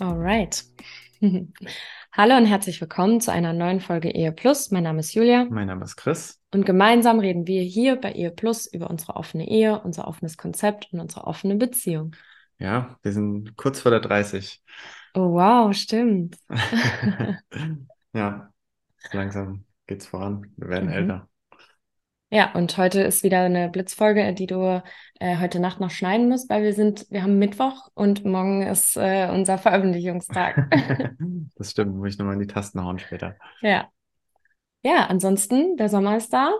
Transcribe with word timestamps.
Alright. 0.00 0.64
Hallo 2.12 2.36
und 2.36 2.46
herzlich 2.46 2.80
willkommen 2.80 3.20
zu 3.20 3.32
einer 3.32 3.52
neuen 3.52 3.80
Folge 3.80 4.10
Ehe 4.10 4.32
Plus. 4.32 4.70
Mein 4.70 4.82
Name 4.84 5.00
ist 5.00 5.14
Julia 5.14 5.46
Mein 5.50 5.66
Name 5.66 5.84
ist 5.84 5.96
Chris. 5.96 6.40
und 6.52 6.64
gemeinsam 6.66 7.18
reden 7.18 7.46
wir 7.46 7.62
hier 7.62 7.96
bei 7.96 8.12
Ehe 8.12 8.30
Plus 8.30 8.66
über 8.66 8.90
unsere 8.90 9.16
offene 9.16 9.48
Ehe, 9.48 9.80
unser 9.80 10.06
offenes 10.08 10.36
Konzept 10.36 10.88
und 10.92 11.00
unsere 11.00 11.26
offene 11.26 11.56
Beziehung. 11.56 12.14
Ja, 12.58 12.98
wir 13.02 13.12
sind 13.12 13.56
kurz 13.56 13.80
vor 13.80 13.90
der 13.90 14.00
30. 14.00 14.62
Oh 15.14 15.32
wow, 15.32 15.74
stimmt. 15.74 16.36
Ja, 18.12 18.50
langsam 19.12 19.66
geht's 19.86 20.06
voran. 20.06 20.52
Wir 20.56 20.68
werden 20.68 20.88
Mhm. 20.88 20.94
älter. 20.94 21.28
Ja, 22.30 22.52
und 22.54 22.76
heute 22.76 23.02
ist 23.02 23.22
wieder 23.22 23.42
eine 23.42 23.68
Blitzfolge, 23.68 24.34
die 24.34 24.46
du 24.46 24.82
äh, 25.20 25.38
heute 25.38 25.60
Nacht 25.60 25.78
noch 25.78 25.90
schneiden 25.90 26.28
musst, 26.28 26.50
weil 26.50 26.64
wir 26.64 26.74
sind, 26.74 27.06
wir 27.08 27.22
haben 27.22 27.38
Mittwoch 27.38 27.88
und 27.94 28.24
morgen 28.24 28.62
ist 28.62 28.96
äh, 28.96 29.28
unser 29.30 29.58
Veröffentlichungstag. 29.58 30.68
Das 31.58 31.70
stimmt, 31.70 31.96
muss 31.96 32.10
ich 32.10 32.18
nochmal 32.18 32.34
in 32.34 32.40
die 32.40 32.46
Tasten 32.46 32.84
hauen 32.84 32.98
später. 32.98 33.36
Ja. 33.62 33.88
Ja, 34.82 35.06
ansonsten, 35.06 35.76
der 35.76 35.88
Sommer 35.88 36.16
ist 36.16 36.32
da. 36.32 36.52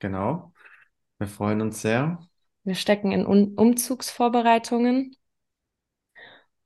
Genau. 0.00 0.52
Wir 1.18 1.28
freuen 1.28 1.60
uns 1.60 1.80
sehr. 1.80 2.18
Wir 2.64 2.74
stecken 2.74 3.10
in 3.10 3.26
Un 3.26 3.54
Umzugsvorbereitungen. 3.56 5.16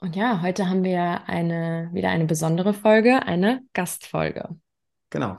Und 0.00 0.16
ja, 0.16 0.42
heute 0.42 0.68
haben 0.68 0.84
wir 0.84 1.28
eine, 1.28 1.90
wieder 1.92 2.10
eine 2.10 2.26
besondere 2.26 2.74
Folge, 2.74 3.22
eine 3.22 3.62
Gastfolge. 3.74 4.56
Genau. 5.10 5.38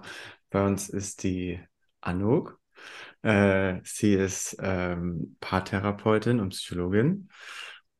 Bei 0.49 0.65
uns 0.65 0.89
ist 0.89 1.23
die 1.23 1.59
Anouk. 2.01 2.56
Äh, 3.27 3.81
sie 3.83 4.13
ist 4.13 4.55
ähm, 4.61 5.35
Paartherapeutin 5.41 6.39
und 6.39 6.49
Psychologin 6.49 7.27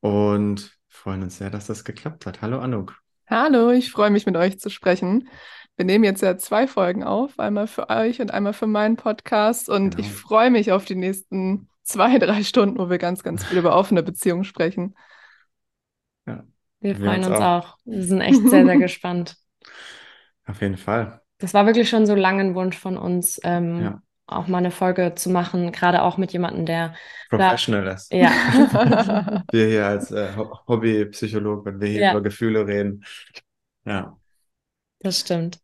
und 0.00 0.74
freuen 0.88 1.22
uns 1.22 1.36
sehr, 1.36 1.50
dass 1.50 1.66
das 1.66 1.84
geklappt 1.84 2.24
hat. 2.24 2.40
Hallo 2.40 2.60
Anouk. 2.60 2.98
Hallo, 3.28 3.70
ich 3.70 3.90
freue 3.90 4.08
mich 4.08 4.24
mit 4.24 4.38
euch 4.38 4.58
zu 4.58 4.70
sprechen. 4.70 5.28
Wir 5.76 5.84
nehmen 5.84 6.04
jetzt 6.04 6.22
ja 6.22 6.38
zwei 6.38 6.66
Folgen 6.66 7.04
auf, 7.04 7.38
einmal 7.38 7.66
für 7.66 7.90
euch 7.90 8.22
und 8.22 8.30
einmal 8.30 8.54
für 8.54 8.66
meinen 8.66 8.96
Podcast. 8.96 9.68
Und 9.68 9.96
Genau. 9.96 10.08
ich 10.08 10.10
freue 10.10 10.50
mich 10.50 10.72
auf 10.72 10.86
die 10.86 10.94
nächsten 10.94 11.68
zwei, 11.82 12.18
drei 12.18 12.42
Stunden, 12.42 12.78
wo 12.78 12.88
wir 12.88 12.96
ganz, 12.96 13.22
ganz 13.22 13.44
viel 13.44 13.58
über 13.58 13.76
offene 13.76 14.02
Beziehungen 14.02 14.44
sprechen. 14.44 14.94
Wir 16.24 16.44
Wir 16.80 16.96
freuen 16.96 17.18
uns 17.18 17.26
uns 17.28 17.36
auch. 17.38 17.42
auch. 17.42 17.76
Wir 17.84 18.02
sind 18.02 18.22
echt 18.22 18.48
sehr, 18.48 18.64
sehr 18.64 18.78
gespannt. 18.78 19.36
Auf 20.46 20.62
jeden 20.62 20.78
Fall. 20.78 21.20
Das 21.36 21.52
war 21.52 21.66
wirklich 21.66 21.90
schon 21.90 22.06
so 22.06 22.14
lange 22.14 22.40
ein 22.40 22.54
Wunsch 22.54 22.78
von 22.78 22.96
uns, 22.96 23.38
ähm, 23.44 23.82
Ja. 23.82 24.02
Auch 24.28 24.46
mal 24.46 24.58
eine 24.58 24.70
Folge 24.70 25.14
zu 25.14 25.30
machen, 25.30 25.72
gerade 25.72 26.02
auch 26.02 26.16
mit 26.18 26.32
jemandem, 26.32 26.66
der, 26.66 26.94
Professional 27.30 27.86
ist. 27.88 28.12
ja, 28.12 28.30
Wir 29.50 29.66
hier 29.66 29.86
als 29.86 30.10
äh, 30.10 30.34
Ho- 30.36 30.60
Hobbypsychologe, 30.66 31.64
wenn 31.64 31.80
wir 31.80 31.88
hier 31.88 32.02
Ja. 32.02 32.10
über 32.10 32.22
Gefühle 32.22 32.66
reden. 32.66 33.04
Ja, 33.84 34.18
das 35.00 35.20
stimmt. 35.20 35.60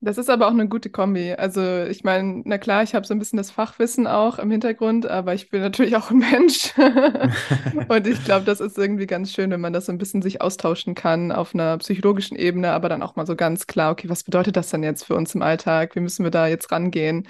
Das 0.00 0.18
ist 0.18 0.30
aber 0.30 0.46
auch 0.48 0.52
eine 0.52 0.68
gute 0.68 0.90
Kombi. 0.90 1.32
Also 1.34 1.84
ich 1.84 2.04
meine, 2.04 2.42
na 2.44 2.58
klar, 2.58 2.82
ich 2.82 2.94
habe 2.94 3.06
so 3.06 3.14
ein 3.14 3.18
bisschen 3.18 3.38
das 3.38 3.50
Fachwissen 3.50 4.06
auch 4.06 4.38
im 4.38 4.50
Hintergrund, 4.50 5.06
aber 5.06 5.34
ich 5.34 5.50
bin 5.50 5.62
natürlich 5.62 5.96
auch 5.96 6.10
ein 6.10 6.18
Mensch. 6.18 6.74
Und 7.88 8.06
ich 8.06 8.24
glaube, 8.24 8.44
das 8.44 8.60
ist 8.60 8.78
irgendwie 8.78 9.06
ganz 9.06 9.32
schön, 9.32 9.50
wenn 9.50 9.60
man 9.62 9.72
das 9.72 9.86
so 9.86 9.92
ein 9.92 9.98
bisschen 9.98 10.22
sich 10.22 10.42
austauschen 10.42 10.94
kann 10.94 11.32
auf 11.32 11.54
einer 11.54 11.78
psychologischen 11.78 12.36
Ebene, 12.36 12.72
aber 12.72 12.90
dann 12.90 13.02
auch 13.02 13.16
mal 13.16 13.26
so 13.26 13.36
ganz 13.36 13.66
klar, 13.66 13.92
okay, 13.92 14.08
was 14.10 14.24
bedeutet 14.24 14.56
das 14.56 14.70
denn 14.70 14.82
jetzt 14.84 15.04
für 15.06 15.16
uns 15.16 15.34
im 15.34 15.42
Alltag? 15.42 15.96
Wie 15.96 16.00
müssen 16.00 16.24
wir 16.24 16.30
da 16.30 16.46
jetzt 16.48 16.72
rangehen? 16.72 17.28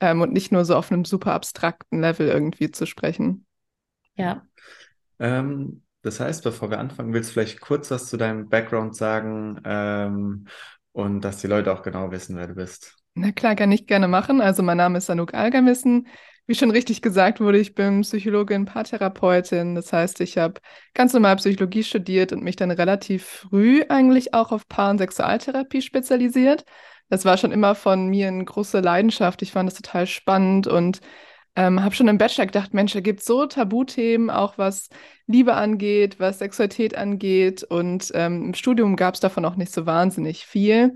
Ähm, 0.00 0.20
und 0.22 0.32
nicht 0.32 0.50
nur 0.50 0.64
so 0.64 0.76
auf 0.76 0.90
einem 0.90 1.04
super 1.04 1.32
abstrakten 1.32 2.00
Level 2.00 2.28
irgendwie 2.28 2.70
zu 2.70 2.86
sprechen. 2.86 3.46
Ja. 4.16 4.46
ähm, 5.18 5.82
das 6.02 6.20
heißt, 6.20 6.42
bevor 6.42 6.70
wir 6.70 6.78
anfangen, 6.78 7.12
willst 7.12 7.30
du 7.30 7.34
vielleicht 7.34 7.60
kurz 7.60 7.90
was 7.90 8.08
zu 8.08 8.16
deinem 8.16 8.48
Background 8.48 8.96
sagen 8.96 9.60
ähm, 9.64 10.46
und 10.92 11.20
dass 11.20 11.38
die 11.38 11.46
Leute 11.46 11.72
auch 11.72 11.82
genau 11.82 12.10
wissen, 12.10 12.36
wer 12.36 12.46
du 12.46 12.54
bist. 12.54 12.96
Na 13.14 13.32
klar, 13.32 13.54
kann 13.54 13.72
ich 13.72 13.86
gerne 13.86 14.08
machen. 14.08 14.40
Also 14.40 14.62
mein 14.62 14.78
Name 14.78 14.98
ist 14.98 15.10
Anouk 15.10 15.34
Algamissen. 15.34 16.06
Wie 16.46 16.54
schon 16.54 16.70
richtig 16.70 17.02
gesagt 17.02 17.40
wurde, 17.40 17.58
ich 17.58 17.74
bin 17.74 18.00
Psychologin, 18.00 18.64
Paartherapeutin. 18.64 19.74
Das 19.74 19.92
heißt, 19.92 20.20
ich 20.20 20.38
habe 20.38 20.60
ganz 20.94 21.12
normal 21.12 21.36
Psychologie 21.36 21.84
studiert 21.84 22.32
und 22.32 22.42
mich 22.42 22.56
dann 22.56 22.70
relativ 22.70 23.24
früh 23.24 23.84
eigentlich 23.88 24.34
auch 24.34 24.52
auf 24.52 24.66
Paar- 24.68 24.90
und 24.90 24.98
Sexualtherapie 24.98 25.82
spezialisiert. 25.82 26.64
Das 27.10 27.24
war 27.24 27.36
schon 27.36 27.52
immer 27.52 27.74
von 27.74 28.06
mir 28.06 28.28
eine 28.28 28.44
große 28.44 28.80
Leidenschaft. 28.80 29.42
Ich 29.42 29.52
fand 29.52 29.68
das 29.68 29.78
total 29.78 30.06
spannend 30.06 30.66
und 30.66 31.00
ähm, 31.56 31.82
habe 31.82 31.94
schon 31.94 32.08
im 32.08 32.16
Bachelor 32.16 32.46
gedacht, 32.46 32.72
Mensch, 32.72 32.92
da 32.92 33.00
gibt 33.00 33.20
es 33.20 33.26
so 33.26 33.44
Tabuthemen, 33.46 34.30
auch 34.30 34.56
was 34.56 34.88
Liebe 35.26 35.54
angeht, 35.54 36.20
was 36.20 36.38
Sexualität 36.38 36.96
angeht. 36.96 37.64
Und 37.64 38.12
ähm, 38.14 38.46
im 38.46 38.54
Studium 38.54 38.96
gab 38.96 39.14
es 39.14 39.20
davon 39.20 39.44
auch 39.44 39.56
nicht 39.56 39.72
so 39.72 39.84
wahnsinnig 39.84 40.46
viel. 40.46 40.94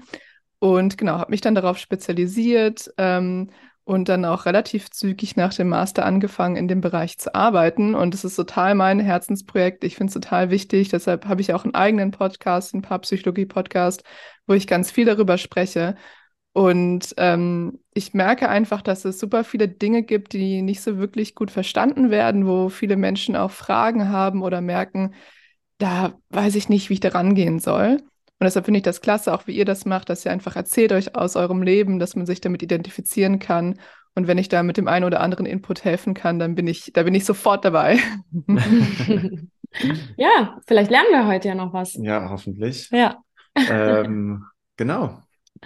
Und 0.61 0.97
genau, 0.97 1.19
habe 1.19 1.33
mich 1.33 1.41
dann 1.41 1.57
darauf 1.57 1.79
spezialisiert 1.79 2.91
ähm, 2.97 3.51
und 3.85 4.09
dann 4.09 4.25
auch 4.25 4.47
relativ 4.47 4.91
zügig 4.91 5.37
nach 5.37 5.53
dem 5.53 5.69
Master 5.69 6.07
angefangen, 6.07 6.57
in 6.57 6.69
dem 6.69 6.81
Bereich 6.81 7.19
zu 7.19 7.35
arbeiten. 7.35 7.95
Und 7.95 8.15
es 8.15 8.25
ist 8.25 8.37
total 8.37 8.75
mein 8.75 8.99
Herzensprojekt. 8.99 9.85
Ich 9.85 9.97
finde 9.97 10.11
es 10.11 10.15
total 10.15 10.51
wichtig. 10.51 10.89
Deshalb 10.89 11.27
habe 11.27 11.43
ich 11.43 11.53
auch 11.53 11.65
einen 11.65 11.75
eigenen 11.75 12.11
Podcast, 12.11 12.73
einen 12.75 12.83
Paarpsychologie-Podcast, 12.83 14.03
wo 14.47 14.55
ich 14.55 14.67
ganz 14.67 14.91
viel 14.91 15.05
darüber 15.05 15.37
spreche. 15.37 15.97
Und 16.55 17.15
ähm, 17.19 17.81
ich 17.93 18.15
merke 18.15 18.49
einfach, 18.49 18.81
dass 18.81 19.05
es 19.05 19.19
super 19.19 19.45
viele 19.45 19.69
Dinge 19.69 20.03
gibt, 20.03 20.33
die 20.33 20.63
nicht 20.63 20.83
so 20.83 20.99
wirklich 20.99 21.35
gut 21.35 21.51
verstanden 21.51 22.11
werden, 22.11 22.47
wo 22.47 22.69
viele 22.71 22.97
Menschen 22.97 23.37
auch 23.37 23.51
Fragen 23.51 24.09
haben 24.09 24.43
oder 24.43 24.61
merken, 24.61 25.15
da 25.79 26.19
weiß 26.31 26.55
ich 26.55 26.69
nicht, 26.69 26.89
wie 26.89 26.95
ich 26.95 27.01
da 27.01 27.11
rangehen 27.11 27.59
soll. 27.59 27.99
Und 28.41 28.45
deshalb 28.47 28.65
finde 28.67 28.79
ich 28.79 28.85
das 28.85 29.01
klasse, 29.01 29.33
auch 29.33 29.47
wie 29.47 29.53
ihr 29.57 29.65
das 29.65 29.85
macht, 29.87 30.09
dass 30.11 30.25
ihr 30.25 30.33
einfach 30.33 30.57
erzählt 30.57 30.93
euch 30.93 31.15
aus 31.15 31.37
eurem 31.37 31.63
Leben, 31.63 31.99
dass 31.99 32.17
man 32.17 32.27
sich 32.27 32.41
damit 32.41 32.63
identifizieren 32.63 33.39
kann. 33.39 33.79
Und 34.17 34.27
wenn 34.29 34.39
ich 34.39 34.49
da 34.49 34.63
mit 34.63 34.77
dem 34.77 34.87
einen 34.89 35.05
oder 35.05 35.21
anderen 35.21 35.47
Input 35.47 35.85
helfen 35.85 36.15
kann, 36.15 36.39
dann 36.39 36.55
bin 36.55 36.67
ich, 36.67 36.93
da 36.93 37.03
bin 37.05 37.15
ich 37.15 37.25
sofort 37.25 37.65
dabei. 37.65 37.99
Ja, 40.17 40.61
vielleicht 40.69 40.91
lernen 40.93 41.09
wir 41.11 41.27
heute 41.27 41.49
ja 41.49 41.55
noch 41.57 41.73
was. 41.73 41.95
Ja, 41.95 42.29
hoffentlich. 42.31 42.89
Ja. 42.93 43.17
ähm, 43.57 44.45
genau. 44.77 45.19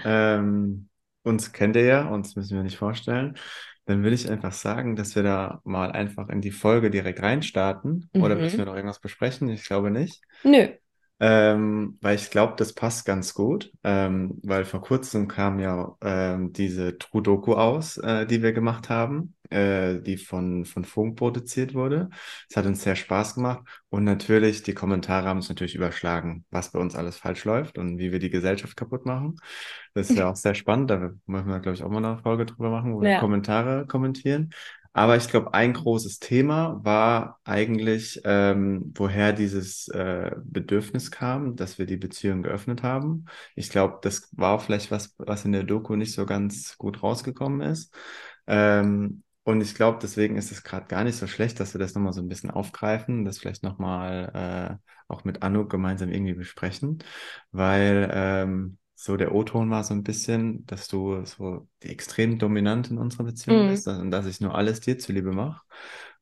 Ähm, 0.02 0.88
uns 1.24 1.52
kennt 1.52 1.76
ihr 1.76 1.84
ja, 1.84 2.08
uns 2.08 2.34
müssen 2.34 2.56
wir 2.56 2.62
nicht 2.62 2.78
vorstellen. 2.78 3.36
Dann 3.84 4.02
will 4.02 4.14
ich 4.14 4.30
einfach 4.30 4.52
sagen, 4.52 4.96
dass 4.96 5.14
wir 5.14 5.22
da 5.22 5.60
mal 5.64 5.92
einfach 5.92 6.30
in 6.30 6.40
die 6.40 6.50
Folge 6.50 6.90
direkt 6.90 7.20
reinstarten. 7.20 8.08
Oder 8.14 8.34
Mhm. 8.36 8.40
müssen 8.40 8.58
wir 8.58 8.64
noch 8.64 8.74
irgendwas 8.76 9.00
besprechen? 9.00 9.48
Ich 9.50 9.64
glaube 9.66 9.90
nicht. 9.90 10.22
Nö. 10.42 10.68
Ähm, 11.20 11.98
weil 12.00 12.14
ich 12.16 12.30
glaube, 12.30 12.54
das 12.56 12.72
passt 12.74 13.04
ganz 13.04 13.34
gut, 13.34 13.72
ähm, 13.82 14.38
weil 14.44 14.64
vor 14.64 14.80
kurzem 14.82 15.26
kam 15.26 15.58
ja 15.58 15.96
ähm, 16.00 16.52
diese 16.52 16.96
True 16.98 17.22
Doku 17.22 17.54
aus, 17.54 17.96
äh, 17.98 18.24
die 18.26 18.40
wir 18.42 18.52
gemacht 18.52 18.88
haben, 18.88 19.34
äh, 19.50 20.00
die 20.00 20.16
von, 20.16 20.64
von 20.64 20.84
Funk 20.84 21.16
produziert 21.16 21.74
wurde. 21.74 22.08
Es 22.48 22.56
hat 22.56 22.66
uns 22.66 22.82
sehr 22.84 22.94
Spaß 22.94 23.34
gemacht 23.34 23.62
und 23.90 24.04
natürlich, 24.04 24.62
die 24.62 24.74
Kommentare 24.74 25.26
haben 25.28 25.38
es 25.38 25.48
natürlich 25.48 25.74
überschlagen, 25.74 26.44
was 26.50 26.70
bei 26.70 26.78
uns 26.78 26.94
alles 26.94 27.16
falsch 27.16 27.44
läuft 27.44 27.78
und 27.78 27.98
wie 27.98 28.12
wir 28.12 28.20
die 28.20 28.30
Gesellschaft 28.30 28.76
kaputt 28.76 29.04
machen. 29.04 29.36
Das 29.94 30.08
ist 30.10 30.16
ja 30.16 30.28
auch 30.30 30.36
sehr 30.36 30.54
spannend, 30.54 30.90
da 30.90 31.10
müssen 31.26 31.48
wir, 31.48 31.60
glaube 31.60 31.74
ich, 31.76 31.82
auch 31.82 31.90
mal 31.90 32.04
eine 32.04 32.18
Folge 32.18 32.46
drüber 32.46 32.70
machen, 32.70 32.94
wo 32.94 33.00
wir 33.02 33.10
Ja. 33.10 33.18
Kommentare 33.20 33.86
kommentieren. 33.86 34.50
Aber 34.92 35.16
ich 35.16 35.28
glaube, 35.28 35.54
ein 35.54 35.74
großes 35.74 36.18
Thema 36.18 36.80
war 36.84 37.38
eigentlich, 37.44 38.20
ähm, 38.24 38.92
woher 38.96 39.32
dieses 39.32 39.88
äh, 39.88 40.32
Bedürfnis 40.44 41.10
kam, 41.10 41.56
dass 41.56 41.78
wir 41.78 41.86
die 41.86 41.96
Beziehung 41.96 42.42
geöffnet 42.42 42.82
haben. 42.82 43.26
Ich 43.54 43.70
glaube, 43.70 43.98
das 44.02 44.28
war 44.36 44.58
vielleicht 44.58 44.90
was, 44.90 45.14
was 45.18 45.44
in 45.44 45.52
der 45.52 45.62
Doku 45.64 45.94
nicht 45.96 46.12
so 46.14 46.26
ganz 46.26 46.76
gut 46.78 47.02
rausgekommen 47.02 47.60
ist. 47.60 47.94
Ähm, 48.46 49.22
und 49.44 49.60
ich 49.62 49.74
glaube, 49.74 49.98
deswegen 50.02 50.36
ist 50.36 50.52
es 50.52 50.62
gerade 50.62 50.86
gar 50.86 51.04
nicht 51.04 51.16
so 51.16 51.26
schlecht, 51.26 51.58
dass 51.60 51.74
wir 51.74 51.78
das 51.78 51.94
nochmal 51.94 52.12
so 52.12 52.20
ein 52.20 52.28
bisschen 52.28 52.50
aufgreifen, 52.50 53.24
das 53.24 53.38
vielleicht 53.38 53.62
nochmal 53.62 54.78
äh, 54.80 54.92
auch 55.08 55.24
mit 55.24 55.42
Anuk 55.42 55.70
gemeinsam 55.70 56.10
irgendwie 56.10 56.34
besprechen, 56.34 56.98
weil 57.50 58.10
ähm, 58.12 58.77
so 59.00 59.16
der 59.16 59.32
O-Ton 59.32 59.70
war 59.70 59.84
so 59.84 59.94
ein 59.94 60.02
bisschen, 60.02 60.66
dass 60.66 60.88
du 60.88 61.24
so 61.24 61.68
extrem 61.80 62.38
dominant 62.38 62.90
in 62.90 62.98
unserer 62.98 63.24
Beziehung 63.24 63.58
Mhm. 63.58 63.66
bist 63.66 63.86
und 63.86 64.10
dass 64.10 64.26
ich 64.26 64.40
nur 64.40 64.54
alles 64.56 64.80
dir 64.80 64.98
zuliebe 64.98 65.30
mache. 65.32 65.62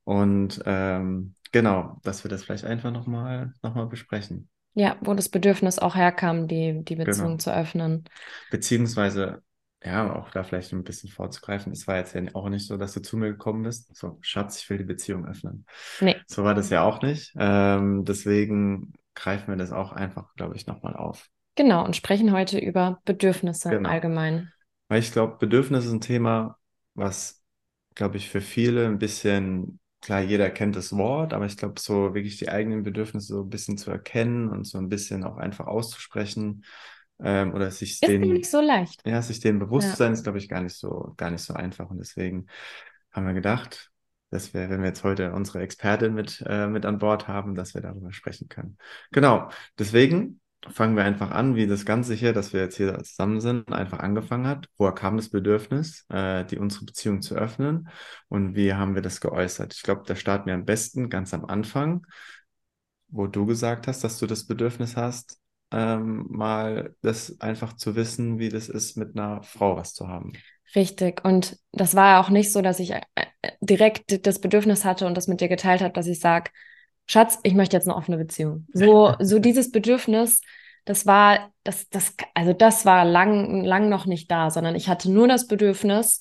Und 0.04 0.62
ähm, 0.66 1.34
genau, 1.52 1.98
dass 2.04 2.22
wir 2.22 2.28
das 2.30 2.44
vielleicht 2.44 2.64
einfach 2.64 2.92
nochmal 2.92 3.54
noch 3.62 3.74
mal 3.74 3.86
besprechen. 3.86 4.50
Ja, 4.74 4.96
wo 5.00 5.14
das 5.14 5.30
Bedürfnis 5.30 5.78
auch 5.78 5.94
herkam, 5.96 6.48
die, 6.48 6.84
die 6.84 6.96
Beziehung 6.96 7.32
Genau. 7.32 7.38
zu 7.38 7.50
öffnen. 7.54 8.04
Beziehungsweise, 8.50 9.42
ja, 9.82 10.14
auch 10.14 10.30
da 10.30 10.44
vielleicht 10.44 10.72
ein 10.72 10.84
bisschen 10.84 11.10
vorzugreifen. 11.10 11.72
Es 11.72 11.86
war 11.86 11.96
jetzt 11.96 12.14
ja 12.14 12.22
auch 12.34 12.48
nicht 12.48 12.66
so, 12.66 12.76
dass 12.76 12.92
du 12.92 13.00
zu 13.00 13.16
mir 13.16 13.30
gekommen 13.30 13.62
bist. 13.62 13.94
So, 13.96 14.18
Schatz, 14.20 14.60
ich 14.60 14.68
will 14.70 14.78
die 14.78 14.84
Beziehung 14.84 15.26
öffnen. 15.26 15.66
Nee, 16.00 16.16
So 16.26 16.44
war 16.44 16.54
das 16.54 16.70
ja 16.70 16.82
auch 16.82 17.02
nicht. 17.02 17.32
Ähm, 17.38 18.04
deswegen 18.04 18.92
greifen 19.14 19.48
wir 19.48 19.56
das 19.56 19.72
auch 19.72 19.92
einfach, 19.92 20.34
glaube 20.34 20.56
ich, 20.56 20.66
nochmal 20.66 20.94
auf. 20.96 21.28
Genau. 21.56 21.84
Und 21.84 21.96
sprechen 21.96 22.32
heute 22.32 22.58
über 22.58 23.00
Bedürfnisse 23.04 23.70
Genau. 23.70 23.90
allgemein. 23.90 24.52
Weil 24.88 25.00
ich 25.00 25.12
glaube, 25.12 25.36
Bedürfnis 25.38 25.84
ist 25.86 25.92
ein 25.92 26.00
Thema, 26.00 26.58
was, 26.94 27.42
glaube 27.94 28.16
ich, 28.18 28.28
für 28.28 28.40
viele 28.40 28.86
ein 28.86 28.98
bisschen, 28.98 29.80
klar, 30.00 30.20
jeder 30.20 30.50
kennt 30.50 30.76
das 30.76 30.92
Wort, 30.96 31.32
aber 31.32 31.46
ich 31.46 31.56
glaube, 31.56 31.80
so 31.80 32.14
wirklich 32.14 32.38
die 32.38 32.48
eigenen 32.48 32.82
Bedürfnisse 32.82 33.34
so 33.34 33.42
ein 33.42 33.50
bisschen 33.50 33.78
zu 33.78 33.90
erkennen 33.90 34.48
und 34.48 34.64
so 34.66 34.78
ein 34.78 34.88
bisschen 34.88 35.24
auch 35.24 35.38
einfach 35.38 35.66
auszusprechen 35.66 36.64
ähm, 37.20 37.52
oder 37.54 37.70
sich 37.70 38.00
Ist 38.00 38.08
den, 38.08 38.22
nämlich 38.22 38.50
so 38.50 38.60
leicht. 38.60 39.02
ja, 39.04 39.20
sich 39.22 39.40
dem 39.40 39.58
bewusst 39.58 39.88
Ja. 39.88 39.92
zu 39.92 39.98
sein, 39.98 40.12
ist, 40.12 40.22
glaube 40.22 40.38
ich, 40.38 40.48
gar 40.48 40.60
nicht 40.62 40.76
so, 40.76 41.14
gar 41.16 41.30
nicht 41.30 41.42
so 41.42 41.54
einfach. 41.54 41.90
Und 41.90 41.98
deswegen 41.98 42.46
haben 43.12 43.26
wir 43.26 43.34
gedacht, 43.34 43.90
dass 44.30 44.52
wir, 44.54 44.68
wenn 44.70 44.80
wir 44.80 44.88
jetzt 44.88 45.04
heute 45.04 45.32
unsere 45.32 45.60
Expertin 45.62 46.14
mit, 46.14 46.42
äh, 46.46 46.66
mit 46.66 46.84
an 46.84 46.98
Bord 46.98 47.28
haben, 47.28 47.54
dass 47.54 47.74
wir 47.74 47.80
darüber 47.80 48.12
sprechen 48.12 48.48
können. 48.48 48.76
Genau. 49.12 49.48
Deswegen 49.78 50.40
fangen 50.70 50.96
wir 50.96 51.04
einfach 51.04 51.30
an, 51.30 51.56
wie 51.56 51.66
das 51.66 51.84
Ganze 51.84 52.14
hier, 52.14 52.32
dass 52.32 52.52
wir 52.52 52.60
jetzt 52.60 52.76
hier 52.76 52.98
zusammen 53.02 53.40
sind, 53.40 53.72
einfach 53.72 54.00
angefangen 54.00 54.46
hat. 54.46 54.68
Woher 54.76 54.92
kam 54.92 55.16
das 55.16 55.28
Bedürfnis, 55.30 56.04
äh, 56.08 56.44
die 56.44 56.58
unsere 56.58 56.84
Beziehung 56.84 57.22
zu 57.22 57.34
öffnen? 57.34 57.88
Und 58.28 58.54
wie 58.54 58.74
haben 58.74 58.94
wir 58.94 59.02
das 59.02 59.20
geäußert? 59.20 59.74
Ich 59.74 59.82
glaube, 59.82 60.02
da 60.06 60.16
starten 60.16 60.46
wir 60.46 60.54
am 60.54 60.64
besten 60.64 61.10
ganz 61.10 61.34
am 61.34 61.44
Anfang, 61.44 62.06
wo 63.08 63.26
du 63.26 63.46
gesagt 63.46 63.86
hast, 63.86 64.04
dass 64.04 64.18
du 64.18 64.26
das 64.26 64.46
Bedürfnis 64.46 64.96
hast, 64.96 65.38
ähm, 65.70 66.26
mal 66.28 66.94
das 67.02 67.40
einfach 67.40 67.74
zu 67.74 67.96
wissen, 67.96 68.38
wie 68.38 68.48
das 68.48 68.68
ist, 68.68 68.96
mit 68.96 69.16
einer 69.16 69.42
Frau 69.42 69.76
was 69.76 69.94
zu 69.94 70.08
haben. 70.08 70.32
Richtig. 70.74 71.24
Und 71.24 71.58
das 71.72 71.94
war 71.94 72.20
auch 72.20 72.30
nicht 72.30 72.52
so, 72.52 72.62
dass 72.62 72.80
ich 72.80 72.92
äh, 72.92 73.00
direkt 73.60 74.26
das 74.26 74.40
Bedürfnis 74.40 74.84
hatte 74.84 75.06
und 75.06 75.16
das 75.16 75.28
mit 75.28 75.40
dir 75.40 75.48
geteilt 75.48 75.80
habe, 75.80 75.92
dass 75.92 76.06
ich 76.06 76.20
sage, 76.20 76.50
Schatz, 77.06 77.38
ich 77.42 77.54
möchte 77.54 77.76
jetzt 77.76 77.88
eine 77.88 77.96
offene 77.96 78.16
Beziehung. 78.16 78.66
So, 78.72 79.14
so 79.20 79.38
dieses 79.40 79.70
Bedürfnis, 79.70 80.40
das 80.84 81.06
war, 81.06 81.50
das, 81.64 81.88
das, 81.88 82.14
also 82.34 82.52
das 82.52 82.84
war 82.84 83.04
lang, 83.04 83.64
lang 83.64 83.88
noch 83.88 84.06
nicht 84.06 84.30
da, 84.30 84.50
sondern 84.50 84.74
ich 84.74 84.88
hatte 84.88 85.10
nur 85.10 85.28
das 85.28 85.46
Bedürfnis, 85.46 86.20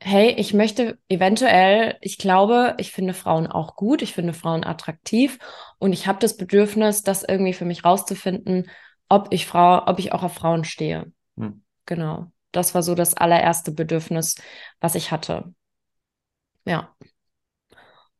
hey, 0.00 0.30
ich 0.30 0.54
möchte 0.54 0.98
eventuell, 1.08 1.96
ich 2.00 2.18
glaube, 2.18 2.74
ich 2.78 2.92
finde 2.92 3.14
Frauen 3.14 3.46
auch 3.46 3.76
gut, 3.76 4.02
ich 4.02 4.12
finde 4.12 4.32
Frauen 4.32 4.64
attraktiv 4.64 5.38
und 5.78 5.92
ich 5.92 6.06
habe 6.06 6.20
das 6.20 6.36
Bedürfnis, 6.36 7.02
das 7.02 7.24
irgendwie 7.24 7.52
für 7.52 7.64
mich 7.64 7.84
rauszufinden, 7.84 8.70
ob 9.08 9.28
ich 9.30 9.46
Frau, 9.46 9.86
ob 9.86 9.98
ich 9.98 10.12
auch 10.12 10.22
auf 10.22 10.34
Frauen 10.34 10.64
stehe. 10.64 11.10
Hm. 11.36 11.62
Genau. 11.86 12.30
Das 12.52 12.74
war 12.74 12.82
so 12.82 12.94
das 12.94 13.14
allererste 13.14 13.72
Bedürfnis, 13.72 14.36
was 14.80 14.94
ich 14.94 15.10
hatte. 15.10 15.52
Ja. 16.64 16.94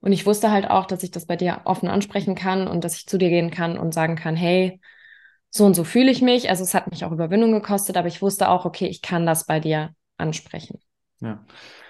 Und 0.01 0.13
ich 0.13 0.27
wusste 0.27 0.51
halt 0.51 0.71
auch, 0.71 0.87
dass 0.87 1.03
ich 1.03 1.11
das 1.11 1.27
bei 1.27 1.37
dir 1.37 1.63
offen 1.65 1.89
ansprechen 1.89 2.35
kann 2.35 2.69
und 2.69 2.85
dass 2.85 2.97
ich 2.97 3.07
zu 3.07 3.19
dir 3.19 3.31
gehen 3.31 3.51
kann 3.51 3.79
und 3.79 3.93
sagen 3.93 4.17
kann, 4.17 4.37
hey, 4.37 4.81
so 5.51 5.65
und 5.65 5.75
so 5.75 5.85
fühle 5.85 6.11
ich 6.11 6.23
mich. 6.23 6.51
Also 6.51 6.63
es 6.63 6.75
hat 6.75 6.91
mich 6.91 7.05
auch 7.05 7.13
Überwindung 7.13 7.53
gekostet, 7.53 7.97
aber 7.97 8.09
ich 8.09 8.23
wusste 8.23 8.49
auch, 8.49 8.65
okay, 8.65 8.87
ich 8.87 9.03
kann 9.03 9.27
das 9.27 9.47
bei 9.47 9.61
dir 9.61 9.95
ansprechen. 10.17 10.79
Ja. 11.21 11.45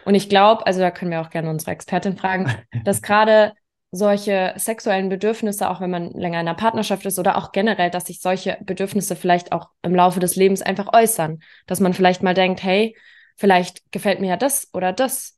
Und 0.05 0.15
ich 0.15 0.29
glaube, 0.29 0.67
also 0.67 0.81
da 0.81 0.91
können 0.91 1.11
wir 1.11 1.21
auch 1.21 1.31
gerne 1.31 1.51
unsere 1.51 1.73
Expertin 1.73 2.17
fragen, 2.17 2.51
dass 2.85 3.03
gerade 3.03 3.53
solche 3.91 4.53
sexuellen 4.57 5.09
Bedürfnisse, 5.09 5.69
auch 5.69 5.81
wenn 5.81 5.91
man 5.91 6.11
länger 6.13 6.41
in 6.41 6.49
einer 6.49 6.55
Partnerschaft 6.55 7.07
ist 7.07 7.19
oder 7.19 7.37
auch 7.37 7.53
generell, 7.53 7.91
dass 7.91 8.07
sich 8.07 8.21
solche 8.21 8.59
Bedürfnisse 8.61 9.17
vielleicht 9.17 9.53
auch 9.53 9.71
im 9.83 9.95
Laufe 9.95 10.21
des 10.21 10.37
Lebens 10.37 10.63
einfach 10.63 10.93
äußern. 10.93 11.41
Dass 11.67 11.81
man 11.81 11.95
vielleicht 11.95 12.23
mal 12.23 12.35
denkt, 12.35 12.63
hey, 12.63 12.95
vielleicht 13.37 13.91
gefällt 13.91 14.21
mir 14.21 14.29
ja 14.29 14.37
das 14.37 14.69
oder 14.75 14.93
das. 14.93 15.38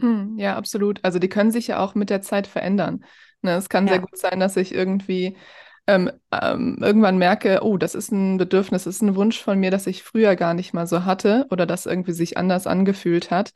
Hm, 0.00 0.38
ja, 0.38 0.56
absolut. 0.56 1.00
Also 1.04 1.18
die 1.18 1.28
können 1.28 1.50
sich 1.50 1.66
ja 1.68 1.80
auch 1.80 1.94
mit 1.94 2.10
der 2.10 2.22
Zeit 2.22 2.46
verändern. 2.46 3.04
Ne, 3.42 3.52
es 3.56 3.68
kann 3.68 3.86
Ja. 3.86 3.92
sehr 3.94 4.00
gut 4.00 4.16
sein, 4.16 4.40
dass 4.40 4.56
ich 4.56 4.74
irgendwie 4.74 5.36
ähm, 5.86 6.10
ähm, 6.30 6.76
irgendwann 6.82 7.18
merke, 7.18 7.60
oh, 7.62 7.76
das 7.78 7.94
ist 7.94 8.12
ein 8.12 8.36
Bedürfnis, 8.36 8.84
das 8.84 8.96
ist 8.96 9.02
ein 9.02 9.16
Wunsch 9.16 9.40
von 9.42 9.58
mir, 9.58 9.70
das 9.70 9.86
ich 9.86 10.02
früher 10.02 10.36
gar 10.36 10.54
nicht 10.54 10.74
mal 10.74 10.86
so 10.86 11.04
hatte 11.04 11.46
oder 11.50 11.64
das 11.66 11.86
irgendwie 11.86 12.12
sich 12.12 12.36
anders 12.36 12.66
angefühlt 12.66 13.30
hat. 13.30 13.52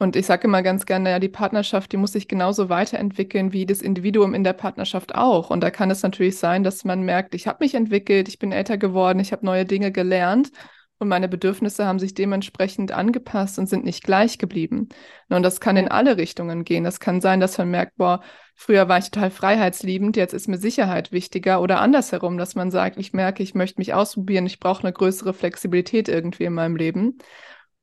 Und 0.00 0.14
ich 0.16 0.26
sage 0.26 0.46
immer 0.46 0.62
ganz 0.62 0.86
gerne, 0.86 1.10
ja, 1.10 1.18
die 1.18 1.28
Partnerschaft, 1.28 1.90
die 1.92 1.96
muss 1.96 2.12
sich 2.12 2.28
genauso 2.28 2.68
weiterentwickeln 2.68 3.52
wie 3.52 3.66
das 3.66 3.80
Individuum 3.82 4.32
in 4.34 4.44
der 4.44 4.52
Partnerschaft 4.52 5.14
auch. 5.14 5.50
Und 5.50 5.60
da 5.60 5.70
kann 5.70 5.90
es 5.90 6.02
natürlich 6.02 6.38
sein, 6.38 6.62
dass 6.64 6.84
man 6.84 7.02
merkt, 7.02 7.34
ich 7.34 7.46
habe 7.48 7.64
mich 7.64 7.74
entwickelt, 7.74 8.28
ich 8.28 8.38
bin 8.38 8.52
älter 8.52 8.78
geworden, 8.78 9.18
ich 9.20 9.32
habe 9.32 9.44
neue 9.44 9.64
Dinge 9.64 9.90
gelernt 9.92 10.50
und 10.98 11.08
meine 11.08 11.28
Bedürfnisse 11.28 11.86
haben 11.86 11.98
sich 11.98 12.14
dementsprechend 12.14 12.92
angepasst 12.92 13.58
und 13.58 13.68
sind 13.68 13.84
nicht 13.84 14.02
gleich 14.02 14.38
geblieben. 14.38 14.88
Und 15.28 15.42
das 15.42 15.60
kann 15.60 15.76
in 15.76 15.88
alle 15.88 16.16
Richtungen 16.16 16.64
gehen. 16.64 16.82
Das 16.82 16.98
kann 16.98 17.20
sein, 17.20 17.38
dass 17.38 17.56
man 17.56 17.70
merkt, 17.70 17.96
boah, 17.96 18.20
früher 18.54 18.88
war 18.88 18.98
ich 18.98 19.10
total 19.10 19.30
freiheitsliebend, 19.30 20.16
jetzt 20.16 20.34
ist 20.34 20.48
mir 20.48 20.58
Sicherheit 20.58 21.12
wichtiger 21.12 21.62
oder 21.62 21.80
andersherum, 21.80 22.36
dass 22.36 22.56
man 22.56 22.72
sagt, 22.72 22.98
ich 22.98 23.12
merke, 23.12 23.42
ich 23.44 23.54
möchte 23.54 23.80
mich 23.80 23.94
ausprobieren, 23.94 24.46
ich 24.46 24.58
brauche 24.58 24.82
eine 24.82 24.92
größere 24.92 25.32
Flexibilität 25.34 26.08
irgendwie 26.08 26.44
in 26.44 26.54
meinem 26.54 26.74
Leben. 26.74 27.18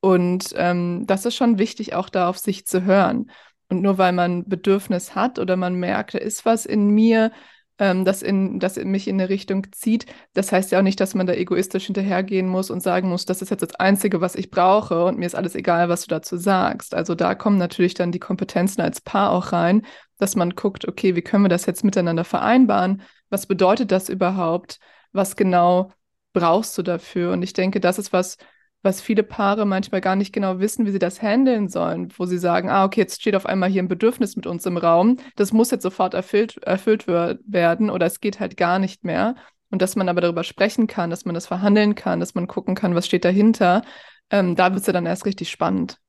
Und 0.01 0.53
ähm, 0.55 1.05
das 1.07 1.25
ist 1.25 1.35
schon 1.35 1.57
wichtig, 1.57 1.95
auch 1.95 2.09
da 2.09 2.27
auf 2.29 2.37
sich 2.37 2.67
zu 2.67 2.83
hören. 2.83 3.31
Und 3.69 3.81
nur 3.81 3.97
weil 3.97 4.11
man 4.11 4.47
Bedürfnis 4.47 5.15
hat 5.15 5.39
oder 5.39 5.55
man 5.55 5.75
merkt, 5.75 6.13
da 6.13 6.19
ist 6.19 6.45
was 6.45 6.65
in 6.65 6.89
mir, 6.89 7.31
ähm, 7.79 8.05
das, 8.05 8.21
in, 8.21 8.59
das 8.59 8.77
in 8.77 8.89
mich 8.89 9.07
in 9.07 9.19
eine 9.19 9.29
Richtung 9.29 9.71
zieht, 9.71 10.05
das 10.33 10.51
heißt 10.51 10.71
ja 10.71 10.79
auch 10.79 10.83
nicht, 10.83 10.99
dass 10.99 11.15
man 11.15 11.27
da 11.27 11.33
egoistisch 11.33 11.85
hinterhergehen 11.85 12.47
muss 12.47 12.69
und 12.69 12.81
sagen 12.81 13.09
muss, 13.09 13.25
das 13.25 13.41
ist 13.41 13.49
jetzt 13.49 13.61
das 13.61 13.75
Einzige, 13.75 14.21
was 14.21 14.35
ich 14.35 14.49
brauche 14.51 15.05
und 15.05 15.17
mir 15.17 15.25
ist 15.25 15.35
alles 15.35 15.55
egal, 15.55 15.89
was 15.89 16.01
du 16.01 16.07
dazu 16.07 16.37
sagst. 16.37 16.93
Also 16.95 17.15
da 17.15 17.35
kommen 17.35 17.57
natürlich 17.57 17.93
dann 17.93 18.11
die 18.11 18.19
Kompetenzen 18.19 18.81
als 18.81 19.01
Paar 19.01 19.31
auch 19.31 19.51
rein, 19.51 19.85
dass 20.17 20.35
man 20.35 20.51
guckt, 20.51 20.87
okay, 20.87 21.15
wie 21.15 21.21
können 21.21 21.43
wir 21.43 21.49
das 21.49 21.65
jetzt 21.65 21.83
miteinander 21.83 22.23
vereinbaren? 22.23 23.01
Was 23.29 23.45
bedeutet 23.45 23.91
das 23.91 24.09
überhaupt? 24.09 24.79
Was 25.11 25.35
genau 25.35 25.91
brauchst 26.33 26.77
du 26.77 26.83
dafür? 26.83 27.33
Und 27.33 27.41
ich 27.41 27.53
denke, 27.53 27.79
das 27.79 27.99
ist 27.99 28.13
was, 28.13 28.37
was 28.85 29.01
viele 29.01 29.23
Paare 29.23 29.65
manchmal 29.65 29.99
gar 30.01 30.15
nicht 30.15 30.31
genau 30.33 30.59
wissen, 30.59 30.85
wie 30.85 30.91
sie 30.91 30.99
das 30.99 31.21
handeln 31.21 31.67
sollen, 31.69 32.13
wo 32.17 32.25
sie 32.25 32.37
sagen, 32.37 32.69
ah, 32.69 32.85
okay, 32.85 33.01
jetzt 33.01 33.19
steht 33.21 33.35
auf 33.35 33.45
einmal 33.45 33.69
hier 33.69 33.83
ein 33.83 33.87
Bedürfnis 33.89 34.35
mit 34.35 34.47
uns 34.47 34.65
im 34.65 34.77
Raum, 34.77 35.17
das 35.35 35.51
muss 35.51 35.71
jetzt 35.71 35.83
sofort 35.83 36.13
erfüllt, 36.13 36.57
erfüllt 36.63 37.07
werden 37.07 37.89
oder 37.89 38.05
es 38.05 38.21
geht 38.21 38.39
halt 38.39 38.57
gar 38.57 38.79
nicht 38.79 39.03
mehr. 39.03 39.35
Und 39.71 39.81
dass 39.81 39.95
man 39.95 40.07
aber 40.07 40.21
darüber 40.21 40.43
sprechen 40.43 40.87
kann, 40.87 41.09
dass 41.09 41.25
man 41.25 41.33
das 41.35 41.47
verhandeln 41.47 41.95
kann, 41.95 42.19
dass 42.19 42.35
man 42.35 42.47
gucken 42.47 42.75
kann, 42.75 42.95
was 42.95 43.07
steht 43.07 43.25
dahinter, 43.25 43.81
ähm, 44.29 44.55
da 44.55 44.71
wird 44.71 44.81
es 44.81 44.87
ja 44.87 44.93
dann 44.93 45.05
erst 45.05 45.25
richtig 45.25 45.49
spannend. 45.49 45.99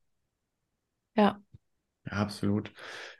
Ja. 1.16 1.40
Ja, 2.06 2.12
absolut. 2.12 2.72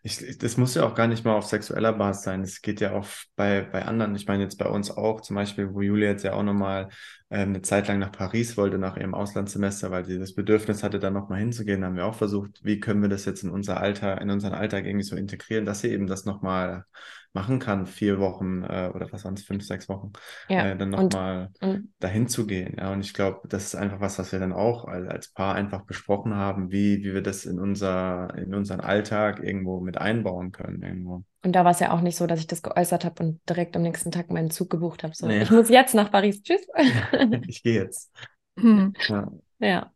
Ich, 0.07 0.39
das 0.39 0.57
muss 0.57 0.77
ja 0.77 0.87
auch 0.87 0.95
gar 0.95 1.09
nicht 1.09 1.25
mal 1.25 1.35
auf 1.35 1.47
sexueller 1.47 1.93
Basis 1.93 2.23
sein. 2.23 2.43
Es 2.43 2.63
geht 2.63 2.81
ja 2.81 2.93
auch 2.93 3.09
bei, 3.35 3.63
bei 3.63 3.85
anderen, 3.85 4.15
ich 4.15 4.27
meine 4.29 4.45
jetzt 4.45 4.57
bei 4.57 4.69
uns 4.69 4.89
auch, 4.93 5.21
zum 5.21 5.35
Beispiel, 5.35 5.75
wo 5.75 5.81
Julia 5.81 6.11
jetzt 6.11 6.23
ja 6.23 6.35
auch 6.35 6.45
nochmal 6.45 6.91
ähm, 7.29 7.49
eine 7.49 7.63
Zeit 7.63 7.89
lang 7.89 7.99
nach 7.99 8.13
Paris 8.13 8.57
wollte, 8.57 8.79
nach 8.79 8.97
ihrem 8.97 9.15
Auslandssemester, 9.15 9.91
weil 9.91 10.05
sie 10.05 10.21
das 10.21 10.33
Bedürfnis 10.35 10.85
hatte, 10.85 11.01
da 11.01 11.11
nochmal 11.11 11.41
hinzugehen, 11.41 11.85
haben 11.85 11.97
wir 11.97 12.07
auch 12.07 12.15
versucht, 12.15 12.61
wie 12.63 12.79
können 12.79 13.03
wir 13.03 13.09
das 13.09 13.25
jetzt 13.25 13.43
in 13.43 13.51
unser 13.51 13.81
Alter, 13.81 14.21
in 14.21 14.31
unseren 14.31 14.55
Alltag 14.55 14.87
irgendwie 14.87 15.05
so 15.05 15.17
integrieren, 15.17 15.67
dass 15.67 15.81
sie 15.81 15.89
eben 15.91 16.07
das 16.07 16.25
nochmal 16.25 16.85
machen 17.33 17.59
kann, 17.59 17.87
vier 17.87 18.19
Wochen 18.19 18.63
äh, 18.63 18.91
oder 18.95 19.13
was 19.13 19.25
waren 19.25 19.35
es, 19.35 19.45
fünf, 19.45 19.63
sechs 19.65 19.89
Wochen, 19.89 20.13
Ja. 20.49 20.69
äh, 20.69 20.77
dann 20.77 20.91
nochmal 20.91 21.51
und 21.61 21.93
dahin 22.01 22.29
zu 22.29 22.47
gehen. 22.47 22.77
Ja, 22.79 22.93
und 22.93 23.01
ich 23.01 23.13
glaube, 23.13 23.47
das 23.49 23.65
ist 23.67 23.75
einfach 23.77 24.01
was, 24.01 24.19
was 24.19 24.33
wir 24.33 24.39
dann 24.39 24.53
auch 24.55 24.87
als, 24.87 25.07
als 25.09 25.29
Paar 25.33 25.55
einfach 25.55 25.83
besprochen 25.85 26.35
haben, 26.35 26.73
wie, 26.73 27.05
wie 27.05 27.13
wir 27.13 27.23
das 27.23 27.45
in 27.45 27.59
unser, 27.61 28.35
in 28.37 28.55
unseren 28.55 28.81
Alltag 28.81 29.41
irgendwo 29.43 29.81
mit 29.81 29.96
einbauen 30.01 30.53
können 30.53 30.83
irgendwo. 30.83 31.25
Und 31.43 31.53
da 31.53 31.65
war 31.65 31.71
es 31.71 31.81
ja 31.81 31.93
auch 31.93 32.01
nicht 32.01 32.17
so, 32.17 32.27
dass 32.27 32.41
ich 32.41 32.47
das 32.47 32.63
geäußert 32.63 33.05
habe 33.05 33.23
und 33.23 33.41
direkt 33.49 33.77
am 33.77 33.83
nächsten 33.83 34.11
Tag 34.11 34.31
meinen 34.31 34.51
Zug 34.51 34.71
gebucht 34.71 35.05
habe. 35.05 35.15
So, 35.15 35.27
Nee. 35.27 35.43
ich 35.43 35.51
muss 35.51 35.69
jetzt 35.69 35.95
nach 35.95 36.11
Paris. 36.11 36.43
Tschüss. 36.43 36.67
Ich 37.47 37.63
gehe 37.63 37.83
jetzt. 37.83 38.11
Hm. 38.59 38.95
Ja, 39.09 39.31
ja. 39.59 39.93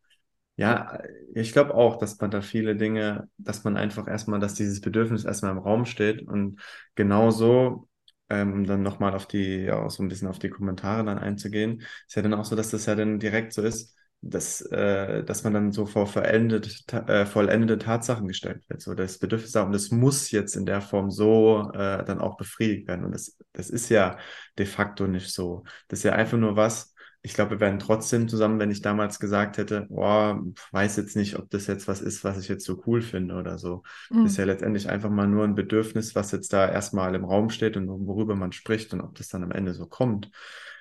ja 0.57 0.99
ich 1.35 1.53
glaube 1.53 1.75
auch, 1.75 1.97
dass 1.97 2.19
man 2.21 2.31
da 2.31 2.41
viele 2.43 2.77
Dinge, 2.77 3.29
dass 3.39 3.65
man 3.65 3.77
einfach 3.77 4.07
erstmal, 4.07 4.41
dass 4.41 4.55
dieses 4.55 4.81
Bedürfnis 4.81 5.25
erstmal 5.25 5.53
im 5.53 5.59
Raum 5.59 5.85
steht 5.87 6.27
und 6.27 6.61
genauso, 6.95 7.89
ähm, 8.29 8.53
um 8.53 8.65
dann 8.65 8.83
nochmal 8.83 9.15
auf 9.15 9.27
die, 9.27 9.63
ja, 9.65 9.83
auch 9.83 9.91
so 9.91 10.03
ein 10.03 10.09
bisschen 10.09 10.29
auf 10.29 10.39
die 10.39 10.51
Kommentare 10.51 11.05
dann 11.05 11.19
einzugehen, 11.19 11.83
ist 12.07 12.15
ja 12.15 12.23
dann 12.23 12.35
auch 12.35 12.45
so, 12.45 12.55
dass 12.57 12.71
das 12.71 12.87
ja 12.87 12.95
dann 12.95 13.19
direkt 13.19 13.53
so 13.53 13.63
ist, 13.63 13.97
dass, 14.23 14.61
äh, 14.63 15.25
dass 15.25 15.45
man 15.45 15.55
dann 15.55 15.73
so 15.73 15.87
vor 15.87 16.07
vollendet, 16.07 16.85
äh, 16.93 17.25
vollendete 17.25 17.79
Tatsachen 17.79 18.29
gestellt 18.29 18.63
wird. 18.69 18.83
So 18.83 18.95
das 18.95 19.19
Bedürfnis 19.19 19.53
da 19.53 19.63
und 19.63 19.73
das 19.73 19.91
muss 19.91 20.31
jetzt 20.31 20.57
in 20.57 20.67
der 20.67 20.83
Form 20.83 21.11
so 21.11 21.71
äh, 21.73 22.05
dann 22.05 22.21
auch 22.21 22.37
befriedigt 22.37 22.87
werden. 22.87 23.05
Und 23.05 23.13
das, 23.13 23.39
das 23.53 23.71
ist 23.71 23.89
ja 23.89 24.19
de 24.59 24.67
facto 24.67 25.07
nicht 25.07 25.33
so. 25.33 25.65
Das 25.89 26.01
ist 26.01 26.05
ja 26.05 26.13
einfach 26.13 26.37
nur 26.37 26.57
was, 26.57 26.95
ich 27.23 27.35
glaube, 27.35 27.53
wir 27.53 27.61
wären 27.61 27.79
trotzdem 27.79 28.29
zusammen, 28.29 28.59
wenn 28.59 28.71
ich 28.71 28.81
damals 28.81 29.21
gesagt 29.21 29.59
hätte, 29.59 29.87
boah, 29.91 30.43
weiß 30.73 30.97
jetzt 30.97 31.17
nicht, 31.17 31.39
ob 31.39 31.51
das 31.51 31.67
jetzt 31.67 31.87
was 31.87 32.01
ist, 32.01 32.25
was 32.25 32.39
ich 32.39 32.49
jetzt 32.49 32.65
so 32.65 32.83
cool 32.87 33.03
finde 33.03 33.35
oder 33.35 33.59
so. 33.59 33.83
Mhm. 34.11 34.23
Das 34.23 34.33
ist 34.33 34.39
ja 34.39 34.45
letztendlich 34.45 34.89
einfach 34.89 35.11
mal 35.11 35.27
nur 35.27 35.45
ein 35.45 35.55
Bedürfnis, 35.55 36.15
was 36.15 36.33
jetzt 36.33 36.53
da 36.53 36.69
erstmal 36.69 37.15
im 37.15 37.25
Raum 37.25 37.51
steht 37.51 37.77
und 37.77 37.89
worüber 37.89 38.37
man 38.37 38.53
spricht 38.53 38.93
und 38.95 39.01
ob 39.01 39.15
das 39.17 39.29
dann 39.29 39.43
am 39.43 39.51
Ende 39.51 39.75
so 39.75 39.87
kommt. 39.87 40.31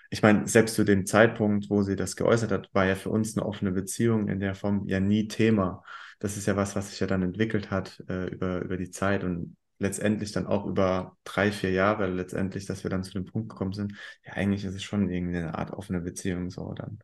Ich 0.10 0.22
meine, 0.22 0.48
selbst 0.48 0.76
zu 0.76 0.84
dem 0.84 1.06
Zeitpunkt, 1.06 1.70
wo 1.70 1.84
sie 1.84 1.96
das 1.96 2.16
geäußert 2.16 2.52
hat, 2.52 2.70
war 2.74 2.86
ja 2.86 2.96
für 2.96 3.10
uns 3.10 3.38
eine 3.38 3.46
offene 3.46 3.72
Beziehung 3.72 4.28
in 4.28 4.40
der 4.40 4.56
Form 4.56 4.86
ja 4.88 5.00
nie 5.00 5.28
Thema. 5.28 5.84
Das 6.20 6.36
ist 6.36 6.48
ja 6.48 6.56
was, 6.56 6.76
was 6.76 6.90
sich 6.90 7.00
ja 7.00 7.08
dann 7.08 7.22
entwickelt 7.22 7.72
hat 7.72 8.04
äh, 8.10 8.28
über, 8.28 8.62
über 8.62 8.78
die 8.78 8.90
Zeit 8.90 9.24
und 9.24 9.56
letztendlich 9.78 10.32
dann 10.32 10.46
auch 10.46 10.66
über 10.66 11.18
drei, 11.24 11.52
vier 11.52 11.72
Jahre 11.72 12.08
letztendlich, 12.08 12.66
dass 12.66 12.84
wir 12.84 12.90
dann 12.90 13.04
zu 13.04 13.14
dem 13.14 13.26
Punkt 13.26 13.50
gekommen 13.50 13.74
sind, 13.74 13.94
ja, 14.26 14.34
eigentlich 14.34 14.66
ist 14.66 14.76
es 14.76 14.84
schon 14.84 15.10
irgendeine 15.10 15.58
Art 15.58 15.72
offene 15.72 16.02
Beziehung 16.02 16.50
so 16.50 16.74
dann. 16.74 17.00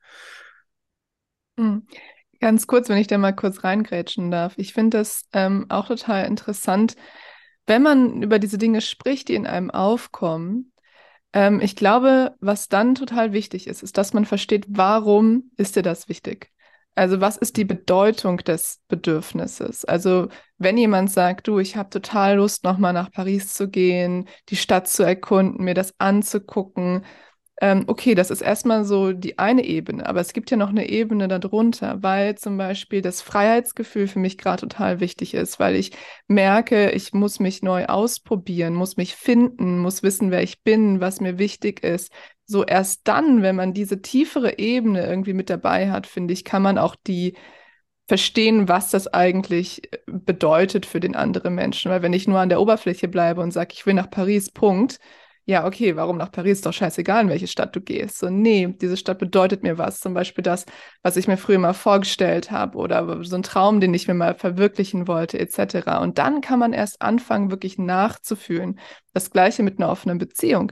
Mhm. 1.57 1.87
Ganz 2.41 2.67
kurz, 2.67 2.89
wenn 2.89 2.97
ich 2.97 3.07
da 3.07 3.17
mal 3.17 3.33
kurz 3.33 3.63
reingrätschen 3.63 4.29
darf. 4.29 4.53
Ich 4.57 4.73
finde 4.73 4.97
das 4.97 5.25
ähm, 5.31 5.67
auch 5.69 5.87
total 5.87 6.25
interessant, 6.25 6.95
wenn 7.65 7.81
man 7.81 8.21
über 8.21 8.39
diese 8.39 8.57
Dinge 8.57 8.81
spricht, 8.81 9.29
die 9.29 9.35
in 9.35 9.47
einem 9.47 9.71
aufkommen. 9.71 10.71
Ähm, 11.35 11.59
ich 11.61 11.75
glaube, 11.75 12.35
was 12.39 12.69
dann 12.69 12.95
total 12.95 13.33
wichtig 13.33 13.67
ist, 13.67 13.83
ist, 13.83 13.97
dass 13.99 14.13
man 14.13 14.25
versteht, 14.25 14.65
warum 14.69 15.51
ist 15.57 15.75
dir 15.75 15.83
das 15.83 16.09
wichtig? 16.09 16.49
Also 16.95 17.19
was 17.19 17.35
ist 17.35 17.57
die 17.57 17.65
Bedeutung 17.65 18.37
des 18.37 18.81
Bedürfnisses? 18.87 19.83
Also 19.83 20.29
wenn 20.57 20.77
jemand 20.77 21.11
sagt, 21.11 21.47
du, 21.49 21.59
ich 21.59 21.75
habe 21.75 21.89
total 21.89 22.37
Lust, 22.37 22.63
nochmal 22.63 22.93
nach 22.93 23.11
Paris 23.11 23.53
zu 23.53 23.69
gehen, 23.69 24.29
die 24.47 24.55
Stadt 24.55 24.87
zu 24.87 25.03
erkunden, 25.03 25.65
mir 25.65 25.73
das 25.73 25.93
anzugucken, 25.99 27.03
ähm, 27.61 27.85
okay, 27.87 28.15
das 28.15 28.31
ist 28.31 28.41
erstmal 28.41 28.83
so 28.83 29.13
die 29.13 29.39
eine 29.39 29.63
Ebene, 29.63 30.05
aber 30.05 30.19
es 30.19 30.33
gibt 30.33 30.51
ja 30.51 30.57
noch 30.57 30.69
eine 30.69 30.89
Ebene 30.89 31.27
darunter, 31.29 32.03
weil 32.03 32.35
zum 32.37 32.57
Beispiel 32.57 33.01
das 33.01 33.21
Freiheitsgefühl 33.21 34.07
für 34.07 34.19
mich 34.19 34.37
gerade 34.37 34.61
total 34.61 34.99
wichtig 34.99 35.33
ist, 35.33 35.57
weil 35.59 35.75
ich 35.75 35.91
merke, 36.27 36.91
ich 36.91 37.13
muss 37.13 37.39
mich 37.39 37.63
neu 37.63 37.85
ausprobieren, 37.85 38.73
muss 38.73 38.97
mich 38.97 39.15
finden, 39.15 39.79
muss 39.79 40.03
wissen, 40.03 40.31
wer 40.31 40.43
ich 40.43 40.63
bin, 40.63 40.99
was 40.99 41.21
mir 41.21 41.37
wichtig 41.39 41.83
ist. 41.83 42.11
So 42.45 42.65
erst 42.65 43.07
dann, 43.07 43.41
wenn 43.41 43.55
man 43.55 43.73
diese 43.73 44.01
tiefere 44.01 44.59
Ebene 44.59 45.05
irgendwie 45.07 45.33
mit 45.33 45.49
dabei 45.49 45.89
hat, 45.91 46.07
finde 46.07 46.33
ich, 46.33 46.43
kann 46.43 46.61
man 46.61 46.77
auch 46.77 46.95
die 47.07 47.35
verstehen, 48.07 48.67
was 48.67 48.91
das 48.91 49.07
eigentlich 49.07 49.91
äh, 49.93 49.97
bedeutet 50.07 50.85
für 50.85 50.99
den 50.99 51.15
anderen 51.15 51.55
Menschen. 51.55 51.91
Weil 51.91 52.01
wenn 52.01 52.13
ich 52.13 52.27
nur 52.27 52.39
an 52.39 52.49
der 52.49 52.61
Oberfläche 52.61 53.07
bleibe 53.07 53.41
und 53.41 53.51
sage, 53.51 53.73
ich 53.73 53.85
will 53.85 53.93
nach 53.93 54.09
Paris, 54.09 54.51
Punkt, 54.51 54.99
ja, 55.47 55.67
okay, 55.67 55.95
warum 55.95 56.17
nach 56.17 56.31
Paris? 56.31 56.53
Ist 56.57 56.65
doch 56.65 56.73
scheißegal, 56.73 57.23
in 57.23 57.29
welche 57.29 57.45
Stadt 57.47 57.75
du 57.75 57.81
gehst. 57.81 58.17
So, 58.17 58.29
nee, 58.31 58.67
diese 58.81 58.97
Stadt 58.97 59.19
bedeutet 59.19 59.61
mir 59.61 59.77
was. 59.77 59.99
Zum 59.99 60.15
Beispiel 60.15 60.43
das, 60.43 60.65
was 61.03 61.17
ich 61.17 61.27
mir 61.27 61.37
früher 61.37 61.59
mal 61.59 61.73
vorgestellt 61.73 62.49
habe 62.49 62.77
oder 62.79 63.23
so 63.23 63.35
ein 63.35 63.43
Traum, 63.43 63.79
den 63.79 63.93
ich 63.93 64.07
mir 64.07 64.15
mal 64.15 64.33
verwirklichen 64.33 65.07
wollte, 65.07 65.39
etc. 65.39 65.99
Und 66.01 66.17
dann 66.17 66.41
kann 66.41 66.57
man 66.57 66.73
erst 66.73 66.99
anfangen, 67.01 67.51
wirklich 67.51 67.77
nachzufühlen. 67.77 68.79
Das 69.13 69.29
Gleiche 69.29 69.61
mit 69.61 69.77
einer 69.77 69.89
offenen 69.91 70.17
Beziehung. 70.17 70.71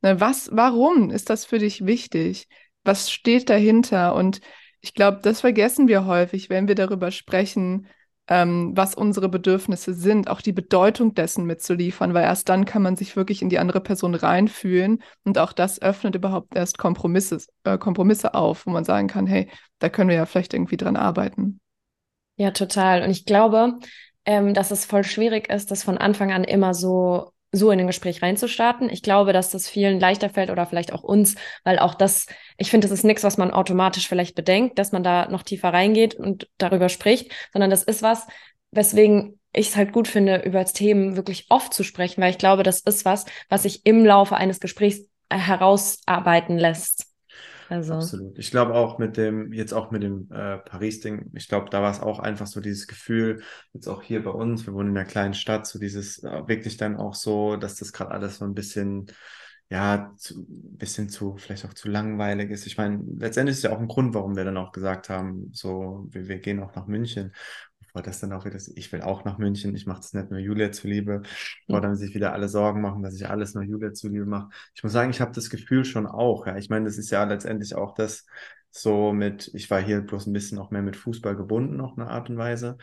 Ne, 0.00 0.20
was, 0.20 0.48
warum 0.52 1.10
ist 1.10 1.28
das 1.28 1.44
für 1.44 1.58
dich 1.58 1.84
wichtig? 1.84 2.48
Was 2.82 3.10
steht 3.10 3.50
dahinter? 3.50 4.14
Und 4.14 4.40
ich 4.80 4.94
glaube, 4.94 5.20
das 5.22 5.42
vergessen 5.42 5.86
wir 5.86 6.06
häufig, 6.06 6.48
wenn 6.48 6.66
wir 6.66 6.74
darüber 6.74 7.10
sprechen, 7.10 7.88
ähm, 8.28 8.72
was 8.74 8.94
unsere 8.94 9.28
Bedürfnisse 9.28 9.92
sind, 9.92 10.28
auch 10.28 10.40
die 10.40 10.52
Bedeutung 10.52 11.14
dessen 11.14 11.44
mitzuliefern, 11.44 12.14
weil 12.14 12.24
erst 12.24 12.48
dann 12.48 12.64
kann 12.64 12.82
man 12.82 12.96
sich 12.96 13.16
wirklich 13.16 13.42
in 13.42 13.50
die 13.50 13.58
andere 13.58 13.80
Person 13.80 14.14
reinfühlen 14.14 15.02
und 15.24 15.38
auch 15.38 15.52
das 15.52 15.82
öffnet 15.82 16.14
überhaupt 16.14 16.56
erst 16.56 16.78
Kompromisse, 16.78 17.38
äh, 17.64 17.76
Kompromisse 17.76 18.34
auf, 18.34 18.66
wo 18.66 18.70
man 18.70 18.84
sagen 18.84 19.08
kann, 19.08 19.26
hey, 19.26 19.50
da 19.78 19.88
können 19.88 20.08
wir 20.08 20.16
ja 20.16 20.26
vielleicht 20.26 20.54
irgendwie 20.54 20.76
dran 20.76 20.96
arbeiten. 20.96 21.60
Ja, 22.36 22.50
total. 22.50 23.02
Und 23.02 23.10
ich 23.10 23.26
glaube, 23.26 23.74
ähm, 24.24 24.54
dass 24.54 24.70
es 24.70 24.86
voll 24.86 25.04
schwierig 25.04 25.50
ist, 25.50 25.70
das 25.70 25.84
von 25.84 25.98
Anfang 25.98 26.32
an 26.32 26.44
immer 26.44 26.72
so 26.72 27.33
so 27.54 27.70
in 27.70 27.80
ein 27.80 27.86
Gespräch 27.86 28.22
reinzustarten. 28.22 28.90
Ich 28.90 29.02
glaube, 29.02 29.32
dass 29.32 29.50
das 29.50 29.68
vielen 29.68 30.00
leichter 30.00 30.28
fällt 30.28 30.50
oder 30.50 30.66
vielleicht 30.66 30.92
auch 30.92 31.02
uns, 31.02 31.36
weil 31.62 31.78
auch 31.78 31.94
das, 31.94 32.26
ich 32.56 32.70
finde, 32.70 32.88
das 32.88 32.98
ist 32.98 33.04
nichts, 33.04 33.24
was 33.24 33.36
man 33.36 33.50
automatisch 33.50 34.08
vielleicht 34.08 34.34
bedenkt, 34.34 34.78
dass 34.78 34.92
man 34.92 35.02
da 35.02 35.28
noch 35.28 35.42
tiefer 35.42 35.72
reingeht 35.72 36.14
und 36.14 36.48
darüber 36.58 36.88
spricht, 36.88 37.32
sondern 37.52 37.70
das 37.70 37.82
ist 37.82 38.02
was, 38.02 38.26
weswegen 38.70 39.38
ich 39.52 39.68
es 39.68 39.76
halt 39.76 39.92
gut 39.92 40.08
finde, 40.08 40.38
über 40.38 40.64
Themen 40.64 41.16
wirklich 41.16 41.46
oft 41.48 41.72
zu 41.72 41.84
sprechen, 41.84 42.20
weil 42.20 42.30
ich 42.30 42.38
glaube, 42.38 42.64
das 42.64 42.80
ist 42.80 43.04
was, 43.04 43.24
was 43.48 43.62
sich 43.62 43.86
im 43.86 44.04
Laufe 44.04 44.36
eines 44.36 44.60
Gesprächs 44.60 45.08
herausarbeiten 45.30 46.58
lässt. 46.58 47.13
Also. 47.68 47.94
Absolut. 47.94 48.38
Ich 48.38 48.50
glaube 48.50 48.74
auch 48.74 48.98
mit 48.98 49.16
dem, 49.16 49.52
jetzt 49.52 49.72
auch 49.72 49.90
mit 49.90 50.02
dem 50.02 50.28
äh, 50.30 50.58
Paris-Ding, 50.58 51.30
ich 51.34 51.48
glaube, 51.48 51.70
da 51.70 51.82
war 51.82 51.90
es 51.90 52.00
auch 52.00 52.18
einfach 52.18 52.46
so 52.46 52.60
dieses 52.60 52.86
Gefühl, 52.86 53.42
jetzt 53.72 53.88
auch 53.88 54.02
hier 54.02 54.22
bei 54.22 54.30
uns, 54.30 54.66
wir 54.66 54.74
wohnen 54.74 54.90
in 54.90 54.96
einer 54.96 55.06
kleinen 55.06 55.34
Stadt, 55.34 55.66
so 55.66 55.78
dieses 55.78 56.22
äh, 56.22 56.46
wirklich 56.46 56.76
dann 56.76 56.96
auch 56.96 57.14
so, 57.14 57.56
dass 57.56 57.76
das 57.76 57.92
gerade 57.92 58.10
alles 58.10 58.38
so 58.38 58.44
ein 58.44 58.54
bisschen, 58.54 59.06
ja, 59.70 60.12
zu, 60.16 60.44
bisschen 60.48 61.08
zu, 61.08 61.36
vielleicht 61.36 61.64
auch 61.64 61.74
zu 61.74 61.88
langweilig 61.88 62.50
ist. 62.50 62.66
Ich 62.66 62.76
meine, 62.76 63.02
letztendlich 63.18 63.56
ist 63.56 63.62
ja 63.62 63.72
auch 63.72 63.80
ein 63.80 63.88
Grund, 63.88 64.14
warum 64.14 64.36
wir 64.36 64.44
dann 64.44 64.56
auch 64.56 64.72
gesagt 64.72 65.08
haben, 65.08 65.50
so, 65.52 66.06
wir, 66.10 66.28
wir 66.28 66.38
gehen 66.38 66.60
auch 66.60 66.74
nach 66.74 66.86
München 66.86 67.32
war 67.94 68.02
das 68.02 68.20
dann 68.20 68.32
auch 68.32 68.44
wieder, 68.44 68.58
ich 68.74 68.92
will 68.92 69.02
auch 69.02 69.24
nach 69.24 69.38
München, 69.38 69.74
ich 69.74 69.86
mache 69.86 70.00
das 70.00 70.12
nicht 70.12 70.30
nur 70.30 70.40
Julia 70.40 70.72
zuliebe, 70.72 71.22
bevor 71.66 71.80
dann 71.80 71.96
sich 71.96 72.14
wieder 72.14 72.32
alle 72.32 72.48
Sorgen 72.48 72.80
machen, 72.82 73.02
dass 73.02 73.14
ich 73.14 73.28
alles 73.28 73.54
nur 73.54 73.64
Julia 73.64 73.92
zuliebe 73.94 74.26
mache. 74.26 74.50
Ich 74.74 74.82
muss 74.82 74.92
sagen, 74.92 75.10
ich 75.10 75.20
habe 75.20 75.32
das 75.32 75.48
Gefühl 75.50 75.84
schon 75.84 76.06
auch, 76.06 76.46
ja. 76.46 76.56
Ich 76.56 76.68
meine, 76.68 76.86
das 76.86 76.98
ist 76.98 77.10
ja 77.10 77.24
letztendlich 77.24 77.74
auch 77.74 77.94
das 77.94 78.26
so 78.70 79.12
mit, 79.12 79.50
ich 79.54 79.70
war 79.70 79.80
hier 79.80 80.00
bloß 80.00 80.26
ein 80.26 80.32
bisschen 80.32 80.58
auch 80.58 80.70
mehr 80.72 80.82
mit 80.82 80.96
Fußball 80.96 81.36
gebunden, 81.36 81.80
auf 81.80 81.96
eine 81.96 82.08
Art 82.10 82.28
und 82.28 82.36
Weise. 82.36 82.76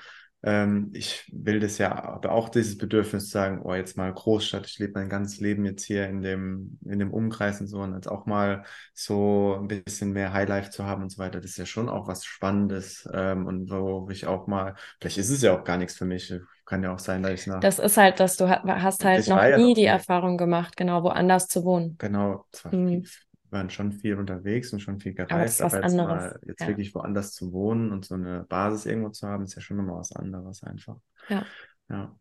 Ähm, 0.44 0.90
ich 0.94 1.30
will 1.32 1.60
das 1.60 1.78
ja, 1.78 2.04
aber 2.04 2.32
auch 2.32 2.50
dieses 2.50 2.78
Bedürfnis 2.78 3.26
zu 3.26 3.32
sagen, 3.32 3.62
oh, 3.64 3.74
jetzt 3.76 3.96
mal 3.98 4.12
Großstadt, 4.12 4.66
ich 4.68 4.80
lebe 4.80 4.94
mein 4.96 5.10
ganzes 5.10 5.40
Leben 5.40 5.66
jetzt 5.66 5.84
hier 5.84 6.08
in 6.08 6.22
dem, 6.22 6.80
in 6.86 7.00
dem 7.00 7.14
Umkreis 7.14 7.62
und 7.62 7.68
so, 7.68 7.80
und 7.80 7.94
jetzt 7.94 8.08
auch 8.08 8.26
mal 8.26 8.64
so 8.94 9.58
ein 9.60 9.68
bisschen 9.68 10.14
mehr 10.14 10.34
Highlife 10.34 10.72
zu 10.72 10.86
haben 10.86 11.04
und 11.04 11.12
so 11.12 11.20
weiter, 11.20 11.40
das 11.40 11.52
ist 11.52 11.58
ja 11.58 11.66
schon 11.66 11.90
auch 11.90 12.08
was 12.08 12.26
Spannendes 12.26 13.08
ähm, 13.14 13.46
und 13.46 13.70
wo 13.70 14.08
ich 14.10 14.26
auch 14.26 14.48
mal, 14.48 14.76
vielleicht 15.00 15.20
ist 15.20 15.30
es 15.30 15.42
ja 15.44 15.58
auch 15.58 15.64
gar 15.64 15.78
nichts 15.78 15.96
für 15.96 16.06
mich, 16.06 16.34
kann 16.66 16.84
ja 16.84 16.94
auch 16.94 17.00
sein, 17.00 17.22
dass 17.22 17.34
ich 17.34 17.48
nach. 17.48 17.60
Das 17.60 17.78
ist 17.80 17.98
halt, 17.98 18.20
dass 18.20 18.38
du 18.38 18.50
hast 18.50 19.06
halt 19.06 19.28
noch 19.28 19.58
nie 19.58 19.74
die 19.74 19.86
Erfahrung 19.86 20.38
gemacht, 20.38 20.76
genau, 20.76 21.04
woanders 21.04 21.48
zu 21.48 21.64
wohnen. 21.64 21.98
Genau, 22.00 22.46
zwar 22.52 22.72
mhm 22.74 23.06
waren 23.52 23.70
schon 23.70 23.92
viel 23.92 24.16
unterwegs 24.16 24.72
und 24.74 24.80
schon 24.80 25.00
viel 25.00 25.14
gereist, 25.14 25.62
aber, 25.62 25.78
aber 25.78 25.86
jetzt, 25.86 25.96
mal, 25.96 26.40
jetzt 26.46 26.62
ja. 26.62 26.68
wirklich 26.68 26.96
woanders 26.96 27.34
zu 27.34 27.52
wohnen 27.52 27.92
und 27.92 28.06
so 28.06 28.16
eine 28.16 28.46
Basis 28.48 28.86
irgendwo 28.86 29.10
zu 29.10 29.28
haben, 29.28 29.44
ist 29.44 29.56
ja 29.56 29.62
schon 29.62 29.78
nochmal 29.78 30.00
was 30.00 30.16
anderes 30.16 30.64
einfach. 30.64 30.98
Ja. 31.30 31.46
Ja. 31.90 32.16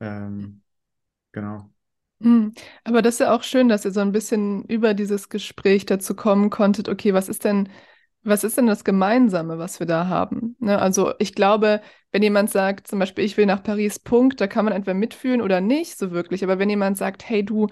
Ähm, 0.00 0.62
genau. 1.32 1.70
Hm. 2.20 2.52
Aber 2.84 3.02
das 3.02 3.14
ist 3.14 3.20
ja 3.20 3.34
auch 3.34 3.42
schön, 3.42 3.68
dass 3.68 3.84
ihr 3.84 3.90
so 3.90 4.00
ein 4.00 4.12
bisschen 4.12 4.64
über 4.64 4.94
dieses 4.94 5.28
Gespräch 5.28 5.86
dazu 5.86 6.14
kommen 6.14 6.50
konntet, 6.50 6.88
okay, 6.88 7.12
was 7.14 7.28
ist 7.28 7.44
denn, 7.44 7.68
was 8.22 8.44
ist 8.44 8.56
denn 8.56 8.66
das 8.66 8.84
Gemeinsame, 8.84 9.58
was 9.58 9.80
wir 9.80 9.86
da 9.86 10.08
haben? 10.08 10.56
Ne? 10.58 10.78
Also 10.78 11.12
ich 11.18 11.34
glaube, 11.34 11.80
wenn 12.12 12.22
jemand 12.22 12.50
sagt, 12.50 12.88
zum 12.88 12.98
Beispiel, 12.98 13.24
ich 13.24 13.36
will 13.36 13.46
nach 13.46 13.62
Paris, 13.62 13.98
Punkt, 13.98 14.40
da 14.40 14.46
kann 14.46 14.64
man 14.64 14.74
entweder 14.74 14.94
mitfühlen 14.94 15.42
oder 15.42 15.60
nicht 15.60 15.98
so 15.98 16.10
wirklich. 16.10 16.42
Aber 16.42 16.58
wenn 16.58 16.70
jemand 16.70 16.96
sagt, 16.96 17.28
hey 17.28 17.44
du, 17.44 17.68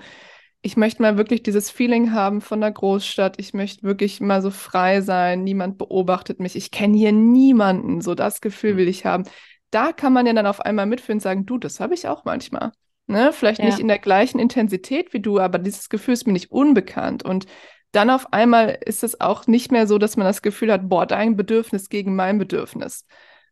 ich 0.65 0.79
möchte 0.79 1.03
mal 1.03 1.19
wirklich 1.19 1.43
dieses 1.43 1.71
Feeling 1.71 2.13
haben 2.13 2.41
von 2.41 2.63
der 2.63 2.73
Großstadt. 2.73 3.39
Ich 3.39 3.53
möchte 3.53 3.83
wirklich 3.83 4.23
mal 4.23 4.41
so 4.41 4.51
frei 4.51 5.03
sein. 5.03 5.45
Niemand 5.45 5.77
beobachtet 5.77 6.41
mich. 6.41 6.57
Ich 6.57 6.71
kenne 6.71 6.97
hier 6.97 7.13
niemanden. 7.13 8.01
So 8.01 8.15
das 8.15 8.41
Gefühl 8.41 8.71
hm. 8.71 8.77
will 8.79 8.89
ich 8.89 9.05
haben. 9.05 9.25
Da 9.71 9.93
kann 9.93 10.15
man 10.15 10.25
ja 10.25 10.33
dann 10.33 10.47
auf 10.47 10.61
einmal 10.61 10.87
mitführen 10.87 11.19
und 11.19 11.23
sagen, 11.23 11.45
du, 11.45 11.59
das 11.59 11.81
habe 11.81 11.93
ich 11.93 12.09
auch 12.09 12.25
manchmal. 12.25 12.73
Ne? 13.07 13.31
Vielleicht 13.35 13.59
ja. 13.59 13.67
nicht 13.67 13.79
in 13.79 13.89
der 13.89 13.99
gleichen 13.99 14.39
Intensität 14.39 15.13
wie 15.13 15.21
du, 15.21 15.39
aber 15.39 15.59
dieses 15.59 15.91
Gefühl 15.91 16.15
ist 16.15 16.27
mir 16.27 16.33
nicht 16.33 16.51
unbekannt. 16.51 17.23
Und 17.23 17.45
dann 17.93 18.09
auf 18.09 18.33
einmal 18.33 18.79
ist 18.87 19.05
es 19.05 19.21
auch 19.21 19.47
nicht 19.47 19.71
mehr 19.71 19.87
so, 19.87 19.99
dass 19.99 20.17
man 20.17 20.27
das 20.27 20.41
Gefühl 20.41 20.73
hat, 20.73 20.89
boah, 20.89 21.05
dein 21.05 21.37
Bedürfnis 21.37 21.91
gegen 21.91 22.17
mein 22.17 22.39
Bedürfnis. 22.39 23.05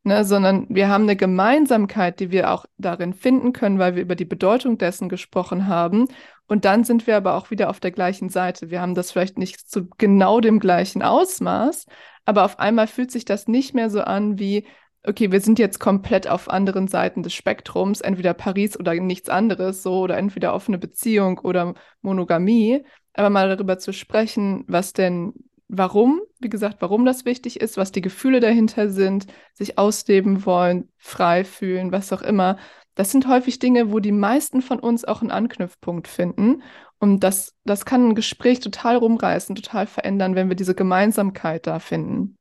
Ne, 0.04 0.24
sondern 0.24 0.66
wir 0.68 0.88
haben 0.88 1.04
eine 1.04 1.14
Gemeinsamkeit, 1.14 2.18
die 2.18 2.32
wir 2.32 2.50
auch 2.50 2.66
darin 2.76 3.14
finden 3.14 3.52
können, 3.52 3.78
weil 3.78 3.94
wir 3.94 4.02
über 4.02 4.16
die 4.16 4.24
Bedeutung 4.24 4.76
dessen 4.76 5.08
gesprochen 5.08 5.68
haben. 5.68 6.08
Und 6.46 6.64
dann 6.64 6.84
sind 6.84 7.06
wir 7.06 7.16
aber 7.16 7.36
auch 7.36 7.50
wieder 7.50 7.70
auf 7.70 7.80
der 7.80 7.90
gleichen 7.90 8.28
Seite. 8.28 8.70
Wir 8.70 8.80
haben 8.80 8.94
das 8.94 9.10
vielleicht 9.10 9.38
nicht 9.38 9.68
zu 9.68 9.88
genau 9.98 10.40
dem 10.40 10.60
gleichen 10.60 11.02
Ausmaß, 11.02 11.86
aber 12.24 12.44
auf 12.44 12.58
einmal 12.58 12.86
fühlt 12.86 13.10
sich 13.10 13.24
das 13.24 13.48
nicht 13.48 13.74
mehr 13.74 13.90
so 13.90 14.00
an 14.02 14.38
wie, 14.38 14.66
okay, 15.04 15.32
wir 15.32 15.40
sind 15.40 15.58
jetzt 15.58 15.80
komplett 15.80 16.28
auf 16.28 16.50
anderen 16.50 16.88
Seiten 16.88 17.22
des 17.22 17.34
Spektrums, 17.34 18.00
entweder 18.00 18.34
Paris 18.34 18.78
oder 18.78 18.94
nichts 18.94 19.28
anderes, 19.28 19.82
so 19.82 20.00
oder 20.00 20.18
entweder 20.18 20.54
offene 20.54 20.78
Beziehung 20.78 21.38
oder 21.38 21.74
Monogamie, 22.02 22.84
aber 23.14 23.30
mal 23.30 23.48
darüber 23.48 23.78
zu 23.78 23.92
sprechen, 23.92 24.64
was 24.68 24.92
denn, 24.92 25.32
warum 25.68 26.20
wie 26.42 26.48
gesagt, 26.48 26.78
warum 26.80 27.04
das 27.04 27.24
wichtig 27.24 27.60
ist, 27.60 27.76
was 27.76 27.92
die 27.92 28.00
Gefühle 28.00 28.40
dahinter 28.40 28.90
sind, 28.90 29.26
sich 29.54 29.78
ausleben 29.78 30.44
wollen, 30.44 30.88
frei 30.98 31.44
fühlen, 31.44 31.92
was 31.92 32.12
auch 32.12 32.22
immer. 32.22 32.58
Das 32.94 33.10
sind 33.10 33.26
häufig 33.26 33.58
Dinge, 33.58 33.92
wo 33.92 34.00
die 34.00 34.12
meisten 34.12 34.62
von 34.62 34.78
uns 34.78 35.04
auch 35.04 35.22
einen 35.22 35.30
Anknüpfpunkt 35.30 36.08
finden. 36.08 36.62
Und 36.98 37.20
das, 37.20 37.54
das 37.64 37.84
kann 37.84 38.10
ein 38.10 38.14
Gespräch 38.14 38.60
total 38.60 38.96
rumreißen, 38.96 39.56
total 39.56 39.86
verändern, 39.86 40.34
wenn 40.34 40.48
wir 40.48 40.56
diese 40.56 40.74
Gemeinsamkeit 40.74 41.66
da 41.66 41.78
finden. 41.78 42.36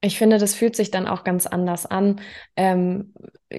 Ich 0.00 0.18
finde, 0.18 0.38
das 0.38 0.54
fühlt 0.54 0.76
sich 0.76 0.90
dann 0.90 1.08
auch 1.08 1.24
ganz 1.24 1.46
anders 1.46 1.86
an. 1.86 2.20
Ähm, 2.56 3.14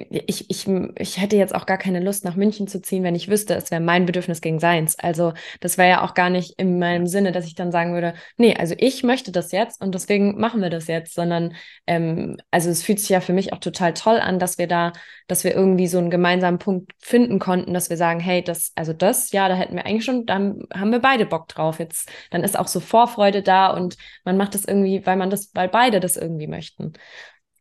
ich, 0.09 0.49
ich, 0.49 0.67
ich 0.97 1.21
hätte 1.21 1.37
jetzt 1.37 1.55
auch 1.55 1.65
gar 1.65 1.77
keine 1.77 1.99
Lust, 1.99 2.25
nach 2.25 2.35
München 2.35 2.67
zu 2.67 2.81
ziehen, 2.81 3.03
wenn 3.03 3.15
ich 3.15 3.29
wüsste, 3.29 3.55
es 3.55 3.71
wäre 3.71 3.81
mein 3.81 4.05
Bedürfnis 4.05 4.41
gegen 4.41 4.59
seins. 4.59 4.97
Also 4.99 5.33
das 5.59 5.77
wäre 5.77 5.89
ja 5.89 6.03
auch 6.03 6.13
gar 6.13 6.29
nicht 6.29 6.53
in 6.59 6.79
meinem 6.79 7.07
Sinne, 7.07 7.31
dass 7.31 7.45
ich 7.45 7.55
dann 7.55 7.71
sagen 7.71 7.93
würde, 7.93 8.13
nee, 8.37 8.55
also 8.55 8.75
ich 8.77 9.03
möchte 9.03 9.31
das 9.31 9.51
jetzt 9.51 9.81
und 9.81 9.95
deswegen 9.95 10.39
machen 10.39 10.61
wir 10.61 10.69
das 10.69 10.87
jetzt, 10.87 11.13
sondern 11.15 11.55
ähm, 11.87 12.37
also 12.51 12.69
es 12.69 12.83
fühlt 12.83 12.99
sich 12.99 13.09
ja 13.09 13.21
für 13.21 13.33
mich 13.33 13.53
auch 13.53 13.59
total 13.59 13.93
toll 13.93 14.19
an, 14.19 14.39
dass 14.39 14.57
wir 14.57 14.67
da, 14.67 14.93
dass 15.27 15.43
wir 15.43 15.55
irgendwie 15.55 15.87
so 15.87 15.97
einen 15.97 16.09
gemeinsamen 16.09 16.59
Punkt 16.59 16.91
finden 16.99 17.39
konnten, 17.39 17.73
dass 17.73 17.89
wir 17.89 17.97
sagen, 17.97 18.19
hey, 18.19 18.43
das, 18.43 18.71
also 18.75 18.93
das, 18.93 19.31
ja, 19.31 19.47
da 19.47 19.55
hätten 19.55 19.75
wir 19.75 19.85
eigentlich 19.85 20.05
schon, 20.05 20.25
dann 20.25 20.63
haben 20.73 20.91
wir 20.91 20.99
beide 20.99 21.25
Bock 21.25 21.47
drauf. 21.47 21.79
Jetzt, 21.79 22.09
dann 22.31 22.43
ist 22.43 22.57
auch 22.57 22.67
so 22.67 22.79
Vorfreude 22.79 23.41
da 23.41 23.69
und 23.71 23.97
man 24.23 24.37
macht 24.37 24.53
das 24.55 24.65
irgendwie, 24.65 25.05
weil 25.05 25.17
man 25.17 25.29
das, 25.29 25.51
weil 25.53 25.69
beide 25.69 25.99
das 25.99 26.17
irgendwie 26.17 26.47
möchten. 26.47 26.93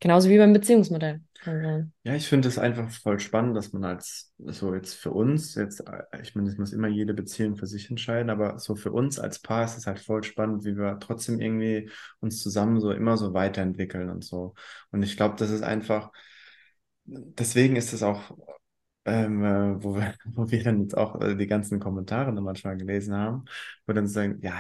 Genauso 0.00 0.28
wie 0.28 0.38
beim 0.38 0.52
Beziehungsmodell. 0.52 1.22
Also. 1.46 1.90
Ja, 2.04 2.14
ich 2.14 2.28
finde 2.28 2.48
es 2.48 2.58
einfach 2.58 2.90
voll 2.90 3.18
spannend, 3.20 3.56
dass 3.56 3.72
man 3.72 3.84
als, 3.84 4.32
so 4.38 4.74
jetzt 4.74 4.94
für 4.94 5.10
uns, 5.10 5.54
jetzt, 5.54 5.82
ich 6.22 6.34
meine, 6.34 6.48
es 6.48 6.58
muss 6.58 6.72
immer 6.72 6.88
jede 6.88 7.14
Beziehung 7.14 7.56
für 7.56 7.66
sich 7.66 7.90
entscheiden, 7.90 8.30
aber 8.30 8.58
so 8.58 8.76
für 8.76 8.92
uns 8.92 9.18
als 9.18 9.38
Paar 9.40 9.64
ist 9.64 9.76
es 9.76 9.86
halt 9.86 9.98
voll 10.00 10.22
spannend, 10.22 10.64
wie 10.64 10.76
wir 10.76 10.98
trotzdem 11.00 11.40
irgendwie 11.40 11.90
uns 12.20 12.42
zusammen 12.42 12.80
so 12.80 12.90
immer 12.92 13.16
so 13.16 13.34
weiterentwickeln 13.34 14.10
und 14.10 14.24
so. 14.24 14.54
Und 14.90 15.02
ich 15.02 15.16
glaube, 15.16 15.36
das 15.38 15.50
ist 15.50 15.62
einfach, 15.62 16.12
deswegen 17.04 17.76
ist 17.76 17.92
es 17.92 18.02
auch, 18.02 18.36
ähm, 19.04 19.44
äh, 19.44 19.82
wo, 19.82 19.96
wir, 19.96 20.14
wo 20.26 20.50
wir 20.50 20.62
dann 20.64 20.82
jetzt 20.82 20.96
auch 20.96 21.20
äh, 21.20 21.36
die 21.36 21.46
ganzen 21.46 21.80
Kommentare 21.80 22.34
dann 22.34 22.44
manchmal 22.44 22.76
gelesen 22.76 23.14
haben, 23.14 23.44
wo 23.86 23.92
dann 23.92 24.06
sagen, 24.08 24.40
ja, 24.42 24.54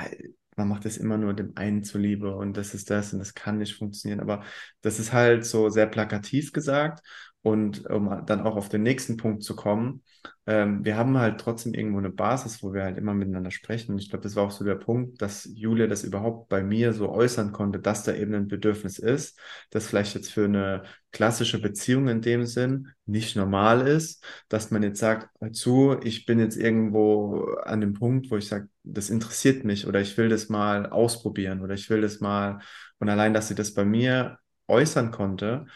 man 0.56 0.68
macht 0.68 0.84
es 0.86 0.96
immer 0.96 1.16
nur 1.18 1.34
dem 1.34 1.52
einen 1.56 1.82
zuliebe 1.84 2.34
und 2.36 2.56
das 2.56 2.74
ist 2.74 2.90
das 2.90 3.12
und 3.12 3.18
das 3.18 3.34
kann 3.34 3.58
nicht 3.58 3.76
funktionieren. 3.76 4.20
Aber 4.20 4.44
das 4.82 4.98
ist 4.98 5.12
halt 5.12 5.44
so 5.44 5.68
sehr 5.68 5.86
plakativ 5.86 6.52
gesagt. 6.52 7.04
Und 7.44 7.90
um 7.90 8.22
dann 8.24 8.40
auch 8.40 8.56
auf 8.56 8.70
den 8.70 8.82
nächsten 8.82 9.18
Punkt 9.18 9.42
zu 9.42 9.54
kommen, 9.54 10.02
ähm, 10.46 10.82
wir 10.82 10.96
haben 10.96 11.18
halt 11.18 11.38
trotzdem 11.38 11.74
irgendwo 11.74 11.98
eine 11.98 12.08
Basis, 12.08 12.62
wo 12.62 12.72
wir 12.72 12.84
halt 12.84 12.96
immer 12.96 13.12
miteinander 13.12 13.50
sprechen. 13.50 13.92
Und 13.92 13.98
ich 13.98 14.08
glaube, 14.08 14.22
das 14.22 14.34
war 14.34 14.44
auch 14.44 14.50
so 14.50 14.64
der 14.64 14.76
Punkt, 14.76 15.20
dass 15.20 15.46
Julia 15.54 15.86
das 15.86 16.04
überhaupt 16.04 16.48
bei 16.48 16.62
mir 16.62 16.94
so 16.94 17.10
äußern 17.10 17.52
konnte, 17.52 17.80
dass 17.80 18.02
da 18.02 18.14
eben 18.14 18.32
ein 18.32 18.48
Bedürfnis 18.48 18.98
ist, 18.98 19.38
das 19.68 19.86
vielleicht 19.86 20.14
jetzt 20.14 20.32
für 20.32 20.46
eine 20.46 20.84
klassische 21.12 21.60
Beziehung 21.60 22.08
in 22.08 22.22
dem 22.22 22.46
Sinn 22.46 22.88
nicht 23.04 23.36
normal 23.36 23.86
ist, 23.86 24.24
dass 24.48 24.70
man 24.70 24.82
jetzt 24.82 25.00
sagt, 25.00 25.28
zu, 25.52 25.98
ich 26.02 26.24
bin 26.24 26.38
jetzt 26.38 26.56
irgendwo 26.56 27.44
an 27.62 27.82
dem 27.82 27.92
Punkt, 27.92 28.30
wo 28.30 28.38
ich 28.38 28.48
sage, 28.48 28.68
das 28.84 29.10
interessiert 29.10 29.64
mich 29.64 29.86
oder 29.86 30.00
ich 30.00 30.16
will 30.16 30.30
das 30.30 30.48
mal 30.48 30.86
ausprobieren 30.86 31.60
oder 31.60 31.74
ich 31.74 31.90
will 31.90 32.00
das 32.00 32.20
mal. 32.20 32.60
Und 33.00 33.10
allein, 33.10 33.34
dass 33.34 33.48
sie 33.48 33.54
das 33.54 33.74
bei 33.74 33.84
mir 33.84 34.38
äußern 34.66 35.10
konnte, 35.10 35.66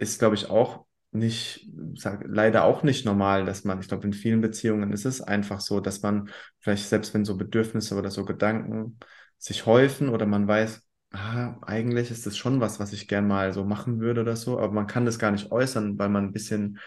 ist, 0.00 0.18
glaube 0.18 0.34
ich, 0.34 0.50
auch 0.50 0.86
nicht, 1.12 1.68
sag, 1.94 2.24
leider 2.26 2.64
auch 2.64 2.82
nicht 2.82 3.04
normal, 3.04 3.44
dass 3.44 3.64
man, 3.64 3.80
ich 3.80 3.88
glaube, 3.88 4.06
in 4.06 4.12
vielen 4.12 4.40
Beziehungen 4.40 4.92
ist 4.92 5.04
es 5.04 5.20
einfach 5.20 5.60
so, 5.60 5.80
dass 5.80 6.02
man 6.02 6.30
vielleicht 6.60 6.88
selbst 6.88 7.14
wenn 7.14 7.24
so 7.24 7.36
Bedürfnisse 7.36 7.96
oder 7.96 8.10
so 8.10 8.24
Gedanken 8.24 8.98
sich 9.38 9.66
häufen 9.66 10.08
oder 10.08 10.26
man 10.26 10.46
weiß, 10.46 10.82
ah, 11.12 11.56
eigentlich 11.62 12.10
ist 12.10 12.26
das 12.26 12.36
schon 12.36 12.60
was, 12.60 12.78
was 12.78 12.92
ich 12.92 13.08
gern 13.08 13.26
mal 13.26 13.52
so 13.52 13.64
machen 13.64 14.00
würde 14.00 14.20
oder 14.20 14.36
so, 14.36 14.58
aber 14.58 14.72
man 14.72 14.86
kann 14.86 15.04
das 15.04 15.18
gar 15.18 15.32
nicht 15.32 15.50
äußern, 15.50 15.98
weil 15.98 16.08
man 16.08 16.26
ein 16.26 16.32
bisschen 16.32 16.78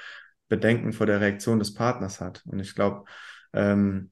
Bedenken 0.48 0.93
vor 0.93 1.05
der 1.05 1.20
Reaktion 1.20 1.60
des 1.60 1.74
Partners 1.74 2.22
hat. 2.22 2.43
Und 2.46 2.60
ich 2.60 2.75
glaube, 2.75 3.03
ähm, 3.53 4.12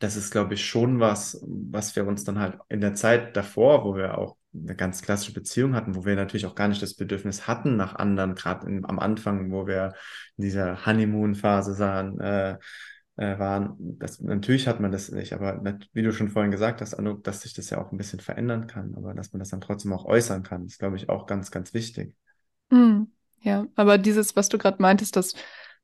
das 0.00 0.16
ist, 0.16 0.30
glaube 0.30 0.54
ich, 0.54 0.64
schon 0.66 1.00
was, 1.00 1.40
was 1.46 1.94
wir 1.96 2.06
uns 2.06 2.24
dann 2.24 2.38
halt 2.38 2.58
in 2.68 2.80
der 2.80 2.94
Zeit 2.94 3.36
davor, 3.36 3.84
wo 3.84 3.96
wir 3.96 4.18
auch 4.18 4.36
eine 4.64 4.76
ganz 4.76 5.02
klassische 5.02 5.32
Beziehung 5.32 5.74
hatten, 5.74 5.94
wo 5.94 6.04
wir 6.04 6.16
natürlich 6.16 6.46
auch 6.46 6.54
gar 6.54 6.68
nicht 6.68 6.82
das 6.82 6.94
Bedürfnis 6.94 7.46
hatten 7.46 7.76
nach 7.76 7.94
anderen, 7.94 8.34
gerade 8.34 8.66
am 8.66 8.98
Anfang, 8.98 9.50
wo 9.50 9.66
wir 9.66 9.94
in 10.36 10.44
dieser 10.44 10.86
Honeymoon-Phase 10.86 11.74
sahen, 11.74 12.20
äh, 12.20 12.58
äh, 13.16 13.38
waren. 13.38 13.76
Das, 13.98 14.20
natürlich 14.20 14.68
hat 14.68 14.80
man 14.80 14.92
das 14.92 15.10
nicht, 15.10 15.32
aber 15.32 15.62
wie 15.92 16.02
du 16.02 16.12
schon 16.12 16.28
vorhin 16.28 16.50
gesagt 16.50 16.80
hast, 16.80 16.94
Anouk, 16.94 17.24
dass 17.24 17.42
sich 17.42 17.54
das 17.54 17.70
ja 17.70 17.78
auch 17.78 17.90
ein 17.90 17.98
bisschen 17.98 18.20
verändern 18.20 18.66
kann, 18.66 18.94
aber 18.94 19.14
dass 19.14 19.32
man 19.32 19.40
das 19.40 19.50
dann 19.50 19.60
trotzdem 19.60 19.92
auch 19.92 20.04
äußern 20.04 20.42
kann, 20.42 20.66
ist, 20.66 20.78
glaube 20.78 20.96
ich, 20.96 21.08
auch 21.08 21.26
ganz, 21.26 21.50
ganz 21.50 21.72
wichtig. 21.72 22.14
Hm, 22.70 23.10
ja, 23.40 23.66
aber 23.74 23.98
dieses, 23.98 24.36
was 24.36 24.48
du 24.48 24.58
gerade 24.58 24.82
meintest, 24.82 25.16
dass, 25.16 25.34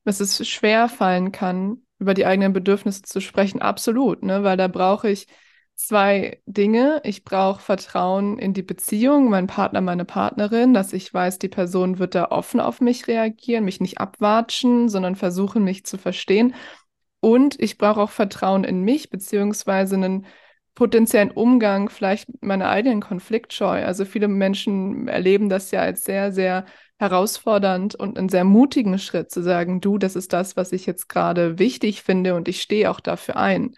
dass 0.04 0.20
es 0.20 0.46
schwer 0.46 0.88
fallen 0.88 1.32
kann, 1.32 1.78
über 1.98 2.14
die 2.14 2.26
eigenen 2.26 2.52
Bedürfnisse 2.52 3.02
zu 3.02 3.20
sprechen, 3.20 3.62
absolut, 3.62 4.22
ne? 4.22 4.42
Weil 4.42 4.56
da 4.56 4.68
brauche 4.68 5.08
ich 5.08 5.28
zwei 5.74 6.40
Dinge. 6.46 7.00
Ich 7.04 7.24
brauche 7.24 7.61
Vertrauen 7.61 8.38
in 8.38 8.54
die 8.54 8.62
Beziehung, 8.62 9.28
mein 9.28 9.46
Partner, 9.46 9.80
meine 9.80 10.04
Partnerin, 10.04 10.74
dass 10.74 10.92
ich 10.92 11.12
weiß, 11.12 11.38
die 11.38 11.48
Person 11.48 11.98
wird 11.98 12.14
da 12.14 12.26
offen 12.30 12.61
auf 12.61 12.80
mich 12.80 13.06
reagieren, 13.08 13.64
mich 13.64 13.80
nicht 13.80 13.98
abwatschen, 13.98 14.88
sondern 14.88 15.16
versuchen, 15.16 15.64
mich 15.64 15.85
zu 15.85 15.98
verstehen. 15.98 16.54
Und 17.20 17.61
ich 17.61 17.78
brauche 17.78 18.00
auch 18.00 18.11
Vertrauen 18.11 18.64
in 18.64 18.82
mich, 18.82 19.11
beziehungsweise 19.11 19.94
einen 19.96 20.26
potenziellen 20.74 21.30
Umgang 21.30 21.88
vielleicht 21.90 22.28
mit 22.28 22.42
meiner 22.42 22.68
eigenen 22.68 23.00
Konfliktscheu. 23.00 23.85
Also 23.85 24.04
viele 24.04 24.28
Menschen 24.28 25.06
erleben 25.08 25.48
das 25.48 25.70
ja 25.70 25.80
als 25.80 26.04
sehr, 26.04 26.32
sehr 26.32 26.64
herausfordernd 26.98 27.94
und 27.94 28.18
einen 28.18 28.28
sehr 28.28 28.44
mutigen 28.44 28.98
Schritt 28.98 29.30
zu 29.30 29.42
sagen, 29.42 29.80
du, 29.80 29.98
das 29.98 30.16
ist 30.16 30.32
das, 30.32 30.56
was 30.56 30.72
ich 30.72 30.87
jetzt 30.87 31.08
gerade 31.08 31.58
wichtig 31.58 32.02
finde 32.02 32.35
und 32.35 32.48
ich 32.48 32.62
stehe 32.62 32.90
auch 32.90 33.00
dafür 33.00 33.37
ein. 33.37 33.74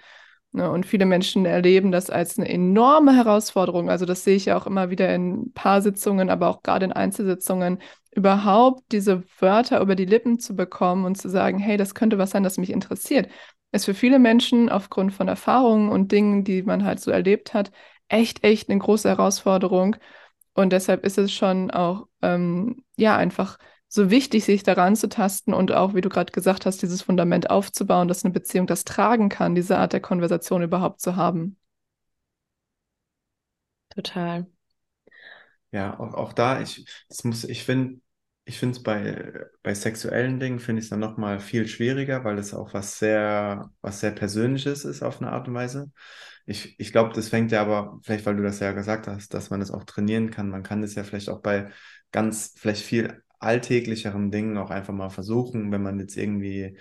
Ne, 0.57 0.71
und 0.71 0.87
viele 0.87 1.05
Menschen 1.05 1.47
erleben 1.47 1.91
das 1.91 2.11
als 2.11 2.39
eine 2.39 2.49
enorme 2.49 3.17
Herausforderung. 3.17 3.91
Also 3.91 4.07
das 4.07 4.23
sehe 4.23 4.37
ich 4.37 4.45
ja 4.45 4.57
auch 4.57 4.69
immer 4.69 4.89
wieder 4.89 5.13
in 5.13 5.53
Paarsitzungen, 5.53 6.31
aber 6.31 6.49
auch 6.49 6.63
gerade 6.63 6.85
in 6.85 6.93
Einzelsitzungen, 6.93 7.81
überhaupt 8.13 8.85
diese 8.93 9.25
Wörter 9.41 9.81
über 9.81 9.97
die 9.97 10.05
Lippen 10.05 10.39
zu 10.39 10.55
bekommen 10.55 11.07
und 11.07 11.17
zu 11.17 11.29
sagen, 11.29 11.59
hey, 11.59 11.77
das 11.77 11.97
könnte 11.97 12.19
was 12.19 12.31
sein, 12.31 12.45
das 12.45 12.57
mich 12.57 12.71
interessiert, 12.71 13.29
ist 13.73 13.85
für 13.87 13.95
viele 13.95 14.21
Menschen 14.21 14.69
aufgrund 14.69 15.13
von 15.13 15.27
Erfahrungen 15.27 15.89
und 15.91 16.13
Dingen, 16.13 16.45
die 16.45 16.63
man 16.63 16.85
halt 16.85 17.01
so 17.01 17.11
erlebt 17.11 17.53
hat, 17.53 17.73
echt, 18.07 18.45
echt 18.45 18.71
eine 18.71 18.79
große 18.79 19.09
Herausforderung. 19.09 19.97
Und 20.55 20.73
deshalb 20.73 21.05
ist 21.05 21.19
es 21.19 21.33
schon 21.33 21.73
auch, 21.73 22.07
ähm, 22.23 22.85
ja, 22.97 23.17
einfach 23.17 23.59
so 23.95 24.11
wichtig, 24.11 24.45
sich 24.45 24.63
daran 24.63 24.97
zu 24.97 25.09
tasten 25.09 25.55
und 25.55 25.73
auch, 25.73 25.95
wie 25.95 26.01
du 26.01 26.09
gerade 26.09 26.33
gesagt 26.33 26.67
hast, 26.67 26.83
dieses 26.83 27.03
Fundament 27.03 27.51
aufzubauen, 27.51 28.09
dass 28.09 28.25
eine 28.25 28.33
Beziehung 28.35 28.67
das 28.67 28.85
tragen 28.85 29.29
kann, 29.29 29.55
diese 29.55 29.79
Art 29.79 29.93
der 29.93 30.01
Konversation 30.01 30.63
überhaupt 30.63 31.01
zu 31.01 31.17
haben. 31.17 31.57
Total. 33.95 34.47
Ja, 35.73 35.99
auch, 35.99 36.15
auch 36.15 36.33
da, 36.33 36.61
ich, 36.61 36.87
das 37.09 37.25
muss, 37.25 37.45
ich 37.45 37.65
finde, 37.65 38.01
ich 38.45 38.59
finde 38.59 38.77
es 38.77 38.83
bei, 38.83 39.47
bei 39.63 39.75
sexuellen 39.75 40.39
Dingen, 40.39 40.61
finde 40.61 40.81
ich 40.81 40.87
es 40.87 40.91
dann 40.91 41.01
nochmal 41.01 41.41
viel 41.41 41.67
schwieriger, 41.67 42.25
weil 42.25 42.39
es 42.39 42.55
auch 42.55 42.75
was 42.75 42.99
sehr, 42.99 43.71
was 43.81 44.01
sehr 44.01 44.13
Persönliches 44.13 44.85
ist 44.85 45.03
auf 45.03 45.21
eine 45.21 45.33
Art 45.33 45.49
und 45.49 45.55
Weise. 45.55 45.91
Ich, 46.47 46.79
ich 46.79 46.93
glaube, 46.93 47.13
das 47.15 47.29
fängt 47.31 47.51
ja 47.53 47.63
aber, 47.63 47.99
vielleicht 48.05 48.27
weil 48.27 48.37
du 48.37 48.43
das 48.43 48.61
ja 48.61 48.73
gesagt 48.73 49.09
hast, 49.09 49.33
dass 49.35 49.51
man 49.51 49.61
das 49.61 49.71
auch 49.71 49.85
trainieren 49.85 50.31
kann. 50.31 50.51
Man 50.51 50.63
kann 50.63 50.83
das 50.83 50.95
ja 50.95 51.03
vielleicht 51.05 51.29
auch 51.31 51.41
bei 51.43 51.71
ganz, 52.13 52.55
vielleicht 52.59 52.83
viel 52.85 53.23
alltäglicheren 53.45 54.31
Dingen 54.31 54.59
auch 54.59 54.71
einfach 54.71 54.93
mal 54.93 55.11
versuchen, 55.11 55.71
wenn 55.73 55.83
man 55.83 55.99
jetzt 55.99 56.17
irgendwie, 56.17 56.77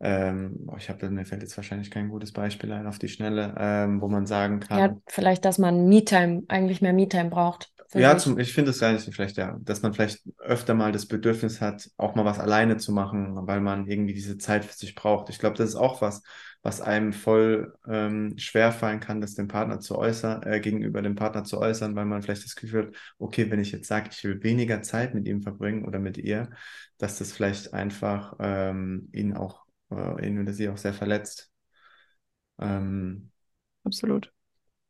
ähm, 0.00 0.68
ich 0.76 0.88
habe, 0.88 1.10
mir 1.10 1.24
fällt 1.24 1.42
jetzt 1.42 1.56
wahrscheinlich 1.56 1.90
kein 1.90 2.08
gutes 2.08 2.32
Beispiel 2.32 2.72
ein 2.72 2.86
auf 2.86 2.98
die 2.98 3.08
Schnelle, 3.08 3.54
ähm, 3.58 4.00
wo 4.00 4.08
man 4.08 4.26
sagen 4.26 4.60
kann. 4.60 4.78
Ja, 4.78 4.96
vielleicht, 5.06 5.44
dass 5.44 5.58
man 5.58 5.88
Me-Time, 5.88 6.42
eigentlich 6.48 6.82
mehr 6.82 6.92
Me-Time 6.92 7.30
braucht. 7.30 7.70
Ja, 7.94 8.18
zum, 8.18 8.38
ich 8.38 8.52
finde 8.52 8.70
es 8.72 8.80
gar 8.80 8.92
nicht 8.92 9.04
so 9.04 9.12
schlecht, 9.12 9.38
ja, 9.38 9.56
dass 9.62 9.80
man 9.80 9.94
vielleicht 9.94 10.20
öfter 10.38 10.74
mal 10.74 10.92
das 10.92 11.06
Bedürfnis 11.06 11.62
hat, 11.62 11.88
auch 11.96 12.14
mal 12.14 12.26
was 12.26 12.38
alleine 12.38 12.76
zu 12.76 12.92
machen, 12.92 13.34
weil 13.46 13.60
man 13.60 13.86
irgendwie 13.86 14.12
diese 14.12 14.36
Zeit 14.36 14.66
für 14.66 14.74
sich 14.74 14.94
braucht. 14.94 15.30
Ich 15.30 15.38
glaube, 15.38 15.56
das 15.56 15.70
ist 15.70 15.76
auch 15.76 16.02
was, 16.02 16.22
was 16.62 16.80
einem 16.80 17.12
voll 17.12 17.74
ähm, 17.88 18.36
schwer 18.38 18.72
fallen 18.72 19.00
kann, 19.00 19.20
das 19.20 19.34
dem 19.34 19.48
Partner 19.48 19.80
zu 19.80 19.96
äußern, 19.96 20.42
äh, 20.42 20.60
gegenüber 20.60 21.02
dem 21.02 21.14
Partner 21.14 21.44
zu 21.44 21.58
äußern, 21.58 21.94
weil 21.96 22.04
man 22.04 22.22
vielleicht 22.22 22.44
das 22.44 22.56
Gefühl 22.56 22.88
hat, 22.88 22.94
okay, 23.18 23.50
wenn 23.50 23.60
ich 23.60 23.72
jetzt 23.72 23.88
sage, 23.88 24.10
ich 24.12 24.22
will 24.24 24.42
weniger 24.42 24.82
Zeit 24.82 25.14
mit 25.14 25.26
ihm 25.26 25.42
verbringen 25.42 25.84
oder 25.86 25.98
mit 25.98 26.18
ihr, 26.18 26.50
dass 26.98 27.18
das 27.18 27.32
vielleicht 27.32 27.74
einfach 27.74 28.36
ähm, 28.40 29.08
ihn 29.12 29.34
auch, 29.34 29.64
äh, 29.90 30.26
ihn 30.26 30.40
oder 30.40 30.52
sie 30.52 30.68
auch 30.68 30.76
sehr 30.78 30.94
verletzt. 30.94 31.50
Ähm, 32.60 33.30
Absolut. 33.84 34.32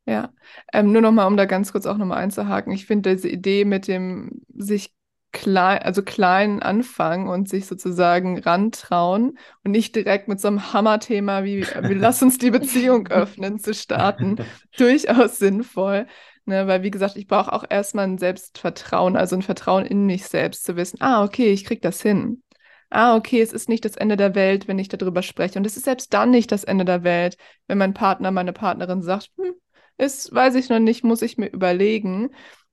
Ja, 0.07 0.33
ähm, 0.73 0.91
nur 0.91 1.01
nochmal, 1.01 1.27
um 1.27 1.37
da 1.37 1.45
ganz 1.45 1.71
kurz 1.71 1.85
auch 1.85 1.97
nochmal 1.97 2.19
einzuhaken. 2.19 2.73
Ich 2.73 2.85
finde 2.87 3.15
diese 3.15 3.29
Idee 3.29 3.65
mit 3.65 3.87
dem 3.87 4.41
sich 4.55 4.93
klein, 5.31 5.79
also 5.79 6.01
klein 6.01 6.61
anfangen 6.61 7.27
und 7.27 7.49
sich 7.49 7.65
sozusagen 7.65 8.39
rantrauen 8.39 9.37
und 9.63 9.71
nicht 9.71 9.95
direkt 9.95 10.27
mit 10.27 10.39
so 10.39 10.47
einem 10.47 10.73
Hammerthema 10.73 11.43
wie, 11.43 11.61
wie 11.63 11.93
lass 11.93 12.21
uns 12.21 12.37
die 12.37 12.51
Beziehung 12.51 13.07
öffnen 13.07 13.59
zu 13.59 13.73
starten, 13.73 14.37
durchaus 14.77 15.37
sinnvoll. 15.37 16.07
Ne, 16.45 16.65
weil, 16.65 16.81
wie 16.81 16.89
gesagt, 16.89 17.15
ich 17.15 17.27
brauche 17.27 17.53
auch 17.53 17.63
erstmal 17.69 18.05
ein 18.07 18.17
Selbstvertrauen, 18.17 19.15
also 19.15 19.35
ein 19.35 19.43
Vertrauen 19.43 19.85
in 19.85 20.07
mich 20.07 20.25
selbst, 20.25 20.63
zu 20.63 20.75
wissen, 20.75 20.97
ah, 20.99 21.23
okay, 21.23 21.51
ich 21.51 21.63
kriege 21.63 21.81
das 21.81 22.01
hin. 22.01 22.41
Ah, 22.89 23.15
okay, 23.15 23.39
es 23.41 23.53
ist 23.53 23.69
nicht 23.69 23.85
das 23.85 23.95
Ende 23.95 24.17
der 24.17 24.33
Welt, 24.33 24.67
wenn 24.67 24.79
ich 24.79 24.87
darüber 24.87 25.21
spreche. 25.21 25.59
Und 25.59 25.65
es 25.67 25.77
ist 25.77 25.85
selbst 25.85 26.11
dann 26.11 26.31
nicht 26.31 26.51
das 26.51 26.63
Ende 26.63 26.85
der 26.85 27.03
Welt, 27.03 27.37
wenn 27.67 27.77
mein 27.77 27.93
Partner, 27.93 28.31
meine 28.31 28.51
Partnerin 28.51 29.03
sagt, 29.03 29.29
hm, 29.37 29.53
ist, 29.99 30.33
weiß 30.33 30.55
ich 30.55 30.69
noch 30.69 30.79
nicht, 30.79 31.03
muss 31.03 31.21
ich 31.21 31.37
mir 31.37 31.47
überlegen. 31.51 32.29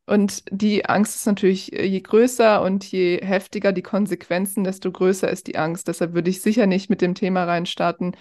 Und 0.06 0.44
die 0.50 0.86
Angst 0.86 1.16
ist 1.16 1.26
natürlich, 1.26 1.72
äh, 1.72 1.84
je 1.84 2.00
größer 2.00 2.62
und 2.62 2.84
je 2.84 3.18
heftiger 3.22 3.72
die 3.72 3.82
Konsequenzen, 3.82 4.64
desto 4.64 4.92
größer 4.92 5.28
ist 5.28 5.48
die 5.48 5.56
Angst. 5.58 5.88
Deshalb 5.88 6.14
würde 6.14 6.30
ich 6.30 6.42
sicher 6.42 6.66
nicht 6.66 6.88
mit 6.90 7.00
dem 7.00 7.14
Thema 7.14 7.44
reinstarten, 7.44 8.16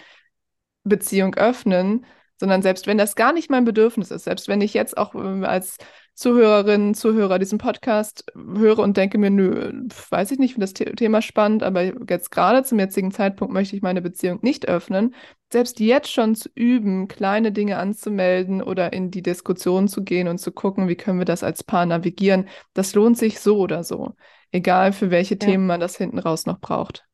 Beziehung 0.84 1.34
öffnen, 1.36 2.06
sondern 2.38 2.62
selbst 2.62 2.86
wenn 2.86 2.98
das 2.98 3.14
gar 3.14 3.32
nicht 3.32 3.50
mein 3.50 3.64
Bedürfnis 3.64 4.10
ist, 4.10 4.24
selbst 4.24 4.48
wenn 4.48 4.60
ich 4.60 4.74
jetzt 4.74 4.96
auch 4.96 5.14
äh, 5.14 5.44
als 5.44 5.78
Zuhörerin, 6.16 6.94
Zuhörer 6.94 7.38
diesen 7.38 7.58
Podcast 7.58 8.24
höre 8.34 8.78
und 8.78 8.96
denke 8.96 9.18
mir, 9.18 9.28
nö, 9.28 9.86
weiß 10.08 10.30
ich 10.30 10.38
nicht, 10.38 10.54
finde 10.54 10.66
das 10.66 10.72
Thema 10.72 11.20
spannend, 11.20 11.62
aber 11.62 11.92
jetzt 12.08 12.30
gerade 12.30 12.62
zum 12.62 12.78
jetzigen 12.78 13.10
Zeitpunkt 13.10 13.52
möchte 13.52 13.76
ich 13.76 13.82
meine 13.82 14.00
Beziehung 14.00 14.38
nicht 14.40 14.66
öffnen. 14.66 15.14
Selbst 15.52 15.78
jetzt 15.78 16.10
schon 16.10 16.34
zu 16.34 16.48
üben, 16.54 17.06
kleine 17.06 17.52
Dinge 17.52 17.76
anzumelden 17.76 18.62
oder 18.62 18.94
in 18.94 19.10
die 19.10 19.20
Diskussion 19.20 19.88
zu 19.88 20.04
gehen 20.04 20.26
und 20.26 20.38
zu 20.38 20.52
gucken, 20.52 20.88
wie 20.88 20.96
können 20.96 21.18
wir 21.18 21.26
das 21.26 21.42
als 21.42 21.62
Paar 21.62 21.84
navigieren, 21.84 22.48
das 22.72 22.94
lohnt 22.94 23.18
sich 23.18 23.38
so 23.38 23.58
oder 23.58 23.84
so. 23.84 24.14
Egal 24.52 24.92
für 24.92 25.10
welche 25.10 25.34
ja. 25.34 25.38
Themen 25.38 25.66
man 25.66 25.80
das 25.80 25.98
hinten 25.98 26.18
raus 26.18 26.46
noch 26.46 26.60
braucht. 26.60 27.04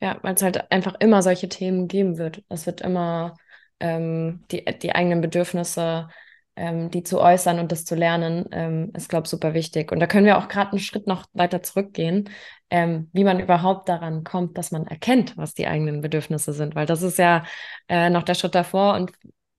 Ja, 0.00 0.18
weil 0.20 0.34
es 0.34 0.42
halt 0.42 0.70
einfach 0.70 0.96
immer 1.00 1.22
solche 1.22 1.48
Themen 1.48 1.88
geben 1.88 2.18
wird. 2.18 2.44
Es 2.50 2.66
wird 2.66 2.82
immer 2.82 3.36
ähm, 3.80 4.44
die, 4.50 4.64
die 4.64 4.94
eigenen 4.94 5.20
Bedürfnisse, 5.20 6.08
ähm, 6.56 6.90
die 6.90 7.02
zu 7.04 7.20
äußern 7.20 7.58
und 7.60 7.70
das 7.72 7.84
zu 7.84 7.94
lernen, 7.94 8.46
ähm, 8.52 8.90
ist, 8.94 9.08
glaube 9.08 9.24
ich, 9.24 9.30
super 9.30 9.54
wichtig. 9.54 9.92
Und 9.92 10.00
da 10.00 10.06
können 10.06 10.26
wir 10.26 10.38
auch 10.38 10.48
gerade 10.48 10.72
einen 10.72 10.80
Schritt 10.80 11.06
noch 11.06 11.26
weiter 11.32 11.62
zurückgehen, 11.62 12.30
ähm, 12.70 13.08
wie 13.12 13.24
man 13.24 13.40
überhaupt 13.40 13.88
daran 13.88 14.24
kommt, 14.24 14.58
dass 14.58 14.72
man 14.72 14.86
erkennt, 14.86 15.36
was 15.36 15.54
die 15.54 15.66
eigenen 15.66 16.00
Bedürfnisse 16.00 16.52
sind, 16.52 16.74
weil 16.74 16.86
das 16.86 17.02
ist 17.02 17.18
ja 17.18 17.44
äh, 17.88 18.10
noch 18.10 18.24
der 18.24 18.34
Schritt 18.34 18.54
davor 18.54 18.94
und 18.94 19.12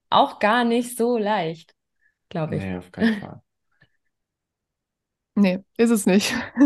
auch 0.09 0.39
gar 0.39 0.63
nicht 0.63 0.97
so 0.97 1.17
leicht, 1.17 1.73
glaube 2.29 2.57
ich. 2.57 2.63
Nee, 2.63 2.77
auf 2.77 2.91
keinen 2.91 3.19
Fall. 3.19 3.41
Nee, 5.39 5.59
ist 5.77 5.89
es 5.89 6.05
nicht. 6.05 6.33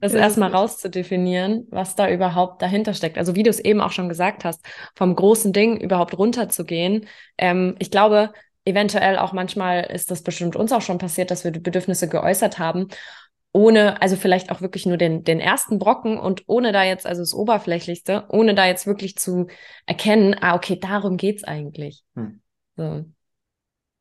das 0.00 0.14
erstmal 0.14 0.52
rauszudefinieren, 0.52 1.66
was 1.70 1.96
da 1.96 2.08
überhaupt 2.08 2.62
dahinter 2.62 2.94
steckt. 2.94 3.18
Also 3.18 3.34
wie 3.34 3.42
du 3.42 3.50
es 3.50 3.58
eben 3.58 3.80
auch 3.80 3.90
schon 3.90 4.08
gesagt 4.08 4.44
hast, 4.44 4.64
vom 4.94 5.16
großen 5.16 5.52
Ding 5.52 5.76
überhaupt 5.80 6.16
runterzugehen. 6.16 7.06
Ähm, 7.38 7.74
ich 7.80 7.90
glaube, 7.90 8.32
eventuell 8.64 9.18
auch 9.18 9.32
manchmal 9.32 9.84
ist 9.84 10.12
das 10.12 10.22
bestimmt 10.22 10.54
uns 10.54 10.72
auch 10.72 10.82
schon 10.82 10.98
passiert, 10.98 11.32
dass 11.32 11.42
wir 11.42 11.50
die 11.50 11.58
Bedürfnisse 11.58 12.08
geäußert 12.08 12.60
haben, 12.60 12.88
ohne, 13.52 14.00
also 14.00 14.14
vielleicht 14.14 14.52
auch 14.52 14.60
wirklich 14.60 14.86
nur 14.86 14.98
den, 14.98 15.24
den 15.24 15.40
ersten 15.40 15.80
Brocken 15.80 16.18
und 16.18 16.44
ohne 16.46 16.70
da 16.70 16.84
jetzt, 16.84 17.06
also 17.06 17.22
das 17.22 17.34
Oberflächlichste, 17.34 18.26
ohne 18.28 18.54
da 18.54 18.66
jetzt 18.66 18.86
wirklich 18.86 19.16
zu 19.16 19.48
erkennen, 19.86 20.36
ah, 20.40 20.54
okay, 20.54 20.78
darum 20.78 21.16
geht's 21.16 21.42
eigentlich. 21.42 22.04
Hm. 22.14 22.40
So. 22.76 23.04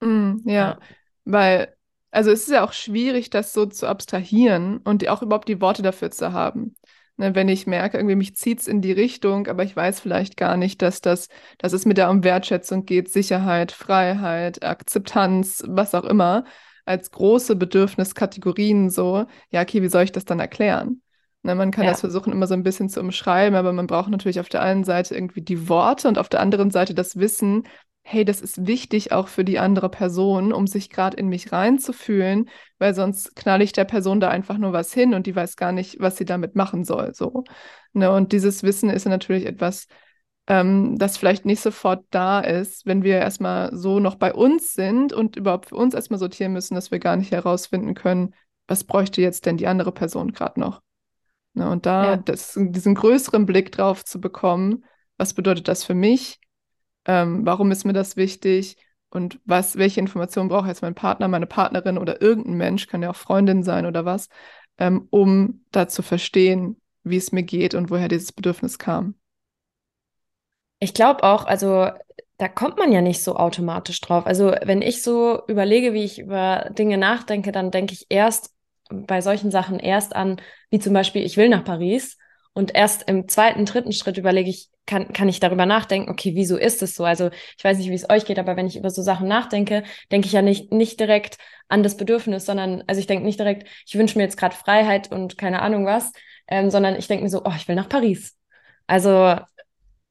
Mm, 0.01 0.43
ja, 0.45 0.53
ja, 0.53 0.79
weil 1.25 1.76
also 2.17 2.31
es 2.31 2.47
ist 2.47 2.49
ja 2.49 2.65
auch 2.65 2.73
schwierig, 2.73 3.29
das 3.29 3.53
so 3.53 3.67
zu 3.67 3.85
abstrahieren 3.85 4.77
und 4.77 5.07
auch 5.07 5.21
überhaupt 5.21 5.47
die 5.47 5.61
Worte 5.61 5.83
dafür 5.83 6.09
zu 6.09 6.33
haben. 6.33 6.75
Ne, 7.15 7.35
wenn 7.35 7.47
ich 7.47 7.67
merke, 7.67 7.97
irgendwie 7.97 8.15
mich 8.15 8.35
zieht 8.35 8.59
es 8.59 8.67
in 8.67 8.81
die 8.81 8.91
Richtung, 8.91 9.45
aber 9.45 9.63
ich 9.63 9.75
weiß 9.75 9.99
vielleicht 9.99 10.35
gar 10.35 10.57
nicht, 10.57 10.81
dass 10.81 10.99
das, 10.99 11.27
dass 11.59 11.73
es 11.73 11.85
mit 11.85 11.97
der 11.97 12.09
um 12.09 12.23
Wertschätzung 12.23 12.85
geht, 12.87 13.11
Sicherheit, 13.11 13.71
Freiheit, 13.71 14.63
Akzeptanz, 14.63 15.63
was 15.67 15.93
auch 15.93 16.05
immer, 16.05 16.43
als 16.85 17.11
große 17.11 17.55
Bedürfniskategorien 17.55 18.89
so, 18.89 19.27
ja, 19.51 19.61
okay, 19.61 19.83
wie 19.83 19.89
soll 19.89 20.01
ich 20.01 20.11
das 20.11 20.25
dann 20.25 20.39
erklären? 20.39 21.03
Ne, 21.43 21.53
man 21.53 21.69
kann 21.69 21.85
ja. 21.85 21.91
das 21.91 21.99
versuchen, 21.99 22.33
immer 22.33 22.47
so 22.47 22.55
ein 22.55 22.63
bisschen 22.63 22.89
zu 22.89 22.99
umschreiben, 22.99 23.55
aber 23.55 23.73
man 23.73 23.85
braucht 23.85 24.09
natürlich 24.09 24.39
auf 24.39 24.49
der 24.49 24.63
einen 24.63 24.85
Seite 24.85 25.13
irgendwie 25.13 25.41
die 25.41 25.69
Worte 25.69 26.07
und 26.07 26.17
auf 26.17 26.29
der 26.29 26.39
anderen 26.39 26.71
Seite 26.71 26.95
das 26.95 27.17
Wissen, 27.19 27.67
hey, 28.09 28.23
das 28.23 28.39
ist 28.39 28.65
wichtig 28.65 29.11
auch 29.11 29.27
für 29.27 29.43
die 29.43 29.59
andere 29.59 29.89
Person, 29.89 30.53
um 30.53 30.65
sich 30.65 30.89
gerade 30.89 31.17
in 31.17 31.27
mich 31.27 31.51
reinzufühlen, 31.51 32.49
weil 32.79 32.93
sonst 32.93 33.35
knall 33.35 33.61
ich 33.61 33.73
der 33.73 33.83
Person 33.83 34.21
da 34.21 34.29
einfach 34.29 34.57
nur 34.57 34.71
was 34.71 34.93
hin 34.93 35.13
und 35.13 35.27
die 35.27 35.35
weiß 35.35 35.57
gar 35.57 35.73
nicht, 35.73 35.99
was 35.99 36.15
sie 36.15 36.23
damit 36.23 36.55
machen 36.55 36.85
soll. 36.85 37.13
So. 37.13 37.43
Ne? 37.91 38.09
Und 38.09 38.31
dieses 38.31 38.63
Wissen 38.63 38.89
ist 38.89 39.05
natürlich 39.07 39.45
etwas, 39.45 39.87
ähm, 40.47 40.97
das 40.97 41.17
vielleicht 41.17 41.45
nicht 41.45 41.59
sofort 41.59 42.05
da 42.09 42.39
ist, 42.39 42.85
wenn 42.85 43.03
wir 43.03 43.17
erstmal 43.17 43.75
so 43.75 43.99
noch 43.99 44.15
bei 44.15 44.33
uns 44.33 44.71
sind 44.71 45.11
und 45.11 45.35
überhaupt 45.35 45.65
für 45.67 45.75
uns 45.75 45.93
erstmal 45.93 46.19
sortieren 46.19 46.53
müssen, 46.53 46.75
dass 46.75 46.91
wir 46.91 46.99
gar 46.99 47.17
nicht 47.17 47.33
herausfinden 47.33 47.93
können, 47.93 48.33
was 48.67 48.85
bräuchte 48.85 49.21
jetzt 49.21 49.45
denn 49.45 49.57
die 49.57 49.67
andere 49.67 49.91
Person 49.91 50.31
gerade 50.31 50.61
noch. 50.61 50.81
Ne? 51.55 51.69
Und 51.69 51.85
da 51.85 52.11
ja. 52.11 52.15
das, 52.15 52.57
diesen 52.57 52.95
größeren 52.95 53.45
Blick 53.45 53.73
drauf 53.73 54.05
zu 54.05 54.21
bekommen, 54.21 54.85
was 55.17 55.33
bedeutet 55.33 55.67
das 55.67 55.83
für 55.83 55.93
mich? 55.93 56.39
Ähm, 57.07 57.45
warum 57.45 57.71
ist 57.71 57.85
mir 57.85 57.93
das 57.93 58.17
wichtig 58.17 58.77
und 59.09 59.39
was, 59.45 59.77
welche 59.77 59.99
Informationen 59.99 60.49
braucht 60.49 60.67
jetzt 60.67 60.81
mein 60.81 60.95
Partner, 60.95 61.27
meine 61.27 61.47
Partnerin 61.47 61.97
oder 61.97 62.21
irgendein 62.21 62.55
Mensch, 62.55 62.87
kann 62.87 63.01
ja 63.01 63.09
auch 63.09 63.15
Freundin 63.15 63.63
sein 63.63 63.85
oder 63.85 64.05
was, 64.05 64.29
ähm, 64.77 65.07
um 65.09 65.65
da 65.71 65.87
zu 65.87 66.01
verstehen, 66.03 66.79
wie 67.03 67.17
es 67.17 67.31
mir 67.31 67.43
geht 67.43 67.73
und 67.73 67.89
woher 67.89 68.09
dieses 68.09 68.33
Bedürfnis 68.33 68.77
kam. 68.77 69.15
Ich 70.79 70.93
glaube 70.93 71.23
auch, 71.23 71.45
also 71.45 71.89
da 72.37 72.47
kommt 72.47 72.77
man 72.77 72.91
ja 72.91 73.01
nicht 73.01 73.23
so 73.23 73.35
automatisch 73.35 73.99
drauf. 74.01 74.27
Also 74.27 74.53
wenn 74.63 74.81
ich 74.81 75.01
so 75.01 75.41
überlege, 75.47 75.93
wie 75.93 76.03
ich 76.03 76.19
über 76.19 76.69
Dinge 76.77 76.97
nachdenke, 76.97 77.51
dann 77.51 77.71
denke 77.71 77.93
ich 77.93 78.05
erst 78.09 78.53
bei 78.89 79.21
solchen 79.21 79.49
Sachen 79.49 79.79
erst 79.79 80.15
an, 80.15 80.39
wie 80.69 80.79
zum 80.79 80.93
Beispiel, 80.93 81.23
ich 81.23 81.37
will 81.37 81.49
nach 81.49 81.63
Paris 81.63 82.17
und 82.57 82.73
erst 82.73 83.07
im 83.07 83.27
zweiten, 83.27 83.65
dritten 83.65 83.91
Schritt 83.91 84.17
überlege 84.17 84.49
ich, 84.49 84.69
kann, 84.87 85.13
kann 85.13 85.29
ich 85.29 85.39
darüber 85.39 85.67
nachdenken, 85.67 86.09
okay, 86.09 86.33
wieso 86.33 86.57
ist 86.57 86.81
es 86.81 86.95
so? 86.95 87.05
Also 87.05 87.29
ich 87.55 87.63
weiß 87.63 87.77
nicht, 87.77 87.91
wie 87.91 87.93
es 87.93 88.09
euch 88.09 88.25
geht, 88.25 88.39
aber 88.39 88.57
wenn 88.57 88.65
ich 88.65 88.77
über 88.77 88.89
so 88.89 89.03
Sachen 89.03 89.27
nachdenke, 89.27 89.83
denke 90.11 90.25
ich 90.25 90.33
ja 90.33 90.41
nicht, 90.41 90.73
nicht 90.73 90.99
direkt 90.99 91.37
an 91.67 91.83
das 91.83 91.97
Bedürfnis, 91.97 92.47
sondern, 92.47 92.83
also 92.87 92.99
ich 92.99 93.05
denke 93.05 93.23
nicht 93.23 93.39
direkt, 93.39 93.67
ich 93.85 93.95
wünsche 93.95 94.17
mir 94.17 94.23
jetzt 94.23 94.37
gerade 94.37 94.55
Freiheit 94.55 95.11
und 95.11 95.37
keine 95.37 95.61
Ahnung 95.61 95.85
was, 95.85 96.11
ähm, 96.47 96.71
sondern 96.71 96.95
ich 96.95 97.07
denke 97.07 97.25
mir 97.25 97.29
so, 97.29 97.43
oh, 97.45 97.53
ich 97.55 97.67
will 97.67 97.75
nach 97.75 97.89
Paris. 97.89 98.35
Also 98.87 99.35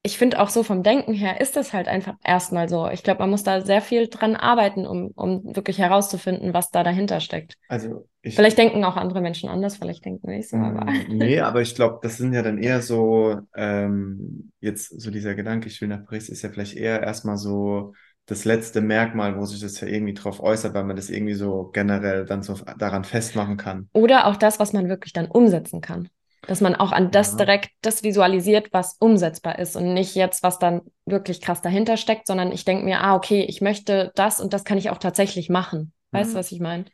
ich 0.06 0.18
finde 0.18 0.40
auch 0.40 0.50
so 0.50 0.62
vom 0.62 0.84
Denken 0.84 1.12
her 1.12 1.40
ist 1.40 1.56
das 1.56 1.72
halt 1.72 1.88
einfach 1.88 2.14
erstmal 2.24 2.68
so. 2.68 2.88
Ich 2.88 3.02
glaube, 3.02 3.18
man 3.18 3.30
muss 3.30 3.42
da 3.42 3.60
sehr 3.60 3.82
viel 3.82 4.06
dran 4.06 4.36
arbeiten, 4.36 4.86
um, 4.86 5.10
um 5.16 5.42
wirklich 5.56 5.78
herauszufinden, 5.78 6.54
was 6.54 6.70
da 6.70 6.84
dahinter 6.84 7.18
steckt. 7.18 7.56
Also 7.68 8.06
ich, 8.22 8.36
vielleicht 8.36 8.56
denken 8.56 8.84
auch 8.84 8.96
andere 8.96 9.20
Menschen 9.20 9.48
anders, 9.48 9.76
vielleicht 9.76 10.04
denken 10.04 10.28
wir 10.28 10.36
nicht 10.36 10.48
so. 10.48 10.56
Aber. 10.56 10.84
Mm, 10.84 11.06
nee, 11.08 11.40
aber 11.40 11.60
ich 11.60 11.74
glaube, 11.74 11.98
das 12.02 12.18
sind 12.18 12.32
ja 12.32 12.42
dann 12.42 12.58
eher 12.58 12.82
so, 12.82 13.40
ähm, 13.56 14.52
jetzt 14.60 15.00
so 15.00 15.10
dieser 15.10 15.34
Gedanke, 15.34 15.66
ich 15.66 15.80
will 15.80 15.88
nach 15.88 16.04
Paris, 16.04 16.28
ist 16.28 16.42
ja 16.42 16.50
vielleicht 16.50 16.76
eher 16.76 17.02
erstmal 17.02 17.36
so 17.36 17.92
das 18.26 18.44
letzte 18.44 18.80
Merkmal, 18.80 19.36
wo 19.36 19.44
sich 19.44 19.60
das 19.60 19.80
ja 19.80 19.88
irgendwie 19.88 20.14
drauf 20.14 20.40
äußert, 20.40 20.72
weil 20.72 20.84
man 20.84 20.96
das 20.96 21.10
irgendwie 21.10 21.34
so 21.34 21.70
generell 21.72 22.24
dann 22.24 22.44
so 22.44 22.54
daran 22.78 23.02
festmachen 23.02 23.56
kann. 23.56 23.88
Oder 23.92 24.26
auch 24.26 24.36
das, 24.36 24.60
was 24.60 24.72
man 24.72 24.88
wirklich 24.88 25.12
dann 25.12 25.26
umsetzen 25.26 25.80
kann. 25.80 26.08
Dass 26.46 26.60
man 26.60 26.74
auch 26.76 26.92
an 26.92 27.10
das 27.10 27.32
ja. 27.32 27.38
direkt 27.38 27.70
das 27.82 28.02
visualisiert, 28.02 28.68
was 28.72 28.96
umsetzbar 28.98 29.58
ist 29.58 29.76
und 29.76 29.94
nicht 29.94 30.14
jetzt, 30.14 30.42
was 30.42 30.58
dann 30.58 30.82
wirklich 31.04 31.40
krass 31.40 31.60
dahinter 31.60 31.96
steckt, 31.96 32.26
sondern 32.26 32.52
ich 32.52 32.64
denke 32.64 32.84
mir, 32.84 33.00
ah, 33.00 33.16
okay, 33.16 33.44
ich 33.48 33.60
möchte 33.60 34.12
das 34.14 34.40
und 34.40 34.52
das 34.52 34.64
kann 34.64 34.78
ich 34.78 34.90
auch 34.90 34.98
tatsächlich 34.98 35.48
machen. 35.48 35.92
Weißt 36.12 36.30
du, 36.30 36.34
mhm. 36.34 36.38
was 36.38 36.52
ich 36.52 36.60
meine? 36.60 36.84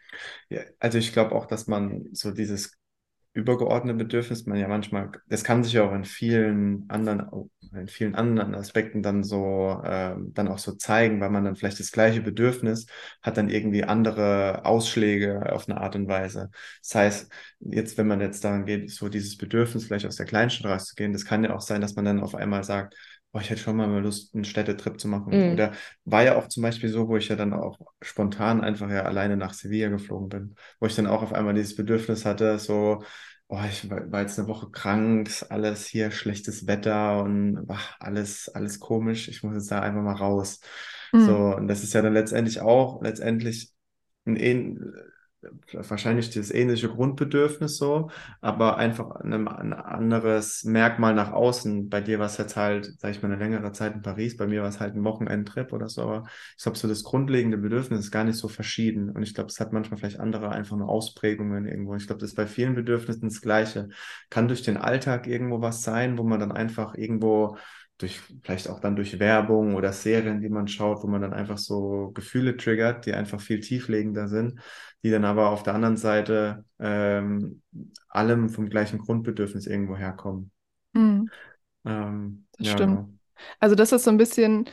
Ja, 0.49 0.63
also 0.79 0.99
ich 0.99 1.13
glaube 1.13 1.35
auch, 1.35 1.47
dass 1.47 1.67
man 1.67 2.09
so 2.13 2.31
dieses 2.31 2.77
übergeordnete 3.35 3.97
Bedürfnis, 3.97 4.47
man 4.47 4.59
ja 4.59 4.69
manchmal, 4.69 5.11
das 5.29 5.43
kann 5.43 5.65
sich 5.65 5.73
ja 5.73 5.85
auch 5.85 5.93
in 5.95 6.05
vielen 6.05 6.85
anderen, 6.89 7.29
in 7.73 7.89
vielen 7.89 8.15
anderen 8.15 8.55
Aspekten 8.55 9.03
dann 9.03 9.25
so, 9.25 9.81
äh, 9.85 10.15
dann 10.19 10.49
auch 10.49 10.59
so 10.59 10.73
zeigen, 10.73 11.21
weil 11.21 11.31
man 11.31 11.45
dann 11.45 11.57
vielleicht 11.57 11.81
das 11.81 11.93
gleiche 11.93 12.21
Bedürfnis 12.21 12.87
hat, 13.23 13.39
dann 13.39 13.49
irgendwie 13.49 13.85
andere 13.85 14.65
Ausschläge 14.67 15.51
auf 15.53 15.67
eine 15.69 15.81
Art 15.81 15.97
und 15.97 16.09
Weise. 16.09 16.51
Das 16.83 16.95
heißt, 16.95 17.33
jetzt, 17.61 17.97
wenn 17.97 18.07
man 18.07 18.21
jetzt 18.21 18.45
daran 18.45 18.67
geht, 18.67 18.91
so 18.91 19.09
dieses 19.09 19.39
Bedürfnis 19.39 19.87
vielleicht 19.87 20.07
aus 20.07 20.17
der 20.17 20.27
Kleinstadt 20.27 20.71
rauszugehen, 20.71 21.15
das 21.15 21.25
kann 21.25 21.45
ja 21.45 21.55
auch 21.55 21.63
sein, 21.63 21.81
dass 21.81 21.95
man 21.95 22.05
dann 22.05 22.21
auf 22.21 22.35
einmal 22.35 22.65
sagt, 22.65 22.95
boah, 23.33 23.41
ich 23.41 23.51
hätte 23.51 23.63
schon 23.63 23.77
mal 23.77 23.89
Lust, 24.01 24.35
einen 24.35 24.45
Städtetrip 24.45 25.01
zu 25.01 25.09
machen. 25.09 25.33
Mhm. 25.33 25.53
Oder 25.55 25.73
war 26.05 26.23
ja 26.23 26.37
auch 26.37 26.49
zum 26.49 26.63
Beispiel 26.63 26.91
so, 26.91 27.09
wo 27.09 27.17
ich 27.17 27.29
ja 27.29 27.37
dann 27.37 27.53
auch 27.55 27.79
spontan 28.03 28.61
einfach 28.61 28.91
ja 28.91 29.03
alleine 29.03 29.37
nach 29.37 29.55
Sevilla 29.55 29.89
geflogen 29.89 30.29
bin, 30.29 30.55
wo 30.81 30.87
ich 30.87 30.95
dann 30.95 31.07
auch 31.07 31.23
auf 31.23 31.33
einmal 31.33 31.55
dieses 31.55 31.75
Bedürfnis 31.75 32.25
hatte, 32.27 32.59
so, 32.59 33.03
boah, 33.49 33.65
ich 33.65 33.89
war 33.91 34.21
jetzt 34.21 34.39
eine 34.39 34.49
Woche 34.49 34.71
krank, 34.71 35.31
alles 35.49 35.87
hier 35.87 36.11
schlechtes 36.11 36.67
Wetter 36.67 37.23
und 37.23 37.65
ach, 37.69 37.97
alles, 38.01 38.49
alles 38.49 38.81
komisch, 38.81 39.29
ich 39.29 39.43
muss 39.43 39.55
jetzt 39.55 39.71
da 39.71 39.81
einfach 39.81 40.03
mal 40.03 40.15
raus. 40.15 40.61
Mhm. 41.13 41.21
So, 41.27 41.37
und 41.57 41.69
das 41.69 41.83
ist 41.83 41.95
ja 41.95 42.03
dann 42.03 42.15
letztendlich 42.15 42.61
auch, 42.61 43.03
letztendlich 43.03 43.73
ein, 44.27 44.95
wahrscheinlich 45.73 46.31
das 46.31 46.51
ähnliche 46.51 46.89
Grundbedürfnis 46.89 47.77
so, 47.77 48.11
aber 48.41 48.77
einfach 48.77 49.11
ein, 49.17 49.49
ein 49.49 49.73
anderes 49.73 50.65
Merkmal 50.65 51.15
nach 51.15 51.33
außen. 51.33 51.89
Bei 51.89 52.01
dir 52.01 52.19
war 52.19 52.27
es 52.27 52.39
jetzt 52.39 52.57
halt, 52.57 52.93
sag 52.99 53.11
ich 53.11 53.23
mal, 53.23 53.33
eine 53.33 53.43
längere 53.43 53.73
Zeit 53.73 53.95
in 53.95 54.03
Paris, 54.03 54.37
bei 54.37 54.47
mir 54.47 54.63
war 54.63 54.69
es 54.69 54.81
halt 54.81 54.95
ein 54.95 55.05
Wochenendtrip 55.05 55.73
oder 55.73 55.89
so, 55.89 56.03
aber 56.03 56.25
ich 56.57 56.63
glaube, 56.63 56.79
so 56.79 56.89
das 56.89 57.05
grundlegende 57.05 57.59
Bedürfnis 57.59 58.01
ist 58.01 58.11
gar 58.11 58.25
nicht 58.25 58.37
so 58.37 58.49
verschieden 58.49 59.11
und 59.11 59.23
ich 59.23 59.35
glaube, 59.35 59.49
es 59.49 59.61
hat 59.61 59.73
manchmal 59.73 59.99
vielleicht 59.99 60.21
andere 60.21 60.51
einfach 60.51 60.77
nur 60.77 60.89
Ausprägungen 60.89 61.67
irgendwo. 61.67 61.95
Ich 61.95 62.07
glaube, 62.07 62.21
das 62.21 62.31
ist 62.31 62.37
bei 62.37 62.47
vielen 62.47 62.75
Bedürfnissen 62.75 63.29
das 63.29 63.41
Gleiche. 63.41 63.89
Kann 64.31 64.49
durch 64.49 64.63
den 64.63 64.77
Alltag 64.77 65.27
irgendwo 65.27 65.61
was 65.61 65.83
sein, 65.83 66.19
wo 66.19 66.23
man 66.23 66.41
dann 66.41 66.53
einfach 66.53 66.95
irgendwo 66.95 67.57
durch 68.03 68.21
vielleicht 68.43 68.69
auch 68.69 68.81
dann 68.81 68.97
durch 68.97 69.19
Werbung 69.19 69.75
oder 69.75 69.93
Serien, 69.93 70.41
die 70.41 70.49
man 70.49 70.69
schaut, 70.69 71.03
wo 71.03 71.07
man 71.07 71.23
dann 71.23 71.33
einfach 71.33 71.59
so 71.59 72.11
Gefühle 72.15 72.57
triggert, 72.57 73.07
die 73.07 73.15
einfach 73.15 73.41
viel 73.41 73.61
tieflegender 73.61 74.29
sind, 74.29 74.61
die 75.03 75.11
dann 75.11 75.25
aber 75.25 75.51
auf 75.51 75.63
der 75.63 75.75
anderen 75.75 75.97
Seite 75.97 76.65
ähm, 76.79 77.63
allem 78.09 78.51
vom 78.51 78.69
gleichen 78.69 78.99
Grundbedürfnis 78.99 79.67
irgendwo 79.67 79.97
herkommen. 79.97 80.51
Mhm. 80.93 81.31
Ähm, 81.85 82.47
das 82.59 82.67
ja, 82.67 82.73
stimmt. 82.75 82.97
Genau. 82.97 83.09
Also 83.59 83.75
das 83.75 83.93
ist 83.93 84.05
so 84.05 84.11
ein 84.11 84.19
bisschen 84.19 84.69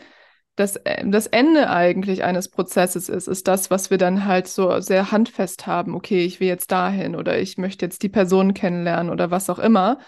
das, 0.59 0.75
äh, 0.75 1.07
das 1.07 1.27
Ende 1.27 1.69
eigentlich 1.69 2.23
eines 2.23 2.49
Prozesses 2.49 3.09
ist, 3.09 3.27
ist 3.27 3.47
das, 3.47 3.71
was 3.71 3.89
wir 3.89 3.97
dann 3.97 4.25
halt 4.25 4.47
so 4.47 4.79
sehr 4.81 5.11
handfest 5.11 5.67
haben. 5.67 5.95
Okay, 5.95 6.25
ich 6.25 6.39
will 6.39 6.47
jetzt 6.47 6.71
dahin 6.71 7.15
oder 7.15 7.39
ich 7.39 7.57
möchte 7.57 7.85
jetzt 7.85 8.03
die 8.03 8.09
Person 8.09 8.53
kennenlernen 8.53 9.11
oder 9.11 9.31
was 9.31 9.49
auch 9.49 9.59
immer. 9.59 9.99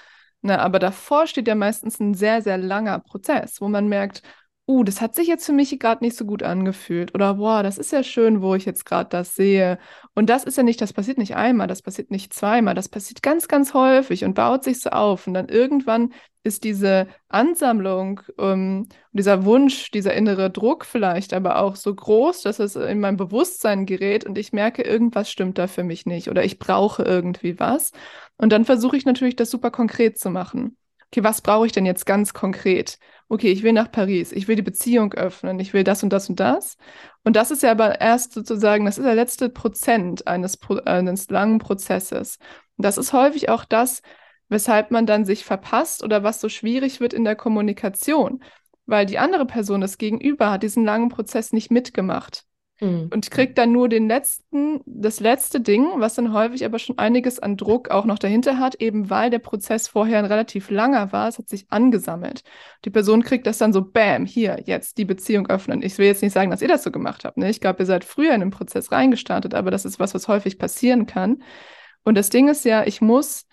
Na, 0.41 0.57
aber 0.59 0.79
davor 0.79 1.27
steht 1.27 1.47
ja 1.47 1.55
meistens 1.55 1.99
ein 1.99 2.13
sehr, 2.15 2.41
sehr 2.41 2.57
langer 2.57 2.99
Prozess, 2.99 3.61
wo 3.61 3.67
man 3.67 3.87
merkt, 3.87 4.23
uh, 4.71 4.83
das 4.83 5.01
hat 5.01 5.15
sich 5.15 5.27
jetzt 5.27 5.45
für 5.45 5.51
mich 5.53 5.77
gerade 5.79 6.03
nicht 6.03 6.15
so 6.15 6.25
gut 6.25 6.43
angefühlt. 6.43 7.13
Oder 7.13 7.35
boah, 7.35 7.63
das 7.63 7.77
ist 7.77 7.91
ja 7.91 8.03
schön, 8.03 8.41
wo 8.41 8.55
ich 8.55 8.65
jetzt 8.65 8.85
gerade 8.85 9.09
das 9.09 9.35
sehe. 9.35 9.77
Und 10.15 10.29
das 10.29 10.43
ist 10.43 10.57
ja 10.57 10.63
nicht, 10.63 10.81
das 10.81 10.93
passiert 10.93 11.17
nicht 11.17 11.35
einmal, 11.35 11.67
das 11.67 11.81
passiert 11.81 12.11
nicht 12.11 12.33
zweimal, 12.33 12.73
das 12.75 12.89
passiert 12.89 13.21
ganz, 13.21 13.47
ganz 13.47 13.73
häufig 13.73 14.23
und 14.23 14.33
baut 14.33 14.63
sich 14.63 14.79
so 14.79 14.89
auf. 14.91 15.27
Und 15.27 15.33
dann 15.33 15.49
irgendwann 15.49 16.13
ist 16.43 16.63
diese 16.63 17.07
Ansammlung, 17.27 18.21
ähm, 18.39 18.87
dieser 19.11 19.45
Wunsch, 19.45 19.91
dieser 19.91 20.13
innere 20.13 20.49
Druck 20.49 20.85
vielleicht 20.85 21.33
aber 21.33 21.59
auch 21.59 21.75
so 21.75 21.93
groß, 21.93 22.41
dass 22.41 22.59
es 22.59 22.75
in 22.75 22.99
mein 22.99 23.17
Bewusstsein 23.17 23.85
gerät 23.85 24.25
und 24.25 24.37
ich 24.37 24.53
merke, 24.53 24.81
irgendwas 24.81 25.29
stimmt 25.29 25.57
da 25.57 25.67
für 25.67 25.83
mich 25.83 26.05
nicht 26.05 26.29
oder 26.29 26.43
ich 26.43 26.57
brauche 26.57 27.03
irgendwie 27.03 27.59
was. 27.59 27.91
Und 28.37 28.51
dann 28.51 28.65
versuche 28.65 28.97
ich 28.97 29.05
natürlich, 29.05 29.35
das 29.35 29.51
super 29.51 29.69
konkret 29.71 30.17
zu 30.17 30.29
machen. 30.31 30.77
Okay, 31.13 31.25
was 31.25 31.41
brauche 31.41 31.65
ich 31.65 31.73
denn 31.73 31.85
jetzt 31.85 32.05
ganz 32.05 32.33
konkret? 32.33 32.97
Okay, 33.31 33.49
ich 33.49 33.63
will 33.63 33.71
nach 33.71 33.89
Paris, 33.89 34.33
ich 34.33 34.49
will 34.49 34.57
die 34.57 34.61
Beziehung 34.61 35.13
öffnen, 35.13 35.57
ich 35.61 35.71
will 35.71 35.85
das 35.85 36.03
und 36.03 36.11
das 36.11 36.27
und 36.27 36.41
das. 36.41 36.75
Und 37.23 37.37
das 37.37 37.49
ist 37.49 37.63
ja 37.63 37.71
aber 37.71 38.01
erst 38.01 38.33
sozusagen, 38.33 38.83
das 38.83 38.97
ist 38.97 39.05
der 39.05 39.15
letzte 39.15 39.47
Prozent 39.47 40.27
eines, 40.27 40.59
eines 40.85 41.29
langen 41.29 41.57
Prozesses. 41.57 42.39
Und 42.75 42.83
das 42.83 42.97
ist 42.97 43.13
häufig 43.13 43.47
auch 43.47 43.63
das, 43.63 44.01
weshalb 44.49 44.91
man 44.91 45.05
dann 45.05 45.23
sich 45.23 45.45
verpasst 45.45 46.03
oder 46.03 46.23
was 46.23 46.41
so 46.41 46.49
schwierig 46.49 46.99
wird 46.99 47.13
in 47.13 47.23
der 47.23 47.37
Kommunikation, 47.37 48.43
weil 48.85 49.05
die 49.05 49.17
andere 49.17 49.45
Person, 49.45 49.79
das 49.79 49.97
Gegenüber, 49.97 50.51
hat 50.51 50.63
diesen 50.63 50.83
langen 50.83 51.07
Prozess 51.07 51.53
nicht 51.53 51.71
mitgemacht 51.71 52.43
mhm. 52.81 53.09
und 53.13 53.31
kriegt 53.31 53.57
dann 53.57 53.71
nur 53.71 53.87
den 53.87 54.07
letzten, 54.07 54.81
das 54.85 55.19
letzte 55.19 55.61
Ding, 55.61 55.87
was 55.97 56.15
dann 56.15 56.33
häufig 56.33 56.65
aber 56.65 56.79
schon 56.79 56.97
einiges 56.97 57.39
an 57.39 57.55
Druck 57.55 57.89
auch 57.89 58.05
noch 58.05 58.19
dahinter 58.19 58.57
hat, 58.57 58.75
eben 58.75 59.09
weil 59.09 59.29
der 59.29 59.39
Prozess 59.39 59.87
vorher 59.87 60.19
ein 60.19 60.25
relativ 60.25 60.69
langer 60.69 61.11
war, 61.13 61.29
es 61.29 61.37
hat 61.37 61.47
sich 61.47 61.65
angesammelt. 61.69 62.43
Die 62.83 62.89
Person 62.89 63.23
kriegt 63.23 63.47
das 63.47 63.57
dann 63.57 63.71
so, 63.71 63.81
bam, 63.81 64.25
hier, 64.25 64.61
jetzt 64.65 64.97
die 64.97 65.05
Beziehung 65.05 65.47
öffnen. 65.47 65.81
Ich 65.81 65.97
will 65.97 66.07
jetzt 66.07 66.21
nicht 66.21 66.33
sagen, 66.33 66.51
dass 66.51 66.61
ihr 66.61 66.67
das 66.67 66.83
so 66.83 66.91
gemacht 66.91 67.23
habt. 67.23 67.37
Ne? 67.37 67.49
Ich 67.49 67.61
glaube, 67.61 67.83
ihr 67.83 67.85
seid 67.87 68.03
früher 68.03 68.33
in 68.33 68.41
den 68.41 68.51
Prozess 68.51 68.91
reingestartet, 68.91 69.53
aber 69.53 69.71
das 69.71 69.85
ist 69.85 69.99
was, 69.99 70.13
was 70.13 70.27
häufig 70.27 70.57
passieren 70.57 71.05
kann. 71.05 71.43
Und 72.03 72.15
das 72.17 72.29
Ding 72.29 72.49
ist 72.49 72.65
ja, 72.65 72.83
ich 72.83 72.99
muss 72.99 73.45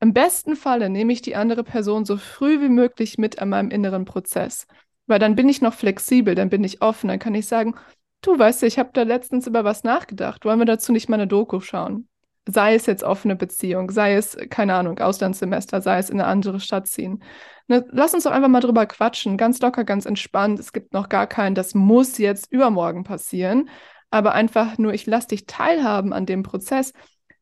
im 0.00 0.14
besten 0.14 0.56
Falle 0.56 0.90
nehme 0.90 1.12
ich 1.12 1.22
die 1.22 1.36
andere 1.36 1.62
Person 1.62 2.04
so 2.04 2.16
früh 2.16 2.60
wie 2.60 2.68
möglich 2.68 3.18
mit 3.18 3.38
an 3.38 3.50
meinem 3.50 3.70
inneren 3.70 4.04
Prozess, 4.04 4.66
weil 5.06 5.20
dann 5.20 5.36
bin 5.36 5.48
ich 5.48 5.62
noch 5.62 5.74
flexibel, 5.74 6.34
dann 6.34 6.50
bin 6.50 6.64
ich 6.64 6.82
offen, 6.82 7.06
dann 7.06 7.20
kann 7.20 7.36
ich 7.36 7.46
sagen, 7.46 7.76
du 8.22 8.38
weißt 8.38 8.62
ja, 8.62 8.68
ich 8.68 8.78
habe 8.78 8.90
da 8.92 9.02
letztens 9.02 9.46
über 9.46 9.64
was 9.64 9.84
nachgedacht, 9.84 10.44
wollen 10.44 10.58
wir 10.58 10.66
dazu 10.66 10.92
nicht 10.92 11.08
mal 11.08 11.16
eine 11.16 11.26
Doku 11.26 11.60
schauen? 11.60 12.08
Sei 12.48 12.74
es 12.74 12.86
jetzt 12.86 13.04
offene 13.04 13.36
Beziehung, 13.36 13.90
sei 13.90 14.14
es, 14.14 14.36
keine 14.50 14.74
Ahnung, 14.74 14.98
Auslandssemester, 14.98 15.80
sei 15.80 15.98
es 15.98 16.10
in 16.10 16.20
eine 16.20 16.28
andere 16.28 16.58
Stadt 16.58 16.88
ziehen. 16.88 17.22
Ne, 17.68 17.84
lass 17.90 18.14
uns 18.14 18.24
doch 18.24 18.32
einfach 18.32 18.48
mal 18.48 18.60
drüber 18.60 18.86
quatschen, 18.86 19.36
ganz 19.36 19.60
locker, 19.60 19.84
ganz 19.84 20.06
entspannt. 20.06 20.58
Es 20.58 20.72
gibt 20.72 20.92
noch 20.92 21.08
gar 21.08 21.28
keinen, 21.28 21.54
das 21.54 21.74
muss 21.74 22.18
jetzt 22.18 22.50
übermorgen 22.50 23.04
passieren, 23.04 23.68
aber 24.10 24.32
einfach 24.32 24.76
nur, 24.78 24.92
ich 24.92 25.06
lasse 25.06 25.28
dich 25.28 25.46
teilhaben 25.46 26.12
an 26.12 26.26
dem 26.26 26.42
Prozess 26.42 26.92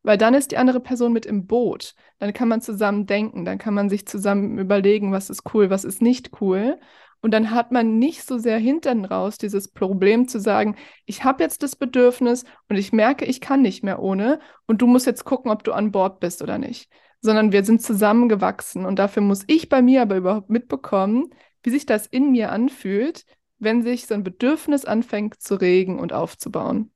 weil 0.03 0.17
dann 0.17 0.33
ist 0.33 0.51
die 0.51 0.57
andere 0.57 0.79
Person 0.79 1.13
mit 1.13 1.25
im 1.25 1.45
Boot. 1.45 1.93
Dann 2.19 2.33
kann 2.33 2.47
man 2.47 2.61
zusammen 2.61 3.05
denken, 3.05 3.45
dann 3.45 3.57
kann 3.57 3.73
man 3.73 3.89
sich 3.89 4.07
zusammen 4.07 4.57
überlegen, 4.57 5.11
was 5.11 5.29
ist 5.29 5.53
cool, 5.53 5.69
was 5.69 5.83
ist 5.83 6.01
nicht 6.01 6.41
cool. 6.41 6.79
Und 7.21 7.31
dann 7.33 7.51
hat 7.51 7.71
man 7.71 7.99
nicht 7.99 8.25
so 8.25 8.39
sehr 8.39 8.57
hinten 8.57 9.05
raus 9.05 9.37
dieses 9.37 9.71
Problem 9.71 10.27
zu 10.27 10.39
sagen, 10.39 10.75
ich 11.05 11.23
habe 11.23 11.43
jetzt 11.43 11.61
das 11.61 11.75
Bedürfnis 11.75 12.45
und 12.67 12.77
ich 12.77 12.91
merke, 12.91 13.25
ich 13.25 13.41
kann 13.41 13.61
nicht 13.61 13.83
mehr 13.83 14.01
ohne 14.01 14.39
und 14.65 14.81
du 14.81 14.87
musst 14.87 15.05
jetzt 15.05 15.23
gucken, 15.23 15.51
ob 15.51 15.63
du 15.63 15.71
an 15.71 15.91
Bord 15.91 16.19
bist 16.19 16.41
oder 16.41 16.57
nicht. 16.57 16.89
Sondern 17.21 17.51
wir 17.51 17.63
sind 17.63 17.83
zusammengewachsen 17.83 18.85
und 18.85 18.97
dafür 18.97 19.21
muss 19.21 19.43
ich 19.45 19.69
bei 19.69 19.83
mir 19.83 20.01
aber 20.01 20.15
überhaupt 20.15 20.49
mitbekommen, 20.49 21.29
wie 21.61 21.69
sich 21.69 21.85
das 21.85 22.07
in 22.07 22.31
mir 22.31 22.51
anfühlt, 22.51 23.25
wenn 23.59 23.83
sich 23.83 24.07
so 24.07 24.15
ein 24.15 24.23
Bedürfnis 24.23 24.85
anfängt 24.85 25.39
zu 25.39 25.53
regen 25.55 25.99
und 25.99 26.13
aufzubauen. 26.13 26.91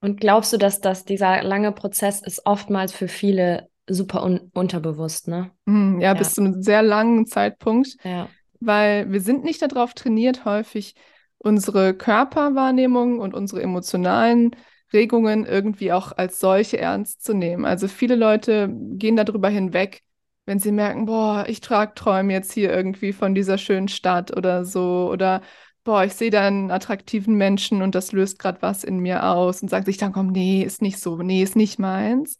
Und 0.00 0.18
glaubst 0.18 0.52
du, 0.52 0.56
dass 0.56 0.80
das 0.80 1.04
dieser 1.04 1.44
lange 1.44 1.70
Prozess 1.70 2.20
ist 2.20 2.44
oftmals 2.44 2.92
für 2.92 3.06
viele 3.06 3.68
super 3.88 4.24
un 4.24 4.50
unterbewusst, 4.52 5.28
ne? 5.28 5.52
Mm, 5.64 6.00
ja, 6.00 6.08
ja, 6.08 6.14
bis 6.14 6.34
zu 6.34 6.40
einem 6.40 6.60
sehr 6.62 6.82
langen 6.82 7.26
Zeitpunkt. 7.26 7.96
Ja. 8.02 8.28
Weil 8.64 9.10
wir 9.10 9.20
sind 9.20 9.44
nicht 9.44 9.62
darauf 9.62 9.94
trainiert, 9.94 10.44
häufig 10.44 10.94
unsere 11.38 11.94
Körperwahrnehmung 11.94 13.18
und 13.18 13.34
unsere 13.34 13.62
emotionalen 13.62 14.54
Regungen 14.92 15.44
irgendwie 15.46 15.92
auch 15.92 16.12
als 16.16 16.38
solche 16.40 16.78
ernst 16.78 17.24
zu 17.24 17.34
nehmen. 17.34 17.64
Also 17.64 17.88
viele 17.88 18.14
Leute 18.14 18.68
gehen 18.72 19.16
darüber 19.16 19.48
hinweg, 19.48 20.02
wenn 20.46 20.58
sie 20.58 20.72
merken, 20.72 21.06
boah, 21.06 21.44
ich 21.48 21.60
trage 21.60 21.94
Träume 21.94 22.32
jetzt 22.32 22.52
hier 22.52 22.72
irgendwie 22.72 23.12
von 23.12 23.34
dieser 23.34 23.58
schönen 23.58 23.88
Stadt 23.88 24.36
oder 24.36 24.64
so 24.64 25.08
oder 25.10 25.40
boah, 25.84 26.04
ich 26.04 26.14
sehe 26.14 26.30
da 26.30 26.46
einen 26.46 26.70
attraktiven 26.70 27.34
Menschen 27.34 27.82
und 27.82 27.94
das 27.94 28.12
löst 28.12 28.38
gerade 28.38 28.62
was 28.62 28.84
in 28.84 28.98
mir 28.98 29.24
aus 29.26 29.62
und 29.62 29.68
sagt 29.68 29.86
sich 29.86 29.96
dann, 29.98 30.12
komm, 30.12 30.28
nee, 30.28 30.62
ist 30.62 30.82
nicht 30.82 31.00
so, 31.00 31.16
nee, 31.22 31.42
ist 31.42 31.56
nicht 31.56 31.78
meins. 31.78 32.38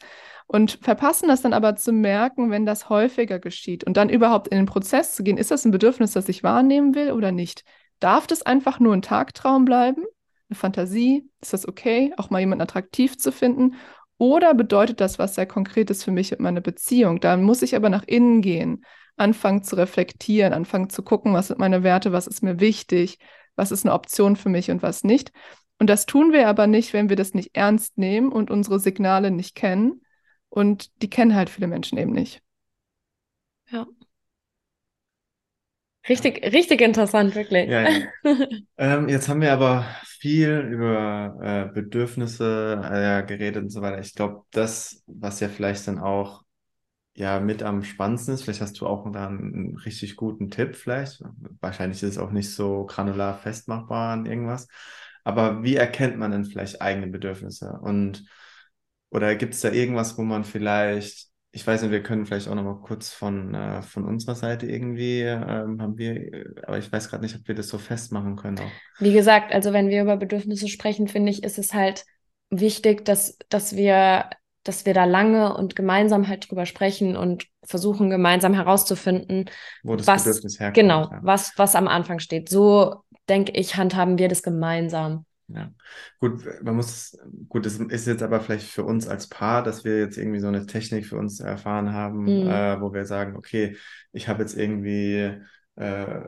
Und 0.53 0.79
verpassen 0.83 1.29
das 1.29 1.41
dann 1.41 1.55
aber 1.55 1.77
zu 1.77 1.93
merken, 1.93 2.51
wenn 2.51 2.67
das 2.67 2.91
häufiger 2.91 3.39
geschieht 3.39 3.85
und 3.85 3.97
dann 3.97 4.11
überhaupt 4.11 4.49
in 4.49 4.59
den 4.59 4.67
Prozess 4.67 5.15
zu 5.15 5.23
gehen, 5.23 5.39
ist 5.39 5.51
das 5.51 5.65
ein 5.65 5.71
Bedürfnis, 5.71 6.13
das 6.13 6.29
ich 6.29 6.43
wahrnehmen 6.43 6.95
will 6.95 7.13
oder 7.13 7.33
nicht? 7.33 7.65
Darf 8.01 8.27
das 8.27 8.43
einfach 8.43 8.79
nur 8.79 8.93
ein 8.93 9.01
Tagtraum 9.01 9.65
bleiben? 9.65 10.05
Eine 10.51 10.57
Fantasie? 10.59 11.27
Ist 11.41 11.55
das 11.55 11.67
okay, 11.67 12.13
auch 12.19 12.29
mal 12.29 12.41
jemanden 12.41 12.65
attraktiv 12.65 13.17
zu 13.17 13.33
finden? 13.33 13.77
Oder 14.19 14.53
bedeutet 14.53 15.01
das 15.01 15.19
was 15.19 15.37
sehr 15.37 15.47
Konkretes 15.47 16.05
für 16.05 16.11
mich 16.11 16.33
und 16.33 16.41
meine 16.41 16.61
Beziehung? 16.61 17.19
Da 17.21 17.39
muss 17.39 17.63
ich 17.63 17.75
aber 17.75 17.89
nach 17.89 18.05
innen 18.05 18.43
gehen 18.43 18.85
anfangen 19.17 19.63
zu 19.63 19.77
reflektieren, 19.77 20.53
anfangen 20.53 20.91
zu 20.91 21.03
gucken, 21.03 21.33
was 21.33 21.49
sind 21.49 21.61
meine 21.61 21.83
Werte, 21.83 22.13
was 22.13 22.27
ist 22.27 22.43
mir 22.43 22.61
wichtig, 22.61 23.19
was 23.57 23.73
ist 23.73 23.87
eine 23.87 23.95
Option 23.95 24.37
für 24.37 24.51
mich 24.51 24.71
und 24.71 24.83
was 24.83 25.03
nicht. 25.03 25.33
Und 25.79 25.89
das 25.89 26.05
tun 26.05 26.33
wir 26.33 26.47
aber 26.47 26.67
nicht, 26.67 26.93
wenn 26.93 27.09
wir 27.09 27.17
das 27.17 27.33
nicht 27.33 27.51
ernst 27.55 27.97
nehmen 27.97 28.31
und 28.31 28.51
unsere 28.51 28.79
Signale 28.79 29.31
nicht 29.31 29.55
kennen. 29.55 30.03
Und 30.53 30.91
die 31.01 31.09
kennen 31.09 31.35
halt 31.35 31.49
viele 31.49 31.67
Menschen 31.67 31.97
eben 31.97 32.13
nicht. 32.13 32.43
Ja. 33.71 33.87
Richtig, 36.07 36.43
richtig 36.53 36.83
interessant, 36.83 37.35
wirklich. 37.35 37.71
Ja, 37.71 37.89
ja. 37.89 38.01
ähm, 38.77 39.09
jetzt 39.09 39.31
haben 39.31 39.41
wir 39.41 39.55
aber 39.55 39.87
viel 40.05 40.59
über 40.71 41.39
äh, 41.41 41.73
Bedürfnisse 41.73 42.83
äh, 42.85 43.27
geredet 43.27 43.63
und 43.63 43.71
so 43.71 43.81
weiter. 43.81 44.01
Ich 44.01 44.15
glaube, 44.15 44.43
das, 44.51 45.03
was 45.07 45.41
ja 45.41 45.49
vielleicht 45.49 45.89
dann 45.89 45.99
auch 45.99 46.45
ja 47.15 47.41
mit 47.41 47.63
am 47.63 47.83
spannendsten 47.83 48.35
ist. 48.35 48.43
Vielleicht 48.43 48.61
hast 48.61 48.79
du 48.79 48.87
auch 48.87 49.11
da 49.11 49.29
einen 49.29 49.79
richtig 49.79 50.17
guten 50.17 50.51
Tipp, 50.51 50.77
vielleicht. 50.77 51.23
Wahrscheinlich 51.63 52.03
ist 52.03 52.11
es 52.11 52.19
auch 52.19 52.31
nicht 52.31 52.55
so 52.55 52.85
granular 52.85 53.39
festmachbar 53.39 54.13
an 54.13 54.27
irgendwas. 54.27 54.69
Aber 55.25 55.63
wie 55.63 55.77
erkennt 55.77 56.19
man 56.19 56.31
denn 56.31 56.45
vielleicht 56.45 56.83
eigene 56.83 57.07
Bedürfnisse? 57.07 57.79
Und 57.81 58.27
oder 59.13 59.37
gibt 59.37 59.55
es 59.55 59.61
da 59.61 59.71
irgendwas, 59.71 60.17
wo 60.17 60.23
man 60.23 60.43
vielleicht, 60.43 61.29
ich 61.53 61.67
weiß 61.67 61.83
nicht, 61.83 61.91
wir 61.91 62.03
können 62.03 62.25
vielleicht 62.25 62.49
auch 62.49 62.55
nochmal 62.55 62.81
kurz 62.81 63.11
von, 63.11 63.55
äh, 63.55 63.83
von 63.83 64.05
unserer 64.05 64.35
Seite 64.35 64.67
irgendwie, 64.67 65.21
ähm, 65.21 65.81
haben 65.83 65.99
wir, 65.99 66.47
aber 66.67 66.79
ich 66.79 66.91
weiß 66.91 67.11
gerade 67.11 67.23
nicht, 67.23 67.37
ob 67.37 67.47
wir 67.47 67.55
das 67.55 67.69
so 67.69 67.77
festmachen 67.77 68.37
können 68.37 68.59
auch. 68.59 68.73
Wie 69.01 69.13
gesagt, 69.13 69.53
also 69.53 69.73
wenn 69.75 69.91
wir 69.91 70.03
über 70.03 70.17
Bedürfnisse 70.17 70.69
sprechen, 70.69 71.09
finde 71.09 71.31
ich, 71.31 71.45
ist 71.45 71.59
es 71.59 71.75
halt 71.75 72.05
wichtig, 72.51 73.05
dass, 73.05 73.37
dass 73.51 73.77
wir 73.77 74.31
dass 74.65 74.87
wir 74.87 74.95
da 74.95 75.05
lange 75.05 75.57
und 75.57 75.75
gemeinsam 75.75 76.29
halt 76.29 76.49
drüber 76.49 76.67
sprechen 76.67 77.17
und 77.17 77.47
versuchen 77.65 78.11
gemeinsam 78.11 78.55
herauszufinden, 78.55 79.47
wo 79.83 79.97
das 79.97 80.07
was, 80.07 80.25
Bedürfnis 80.25 80.61
herkommt. 80.61 80.77
Genau, 80.77 81.11
ja. 81.11 81.19
was, 81.23 81.53
was 81.57 81.75
am 81.75 81.89
Anfang 81.89 82.21
steht. 82.21 82.49
So 82.49 83.03
denke 83.29 83.53
ich, 83.53 83.77
handhaben 83.77 84.19
wir 84.19 84.29
das 84.29 84.43
gemeinsam. 84.43 85.27
Ja, 85.55 85.71
gut, 86.19 86.43
man 86.63 86.77
muss, 86.77 87.19
gut, 87.49 87.67
es 87.67 87.79
ist 87.79 88.07
jetzt 88.07 88.23
aber 88.23 88.41
vielleicht 88.41 88.67
für 88.71 88.85
uns 88.85 89.07
als 89.07 89.29
Paar, 89.29 89.63
dass 89.63 89.85
wir 89.85 89.99
jetzt 89.99 90.17
irgendwie 90.17 90.41
so 90.41 90.49
eine 90.49 90.65
Technik 90.67 91.05
für 91.07 91.17
uns 91.19 91.41
erfahren 91.41 91.93
haben, 91.93 92.41
Mhm. 92.41 92.43
äh, 92.43 92.81
wo 92.81 92.93
wir 92.95 93.05
sagen, 93.05 93.37
okay, 93.37 93.77
ich 94.13 94.29
habe 94.29 94.43
jetzt 94.43 94.57
irgendwie, 94.57 95.41
äh, 95.77 96.21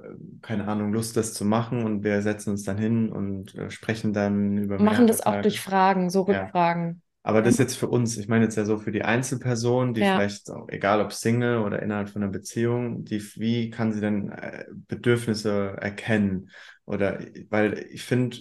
keine 0.42 0.68
Ahnung, 0.68 0.92
Lust, 0.92 1.16
das 1.16 1.32
zu 1.34 1.44
machen 1.46 1.84
und 1.84 2.04
wir 2.04 2.20
setzen 2.22 2.50
uns 2.50 2.64
dann 2.64 2.76
hin 2.78 3.08
und 3.10 3.54
äh, 3.54 3.70
sprechen 3.70 4.12
dann 4.12 4.58
über 4.58 4.78
machen 4.78 5.06
das 5.08 5.20
auch 5.20 5.34
Tage. 5.34 5.42
durch 5.42 5.60
Fragen, 5.60 6.10
so 6.10 6.22
Ja. 6.26 6.52
Rückfragen. 6.52 7.02
Aber 7.22 7.40
das 7.42 7.58
jetzt 7.58 7.76
für 7.78 7.88
uns, 7.88 8.18
ich 8.18 8.28
meine 8.28 8.44
jetzt 8.44 8.56
ja 8.56 8.66
so 8.66 8.78
für 8.78 8.92
die 8.92 9.02
Einzelperson, 9.02 9.94
die 9.94 10.04
Ja. 10.04 10.12
vielleicht, 10.12 10.50
auch, 10.50 10.68
egal 10.68 11.00
ob 11.00 11.12
Single 11.12 11.58
oder 11.58 11.80
innerhalb 11.82 12.10
von 12.10 12.22
einer 12.22 12.30
Beziehung, 12.32 13.04
die, 13.04 13.20
wie 13.40 13.70
kann 13.70 13.92
sie 13.92 14.00
denn 14.00 14.30
äh, 14.30 14.66
Bedürfnisse 14.88 15.76
erkennen? 15.80 16.50
Oder, 16.84 17.20
weil 17.50 17.78
ich 17.90 18.02
finde, 18.04 18.38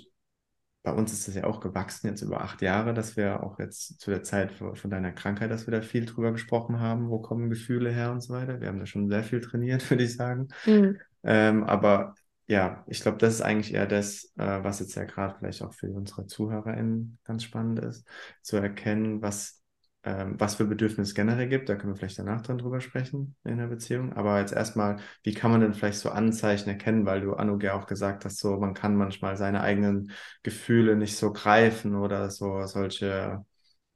bei 0.83 0.91
uns 0.91 1.13
ist 1.13 1.27
das 1.27 1.35
ja 1.35 1.45
auch 1.45 1.61
gewachsen 1.61 2.07
jetzt 2.07 2.21
über 2.21 2.41
acht 2.41 2.61
Jahre, 2.61 2.93
dass 2.93 3.15
wir 3.15 3.41
auch 3.41 3.57
jetzt 3.57 4.01
zu 4.01 4.11
der 4.11 4.21
Zeit 4.21 4.51
von, 4.51 4.91
deiner 4.91 5.13
Krankheit, 5.13 5.49
dass 5.49 5.65
wir 5.65 5.71
da 5.71 5.81
viel 5.81 6.05
drüber 6.05 6.33
gesprochen 6.33 6.81
haben, 6.81 7.09
wo 7.09 7.19
kommen 7.19 7.49
Gefühle 7.49 7.89
her 7.89 8.11
und 8.11 8.21
so 8.21 8.33
weiter. 8.33 8.59
Wir 8.59 8.67
haben 8.67 8.79
da 8.79 8.85
schon 8.85 9.09
sehr 9.09 9.23
viel 9.23 9.39
trainiert, 9.39 9.89
würde 9.89 10.03
ich 10.03 10.15
sagen. 10.15 10.49
Mhm. 10.65 10.99
Ähm, 11.23 11.63
aber 11.63 12.15
ja, 12.47 12.83
ich 12.87 12.99
glaube, 12.99 13.17
das 13.17 13.35
ist 13.35 13.41
eigentlich 13.41 13.73
eher 13.73 13.87
das, 13.87 14.33
äh, 14.35 14.63
was 14.63 14.81
jetzt 14.81 14.95
ja 14.95 15.05
gerade 15.05 15.35
vielleicht 15.39 15.61
auch 15.61 15.73
für 15.73 15.89
unsere 15.89 16.27
ZuhörerInnen 16.27 17.17
ganz 17.23 17.43
spannend 17.43 17.79
ist, 17.79 18.05
zu 18.41 18.57
erkennen, 18.57 19.21
was, 19.21 19.62
ähm, 20.03 20.35
was 20.39 20.55
für 20.55 20.65
Bedürfnisse 20.65 21.13
generell 21.13 21.47
gibt. 21.47 21.69
Da 21.69 21.75
können 21.75 21.93
wir 21.93 21.97
vielleicht 21.97 22.19
danach 22.19 22.41
dann 22.41 22.57
drüber 22.57 22.81
sprechen 22.81 23.35
in 23.43 23.57
der 23.57 23.67
Beziehung. 23.67 24.13
Aber 24.13 24.39
jetzt 24.39 24.53
erstmal, 24.53 24.97
wie 25.23 25.33
kann 25.33 25.51
man 25.51 25.61
denn 25.61 25.73
vielleicht 25.73 25.99
so 25.99 26.09
Anzeichen 26.09 26.69
erkennen, 26.69 27.05
weil 27.05 27.21
du, 27.21 27.33
Anouk, 27.35 27.65
auch 27.65 27.87
gesagt 27.87 28.25
hast, 28.25 28.39
so 28.39 28.57
man 28.59 28.73
kann 28.73 28.95
manchmal 28.95 29.37
seine 29.37 29.61
eigenen 29.61 30.11
Gefühle 30.43 30.95
nicht 30.95 31.15
so 31.17 31.31
greifen 31.33 31.95
oder 31.95 32.29
so 32.31 32.65
solche, 32.65 33.45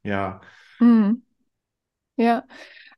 ja, 0.04 0.40
Mhm. 0.80 1.22
Ja, 2.16 2.44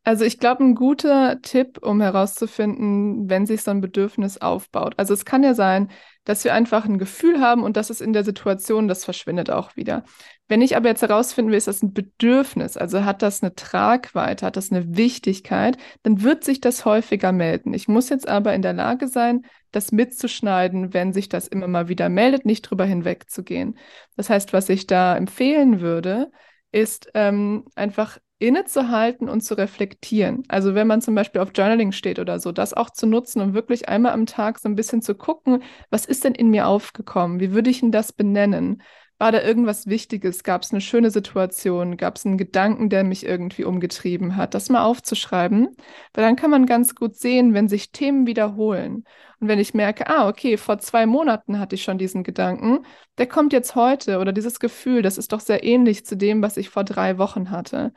also 0.04 0.24
ich 0.24 0.38
glaube, 0.38 0.64
ein 0.64 0.74
guter 0.76 1.42
Tipp, 1.42 1.78
um 1.82 2.00
herauszufinden, 2.00 3.30
wenn 3.30 3.46
sich 3.46 3.62
so 3.62 3.70
ein 3.72 3.80
Bedürfnis 3.82 4.38
aufbaut. 4.38 4.94
Also 4.98 5.14
es 5.14 5.24
kann 5.26 5.42
ja 5.44 5.54
sein, 5.54 5.90
dass 6.24 6.44
wir 6.44 6.54
einfach 6.54 6.84
ein 6.84 6.98
Gefühl 6.98 7.40
haben 7.40 7.62
und 7.62 7.76
das 7.76 7.90
ist 7.90 8.00
in 8.00 8.12
der 8.12 8.24
Situation, 8.24 8.88
das 8.88 9.04
verschwindet 9.04 9.50
auch 9.50 9.76
wieder. 9.76 10.04
Wenn 10.48 10.62
ich 10.62 10.76
aber 10.76 10.88
jetzt 10.88 11.02
herausfinden 11.02 11.50
will, 11.50 11.58
ist 11.58 11.66
das 11.66 11.82
ein 11.82 11.92
Bedürfnis, 11.92 12.76
also 12.76 13.04
hat 13.04 13.22
das 13.22 13.42
eine 13.42 13.54
Tragweite, 13.54 14.44
hat 14.44 14.56
das 14.56 14.70
eine 14.70 14.96
Wichtigkeit, 14.96 15.76
dann 16.02 16.22
wird 16.22 16.44
sich 16.44 16.60
das 16.60 16.84
häufiger 16.84 17.32
melden. 17.32 17.72
Ich 17.72 17.88
muss 17.88 18.08
jetzt 18.08 18.28
aber 18.28 18.54
in 18.54 18.62
der 18.62 18.72
Lage 18.72 19.08
sein, 19.08 19.42
das 19.72 19.92
mitzuschneiden, 19.92 20.92
wenn 20.92 21.12
sich 21.12 21.28
das 21.28 21.46
immer 21.48 21.68
mal 21.68 21.88
wieder 21.88 22.08
meldet, 22.08 22.44
nicht 22.44 22.62
drüber 22.62 22.84
hinwegzugehen. 22.84 23.78
Das 24.16 24.28
heißt, 24.28 24.52
was 24.52 24.68
ich 24.68 24.86
da 24.86 25.16
empfehlen 25.16 25.80
würde, 25.80 26.30
ist 26.72 27.10
ähm, 27.14 27.64
einfach 27.74 28.18
innezuhalten 28.40 29.28
und 29.28 29.42
zu 29.42 29.54
reflektieren. 29.56 30.42
Also 30.48 30.74
wenn 30.74 30.86
man 30.86 31.02
zum 31.02 31.14
Beispiel 31.14 31.40
auf 31.40 31.50
Journaling 31.54 31.92
steht 31.92 32.18
oder 32.18 32.40
so, 32.40 32.52
das 32.52 32.74
auch 32.74 32.90
zu 32.90 33.06
nutzen 33.06 33.40
und 33.40 33.54
wirklich 33.54 33.88
einmal 33.88 34.12
am 34.12 34.26
Tag 34.26 34.58
so 34.58 34.68
ein 34.68 34.74
bisschen 34.74 35.02
zu 35.02 35.14
gucken, 35.14 35.62
was 35.90 36.06
ist 36.06 36.24
denn 36.24 36.34
in 36.34 36.50
mir 36.50 36.66
aufgekommen? 36.66 37.38
Wie 37.38 37.52
würde 37.52 37.70
ich 37.70 37.80
denn 37.80 37.92
das 37.92 38.12
benennen? 38.12 38.82
War 39.18 39.32
da 39.32 39.42
irgendwas 39.42 39.86
Wichtiges? 39.86 40.44
Gab 40.44 40.62
es 40.62 40.72
eine 40.72 40.80
schöne 40.80 41.10
Situation? 41.10 41.98
Gab 41.98 42.16
es 42.16 42.24
einen 42.24 42.38
Gedanken, 42.38 42.88
der 42.88 43.04
mich 43.04 43.26
irgendwie 43.26 43.64
umgetrieben 43.64 44.36
hat? 44.36 44.54
Das 44.54 44.70
mal 44.70 44.82
aufzuschreiben, 44.82 45.68
weil 46.14 46.24
dann 46.24 46.36
kann 46.36 46.50
man 46.50 46.64
ganz 46.64 46.94
gut 46.94 47.16
sehen, 47.16 47.52
wenn 47.52 47.68
sich 47.68 47.92
Themen 47.92 48.26
wiederholen. 48.26 49.04
Und 49.38 49.48
wenn 49.48 49.58
ich 49.58 49.74
merke, 49.74 50.08
ah, 50.08 50.26
okay, 50.26 50.56
vor 50.56 50.78
zwei 50.78 51.04
Monaten 51.04 51.58
hatte 51.58 51.74
ich 51.74 51.82
schon 51.82 51.98
diesen 51.98 52.22
Gedanken, 52.24 52.86
der 53.18 53.26
kommt 53.26 53.52
jetzt 53.52 53.74
heute 53.74 54.20
oder 54.20 54.32
dieses 54.32 54.58
Gefühl, 54.58 55.02
das 55.02 55.18
ist 55.18 55.32
doch 55.34 55.40
sehr 55.40 55.64
ähnlich 55.64 56.06
zu 56.06 56.16
dem, 56.16 56.40
was 56.40 56.56
ich 56.56 56.70
vor 56.70 56.84
drei 56.84 57.18
Wochen 57.18 57.50
hatte. 57.50 57.92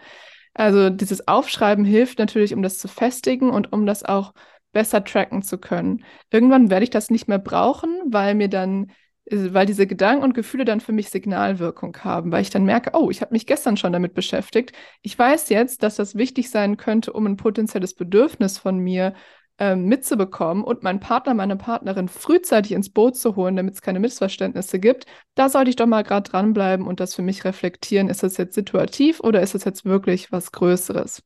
Also 0.54 0.90
dieses 0.90 1.28
Aufschreiben 1.28 1.86
hilft 1.86 2.20
natürlich, 2.20 2.54
um 2.54 2.62
das 2.62 2.78
zu 2.78 2.88
festigen 2.88 3.50
und 3.50 3.74
um 3.74 3.86
das 3.86 4.04
auch 4.04 4.34
besser 4.72 5.04
tracken 5.04 5.42
zu 5.42 5.58
können. 5.58 6.04
Irgendwann 6.32 6.70
werde 6.70 6.84
ich 6.84 6.90
das 6.90 7.10
nicht 7.10 7.28
mehr 7.28 7.40
brauchen, 7.40 7.90
weil 8.08 8.36
mir 8.36 8.50
dann, 8.50 8.92
äh, 9.26 9.54
weil 9.54 9.66
diese 9.66 9.88
Gedanken 9.88 10.24
und 10.24 10.34
Gefühle 10.34 10.66
dann 10.66 10.82
für 10.82 10.92
mich 10.92 11.10
Signalwirkung 11.10 11.98
haben, 12.04 12.32
weil 12.32 12.42
ich 12.42 12.50
dann 12.50 12.66
merke, 12.66 12.92
oh, 12.94 13.10
ich 13.10 13.22
habe 13.22 13.34
mich 13.34 13.46
gestern 13.46 13.78
schon 13.78 13.94
damit 13.94 14.14
beschäftigt. 14.14 14.74
Ich 15.02 15.18
weiß 15.18 15.50
jetzt, 15.50 15.84
dass 15.84 15.96
das 15.96 16.16
wichtig 16.16 16.50
sein 16.50 16.78
könnte, 16.78 17.14
um 17.14 17.26
ein 17.28 17.38
potenzielles 17.38 17.94
Bedürfnis 17.96 18.58
von 18.58 18.78
mir 18.80 19.14
ähm, 19.60 19.86
mitzubekommen 19.86 20.64
und 20.64 20.84
meinen 20.84 21.00
Partner, 21.00 21.34
meine 21.34 21.56
Partnerin 21.56 22.08
frühzeitig 22.10 22.72
ins 22.72 22.90
Boot 22.90 23.16
zu 23.16 23.36
holen, 23.36 23.56
damit 23.56 23.76
es 23.76 23.82
keine 23.82 24.00
Missverständnisse 24.00 24.80
gibt, 24.80 25.06
da 25.36 25.50
sollte 25.50 25.70
ich 25.70 25.76
doch 25.76 25.86
mal 25.86 26.04
gerade 26.04 26.30
dranbleiben 26.30 26.88
und 26.88 27.00
das 27.00 27.14
für 27.14 27.22
mich 27.22 27.46
reflektieren. 27.46 28.10
Ist 28.10 28.24
das 28.24 28.38
jetzt 28.38 28.56
situativ 28.56 29.20
oder 29.20 29.42
ist 29.42 29.54
das 29.54 29.64
jetzt 29.64 29.86
wirklich 29.86 30.32
was 30.32 30.52
Größeres? 30.52 31.22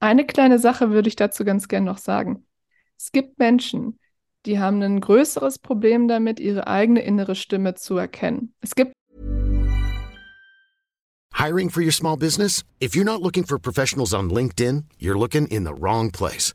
Eine 0.00 0.26
kleine 0.26 0.58
Sache 0.58 0.90
würde 0.90 1.08
ich 1.08 1.16
dazu 1.16 1.44
ganz 1.44 1.68
gern 1.68 1.84
noch 1.84 1.98
sagen. 1.98 2.46
Es 2.98 3.12
gibt 3.12 3.38
Menschen, 3.38 3.98
die 4.46 4.58
haben 4.58 4.80
ein 4.82 5.00
größeres 5.00 5.58
Problem 5.58 6.08
damit, 6.08 6.40
ihre 6.40 6.66
eigene 6.66 7.02
innere 7.02 7.34
Stimme 7.34 7.74
zu 7.74 7.96
erkennen. 7.96 8.54
Es 8.60 8.74
gibt 8.74 8.92
Hiring 11.34 11.68
for 11.68 11.82
your 11.82 11.92
small 11.92 12.16
business? 12.16 12.64
If 12.80 12.94
you're 12.94 13.04
not 13.04 13.20
looking 13.20 13.44
for 13.44 13.58
professionals 13.58 14.14
on 14.14 14.30
LinkedIn, 14.30 14.84
you're 14.98 15.18
looking 15.18 15.46
in 15.48 15.64
the 15.64 15.74
wrong 15.74 16.10
place. 16.10 16.54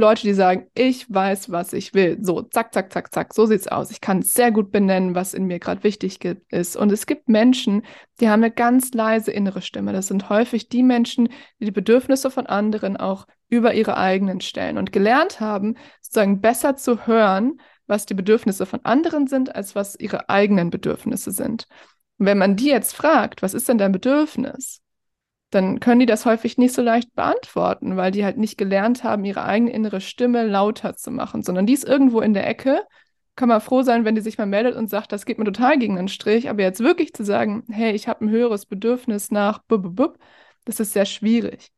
Leute, 0.00 0.22
die 0.22 0.34
sagen, 0.34 0.66
ich 0.74 1.12
weiß, 1.12 1.50
was 1.52 1.72
ich 1.72 1.94
will. 1.94 2.18
So, 2.20 2.42
zack, 2.42 2.74
zack, 2.74 2.92
zack, 2.92 3.12
zack, 3.12 3.34
so 3.34 3.46
sieht's 3.46 3.68
aus. 3.68 3.90
Ich 3.90 4.00
kann 4.00 4.22
sehr 4.22 4.50
gut 4.50 4.72
benennen, 4.72 5.14
was 5.14 5.34
in 5.34 5.46
mir 5.46 5.58
gerade 5.58 5.84
wichtig 5.84 6.18
ist. 6.50 6.76
Und 6.76 6.90
es 6.90 7.06
gibt 7.06 7.28
Menschen, 7.28 7.82
die 8.20 8.28
haben 8.28 8.42
eine 8.42 8.52
ganz 8.52 8.92
leise 8.92 9.30
innere 9.30 9.62
Stimme. 9.62 9.92
Das 9.92 10.08
sind 10.08 10.28
häufig 10.28 10.68
die 10.68 10.82
Menschen, 10.82 11.28
die 11.60 11.66
die 11.66 11.70
Bedürfnisse 11.70 12.30
von 12.30 12.46
anderen 12.46 12.96
auch 12.96 13.26
über 13.48 13.74
ihre 13.74 13.96
eigenen 13.96 14.40
stellen 14.40 14.78
und 14.78 14.92
gelernt 14.92 15.40
haben, 15.40 15.76
sozusagen 16.00 16.40
besser 16.40 16.76
zu 16.76 17.06
hören, 17.06 17.60
was 17.86 18.06
die 18.06 18.14
Bedürfnisse 18.14 18.66
von 18.66 18.80
anderen 18.84 19.26
sind, 19.26 19.54
als 19.54 19.74
was 19.74 19.98
ihre 19.98 20.28
eigenen 20.28 20.70
Bedürfnisse 20.70 21.32
sind. 21.32 21.66
Und 22.18 22.26
wenn 22.26 22.38
man 22.38 22.56
die 22.56 22.68
jetzt 22.68 22.94
fragt, 22.94 23.42
was 23.42 23.54
ist 23.54 23.68
denn 23.68 23.78
dein 23.78 23.92
Bedürfnis? 23.92 24.80
Dann 25.50 25.80
können 25.80 26.00
die 26.00 26.06
das 26.06 26.26
häufig 26.26 26.58
nicht 26.58 26.74
so 26.74 26.82
leicht 26.82 27.14
beantworten, 27.14 27.96
weil 27.96 28.12
die 28.12 28.24
halt 28.24 28.38
nicht 28.38 28.56
gelernt 28.56 29.04
haben, 29.04 29.24
ihre 29.24 29.44
eigene 29.44 29.72
innere 29.72 30.00
Stimme 30.00 30.46
lauter 30.46 30.96
zu 30.96 31.10
machen, 31.10 31.42
sondern 31.42 31.66
die 31.66 31.72
ist 31.72 31.84
irgendwo 31.84 32.20
in 32.20 32.34
der 32.34 32.46
Ecke. 32.46 32.82
Kann 33.36 33.48
man 33.48 33.60
froh 33.60 33.82
sein, 33.82 34.04
wenn 34.04 34.14
die 34.14 34.20
sich 34.20 34.38
mal 34.38 34.46
meldet 34.46 34.76
und 34.76 34.90
sagt, 34.90 35.12
das 35.12 35.24
geht 35.26 35.38
mir 35.38 35.44
total 35.44 35.78
gegen 35.78 35.96
den 35.96 36.08
Strich, 36.08 36.48
aber 36.48 36.62
jetzt 36.62 36.80
wirklich 36.80 37.14
zu 37.14 37.24
sagen, 37.24 37.64
hey, 37.70 37.92
ich 37.92 38.06
habe 38.08 38.24
ein 38.24 38.30
höheres 38.30 38.66
Bedürfnis 38.66 39.30
nach 39.30 39.60
bub, 39.60 39.82
bub, 39.82 39.96
bub, 39.96 40.18
das 40.64 40.78
ist 40.80 40.92
sehr 40.92 41.06
schwierig. 41.06 41.72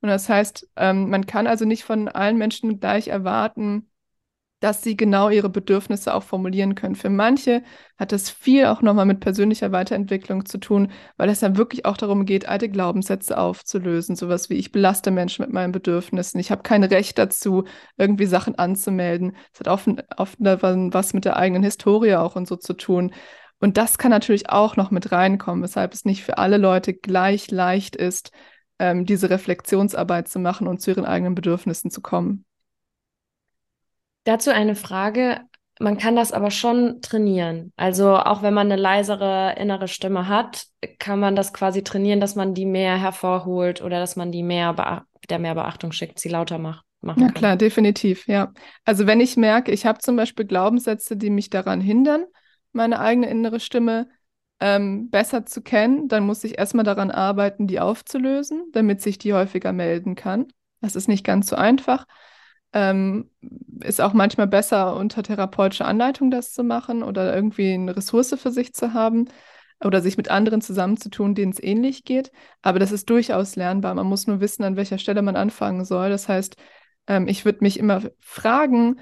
Und 0.00 0.08
das 0.08 0.28
heißt, 0.28 0.68
ähm, 0.76 1.10
man 1.10 1.26
kann 1.26 1.46
also 1.46 1.64
nicht 1.64 1.84
von 1.84 2.08
allen 2.08 2.38
Menschen 2.38 2.80
gleich 2.80 3.08
erwarten, 3.08 3.89
dass 4.60 4.82
sie 4.82 4.96
genau 4.96 5.30
ihre 5.30 5.48
Bedürfnisse 5.48 6.14
auch 6.14 6.22
formulieren 6.22 6.74
können. 6.74 6.94
Für 6.94 7.10
manche 7.10 7.62
hat 7.98 8.12
das 8.12 8.30
viel 8.30 8.66
auch 8.66 8.82
nochmal 8.82 9.06
mit 9.06 9.20
persönlicher 9.20 9.72
Weiterentwicklung 9.72 10.44
zu 10.44 10.58
tun, 10.58 10.92
weil 11.16 11.30
es 11.30 11.40
dann 11.40 11.56
wirklich 11.56 11.86
auch 11.86 11.96
darum 11.96 12.26
geht, 12.26 12.46
alte 12.46 12.68
Glaubenssätze 12.68 13.38
aufzulösen. 13.38 14.16
Sowas 14.16 14.50
wie, 14.50 14.54
ich 14.54 14.70
belaste 14.70 15.10
Menschen 15.10 15.44
mit 15.44 15.52
meinen 15.52 15.72
Bedürfnissen, 15.72 16.38
ich 16.38 16.50
habe 16.50 16.62
kein 16.62 16.84
Recht 16.84 17.18
dazu, 17.18 17.64
irgendwie 17.96 18.26
Sachen 18.26 18.54
anzumelden. 18.56 19.34
Es 19.52 19.60
hat 19.60 19.68
oft, 19.68 19.88
oft 20.16 20.36
was 20.40 21.14
mit 21.14 21.24
der 21.24 21.36
eigenen 21.36 21.62
Historie 21.62 22.14
auch 22.14 22.36
und 22.36 22.46
so 22.46 22.56
zu 22.56 22.74
tun. 22.74 23.12
Und 23.60 23.76
das 23.76 23.98
kann 23.98 24.10
natürlich 24.10 24.50
auch 24.50 24.76
noch 24.76 24.90
mit 24.90 25.12
reinkommen, 25.12 25.62
weshalb 25.62 25.92
es 25.94 26.04
nicht 26.04 26.22
für 26.24 26.38
alle 26.38 26.56
Leute 26.56 26.94
gleich 26.94 27.50
leicht 27.50 27.96
ist, 27.96 28.30
ähm, 28.78 29.04
diese 29.04 29.30
Reflexionsarbeit 29.30 30.28
zu 30.28 30.38
machen 30.38 30.66
und 30.66 30.80
zu 30.80 30.90
ihren 30.90 31.04
eigenen 31.04 31.34
Bedürfnissen 31.34 31.90
zu 31.90 32.00
kommen. 32.00 32.44
Dazu 34.24 34.50
eine 34.50 34.74
Frage. 34.74 35.40
Man 35.78 35.96
kann 35.96 36.14
das 36.14 36.32
aber 36.32 36.50
schon 36.50 37.00
trainieren. 37.00 37.72
Also 37.76 38.16
auch 38.16 38.42
wenn 38.42 38.52
man 38.52 38.70
eine 38.70 38.80
leisere 38.80 39.54
innere 39.58 39.88
Stimme 39.88 40.28
hat, 40.28 40.66
kann 40.98 41.18
man 41.18 41.36
das 41.36 41.54
quasi 41.54 41.82
trainieren, 41.82 42.20
dass 42.20 42.34
man 42.34 42.52
die 42.52 42.66
mehr 42.66 43.00
hervorholt 43.00 43.80
oder 43.80 43.98
dass 43.98 44.14
man 44.14 44.30
die 44.30 44.42
mehr 44.42 45.06
der 45.30 45.38
mehr 45.38 45.54
Beachtung 45.54 45.92
schickt, 45.92 46.18
sie 46.18 46.28
lauter 46.28 46.58
macht. 46.58 46.84
Machen 47.02 47.20
ja, 47.20 47.26
kann. 47.28 47.34
klar, 47.34 47.56
definitiv, 47.56 48.26
ja. 48.26 48.52
Also 48.84 49.06
wenn 49.06 49.20
ich 49.20 49.38
merke, 49.38 49.72
ich 49.72 49.86
habe 49.86 50.00
zum 50.00 50.16
Beispiel 50.16 50.44
Glaubenssätze, 50.44 51.16
die 51.16 51.30
mich 51.30 51.48
daran 51.48 51.80
hindern, 51.80 52.26
meine 52.72 53.00
eigene 53.00 53.30
innere 53.30 53.58
Stimme 53.58 54.08
ähm, 54.60 55.08
besser 55.08 55.46
zu 55.46 55.62
kennen, 55.62 56.08
dann 56.08 56.26
muss 56.26 56.44
ich 56.44 56.58
erstmal 56.58 56.84
daran 56.84 57.10
arbeiten, 57.10 57.66
die 57.66 57.80
aufzulösen, 57.80 58.66
damit 58.72 59.00
sich 59.00 59.16
die 59.16 59.32
häufiger 59.32 59.72
melden 59.72 60.14
kann. 60.14 60.48
Das 60.82 60.94
ist 60.94 61.08
nicht 61.08 61.24
ganz 61.24 61.48
so 61.48 61.56
einfach. 61.56 62.06
Ähm, 62.72 63.30
ist 63.80 64.00
auch 64.00 64.12
manchmal 64.12 64.46
besser, 64.46 64.96
unter 64.96 65.22
therapeutischer 65.22 65.86
Anleitung 65.86 66.30
das 66.30 66.52
zu 66.52 66.62
machen 66.62 67.02
oder 67.02 67.34
irgendwie 67.34 67.72
eine 67.72 67.96
Ressource 67.96 68.34
für 68.38 68.52
sich 68.52 68.72
zu 68.74 68.94
haben 68.94 69.28
oder 69.82 70.00
sich 70.02 70.16
mit 70.16 70.30
anderen 70.30 70.60
zusammenzutun, 70.60 71.34
denen 71.34 71.52
es 71.52 71.62
ähnlich 71.62 72.04
geht. 72.04 72.30
Aber 72.62 72.78
das 72.78 72.92
ist 72.92 73.08
durchaus 73.10 73.56
lernbar. 73.56 73.94
Man 73.94 74.06
muss 74.06 74.26
nur 74.26 74.40
wissen, 74.40 74.62
an 74.62 74.76
welcher 74.76 74.98
Stelle 74.98 75.22
man 75.22 75.36
anfangen 75.36 75.84
soll. 75.84 76.10
Das 76.10 76.28
heißt, 76.28 76.56
ähm, 77.06 77.28
ich 77.28 77.44
würde 77.44 77.60
mich 77.62 77.78
immer 77.78 78.02
fragen, 78.20 79.00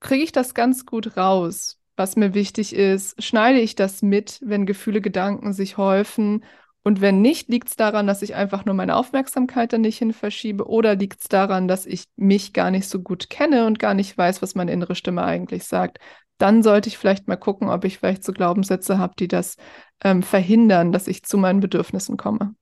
kriege 0.00 0.24
ich 0.24 0.32
das 0.32 0.54
ganz 0.54 0.86
gut 0.86 1.16
raus, 1.16 1.80
was 1.96 2.16
mir 2.16 2.34
wichtig 2.34 2.74
ist? 2.74 3.22
Schneide 3.22 3.60
ich 3.60 3.74
das 3.74 4.02
mit, 4.02 4.40
wenn 4.42 4.66
Gefühle, 4.66 5.00
Gedanken 5.00 5.52
sich 5.52 5.76
häufen? 5.76 6.44
Und 6.88 7.02
wenn 7.02 7.20
nicht, 7.20 7.50
liegt 7.50 7.68
es 7.68 7.76
daran, 7.76 8.06
dass 8.06 8.22
ich 8.22 8.34
einfach 8.34 8.64
nur 8.64 8.74
meine 8.74 8.96
Aufmerksamkeit 8.96 9.74
da 9.74 9.76
nicht 9.76 9.98
hin 9.98 10.14
verschiebe? 10.14 10.66
Oder 10.66 10.96
liegt 10.96 11.20
es 11.20 11.28
daran, 11.28 11.68
dass 11.68 11.84
ich 11.84 12.04
mich 12.16 12.54
gar 12.54 12.70
nicht 12.70 12.88
so 12.88 13.02
gut 13.02 13.28
kenne 13.28 13.66
und 13.66 13.78
gar 13.78 13.92
nicht 13.92 14.16
weiß, 14.16 14.40
was 14.40 14.54
meine 14.54 14.72
innere 14.72 14.94
Stimme 14.94 15.22
eigentlich 15.22 15.64
sagt? 15.64 15.98
Dann 16.38 16.62
sollte 16.62 16.88
ich 16.88 16.96
vielleicht 16.96 17.28
mal 17.28 17.36
gucken, 17.36 17.68
ob 17.68 17.84
ich 17.84 17.98
vielleicht 17.98 18.24
so 18.24 18.32
Glaubenssätze 18.32 18.96
habe, 18.96 19.12
die 19.18 19.28
das 19.28 19.56
ähm, 20.02 20.22
verhindern, 20.22 20.90
dass 20.90 21.08
ich 21.08 21.24
zu 21.24 21.36
meinen 21.36 21.60
Bedürfnissen 21.60 22.16
komme. 22.16 22.54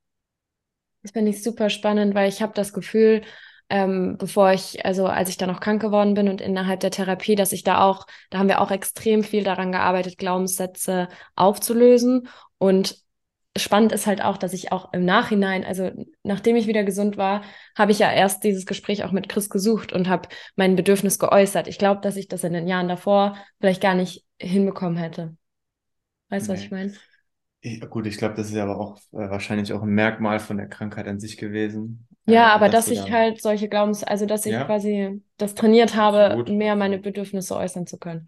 Das 1.04 1.12
finde 1.12 1.30
ich 1.30 1.44
super 1.44 1.70
spannend, 1.70 2.16
weil 2.16 2.28
ich 2.28 2.42
habe 2.42 2.52
das 2.52 2.72
Gefühl, 2.72 3.22
ähm, 3.68 4.16
bevor 4.18 4.50
ich, 4.50 4.84
also 4.84 5.06
als 5.06 5.28
ich 5.28 5.36
dann 5.36 5.50
noch 5.50 5.60
krank 5.60 5.80
geworden 5.80 6.14
bin 6.14 6.28
und 6.28 6.40
innerhalb 6.40 6.80
der 6.80 6.90
Therapie, 6.90 7.36
dass 7.36 7.52
ich 7.52 7.62
da 7.62 7.80
auch, 7.80 8.08
da 8.30 8.38
haben 8.38 8.48
wir 8.48 8.60
auch 8.60 8.72
extrem 8.72 9.22
viel 9.22 9.44
daran 9.44 9.70
gearbeitet, 9.70 10.18
Glaubenssätze 10.18 11.06
aufzulösen. 11.36 12.26
Und 12.58 13.05
spannend 13.58 13.92
ist 13.92 14.06
halt 14.06 14.22
auch, 14.22 14.36
dass 14.36 14.52
ich 14.52 14.72
auch 14.72 14.92
im 14.92 15.04
Nachhinein, 15.04 15.64
also 15.64 15.90
nachdem 16.22 16.56
ich 16.56 16.66
wieder 16.66 16.84
gesund 16.84 17.16
war, 17.16 17.42
habe 17.76 17.92
ich 17.92 17.98
ja 17.98 18.12
erst 18.12 18.44
dieses 18.44 18.66
Gespräch 18.66 19.04
auch 19.04 19.12
mit 19.12 19.28
Chris 19.28 19.50
gesucht 19.50 19.92
und 19.92 20.08
habe 20.08 20.28
mein 20.56 20.76
Bedürfnis 20.76 21.18
geäußert. 21.18 21.68
Ich 21.68 21.78
glaube, 21.78 22.00
dass 22.00 22.16
ich 22.16 22.28
das 22.28 22.44
in 22.44 22.52
den 22.52 22.66
Jahren 22.66 22.88
davor 22.88 23.36
vielleicht 23.60 23.82
gar 23.82 23.94
nicht 23.94 24.24
hinbekommen 24.40 24.96
hätte. 24.96 25.36
Weißt 26.28 26.48
du, 26.48 26.52
nee. 26.52 26.58
was 26.58 26.64
ich 26.64 26.70
meine? 26.70 26.92
Gut, 27.88 28.06
ich 28.06 28.16
glaube, 28.16 28.34
das 28.34 28.50
ist 28.50 28.56
aber 28.56 28.78
auch 28.78 28.98
äh, 29.12 29.28
wahrscheinlich 29.30 29.72
auch 29.72 29.82
ein 29.82 29.88
Merkmal 29.88 30.38
von 30.38 30.56
der 30.56 30.68
Krankheit 30.68 31.08
an 31.08 31.18
sich 31.18 31.36
gewesen. 31.36 32.06
Ja, 32.26 32.48
äh, 32.48 32.52
aber 32.52 32.68
dass, 32.68 32.86
dass 32.86 32.94
ich 32.94 33.10
halt 33.10 33.40
solche 33.40 33.68
Glaubens, 33.68 34.04
also 34.04 34.26
dass 34.26 34.46
ich 34.46 34.52
ja, 34.52 34.64
quasi 34.64 35.22
das 35.36 35.54
trainiert 35.54 35.96
habe, 35.96 36.26
absolut. 36.26 36.50
mehr 36.50 36.76
meine 36.76 36.98
Bedürfnisse 36.98 37.56
äußern 37.56 37.86
zu 37.86 37.98
können. 37.98 38.26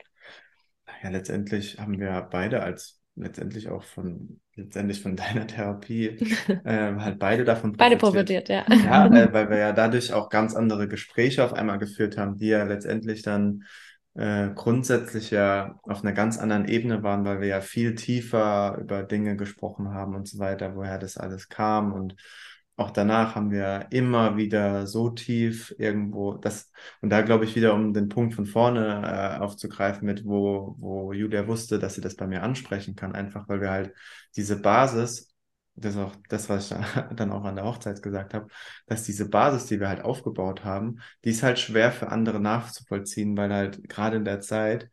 Ja, 1.03 1.11
letztendlich 1.11 1.79
haben 1.79 2.01
wir 2.01 2.26
beide 2.31 2.62
als 2.62 3.01
letztendlich 3.14 3.68
auch 3.68 3.83
von 3.83 4.41
letztendlich 4.59 5.00
von 5.00 5.16
deiner 5.16 5.46
Therapie 5.46 6.09
äh, 6.64 6.94
halt 6.96 7.18
beide 7.18 7.44
davon 7.44 7.72
profitiert. 7.72 7.78
Beide 7.78 7.96
profitiert, 7.96 8.48
ja. 8.48 8.64
Ja, 8.68 9.06
äh, 9.06 9.28
weil 9.32 9.50
wir 9.50 9.59
ja 9.59 9.72
dadurch 9.72 10.12
auch 10.12 10.28
ganz 10.28 10.54
andere 10.54 10.88
Gespräche 10.88 11.44
auf 11.44 11.52
einmal 11.52 11.78
geführt 11.78 12.18
haben, 12.18 12.36
die 12.36 12.48
ja 12.48 12.64
letztendlich 12.64 13.22
dann 13.22 13.64
äh, 14.14 14.50
grundsätzlich 14.54 15.30
ja 15.30 15.78
auf 15.82 16.02
einer 16.02 16.12
ganz 16.12 16.38
anderen 16.38 16.66
Ebene 16.66 17.02
waren, 17.02 17.24
weil 17.24 17.40
wir 17.40 17.48
ja 17.48 17.61
viel 17.61 17.94
tiefer 17.94 18.78
über 18.80 19.02
Dinge 19.02 19.36
gesprochen 19.36 19.94
haben 19.94 20.14
und 20.14 20.28
so 20.28 20.38
weiter, 20.38 20.74
woher 20.74 20.98
das 20.98 21.16
alles 21.16 21.48
kam 21.48 21.92
und 21.92 22.16
auch 22.79 22.91
danach 22.91 23.35
haben 23.35 23.51
wir 23.51 23.89
immer 23.91 24.37
wieder 24.37 24.87
so 24.87 25.11
tief 25.11 25.74
irgendwo 25.79 26.35
das 26.35 26.70
und 27.03 27.11
da 27.11 27.22
glaube 27.22 27.45
ich 27.45 27.57
wieder 27.57 27.74
um 27.74 27.93
den 27.93 28.09
Punkt 28.09 28.35
von 28.35 28.47
vorne 28.47 29.03
äh, 29.05 29.39
aufzugreifen 29.41 30.07
mit 30.07 30.24
wo 30.24 30.76
wo 30.79 31.12
Julia 31.12 31.47
wusste, 31.47 31.79
dass 31.79 31.95
sie 31.95 32.01
das 32.01 32.16
bei 32.16 32.26
mir 32.26 32.43
ansprechen 32.43 32.97
kann, 32.97 33.14
einfach 33.14 33.49
weil 33.49 33.61
wir 33.61 33.70
halt 33.70 33.95
diese 34.37 34.61
Basis 34.61 35.29
das 35.81 35.95
ist 35.95 36.01
auch 36.01 36.16
das, 36.29 36.49
was 36.49 36.70
ich 36.70 36.76
dann 37.16 37.31
auch 37.33 37.45
an 37.45 37.57
der 37.57 37.64
Hochzeit 37.64 38.03
gesagt 38.03 38.35
habe, 38.35 38.49
dass 38.87 39.05
diese 39.05 39.29
Basis, 39.29 39.66
die 39.66 39.79
wir 39.81 39.89
halt 39.89 40.03
aufgebaut 40.03 40.64
haben, 40.64 41.01
die 41.24 41.31
ist 41.31 41.43
halt 41.43 41.59
schwer 41.59 41.93
für 41.93 42.09
andere 42.09 42.41
nachzuvollziehen, 42.41 43.37
weil 43.37 43.53
halt 43.53 43.89
gerade 43.89 44.16
in 44.16 44.24
der 44.24 44.41
Zeit 44.41 44.91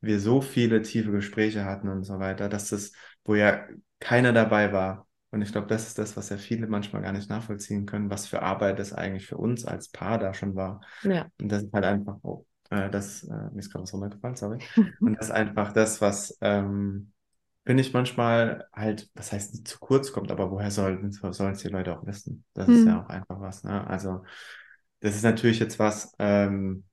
wir 0.00 0.20
so 0.20 0.40
viele 0.40 0.82
tiefe 0.82 1.10
Gespräche 1.12 1.64
hatten 1.64 1.88
und 1.88 2.04
so 2.04 2.18
weiter, 2.18 2.48
dass 2.48 2.68
das, 2.70 2.92
wo 3.24 3.34
ja 3.34 3.66
keiner 4.00 4.32
dabei 4.32 4.72
war. 4.72 5.06
Und 5.32 5.42
ich 5.42 5.50
glaube, 5.50 5.66
das 5.66 5.88
ist 5.88 5.98
das, 5.98 6.16
was 6.16 6.28
ja 6.28 6.36
viele 6.36 6.66
manchmal 6.66 7.02
gar 7.02 7.12
nicht 7.12 7.30
nachvollziehen 7.30 7.86
können, 7.86 8.10
was 8.10 8.26
für 8.26 8.42
Arbeit 8.42 8.78
das 8.78 8.92
eigentlich 8.92 9.26
für 9.26 9.38
uns 9.38 9.64
als 9.64 9.88
Paar 9.88 10.18
da 10.18 10.34
schon 10.34 10.54
war. 10.54 10.82
Ja. 11.02 11.26
Und 11.40 11.50
das 11.50 11.64
ist 11.64 11.72
halt 11.72 11.84
einfach, 11.84 12.18
oh, 12.22 12.46
äh, 12.70 12.90
das, 12.90 13.24
äh, 13.24 13.50
mir 13.50 13.58
ist 13.58 13.72
gerade 13.72 13.82
was 13.82 13.94
runtergefallen, 13.94 14.36
sorry. 14.36 14.58
und 15.00 15.14
das 15.14 15.26
ist 15.26 15.32
einfach 15.32 15.72
das, 15.72 16.00
was, 16.02 16.36
ähm, 16.42 17.12
finde 17.64 17.80
ich 17.80 17.92
manchmal 17.92 18.66
halt, 18.74 19.10
was 19.14 19.32
heißt 19.32 19.54
nicht 19.54 19.68
zu 19.68 19.78
kurz 19.78 20.12
kommt, 20.12 20.30
aber 20.30 20.50
woher 20.50 20.70
sollen 20.70 21.10
sollen 21.12 21.52
es 21.52 21.62
die 21.62 21.68
Leute 21.68 21.96
auch 21.96 22.06
wissen? 22.06 22.44
Das 22.54 22.66
hm. 22.66 22.74
ist 22.74 22.86
ja 22.86 23.02
auch 23.02 23.08
einfach 23.08 23.40
was. 23.40 23.64
Ne? 23.64 23.86
Also 23.86 24.24
das 25.00 25.14
ist 25.14 25.22
natürlich 25.22 25.60
jetzt 25.60 25.78
was, 25.78 26.12
ähm, 26.18 26.84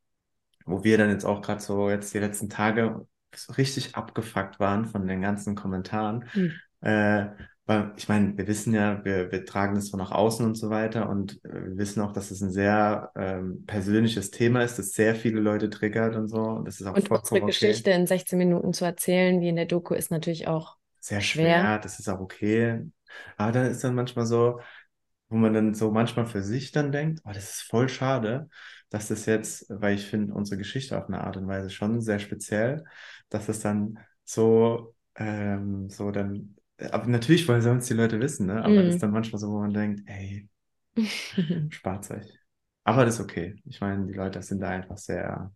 wo 0.65 0.83
wir 0.83 0.97
dann 0.97 1.09
jetzt 1.09 1.25
auch 1.25 1.41
gerade 1.41 1.61
so 1.61 1.89
jetzt 1.89 2.13
die 2.13 2.19
letzten 2.19 2.49
Tage 2.49 3.07
so 3.35 3.53
richtig 3.53 3.95
abgefuckt 3.95 4.59
waren 4.59 4.85
von 4.85 5.07
den 5.07 5.21
ganzen 5.21 5.55
Kommentaren. 5.55 6.25
Hm. 6.31 6.51
Äh, 6.81 7.27
weil 7.69 7.91
ich 7.97 8.09
meine, 8.09 8.35
wir 8.35 8.47
wissen 8.47 8.73
ja, 8.73 9.05
wir, 9.05 9.31
wir 9.31 9.45
tragen 9.45 9.75
das 9.75 9.89
so 9.89 9.97
nach 9.97 10.09
außen 10.09 10.43
und 10.43 10.55
so 10.55 10.71
weiter 10.71 11.07
und 11.07 11.39
äh, 11.45 11.53
wir 11.53 11.77
wissen 11.77 12.01
auch, 12.01 12.11
dass 12.11 12.31
es 12.31 12.41
ein 12.41 12.49
sehr 12.49 13.11
ähm, 13.15 13.63
persönliches 13.67 14.31
Thema 14.31 14.63
ist, 14.63 14.79
das 14.79 14.93
sehr 14.93 15.13
viele 15.13 15.39
Leute 15.39 15.69
triggert 15.69 16.15
und 16.15 16.29
so. 16.29 16.41
Und 16.41 16.67
das 16.67 16.81
ist 16.81 16.87
auch 16.87 16.95
und 16.95 17.11
unsere 17.11 17.35
okay. 17.35 17.45
Geschichte 17.45 17.91
in 17.91 18.07
16 18.07 18.39
Minuten 18.39 18.73
zu 18.73 18.85
erzählen, 18.85 19.39
wie 19.39 19.49
in 19.49 19.55
der 19.55 19.67
Doku, 19.67 19.93
ist 19.93 20.09
natürlich 20.09 20.47
auch 20.47 20.77
sehr 20.99 21.21
schwer. 21.21 21.59
schwer. 21.59 21.77
Das 21.77 21.99
ist 21.99 22.09
auch 22.09 22.19
okay. 22.19 22.87
Aber 23.37 23.51
dann 23.51 23.67
ist 23.67 23.83
dann 23.83 23.93
manchmal 23.93 24.25
so, 24.25 24.59
wo 25.29 25.37
man 25.37 25.53
dann 25.53 25.75
so 25.75 25.91
manchmal 25.91 26.25
für 26.25 26.41
sich 26.41 26.71
dann 26.71 26.91
denkt, 26.91 27.21
oh, 27.23 27.31
das 27.31 27.51
ist 27.51 27.61
voll 27.61 27.87
schade, 27.87 28.49
dass 28.89 29.09
das 29.09 29.27
jetzt, 29.27 29.67
weil 29.69 29.93
ich 29.93 30.07
finde 30.07 30.33
unsere 30.33 30.57
Geschichte 30.57 30.97
auf 30.97 31.07
eine 31.07 31.21
Art 31.23 31.37
und 31.37 31.47
Weise 31.47 31.69
schon 31.69 32.01
sehr 32.01 32.17
speziell, 32.17 32.83
dass 33.29 33.47
es 33.47 33.59
dann 33.59 33.99
so, 34.23 34.95
ähm, 35.13 35.87
so 35.91 36.09
dann 36.09 36.55
aber 36.91 37.07
natürlich 37.07 37.47
wollen 37.47 37.61
sonst 37.61 37.89
die 37.89 37.93
Leute 37.93 38.19
wissen, 38.19 38.47
ne? 38.47 38.63
Aber 38.63 38.73
mm. 38.73 38.85
das 38.85 38.95
ist 38.95 39.03
dann 39.03 39.11
manchmal 39.11 39.39
so, 39.39 39.49
wo 39.49 39.59
man 39.59 39.73
denkt, 39.73 40.01
ey, 40.05 40.47
spart 41.69 42.09
euch. 42.11 42.39
Aber 42.83 43.05
das 43.05 43.15
ist 43.15 43.21
okay. 43.21 43.55
Ich 43.65 43.81
meine, 43.81 44.05
die 44.05 44.13
Leute 44.13 44.41
sind 44.41 44.61
da 44.61 44.69
einfach 44.69 44.97
sehr, 44.97 45.51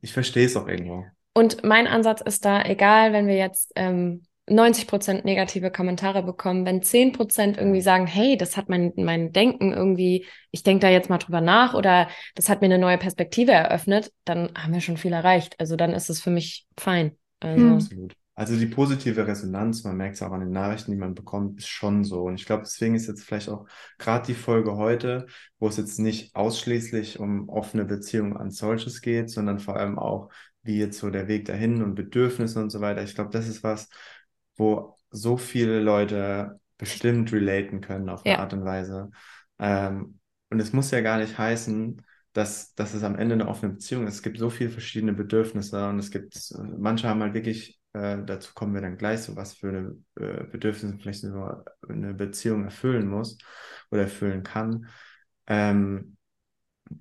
ich 0.00 0.12
verstehe 0.12 0.46
es 0.46 0.56
auch 0.56 0.68
irgendwo. 0.68 1.04
Und 1.34 1.64
mein 1.64 1.86
Ansatz 1.86 2.20
ist 2.20 2.44
da, 2.44 2.62
egal, 2.62 3.12
wenn 3.12 3.26
wir 3.26 3.36
jetzt 3.36 3.72
ähm, 3.74 4.22
90 4.48 4.86
Prozent 4.86 5.24
negative 5.24 5.70
Kommentare 5.70 6.22
bekommen, 6.22 6.66
wenn 6.66 6.82
10 6.82 7.12
Prozent 7.12 7.56
irgendwie 7.56 7.80
sagen, 7.80 8.06
hey, 8.06 8.36
das 8.36 8.56
hat 8.56 8.68
mein, 8.68 8.92
mein 8.96 9.32
Denken 9.32 9.72
irgendwie, 9.72 10.26
ich 10.50 10.62
denke 10.62 10.86
da 10.86 10.90
jetzt 10.90 11.10
mal 11.10 11.18
drüber 11.18 11.40
nach 11.40 11.74
oder 11.74 12.08
das 12.34 12.48
hat 12.48 12.60
mir 12.60 12.66
eine 12.66 12.78
neue 12.78 12.98
Perspektive 12.98 13.52
eröffnet, 13.52 14.12
dann 14.24 14.50
haben 14.54 14.74
wir 14.74 14.80
schon 14.80 14.96
viel 14.96 15.12
erreicht. 15.12 15.58
Also 15.58 15.76
dann 15.76 15.92
ist 15.92 16.10
es 16.10 16.22
für 16.22 16.30
mich 16.30 16.66
fein. 16.78 17.16
Also. 17.40 17.66
Absolut. 17.66 18.14
Also 18.36 18.56
die 18.56 18.66
positive 18.66 19.26
Resonanz, 19.26 19.84
man 19.84 19.96
merkt 19.96 20.16
es 20.16 20.22
auch 20.22 20.32
an 20.32 20.40
den 20.40 20.50
Nachrichten, 20.50 20.90
die 20.90 20.96
man 20.96 21.14
bekommt, 21.14 21.60
ist 21.60 21.68
schon 21.68 22.02
so. 22.02 22.22
Und 22.22 22.34
ich 22.34 22.46
glaube, 22.46 22.64
deswegen 22.64 22.96
ist 22.96 23.06
jetzt 23.06 23.22
vielleicht 23.22 23.48
auch 23.48 23.66
gerade 23.96 24.26
die 24.26 24.34
Folge 24.34 24.76
heute, 24.76 25.26
wo 25.60 25.68
es 25.68 25.76
jetzt 25.76 26.00
nicht 26.00 26.34
ausschließlich 26.34 27.20
um 27.20 27.48
offene 27.48 27.84
Beziehungen 27.84 28.36
an 28.36 28.50
solches 28.50 29.02
geht, 29.02 29.30
sondern 29.30 29.60
vor 29.60 29.76
allem 29.76 29.98
auch, 29.98 30.30
wie 30.62 30.78
jetzt 30.78 30.98
so 30.98 31.10
der 31.10 31.28
Weg 31.28 31.44
dahin 31.44 31.82
und 31.82 31.94
Bedürfnisse 31.94 32.60
und 32.60 32.70
so 32.70 32.80
weiter. 32.80 33.02
Ich 33.02 33.14
glaube, 33.14 33.30
das 33.30 33.46
ist 33.46 33.62
was, 33.62 33.88
wo 34.56 34.96
so 35.10 35.36
viele 35.36 35.80
Leute 35.80 36.58
bestimmt 36.76 37.32
relaten 37.32 37.80
können 37.80 38.08
auf 38.08 38.24
eine 38.24 38.34
ja. 38.34 38.40
Art 38.40 38.52
und 38.52 38.64
Weise. 38.64 39.10
Ähm, 39.60 40.18
und 40.50 40.60
es 40.60 40.72
muss 40.72 40.90
ja 40.90 41.02
gar 41.02 41.18
nicht 41.18 41.38
heißen, 41.38 42.02
dass, 42.32 42.74
dass 42.74 42.94
es 42.94 43.04
am 43.04 43.16
Ende 43.16 43.34
eine 43.34 43.46
offene 43.46 43.74
Beziehung 43.74 44.06
ist. 44.08 44.14
Es 44.14 44.22
gibt 44.22 44.38
so 44.38 44.50
viele 44.50 44.70
verschiedene 44.70 45.12
Bedürfnisse 45.12 45.88
und 45.88 46.00
es 46.00 46.10
gibt, 46.10 46.36
manche 46.78 47.08
haben 47.08 47.22
halt 47.22 47.34
wirklich 47.34 47.78
äh, 47.94 48.18
dazu 48.24 48.52
kommen 48.54 48.74
wir 48.74 48.82
dann 48.82 48.98
gleich, 48.98 49.22
so 49.22 49.36
was 49.36 49.54
für 49.54 49.68
eine 49.68 49.96
äh, 50.16 50.44
Bedürfnisse 50.44 50.98
vielleicht 50.98 51.24
eine 51.24 52.14
Beziehung 52.14 52.64
erfüllen 52.64 53.08
muss 53.08 53.38
oder 53.90 54.02
erfüllen 54.02 54.42
kann. 54.42 54.88
Ähm, 55.46 56.16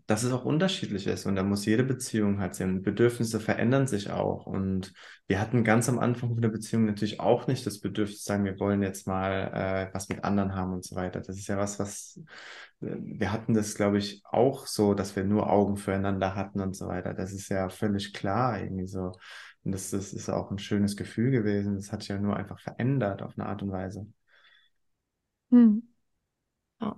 dass 0.07 0.23
es 0.23 0.31
auch 0.31 0.45
unterschiedlich 0.45 1.07
ist 1.07 1.25
und 1.25 1.35
da 1.35 1.43
muss 1.43 1.65
jede 1.65 1.83
Beziehung 1.83 2.39
halt 2.39 2.55
sein. 2.55 2.81
Bedürfnisse 2.83 3.39
verändern 3.39 3.85
sich 3.87 4.09
auch 4.11 4.45
und 4.45 4.93
wir 5.27 5.39
hatten 5.39 5.63
ganz 5.63 5.89
am 5.89 5.99
Anfang 5.99 6.29
von 6.29 6.41
der 6.41 6.49
Beziehung 6.49 6.85
natürlich 6.85 7.19
auch 7.19 7.47
nicht 7.47 7.65
das 7.65 7.79
Bedürfnis 7.79 8.23
sagen, 8.23 8.45
wir 8.45 8.59
wollen 8.59 8.81
jetzt 8.81 9.07
mal 9.07 9.51
äh, 9.53 9.93
was 9.93 10.09
mit 10.09 10.23
anderen 10.23 10.55
haben 10.55 10.73
und 10.73 10.85
so 10.85 10.95
weiter. 10.95 11.19
Das 11.21 11.37
ist 11.37 11.47
ja 11.47 11.57
was, 11.57 11.79
was 11.79 12.19
äh, 12.81 12.95
wir 12.99 13.31
hatten 13.31 13.53
das, 13.53 13.75
glaube 13.75 13.97
ich, 13.97 14.21
auch 14.25 14.67
so, 14.67 14.93
dass 14.93 15.15
wir 15.15 15.23
nur 15.25 15.49
Augen 15.49 15.75
füreinander 15.77 16.35
hatten 16.35 16.61
und 16.61 16.75
so 16.75 16.87
weiter. 16.87 17.13
Das 17.13 17.33
ist 17.33 17.49
ja 17.49 17.69
völlig 17.69 18.13
klar 18.13 18.61
irgendwie 18.61 18.87
so. 18.87 19.11
Und 19.63 19.71
das, 19.71 19.91
das 19.91 20.13
ist 20.13 20.29
auch 20.29 20.51
ein 20.51 20.59
schönes 20.59 20.97
Gefühl 20.97 21.31
gewesen. 21.31 21.75
Das 21.75 21.91
hat 21.91 22.01
sich 22.01 22.09
ja 22.09 22.19
nur 22.19 22.35
einfach 22.35 22.59
verändert 22.59 23.21
auf 23.21 23.37
eine 23.37 23.47
Art 23.47 23.61
und 23.61 23.71
Weise. 23.71 24.05
Hm. 25.51 25.83
Ja. 26.81 26.95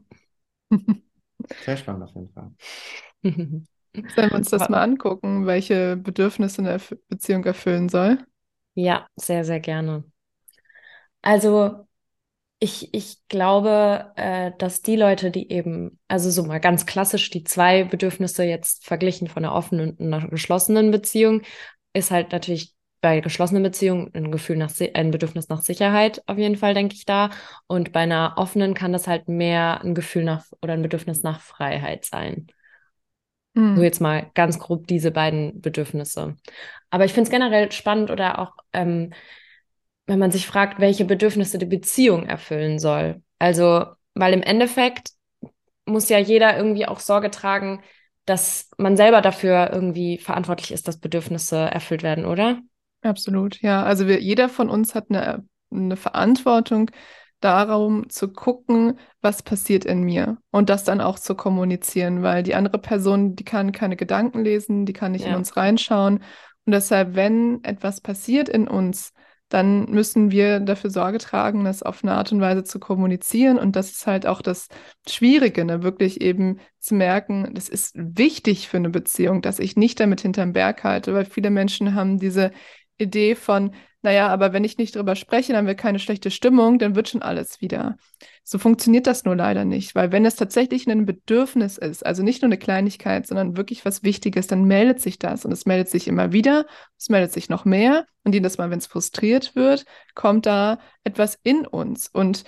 Sehr 1.63 1.77
spannend 1.77 2.03
auf 2.03 2.15
jeden 2.15 2.29
Fall. 2.29 2.51
Sollen 4.15 4.29
wir 4.29 4.35
uns 4.35 4.49
das 4.49 4.67
mal 4.69 4.81
angucken, 4.81 5.45
welche 5.45 5.95
Bedürfnisse 5.95 6.61
eine 6.61 6.79
Beziehung 7.07 7.45
erfüllen 7.45 7.87
soll? 7.87 8.17
Ja, 8.73 9.07
sehr, 9.15 9.45
sehr 9.45 9.61
gerne. 9.61 10.03
Also 11.21 11.87
ich, 12.59 12.93
ich 12.93 13.17
glaube, 13.27 14.11
äh, 14.15 14.51
dass 14.57 14.81
die 14.81 14.95
Leute, 14.95 15.31
die 15.31 15.51
eben, 15.51 15.99
also 16.07 16.29
so 16.29 16.43
mal 16.43 16.59
ganz 16.59 16.85
klassisch, 16.85 17.29
die 17.29 17.43
zwei 17.43 17.83
Bedürfnisse 17.83 18.43
jetzt 18.43 18.85
verglichen 18.85 19.27
von 19.27 19.45
einer 19.45 19.53
offenen 19.53 19.91
und 19.91 20.01
einer 20.01 20.27
geschlossenen 20.29 20.91
Beziehung, 20.91 21.41
ist 21.95 22.11
halt 22.11 22.31
natürlich 22.31 22.73
bei 23.01 23.19
geschlossenen 23.19 23.61
Beziehungen 23.61 24.11
ein 24.13 24.31
Gefühl 24.31 24.57
nach, 24.57 24.71
ein 24.95 25.11
Bedürfnis 25.11 25.47
nach 25.47 25.61
Sicherheit 25.61 26.23
auf 26.27 26.37
jeden 26.37 26.57
Fall, 26.57 26.73
denke 26.73 26.95
ich 26.95 27.05
da. 27.05 27.29
Und 27.67 27.91
bei 27.91 27.99
einer 28.01 28.33
offenen 28.37 28.73
kann 28.73 28.93
das 28.93 29.07
halt 29.07 29.27
mehr 29.27 29.81
ein 29.81 29.93
Gefühl 29.93 30.23
nach 30.23 30.45
oder 30.61 30.73
ein 30.73 30.81
Bedürfnis 30.81 31.21
nach 31.21 31.39
Freiheit 31.39 32.05
sein. 32.05 32.47
Mhm. 33.53 33.77
So 33.77 33.83
jetzt 33.83 34.01
mal 34.01 34.31
ganz 34.33 34.59
grob 34.59 34.87
diese 34.87 35.11
beiden 35.11 35.61
Bedürfnisse. 35.61 36.35
Aber 36.89 37.05
ich 37.05 37.13
finde 37.13 37.27
es 37.27 37.31
generell 37.31 37.71
spannend 37.71 38.09
oder 38.09 38.39
auch, 38.39 38.53
ähm, 38.73 39.13
wenn 40.07 40.19
man 40.19 40.31
sich 40.31 40.47
fragt, 40.47 40.79
welche 40.79 41.05
Bedürfnisse 41.05 41.57
die 41.57 41.65
Beziehung 41.65 42.25
erfüllen 42.25 42.79
soll. 42.79 43.21
Also, 43.39 43.85
weil 44.13 44.33
im 44.33 44.41
Endeffekt 44.43 45.11
muss 45.85 46.09
ja 46.09 46.17
jeder 46.17 46.57
irgendwie 46.57 46.87
auch 46.87 46.99
Sorge 46.99 47.31
tragen, 47.31 47.83
dass 48.25 48.69
man 48.77 48.97
selber 48.97 49.21
dafür 49.21 49.69
irgendwie 49.71 50.17
verantwortlich 50.17 50.71
ist, 50.71 50.87
dass 50.87 50.97
Bedürfnisse 50.97 51.57
erfüllt 51.57 52.03
werden, 52.03 52.25
oder? 52.25 52.59
Absolut, 53.01 53.61
ja. 53.61 53.83
Also 53.83 54.07
wir, 54.07 54.19
jeder 54.21 54.49
von 54.49 54.69
uns 54.69 54.95
hat 54.95 55.05
eine, 55.09 55.45
eine 55.71 55.95
Verantwortung 55.95 56.89
darum 57.39 58.09
zu 58.09 58.33
gucken, 58.33 58.97
was 59.21 59.43
passiert 59.43 59.85
in 59.85 60.01
mir 60.01 60.37
und 60.51 60.69
das 60.69 60.83
dann 60.83 61.01
auch 61.01 61.19
zu 61.19 61.35
kommunizieren, 61.35 62.23
weil 62.23 62.41
die 62.41 62.55
andere 62.55 62.79
Person, 62.79 63.35
die 63.35 63.43
kann 63.43 63.71
keine 63.71 63.95
Gedanken 63.95 64.43
lesen, 64.43 64.85
die 64.85 64.93
kann 64.93 65.11
nicht 65.11 65.25
ja. 65.25 65.31
in 65.31 65.35
uns 65.35 65.55
reinschauen. 65.55 66.23
Und 66.65 66.71
deshalb, 66.71 67.15
wenn 67.15 67.63
etwas 67.63 68.01
passiert 68.01 68.49
in 68.49 68.67
uns, 68.67 69.13
dann 69.55 69.85
müssen 69.89 70.31
wir 70.31 70.59
dafür 70.59 70.89
Sorge 70.89 71.17
tragen, 71.17 71.63
das 71.63 71.81
auf 71.81 72.03
eine 72.03 72.11
Art 72.11 72.29
und 72.33 72.41
Weise 72.41 72.65
zu 72.65 72.77
kommunizieren. 72.77 73.57
Und 73.57 73.77
das 73.77 73.89
ist 73.89 74.05
halt 74.05 74.27
auch 74.27 74.41
das 74.41 74.67
Schwierige, 75.07 75.63
ne? 75.63 75.81
wirklich 75.81 76.19
eben 76.19 76.59
zu 76.79 76.93
merken, 76.93 77.53
das 77.53 77.69
ist 77.69 77.93
wichtig 77.95 78.67
für 78.67 78.75
eine 78.75 78.89
Beziehung, 78.89 79.41
dass 79.41 79.59
ich 79.59 79.77
nicht 79.77 80.01
damit 80.01 80.19
hinterm 80.19 80.51
Berg 80.51 80.83
halte, 80.83 81.13
weil 81.13 81.23
viele 81.23 81.51
Menschen 81.51 81.95
haben 81.95 82.19
diese 82.19 82.51
Idee 82.97 83.33
von, 83.35 83.73
naja, 84.01 84.27
aber 84.27 84.51
wenn 84.51 84.65
ich 84.65 84.77
nicht 84.77 84.97
drüber 84.97 85.15
spreche, 85.15 85.53
dann 85.53 85.67
wird 85.67 85.79
keine 85.79 85.99
schlechte 85.99 86.31
Stimmung, 86.31 86.77
dann 86.77 86.95
wird 86.95 87.07
schon 87.07 87.21
alles 87.21 87.61
wieder. 87.61 87.95
So 88.47 88.59
funktioniert 88.59 89.07
das 89.07 89.25
nur 89.25 89.35
leider 89.35 89.65
nicht, 89.65 89.95
weil 89.95 90.11
wenn 90.11 90.23
es 90.23 90.35
tatsächlich 90.35 90.85
ein 90.87 91.07
Bedürfnis 91.07 91.79
ist, 91.79 92.05
also 92.05 92.21
nicht 92.21 92.43
nur 92.43 92.47
eine 92.49 92.59
Kleinigkeit, 92.59 93.25
sondern 93.25 93.57
wirklich 93.57 93.85
was 93.85 94.03
Wichtiges, 94.03 94.45
dann 94.45 94.65
meldet 94.65 95.01
sich 95.01 95.17
das 95.17 95.45
und 95.45 95.51
es 95.51 95.65
meldet 95.65 95.89
sich 95.89 96.07
immer 96.07 96.31
wieder, 96.31 96.67
es 96.95 97.09
meldet 97.09 97.31
sich 97.31 97.49
noch 97.49 97.65
mehr 97.65 98.05
und 98.23 98.35
jedes 98.35 98.59
Mal, 98.59 98.69
wenn 98.69 98.77
es 98.77 98.85
frustriert 98.85 99.55
wird, 99.55 99.85
kommt 100.13 100.45
da 100.45 100.77
etwas 101.03 101.39
in 101.41 101.65
uns 101.65 102.07
und 102.07 102.43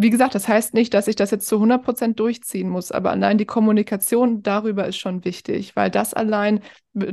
wie 0.00 0.10
gesagt, 0.10 0.36
das 0.36 0.46
heißt 0.46 0.74
nicht, 0.74 0.94
dass 0.94 1.08
ich 1.08 1.16
das 1.16 1.32
jetzt 1.32 1.48
zu 1.48 1.56
100 1.56 1.82
Prozent 1.82 2.20
durchziehen 2.20 2.68
muss, 2.68 2.92
aber 2.92 3.10
allein 3.10 3.36
die 3.36 3.46
Kommunikation 3.46 4.44
darüber 4.44 4.86
ist 4.86 4.96
schon 4.96 5.24
wichtig, 5.24 5.74
weil 5.74 5.90
das 5.90 6.14
allein 6.14 6.60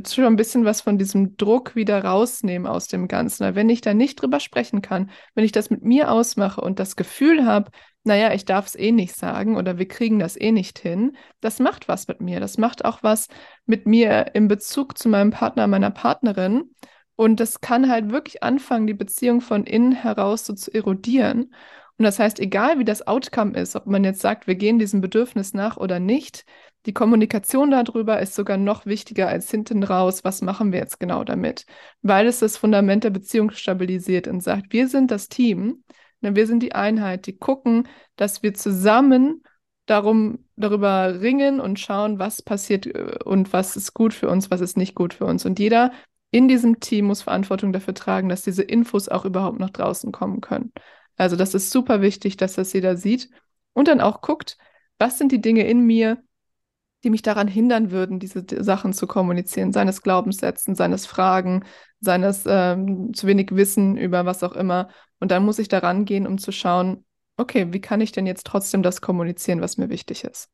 schon 0.07 0.25
ein 0.25 0.36
bisschen 0.36 0.65
was 0.65 0.81
von 0.81 0.99
diesem 0.99 1.36
Druck 1.36 1.75
wieder 1.75 2.03
rausnehmen 2.03 2.67
aus 2.67 2.88
dem 2.88 3.07
Ganzen. 3.07 3.43
Weil 3.43 3.55
wenn 3.55 3.69
ich 3.69 3.81
da 3.81 3.95
nicht 3.95 4.21
drüber 4.21 4.39
sprechen 4.39 4.83
kann, 4.83 5.09
wenn 5.33 5.43
ich 5.43 5.51
das 5.51 5.71
mit 5.71 5.83
mir 5.83 6.11
ausmache 6.11 6.61
und 6.61 6.77
das 6.77 6.95
Gefühl 6.95 7.47
habe, 7.47 7.71
naja, 8.03 8.31
ich 8.33 8.45
darf 8.45 8.67
es 8.67 8.75
eh 8.75 8.91
nicht 8.91 9.15
sagen 9.15 9.57
oder 9.57 9.79
wir 9.79 9.88
kriegen 9.88 10.19
das 10.19 10.39
eh 10.39 10.51
nicht 10.51 10.77
hin, 10.77 11.17
das 11.41 11.59
macht 11.59 11.88
was 11.88 12.07
mit 12.07 12.21
mir. 12.21 12.39
Das 12.39 12.59
macht 12.59 12.86
auch 12.86 13.01
was 13.01 13.29
mit 13.65 13.88
mir 13.88 14.36
im 14.36 14.47
Bezug 14.47 14.95
zu 14.95 15.09
meinem 15.09 15.31
Partner, 15.31 15.65
meiner 15.65 15.89
Partnerin. 15.89 16.69
Und 17.15 17.39
das 17.39 17.61
kann 17.61 17.89
halt 17.89 18.11
wirklich 18.11 18.43
anfangen, 18.43 18.86
die 18.86 18.93
Beziehung 18.93 19.41
von 19.41 19.63
innen 19.63 19.93
heraus 19.93 20.45
so 20.45 20.53
zu 20.53 20.71
erodieren. 20.71 21.51
Und 21.97 22.03
das 22.03 22.19
heißt, 22.19 22.39
egal 22.39 22.77
wie 22.77 22.85
das 22.85 23.07
Outcome 23.07 23.57
ist, 23.57 23.75
ob 23.75 23.87
man 23.87 24.03
jetzt 24.03 24.21
sagt, 24.21 24.47
wir 24.47 24.55
gehen 24.55 24.79
diesem 24.79 24.99
Bedürfnis 25.01 25.53
nach 25.53 25.77
oder 25.77 25.99
nicht, 25.99 26.45
die 26.85 26.93
Kommunikation 26.93 27.71
darüber 27.71 28.19
ist 28.19 28.35
sogar 28.35 28.57
noch 28.57 28.85
wichtiger 28.85 29.27
als 29.27 29.49
hinten 29.49 29.83
raus, 29.83 30.23
was 30.23 30.41
machen 30.41 30.71
wir 30.71 30.79
jetzt 30.79 30.99
genau 30.99 31.23
damit, 31.23 31.65
weil 32.01 32.27
es 32.27 32.39
das 32.39 32.57
Fundament 32.57 33.03
der 33.03 33.09
Beziehung 33.09 33.51
stabilisiert 33.51 34.27
und 34.27 34.41
sagt, 34.41 34.71
wir 34.71 34.87
sind 34.87 35.09
das 35.09 35.29
Team, 35.29 35.83
ne, 36.21 36.35
wir 36.35 36.47
sind 36.47 36.61
die 36.61 36.75
Einheit, 36.75 37.25
die 37.27 37.37
gucken, 37.37 37.87
dass 38.17 38.43
wir 38.43 38.53
zusammen 38.53 39.41
darum 39.85 40.45
darüber 40.55 41.21
ringen 41.21 41.59
und 41.59 41.79
schauen, 41.79 42.19
was 42.19 42.41
passiert 42.41 42.87
äh, 42.87 43.19
und 43.23 43.53
was 43.53 43.75
ist 43.75 43.93
gut 43.93 44.13
für 44.13 44.29
uns, 44.29 44.51
was 44.51 44.61
ist 44.61 44.77
nicht 44.77 44.95
gut 44.95 45.13
für 45.13 45.25
uns. 45.25 45.45
Und 45.45 45.59
jeder 45.59 45.91
in 46.31 46.47
diesem 46.47 46.79
Team 46.79 47.05
muss 47.05 47.21
Verantwortung 47.21 47.71
dafür 47.71 47.93
tragen, 47.93 48.29
dass 48.29 48.41
diese 48.41 48.63
Infos 48.63 49.07
auch 49.09 49.25
überhaupt 49.25 49.59
nach 49.59 49.69
draußen 49.69 50.11
kommen 50.11 50.41
können. 50.41 50.71
Also 51.18 51.36
das 51.36 51.53
ist 51.53 51.72
super 51.72 52.01
wichtig, 52.01 52.38
dass 52.38 52.55
das 52.55 52.74
jeder 52.74 52.97
sieht 52.97 53.30
und 53.74 53.88
dann 53.88 54.01
auch 54.01 54.22
guckt, 54.22 54.57
was 54.99 55.18
sind 55.18 55.32
die 55.32 55.41
Dinge 55.41 55.68
in 55.68 55.82
mir, 55.86 56.22
die 57.03 57.09
mich 57.09 57.22
daran 57.22 57.47
hindern 57.47 57.91
würden, 57.91 58.20
diese 58.20 58.45
Sachen 58.63 58.93
zu 58.93 59.07
kommunizieren, 59.07 59.72
seines 59.74 60.01
Glaubenssätzen, 60.01 60.76
seines 60.76 61.05
Fragen, 61.05 61.63
seines 61.99 62.43
ähm, 62.47 63.13
zu 63.13 63.28
wenig 63.28 63.51
Wissen 63.55 63.97
über 63.97 64.26
was 64.26 64.43
auch 64.43 64.53
immer. 64.53 64.89
Und 65.20 65.32
dann 65.32 65.45
muss 65.45 65.59
ich 65.59 65.68
daran 65.68 66.05
gehen, 66.05 66.28
um 66.28 66.38
zu 66.39 66.51
schauen, 66.51 67.05
okay, 67.38 67.72
wie 67.74 67.82
kann 67.82 68.01
ich 68.01 68.11
denn 68.11 68.26
jetzt 68.26 68.45
trotzdem 68.47 68.84
das 68.84 69.01
kommunizieren, 69.01 69.61
was 69.61 69.78
mir 69.78 69.89
wichtig 69.89 70.24
ist? 70.24 70.49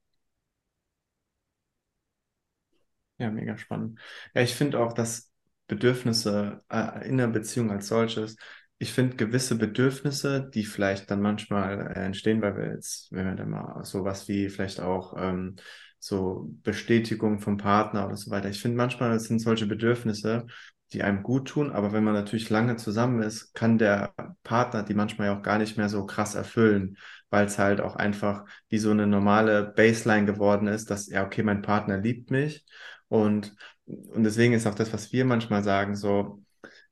Ja, 3.17 3.29
mega 3.29 3.57
spannend. 3.57 3.99
Ja, 4.33 4.41
ich 4.41 4.55
finde 4.55 4.79
auch, 4.79 4.93
dass 4.93 5.31
Bedürfnisse 5.67 6.63
äh, 6.69 7.07
in 7.07 7.17
der 7.17 7.27
Beziehung 7.27 7.71
als 7.71 7.87
solches 7.87 8.35
ich 8.81 8.93
finde 8.93 9.15
gewisse 9.15 9.57
Bedürfnisse, 9.59 10.49
die 10.51 10.65
vielleicht 10.65 11.11
dann 11.11 11.21
manchmal 11.21 11.91
äh, 11.95 12.03
entstehen, 12.03 12.41
weil 12.41 12.57
wir 12.57 12.73
jetzt, 12.73 13.11
wenn 13.11 13.27
wir 13.27 13.35
dann 13.35 13.51
mal 13.51 13.83
sowas 13.85 14.27
wie 14.27 14.49
vielleicht 14.49 14.79
auch 14.79 15.13
ähm, 15.19 15.57
so 15.99 16.49
Bestätigung 16.63 17.39
vom 17.39 17.57
Partner 17.57 18.07
oder 18.07 18.15
so 18.17 18.31
weiter. 18.31 18.49
Ich 18.49 18.59
finde 18.59 18.77
manchmal 18.77 19.19
sind 19.19 19.37
solche 19.37 19.67
Bedürfnisse, 19.67 20.47
die 20.93 21.03
einem 21.03 21.21
gut 21.21 21.49
tun, 21.49 21.71
aber 21.71 21.93
wenn 21.93 22.03
man 22.03 22.15
natürlich 22.15 22.49
lange 22.49 22.75
zusammen 22.75 23.21
ist, 23.21 23.53
kann 23.53 23.77
der 23.77 24.15
Partner 24.43 24.81
die 24.81 24.95
manchmal 24.95 25.29
auch 25.29 25.43
gar 25.43 25.59
nicht 25.59 25.77
mehr 25.77 25.87
so 25.87 26.07
krass 26.07 26.33
erfüllen, 26.33 26.97
weil 27.29 27.45
es 27.45 27.59
halt 27.59 27.81
auch 27.81 27.95
einfach 27.95 28.45
wie 28.69 28.79
so 28.79 28.89
eine 28.89 29.05
normale 29.05 29.63
Baseline 29.75 30.25
geworden 30.25 30.67
ist, 30.67 30.89
dass 30.89 31.07
ja, 31.07 31.23
okay, 31.23 31.43
mein 31.43 31.61
Partner 31.61 31.99
liebt 31.99 32.31
mich 32.31 32.65
und, 33.09 33.55
und 33.85 34.23
deswegen 34.23 34.53
ist 34.53 34.65
auch 34.65 34.73
das, 34.73 34.91
was 34.91 35.11
wir 35.13 35.23
manchmal 35.23 35.61
sagen, 35.61 35.95
so, 35.95 36.41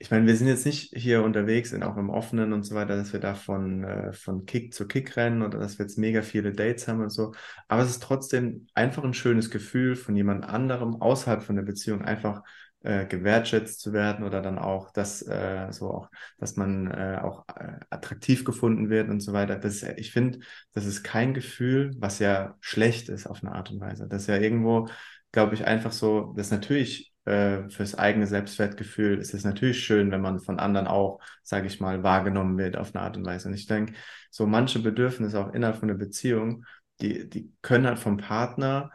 ich 0.02 0.12
meine, 0.12 0.26
wir 0.26 0.36
sind 0.38 0.48
jetzt 0.48 0.66
nicht 0.66 0.94
hier 0.96 1.24
unterwegs, 1.24 1.74
in, 1.74 1.84
auch 1.84 1.98
im 1.98 2.10
Offenen 2.10 2.54
und 2.54 2.64
so 2.64 2.74
weiter, 2.74 2.96
dass 2.96 3.12
wir 3.12 3.20
da 3.20 3.36
von, 3.36 3.84
äh, 3.84 4.14
von 4.14 4.46
Kick 4.46 4.74
zu 4.74 4.88
Kick 4.88 5.18
rennen 5.18 5.42
oder 5.42 5.60
dass 5.60 5.78
wir 5.78 5.86
jetzt 5.86 5.98
mega 5.98 6.22
viele 6.22 6.54
Dates 6.54 6.88
haben 6.88 7.02
und 7.02 7.10
so. 7.10 7.34
Aber 7.68 7.82
es 7.84 7.90
ist 7.92 8.02
trotzdem 8.04 8.68
einfach 8.74 9.04
ein 9.04 9.14
schönes 9.14 9.52
Gefühl, 9.52 9.98
von 9.98 10.16
jemand 10.16 10.46
anderem 10.46 11.02
außerhalb 11.02 11.44
von 11.44 11.58
der 11.58 11.64
Beziehung 11.64 12.02
einfach 12.02 12.44
äh, 12.82 13.06
gewertschätzt 13.08 13.82
zu 13.82 13.92
werden 13.92 14.26
oder 14.26 14.42
dann 14.42 14.58
auch, 14.58 14.92
dass 14.92 15.22
äh, 15.22 15.68
so 15.72 15.92
auch, 15.92 16.10
dass 16.38 16.56
man 16.56 16.88
äh, 16.88 17.20
auch 17.22 17.44
äh, 17.50 17.74
attraktiv 17.90 18.46
gefunden 18.46 18.90
wird 18.90 19.10
und 19.10 19.20
so 19.20 19.34
weiter. 19.34 19.58
Das 19.58 19.84
ist, 19.84 19.98
ich 19.98 20.14
finde, 20.14 20.40
das 20.72 20.86
ist 20.86 21.04
kein 21.04 21.34
Gefühl, 21.34 21.92
was 21.98 22.20
ja 22.20 22.56
schlecht 22.62 23.10
ist 23.10 23.28
auf 23.28 23.44
eine 23.44 23.52
Art 23.54 23.70
und 23.72 23.82
Weise. 23.82 24.08
Das 24.08 24.22
ist 24.22 24.28
ja 24.28 24.38
irgendwo, 24.38 24.88
glaube 25.34 25.56
ich, 25.56 25.66
einfach 25.66 25.92
so, 25.92 26.34
das 26.38 26.48
ist 26.48 26.52
natürlich 26.54 27.14
äh, 27.30 27.70
fürs 27.70 27.96
eigene 27.96 28.28
Selbstwertgefühl 28.28 29.20
ist 29.20 29.34
es 29.34 29.44
natürlich 29.44 29.80
schön, 29.84 30.12
wenn 30.12 30.22
man 30.22 30.40
von 30.40 30.60
anderen 30.60 30.88
auch, 30.88 31.20
sage 31.44 31.68
ich 31.68 31.80
mal, 31.80 32.04
wahrgenommen 32.04 32.58
wird 32.58 32.78
auf 32.78 32.96
eine 32.96 33.04
Art 33.04 33.18
und 33.18 33.26
Weise. 33.26 33.48
Und 33.48 33.54
ich 33.54 33.68
denke, 33.68 33.94
so 34.32 34.46
manche 34.48 34.80
Bedürfnisse 34.80 35.40
auch 35.40 35.54
innerhalb 35.54 35.78
von 35.78 35.88
der 35.88 35.96
Beziehung, 35.96 36.66
die, 37.02 37.30
die 37.30 37.52
können 37.62 37.88
halt 37.88 38.00
vom 38.00 38.18
Partner, 38.18 38.92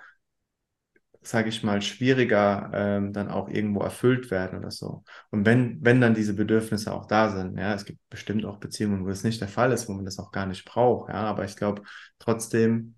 sage 1.23 1.49
ich 1.49 1.63
mal, 1.63 1.81
schwieriger 1.81 2.71
ähm, 2.75 3.13
dann 3.15 3.31
auch 3.31 3.49
irgendwo 3.49 3.81
erfüllt 3.81 4.31
werden 4.31 4.59
oder 4.59 4.71
so. 4.71 5.05
Und 5.31 5.47
wenn, 5.47 5.79
wenn 5.83 6.01
dann 6.01 6.15
diese 6.15 6.35
Bedürfnisse 6.35 6.93
auch 6.93 7.07
da 7.07 7.31
sind, 7.31 7.59
ja, 7.59 7.73
es 7.75 7.87
gibt 7.87 7.99
bestimmt 8.11 8.45
auch 8.45 8.59
Beziehungen, 8.59 9.05
wo 9.07 9.09
es 9.09 9.25
nicht 9.25 9.41
der 9.41 9.49
Fall 9.49 9.73
ist, 9.73 9.89
wo 9.89 9.95
man 9.95 10.05
das 10.05 10.19
auch 10.19 10.33
gar 10.33 10.47
nicht 10.47 10.67
braucht, 10.67 11.09
ja, 11.09 11.15
aber 11.25 11.45
ich 11.45 11.57
glaube 11.57 11.83
trotzdem, 12.19 12.97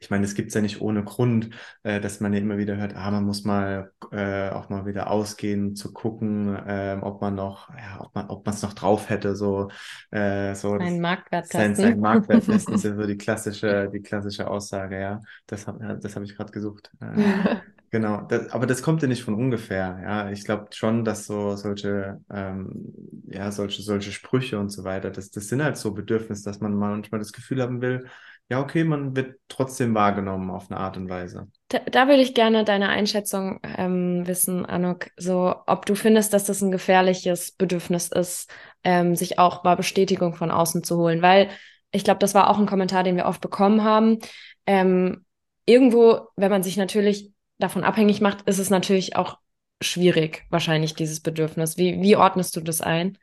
ich 0.00 0.10
meine, 0.10 0.24
es 0.24 0.34
gibt 0.34 0.48
es 0.48 0.54
ja 0.54 0.60
nicht 0.60 0.80
ohne 0.80 1.04
Grund, 1.04 1.50
äh, 1.82 2.00
dass 2.00 2.20
man 2.20 2.32
ja 2.32 2.40
immer 2.40 2.58
wieder 2.58 2.76
hört, 2.76 2.94
ah, 2.96 3.10
man 3.10 3.24
muss 3.24 3.44
mal 3.44 3.92
äh, 4.12 4.50
auch 4.50 4.68
mal 4.68 4.86
wieder 4.86 5.10
ausgehen, 5.10 5.74
zu 5.76 5.92
gucken, 5.92 6.54
äh, 6.54 6.98
ob 7.00 7.20
man 7.20 7.34
noch, 7.34 7.70
ja, 7.70 8.00
ob 8.00 8.14
man, 8.14 8.28
ob 8.28 8.46
man 8.46 8.54
es 8.54 8.62
noch 8.62 8.72
drauf 8.72 9.10
hätte, 9.10 9.36
so, 9.36 9.68
äh, 10.10 10.54
so 10.54 10.74
ein 10.74 11.00
Marktwert. 11.00 11.46
Sein, 11.48 11.74
sein 11.74 12.00
Marktwert 12.00 12.48
ist 12.48 12.68
ja 12.68 12.76
so 12.78 13.06
die 13.06 13.16
klassische, 13.16 13.90
die 13.92 14.00
klassische 14.00 14.48
Aussage, 14.48 15.00
ja. 15.00 15.20
Das 15.46 15.66
habe 15.66 15.98
das 16.00 16.16
hab 16.16 16.22
ich 16.22 16.36
gerade 16.36 16.52
gesucht. 16.52 16.90
Äh, 17.00 17.56
genau, 17.90 18.22
das, 18.22 18.50
aber 18.50 18.66
das 18.66 18.82
kommt 18.82 19.02
ja 19.02 19.08
nicht 19.08 19.22
von 19.24 19.34
ungefähr, 19.34 19.98
ja. 20.02 20.30
Ich 20.30 20.44
glaube 20.44 20.68
schon, 20.72 21.04
dass 21.04 21.26
so 21.26 21.56
solche, 21.56 22.20
ähm, 22.30 22.92
ja, 23.26 23.50
solche, 23.50 23.82
solche 23.82 24.12
Sprüche 24.12 24.58
und 24.58 24.70
so 24.70 24.84
weiter, 24.84 25.10
das, 25.10 25.30
das 25.30 25.48
sind 25.48 25.62
halt 25.62 25.76
so 25.76 25.92
Bedürfnisse, 25.92 26.44
dass 26.44 26.60
man 26.60 26.74
manchmal 26.74 27.20
das 27.20 27.32
Gefühl 27.32 27.62
haben 27.62 27.80
will, 27.80 28.06
ja, 28.48 28.60
okay, 28.60 28.84
man 28.84 29.16
wird 29.16 29.40
trotzdem 29.48 29.94
wahrgenommen 29.94 30.50
auf 30.50 30.70
eine 30.70 30.78
Art 30.78 30.96
und 30.96 31.08
Weise. 31.08 31.48
Da, 31.68 31.80
da 31.80 32.06
würde 32.06 32.22
ich 32.22 32.34
gerne 32.34 32.64
deine 32.64 32.88
Einschätzung 32.88 33.58
ähm, 33.62 34.26
wissen, 34.26 34.64
Anuk, 34.64 35.10
so 35.16 35.54
ob 35.66 35.84
du 35.84 35.96
findest, 35.96 36.32
dass 36.32 36.44
das 36.44 36.62
ein 36.62 36.70
gefährliches 36.70 37.52
Bedürfnis 37.52 38.08
ist, 38.08 38.48
ähm, 38.84 39.16
sich 39.16 39.40
auch 39.40 39.64
mal 39.64 39.74
Bestätigung 39.74 40.34
von 40.34 40.52
außen 40.52 40.84
zu 40.84 40.96
holen, 40.96 41.22
weil 41.22 41.50
ich 41.90 42.04
glaube, 42.04 42.20
das 42.20 42.34
war 42.34 42.48
auch 42.50 42.58
ein 42.58 42.66
Kommentar, 42.66 43.02
den 43.02 43.16
wir 43.16 43.26
oft 43.26 43.40
bekommen 43.40 43.82
haben. 43.82 44.18
Ähm, 44.66 45.24
irgendwo, 45.64 46.28
wenn 46.36 46.50
man 46.50 46.62
sich 46.62 46.76
natürlich 46.76 47.32
davon 47.58 47.82
abhängig 47.82 48.20
macht, 48.20 48.42
ist 48.48 48.58
es 48.58 48.70
natürlich 48.70 49.16
auch 49.16 49.38
schwierig, 49.82 50.44
wahrscheinlich 50.50 50.94
dieses 50.94 51.20
Bedürfnis. 51.20 51.76
Wie, 51.78 52.00
wie 52.00 52.16
ordnest 52.16 52.54
du 52.54 52.60
das 52.60 52.80
ein? 52.80 53.18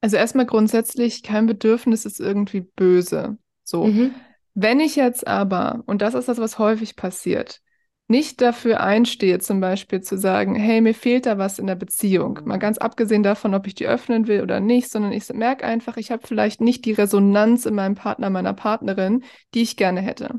Also 0.00 0.16
erstmal 0.16 0.46
grundsätzlich, 0.46 1.22
kein 1.22 1.46
Bedürfnis 1.46 2.04
ist 2.04 2.20
irgendwie 2.20 2.60
böse. 2.60 3.38
So. 3.72 3.86
Mhm. 3.86 4.14
Wenn 4.54 4.80
ich 4.80 4.96
jetzt 4.96 5.26
aber, 5.26 5.82
und 5.86 6.02
das 6.02 6.12
ist 6.12 6.28
das, 6.28 6.38
was 6.38 6.58
häufig 6.58 6.94
passiert, 6.94 7.62
nicht 8.06 8.42
dafür 8.42 8.80
einstehe, 8.80 9.38
zum 9.38 9.60
Beispiel 9.60 10.02
zu 10.02 10.18
sagen, 10.18 10.54
hey, 10.54 10.82
mir 10.82 10.94
fehlt 10.94 11.24
da 11.24 11.38
was 11.38 11.58
in 11.58 11.66
der 11.66 11.74
Beziehung, 11.74 12.40
mal 12.44 12.58
ganz 12.58 12.76
abgesehen 12.76 13.22
davon, 13.22 13.54
ob 13.54 13.66
ich 13.66 13.74
die 13.74 13.86
öffnen 13.86 14.26
will 14.26 14.42
oder 14.42 14.60
nicht, 14.60 14.90
sondern 14.90 15.12
ich 15.12 15.26
merke 15.32 15.64
einfach, 15.64 15.96
ich 15.96 16.10
habe 16.10 16.26
vielleicht 16.26 16.60
nicht 16.60 16.84
die 16.84 16.92
Resonanz 16.92 17.64
in 17.64 17.74
meinem 17.74 17.94
Partner, 17.94 18.28
meiner 18.28 18.52
Partnerin, 18.52 19.24
die 19.54 19.62
ich 19.62 19.78
gerne 19.78 20.02
hätte. 20.02 20.34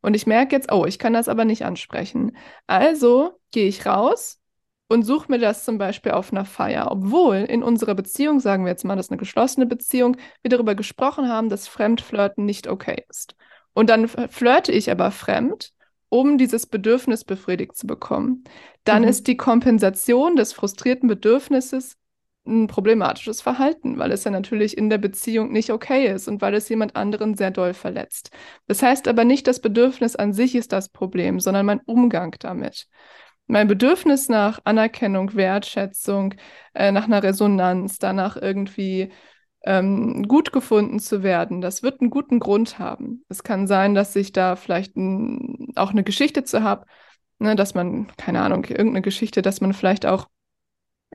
Und 0.00 0.14
ich 0.14 0.28
merke 0.28 0.54
jetzt, 0.54 0.70
oh, 0.70 0.84
ich 0.86 1.00
kann 1.00 1.12
das 1.12 1.28
aber 1.28 1.44
nicht 1.44 1.64
ansprechen. 1.64 2.36
Also 2.68 3.40
gehe 3.50 3.66
ich 3.66 3.86
raus 3.86 4.38
und 4.88 5.02
suche 5.02 5.30
mir 5.30 5.38
das 5.38 5.64
zum 5.64 5.78
Beispiel 5.78 6.12
auf 6.12 6.32
einer 6.32 6.44
Feier, 6.44 6.90
obwohl 6.90 7.36
in 7.36 7.62
unserer 7.62 7.94
Beziehung, 7.94 8.40
sagen 8.40 8.64
wir 8.64 8.70
jetzt 8.70 8.84
mal, 8.84 8.96
das 8.96 9.06
ist 9.06 9.12
eine 9.12 9.18
geschlossene 9.18 9.66
Beziehung, 9.66 10.16
wir 10.42 10.48
darüber 10.48 10.74
gesprochen 10.74 11.28
haben, 11.28 11.48
dass 11.48 11.68
Fremdflirten 11.68 12.44
nicht 12.44 12.66
okay 12.68 13.04
ist. 13.08 13.36
Und 13.74 13.90
dann 13.90 14.08
flirte 14.08 14.72
ich 14.72 14.90
aber 14.90 15.10
fremd, 15.10 15.72
um 16.08 16.38
dieses 16.38 16.66
Bedürfnis 16.66 17.24
befriedigt 17.24 17.76
zu 17.76 17.86
bekommen. 17.86 18.44
Dann 18.84 19.02
mhm. 19.02 19.08
ist 19.08 19.26
die 19.26 19.36
Kompensation 19.36 20.36
des 20.36 20.52
frustrierten 20.52 21.08
Bedürfnisses 21.08 21.96
ein 22.46 22.66
problematisches 22.66 23.42
Verhalten, 23.42 23.98
weil 23.98 24.10
es 24.10 24.24
ja 24.24 24.30
natürlich 24.30 24.78
in 24.78 24.88
der 24.88 24.96
Beziehung 24.96 25.52
nicht 25.52 25.70
okay 25.70 26.10
ist 26.10 26.28
und 26.28 26.40
weil 26.40 26.54
es 26.54 26.68
jemand 26.70 26.96
anderen 26.96 27.36
sehr 27.36 27.50
doll 27.50 27.74
verletzt. 27.74 28.30
Das 28.66 28.82
heißt 28.82 29.06
aber 29.06 29.24
nicht, 29.24 29.46
das 29.46 29.60
Bedürfnis 29.60 30.16
an 30.16 30.32
sich 30.32 30.54
ist 30.54 30.72
das 30.72 30.88
Problem, 30.88 31.40
sondern 31.40 31.66
mein 31.66 31.80
Umgang 31.80 32.34
damit 32.40 32.88
mein 33.48 33.68
Bedürfnis 33.68 34.28
nach 34.28 34.60
Anerkennung, 34.64 35.34
Wertschätzung, 35.34 36.34
äh, 36.74 36.92
nach 36.92 37.04
einer 37.04 37.22
Resonanz, 37.22 37.98
danach 37.98 38.36
irgendwie 38.36 39.10
ähm, 39.64 40.24
gut 40.28 40.52
gefunden 40.52 41.00
zu 41.00 41.22
werden, 41.22 41.60
das 41.60 41.82
wird 41.82 42.00
einen 42.00 42.10
guten 42.10 42.38
Grund 42.38 42.78
haben. 42.78 43.24
Es 43.28 43.42
kann 43.42 43.66
sein, 43.66 43.94
dass 43.94 44.14
ich 44.16 44.32
da 44.32 44.56
vielleicht 44.56 44.96
ein, 44.96 45.72
auch 45.76 45.90
eine 45.90 46.04
Geschichte 46.04 46.44
zu 46.44 46.62
habe, 46.62 46.86
ne, 47.38 47.56
dass 47.56 47.74
man, 47.74 48.08
keine 48.16 48.42
Ahnung, 48.42 48.64
irgendeine 48.64 49.02
Geschichte, 49.02 49.42
dass 49.42 49.60
man 49.60 49.72
vielleicht 49.72 50.06
auch 50.06 50.28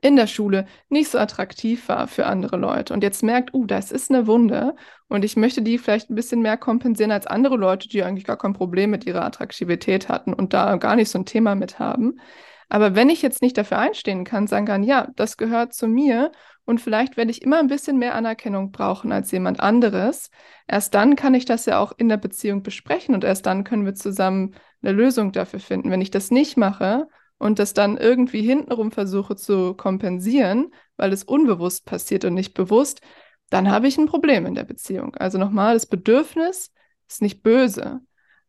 in 0.04 0.16
der 0.16 0.26
Schule 0.26 0.66
nicht 0.90 1.10
so 1.10 1.18
attraktiv 1.18 1.88
war 1.88 2.06
für 2.08 2.26
andere 2.26 2.58
Leute 2.58 2.92
und 2.92 3.02
jetzt 3.02 3.22
merkt, 3.22 3.54
uh, 3.54 3.64
das 3.64 3.90
ist 3.90 4.10
eine 4.10 4.26
Wunde 4.26 4.76
und 5.08 5.24
ich 5.24 5.34
möchte 5.34 5.62
die 5.62 5.78
vielleicht 5.78 6.10
ein 6.10 6.14
bisschen 6.14 6.42
mehr 6.42 6.58
kompensieren 6.58 7.10
als 7.10 7.26
andere 7.26 7.56
Leute, 7.56 7.88
die 7.88 8.02
eigentlich 8.02 8.26
gar 8.26 8.36
kein 8.36 8.52
Problem 8.52 8.90
mit 8.90 9.06
ihrer 9.06 9.24
Attraktivität 9.24 10.10
hatten 10.10 10.34
und 10.34 10.52
da 10.52 10.76
gar 10.76 10.94
nicht 10.94 11.08
so 11.08 11.18
ein 11.18 11.24
Thema 11.24 11.54
mit 11.54 11.78
haben. 11.78 12.20
Aber 12.68 12.94
wenn 12.94 13.08
ich 13.08 13.22
jetzt 13.22 13.40
nicht 13.40 13.56
dafür 13.56 13.78
einstehen 13.78 14.24
kann, 14.24 14.46
sagen 14.46 14.66
kann, 14.66 14.82
ja, 14.82 15.08
das 15.16 15.38
gehört 15.38 15.72
zu 15.72 15.88
mir 15.88 16.32
und 16.66 16.82
vielleicht 16.82 17.16
werde 17.16 17.30
ich 17.30 17.40
immer 17.40 17.58
ein 17.58 17.68
bisschen 17.68 17.98
mehr 17.98 18.14
Anerkennung 18.14 18.72
brauchen 18.72 19.10
als 19.10 19.30
jemand 19.30 19.60
anderes, 19.60 20.30
erst 20.66 20.92
dann 20.92 21.16
kann 21.16 21.32
ich 21.32 21.46
das 21.46 21.64
ja 21.64 21.78
auch 21.78 21.92
in 21.96 22.10
der 22.10 22.18
Beziehung 22.18 22.62
besprechen 22.62 23.14
und 23.14 23.24
erst 23.24 23.46
dann 23.46 23.64
können 23.64 23.86
wir 23.86 23.94
zusammen 23.94 24.54
eine 24.82 24.92
Lösung 24.92 25.32
dafür 25.32 25.60
finden. 25.60 25.90
Wenn 25.90 26.02
ich 26.02 26.10
das 26.10 26.30
nicht 26.30 26.58
mache 26.58 27.08
und 27.44 27.58
das 27.58 27.74
dann 27.74 27.98
irgendwie 27.98 28.40
hintenrum 28.40 28.90
versuche 28.90 29.36
zu 29.36 29.74
kompensieren, 29.74 30.72
weil 30.96 31.12
es 31.12 31.24
unbewusst 31.24 31.84
passiert 31.84 32.24
und 32.24 32.32
nicht 32.32 32.54
bewusst, 32.54 33.02
dann 33.50 33.70
habe 33.70 33.86
ich 33.86 33.98
ein 33.98 34.06
Problem 34.06 34.46
in 34.46 34.54
der 34.54 34.64
Beziehung. 34.64 35.14
Also 35.16 35.36
nochmal, 35.36 35.74
das 35.74 35.84
Bedürfnis 35.84 36.72
ist 37.06 37.20
nicht 37.20 37.42
böse, 37.42 38.00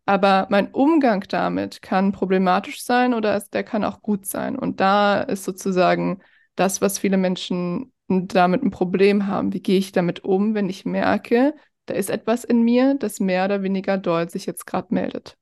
aber 0.06 0.48
mein 0.50 0.72
Umgang 0.72 1.26
damit 1.28 1.82
kann 1.82 2.14
problematisch 2.14 2.84
sein 2.84 3.14
oder 3.14 3.38
der 3.52 3.66
kann 3.66 3.84
auch 3.84 4.02
gut 4.02 4.28
sein. 4.28 4.58
Und 4.58 4.80
da 4.80 5.20
ist 5.20 5.44
sozusagen 5.44 6.22
das, 6.56 6.80
was 6.80 6.98
viele 6.98 7.18
Menschen 7.18 7.92
damit 8.08 8.64
ein 8.64 8.72
Problem 8.72 9.28
haben. 9.28 9.52
Wie 9.52 9.62
gehe 9.62 9.78
ich 9.78 9.92
damit 9.92 10.24
um, 10.24 10.54
wenn 10.54 10.70
ich 10.70 10.86
merke, 10.86 11.54
da 11.86 11.96
ist 11.96 12.10
etwas 12.10 12.46
in 12.46 12.62
mir, 12.62 12.96
das 12.96 13.20
mehr 13.20 13.44
oder 13.44 13.62
weniger 13.62 13.98
doll 13.98 14.30
sich 14.30 14.46
jetzt 14.46 14.66
gerade 14.66 14.94
meldet. 14.94 15.38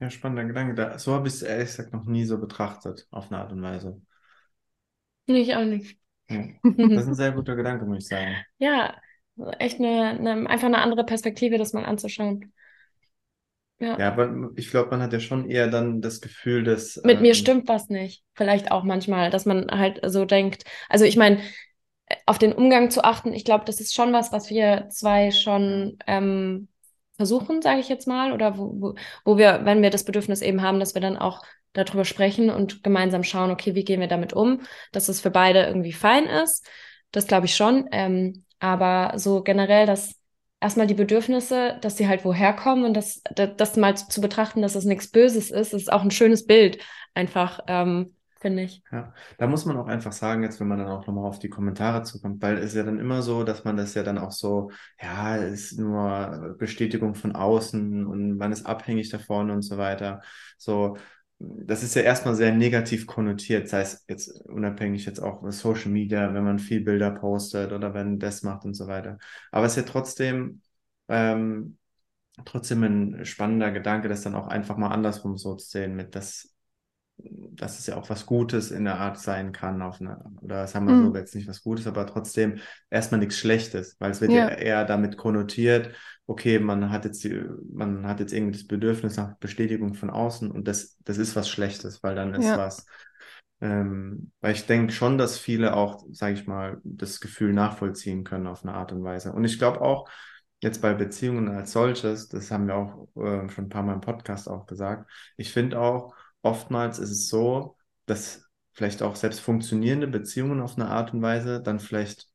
Ja, 0.00 0.10
spannender 0.10 0.44
Gedanke. 0.44 0.74
Da, 0.74 0.98
so 0.98 1.12
habe 1.14 1.28
ich 1.28 1.34
es 1.34 1.42
ehrlich 1.42 1.68
gesagt 1.68 1.92
noch 1.92 2.04
nie 2.04 2.24
so 2.24 2.38
betrachtet, 2.38 3.06
auf 3.10 3.30
eine 3.30 3.40
Art 3.40 3.52
und 3.52 3.62
Weise. 3.62 4.00
Nee, 5.26 5.42
ich 5.42 5.54
auch 5.54 5.64
nicht. 5.64 5.98
Ja. 6.28 6.44
Das 6.62 7.02
ist 7.02 7.08
ein 7.08 7.14
sehr 7.14 7.32
guter 7.32 7.56
Gedanke, 7.56 7.84
muss 7.84 8.04
ich 8.04 8.08
sagen. 8.08 8.36
Ja, 8.58 8.94
echt 9.58 9.78
eine, 9.78 10.10
eine, 10.10 10.48
einfach 10.48 10.66
eine 10.66 10.78
andere 10.78 11.04
Perspektive, 11.04 11.58
das 11.58 11.72
mal 11.72 11.84
anzuschauen. 11.84 12.52
Ja, 13.80 13.98
ja 13.98 14.08
aber 14.08 14.50
ich 14.56 14.70
glaube, 14.70 14.90
man 14.90 15.02
hat 15.02 15.12
ja 15.12 15.20
schon 15.20 15.48
eher 15.48 15.68
dann 15.68 16.00
das 16.00 16.20
Gefühl, 16.20 16.64
dass. 16.64 17.00
Mit 17.04 17.16
ähm, 17.16 17.22
mir 17.22 17.34
stimmt 17.34 17.68
was 17.68 17.88
nicht. 17.88 18.22
Vielleicht 18.34 18.70
auch 18.70 18.84
manchmal, 18.84 19.30
dass 19.30 19.46
man 19.46 19.70
halt 19.70 20.00
so 20.06 20.24
denkt. 20.24 20.64
Also 20.88 21.04
ich 21.04 21.16
meine, 21.16 21.40
auf 22.26 22.38
den 22.38 22.52
Umgang 22.52 22.90
zu 22.90 23.04
achten, 23.04 23.32
ich 23.32 23.44
glaube, 23.44 23.64
das 23.64 23.80
ist 23.80 23.94
schon 23.94 24.12
was, 24.12 24.32
was 24.32 24.50
wir 24.50 24.88
zwei 24.90 25.30
schon 25.30 25.98
ähm, 26.06 26.68
versuchen, 27.18 27.60
sage 27.60 27.80
ich 27.80 27.88
jetzt 27.90 28.06
mal, 28.06 28.32
oder 28.32 28.56
wo, 28.56 28.72
wo, 28.80 28.94
wo 29.24 29.36
wir, 29.36 29.60
wenn 29.64 29.82
wir 29.82 29.90
das 29.90 30.04
Bedürfnis 30.04 30.40
eben 30.40 30.62
haben, 30.62 30.80
dass 30.80 30.94
wir 30.94 31.02
dann 31.02 31.18
auch 31.18 31.42
darüber 31.74 32.04
sprechen 32.04 32.48
und 32.48 32.82
gemeinsam 32.82 33.24
schauen, 33.24 33.50
okay, 33.50 33.74
wie 33.74 33.84
gehen 33.84 34.00
wir 34.00 34.08
damit 34.08 34.32
um, 34.32 34.62
dass 34.92 35.08
es 35.08 35.20
für 35.20 35.30
beide 35.30 35.64
irgendwie 35.66 35.92
fein 35.92 36.24
ist. 36.24 36.66
Das 37.10 37.26
glaube 37.26 37.46
ich 37.46 37.54
schon. 37.54 37.88
Ähm, 37.92 38.44
aber 38.60 39.18
so 39.18 39.42
generell, 39.42 39.84
dass 39.84 40.14
erstmal 40.60 40.86
die 40.86 40.94
Bedürfnisse, 40.94 41.78
dass 41.82 41.96
sie 41.96 42.08
halt 42.08 42.24
woher 42.24 42.52
kommen 42.52 42.84
und 42.84 42.94
das, 42.94 43.22
das, 43.34 43.50
das 43.56 43.76
mal 43.76 43.96
zu, 43.96 44.08
zu 44.08 44.20
betrachten, 44.20 44.62
dass 44.62 44.74
es 44.74 44.84
nichts 44.84 45.10
Böses 45.10 45.50
ist, 45.50 45.74
ist 45.74 45.92
auch 45.92 46.02
ein 46.02 46.10
schönes 46.10 46.46
Bild, 46.46 46.78
einfach. 47.14 47.60
Ähm, 47.66 48.14
finde 48.40 48.64
ich. 48.64 48.82
Ja, 48.90 49.12
da 49.36 49.46
muss 49.46 49.66
man 49.66 49.76
auch 49.76 49.86
einfach 49.86 50.12
sagen, 50.12 50.42
jetzt 50.42 50.60
wenn 50.60 50.68
man 50.68 50.78
dann 50.78 50.88
auch 50.88 51.06
nochmal 51.06 51.26
auf 51.26 51.38
die 51.38 51.50
Kommentare 51.50 52.04
zukommt, 52.04 52.40
weil 52.40 52.56
es 52.56 52.72
ja 52.72 52.82
dann 52.84 52.98
immer 52.98 53.20
so, 53.20 53.44
dass 53.44 53.64
man 53.64 53.76
das 53.76 53.92
ja 53.92 54.02
dann 54.02 54.16
auch 54.16 54.32
so, 54.32 54.70
ja, 55.00 55.36
ist 55.36 55.78
nur 55.78 56.56
Bestätigung 56.58 57.14
von 57.14 57.34
außen 57.34 58.06
und 58.06 58.38
man 58.38 58.50
ist 58.50 58.64
abhängig 58.64 59.10
davon 59.10 59.50
und 59.50 59.60
so 59.60 59.76
weiter. 59.76 60.22
So, 60.56 60.96
das 61.38 61.82
ist 61.82 61.94
ja 61.94 62.02
erstmal 62.02 62.34
sehr 62.34 62.52
negativ 62.52 63.06
konnotiert, 63.06 63.68
sei 63.68 63.82
es 63.82 64.04
jetzt 64.08 64.28
unabhängig 64.46 65.04
jetzt 65.04 65.20
auch 65.20 65.42
Social 65.52 65.90
Media, 65.90 66.32
wenn 66.32 66.44
man 66.44 66.58
viel 66.58 66.80
Bilder 66.80 67.10
postet 67.10 67.72
oder 67.72 67.92
wenn 67.92 68.18
das 68.18 68.42
macht 68.42 68.64
und 68.64 68.72
so 68.74 68.86
weiter. 68.88 69.18
Aber 69.52 69.66
es 69.66 69.76
ist 69.76 69.84
ja 69.86 69.92
trotzdem, 69.92 70.62
ähm, 71.08 71.76
trotzdem 72.44 72.82
ein 72.84 73.24
spannender 73.24 73.70
Gedanke, 73.70 74.08
das 74.08 74.22
dann 74.22 74.34
auch 74.34 74.48
einfach 74.48 74.76
mal 74.76 74.90
andersrum 74.90 75.36
so 75.36 75.54
zu 75.56 75.68
sehen, 75.68 75.94
mit 75.94 76.14
das 76.14 76.54
dass 77.18 77.78
es 77.78 77.86
ja 77.86 77.96
auch 77.96 78.08
was 78.08 78.26
Gutes 78.26 78.70
in 78.70 78.84
der 78.84 78.98
Art 78.98 79.18
sein 79.18 79.52
kann, 79.52 79.82
auf 79.82 80.00
eine, 80.00 80.24
oder 80.40 80.66
sagen 80.66 80.86
wir 80.86 80.94
mhm. 80.94 81.06
so, 81.06 81.16
jetzt 81.16 81.34
nicht 81.34 81.48
was 81.48 81.62
Gutes, 81.62 81.86
aber 81.86 82.06
trotzdem 82.06 82.58
erstmal 82.90 83.18
nichts 83.18 83.38
Schlechtes, 83.38 83.96
weil 83.98 84.12
es 84.12 84.20
wird 84.20 84.32
ja. 84.32 84.48
ja. 84.48 84.54
eher 84.54 84.84
damit 84.84 85.16
konnotiert, 85.16 85.94
okay, 86.26 86.58
man 86.58 86.90
hat 86.90 87.04
jetzt 87.04 87.24
die, 87.24 87.42
man 87.72 88.06
hat 88.06 88.20
jetzt 88.20 88.32
irgendwie 88.32 88.52
das 88.52 88.66
Bedürfnis 88.66 89.16
nach 89.16 89.36
Bestätigung 89.38 89.94
von 89.94 90.10
außen 90.10 90.50
und 90.50 90.68
das, 90.68 90.96
das 91.04 91.18
ist 91.18 91.34
was 91.34 91.48
Schlechtes, 91.48 92.02
weil 92.02 92.14
dann 92.14 92.34
ist 92.34 92.46
ja. 92.46 92.58
was, 92.58 92.86
ähm, 93.60 94.30
weil 94.40 94.52
ich 94.52 94.66
denke 94.66 94.92
schon, 94.92 95.18
dass 95.18 95.38
viele 95.38 95.74
auch, 95.74 96.04
sage 96.12 96.34
ich 96.34 96.46
mal, 96.46 96.80
das 96.84 97.20
Gefühl 97.20 97.52
nachvollziehen 97.52 98.24
können 98.24 98.46
auf 98.46 98.62
eine 98.62 98.74
Art 98.74 98.92
und 98.92 99.02
Weise. 99.02 99.32
Und 99.32 99.44
ich 99.44 99.58
glaube 99.58 99.80
auch, 99.80 100.08
jetzt 100.60 100.82
bei 100.82 100.94
Beziehungen 100.94 101.48
als 101.48 101.72
solches, 101.72 102.28
das 102.28 102.50
haben 102.50 102.66
wir 102.66 102.76
auch 102.76 103.08
äh, 103.16 103.48
schon 103.48 103.64
ein 103.64 103.68
paar 103.68 103.82
Mal 103.82 103.94
im 103.94 104.00
Podcast 104.00 104.48
auch 104.48 104.66
gesagt, 104.66 105.10
ich 105.36 105.52
finde 105.52 105.80
auch, 105.80 106.14
oftmals 106.42 106.98
ist 106.98 107.10
es 107.10 107.28
so, 107.28 107.76
dass 108.06 108.48
vielleicht 108.72 109.02
auch 109.02 109.16
selbst 109.16 109.40
funktionierende 109.40 110.06
Beziehungen 110.06 110.60
auf 110.60 110.76
eine 110.76 110.88
Art 110.88 111.12
und 111.12 111.22
Weise 111.22 111.60
dann 111.60 111.80
vielleicht 111.80 112.28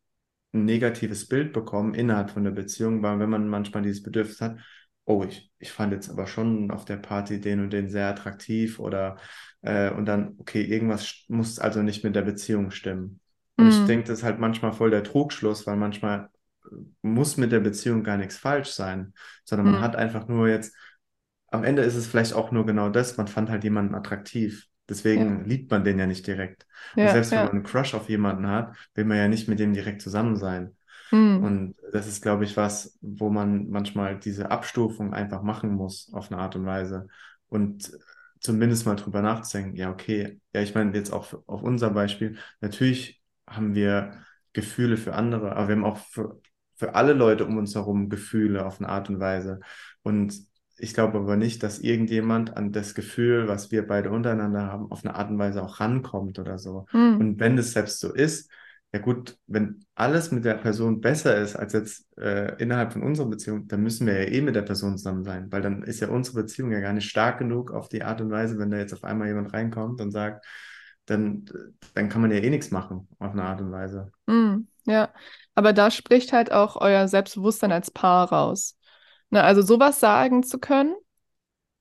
ein 0.53 0.65
negatives 0.65 1.27
Bild 1.27 1.53
bekommen 1.53 1.93
innerhalb 1.93 2.31
von 2.31 2.43
der 2.43 2.51
Beziehung, 2.51 3.01
weil 3.01 3.19
wenn 3.19 3.29
man 3.29 3.47
manchmal 3.47 3.83
dieses 3.83 4.03
Bedürfnis 4.03 4.41
hat, 4.41 4.57
oh, 5.05 5.23
ich, 5.23 5.51
ich 5.59 5.71
fand 5.71 5.93
jetzt 5.93 6.09
aber 6.09 6.27
schon 6.27 6.71
auf 6.71 6.85
der 6.85 6.97
Party 6.97 7.39
den 7.39 7.59
und 7.59 7.71
den 7.71 7.89
sehr 7.89 8.07
attraktiv 8.07 8.79
oder 8.79 9.17
äh, 9.61 9.91
und 9.91 10.05
dann, 10.05 10.35
okay, 10.37 10.61
irgendwas 10.61 11.25
muss 11.27 11.59
also 11.59 11.81
nicht 11.81 12.03
mit 12.03 12.15
der 12.15 12.21
Beziehung 12.21 12.71
stimmen. 12.71 13.19
Und 13.57 13.65
mm. 13.65 13.69
ich 13.69 13.79
mhm. 13.79 13.87
denke, 13.87 14.07
das 14.07 14.19
ist 14.19 14.23
halt 14.23 14.39
manchmal 14.39 14.73
voll 14.73 14.91
der 14.91 15.03
Trugschluss, 15.03 15.67
weil 15.67 15.75
manchmal 15.75 16.29
muss 17.01 17.37
mit 17.37 17.51
der 17.51 17.59
Beziehung 17.59 18.03
gar 18.03 18.17
nichts 18.17 18.37
falsch 18.37 18.69
sein, 18.69 19.13
sondern 19.43 19.71
man 19.71 19.81
mm. 19.81 19.83
hat 19.83 19.95
einfach 19.95 20.27
nur 20.27 20.47
jetzt 20.47 20.75
am 21.53 21.63
Ende 21.63 21.83
ist 21.83 21.95
es 21.95 22.07
vielleicht 22.07 22.33
auch 22.33 22.51
nur 22.51 22.65
genau 22.65 22.89
das, 22.89 23.15
man 23.15 23.27
fand 23.27 23.49
halt 23.49 23.63
jemanden 23.63 23.93
attraktiv. 23.93 24.67
Deswegen 24.89 25.39
ja. 25.39 25.45
liebt 25.45 25.71
man 25.71 25.83
den 25.83 25.99
ja 25.99 26.07
nicht 26.07 26.25
direkt. 26.25 26.65
Ja, 26.95 27.05
und 27.05 27.11
selbst 27.11 27.31
wenn 27.31 27.39
man 27.39 27.49
einen 27.49 27.63
Crush 27.63 27.93
auf 27.93 28.09
jemanden 28.09 28.47
hat, 28.47 28.75
will 28.95 29.05
man 29.05 29.17
ja 29.17 29.27
nicht 29.27 29.47
mit 29.47 29.59
dem 29.59 29.71
direkt 29.71 30.01
zusammen 30.01 30.35
sein. 30.35 30.75
Mhm. 31.11 31.43
Und 31.43 31.75
das 31.91 32.07
ist, 32.07 32.23
glaube 32.23 32.43
ich, 32.43 32.57
was, 32.57 32.97
wo 33.01 33.29
man 33.29 33.69
manchmal 33.69 34.17
diese 34.17 34.49
Abstufung 34.49 35.13
einfach 35.13 35.43
machen 35.43 35.73
muss 35.73 36.11
auf 36.11 36.31
eine 36.31 36.41
Art 36.41 36.55
und 36.55 36.65
Weise. 36.65 37.07
Und 37.49 37.91
zumindest 38.39 38.87
mal 38.87 38.95
drüber 38.95 39.21
nachzudenken, 39.21 39.77
ja, 39.77 39.91
okay, 39.91 40.41
ja, 40.53 40.61
ich 40.61 40.73
meine 40.73 40.93
jetzt 40.93 41.13
auch 41.13 41.33
auf 41.45 41.61
unser 41.61 41.91
Beispiel, 41.91 42.37
natürlich 42.61 43.21
haben 43.47 43.75
wir 43.75 44.23
Gefühle 44.53 44.97
für 44.97 45.13
andere, 45.13 45.55
aber 45.55 45.67
wir 45.67 45.75
haben 45.75 45.85
auch 45.85 45.97
für, 45.97 46.41
für 46.75 46.95
alle 46.95 47.13
Leute 47.13 47.45
um 47.45 47.57
uns 47.57 47.75
herum 47.75 48.09
Gefühle 48.09 48.65
auf 48.65 48.81
eine 48.81 48.89
Art 48.89 49.07
und 49.09 49.19
Weise. 49.19 49.59
Und 50.01 50.33
ich 50.77 50.93
glaube 50.93 51.19
aber 51.19 51.35
nicht, 51.35 51.63
dass 51.63 51.79
irgendjemand 51.79 52.57
an 52.57 52.71
das 52.71 52.95
Gefühl, 52.95 53.47
was 53.47 53.71
wir 53.71 53.87
beide 53.87 54.09
untereinander 54.09 54.67
haben, 54.67 54.91
auf 54.91 55.05
eine 55.05 55.15
Art 55.15 55.29
und 55.29 55.37
Weise 55.37 55.61
auch 55.63 55.79
rankommt 55.79 56.39
oder 56.39 56.57
so. 56.57 56.85
Mhm. 56.91 57.17
Und 57.19 57.39
wenn 57.39 57.55
das 57.55 57.71
selbst 57.71 57.99
so 57.99 58.13
ist, 58.13 58.51
ja 58.93 58.99
gut, 58.99 59.37
wenn 59.47 59.83
alles 59.95 60.31
mit 60.31 60.45
der 60.45 60.53
Person 60.53 61.01
besser 61.01 61.35
ist 61.37 61.55
als 61.55 61.73
jetzt 61.73 62.05
äh, 62.17 62.55
innerhalb 62.61 62.93
von 62.93 63.01
unserer 63.01 63.27
Beziehung, 63.27 63.67
dann 63.67 63.81
müssen 63.81 64.05
wir 64.05 64.21
ja 64.21 64.29
eh 64.29 64.41
mit 64.41 64.55
der 64.55 64.61
Person 64.61 64.97
zusammen 64.97 65.23
sein, 65.23 65.51
weil 65.51 65.63
dann 65.63 65.81
ist 65.81 65.99
ja 65.99 66.09
unsere 66.09 66.41
Beziehung 66.41 66.71
ja 66.71 66.79
gar 66.79 66.93
nicht 66.93 67.09
stark 67.09 67.39
genug 67.39 67.71
auf 67.71 67.89
die 67.89 68.03
Art 68.03 68.21
und 68.21 68.29
Weise, 68.29 68.59
wenn 68.59 68.69
da 68.69 68.77
jetzt 68.77 68.93
auf 68.93 69.03
einmal 69.03 69.27
jemand 69.27 69.51
reinkommt 69.51 69.99
und 69.99 70.11
sagt, 70.11 70.45
dann, 71.05 71.45
dann 71.95 72.07
kann 72.07 72.21
man 72.21 72.31
ja 72.31 72.37
eh 72.37 72.49
nichts 72.49 72.69
machen 72.69 73.07
auf 73.17 73.31
eine 73.31 73.43
Art 73.43 73.61
und 73.61 73.71
Weise. 73.71 74.11
Mm, 74.27 74.67
ja, 74.85 75.09
aber 75.55 75.73
da 75.73 75.89
spricht 75.89 76.31
halt 76.31 76.51
auch 76.51 76.75
euer 76.79 77.07
Selbstbewusstsein 77.07 77.71
als 77.71 77.89
Paar 77.89 78.31
raus. 78.31 78.77
Ne, 79.33 79.43
also 79.43 79.63
sowas 79.63 79.99
sagen 79.99 80.43
zu 80.43 80.59
können, 80.59 80.93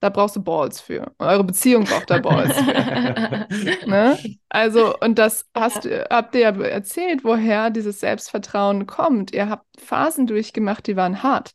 da 0.00 0.08
brauchst 0.08 0.36
du 0.36 0.42
Balls 0.42 0.80
für. 0.80 1.12
eure 1.18 1.44
Beziehung 1.44 1.84
braucht 1.84 2.08
da 2.08 2.18
Balls 2.18 2.56
für. 2.56 3.86
ne? 3.86 4.18
Also, 4.48 4.98
und 5.00 5.18
das 5.18 5.46
hast, 5.54 5.86
habt 6.10 6.34
ihr 6.34 6.40
ja 6.40 6.62
erzählt, 6.62 7.24
woher 7.24 7.68
dieses 7.68 8.00
Selbstvertrauen 8.00 8.86
kommt. 8.86 9.34
Ihr 9.34 9.50
habt 9.50 9.66
Phasen 9.78 10.26
durchgemacht, 10.26 10.86
die 10.86 10.96
waren 10.96 11.22
hart. 11.22 11.52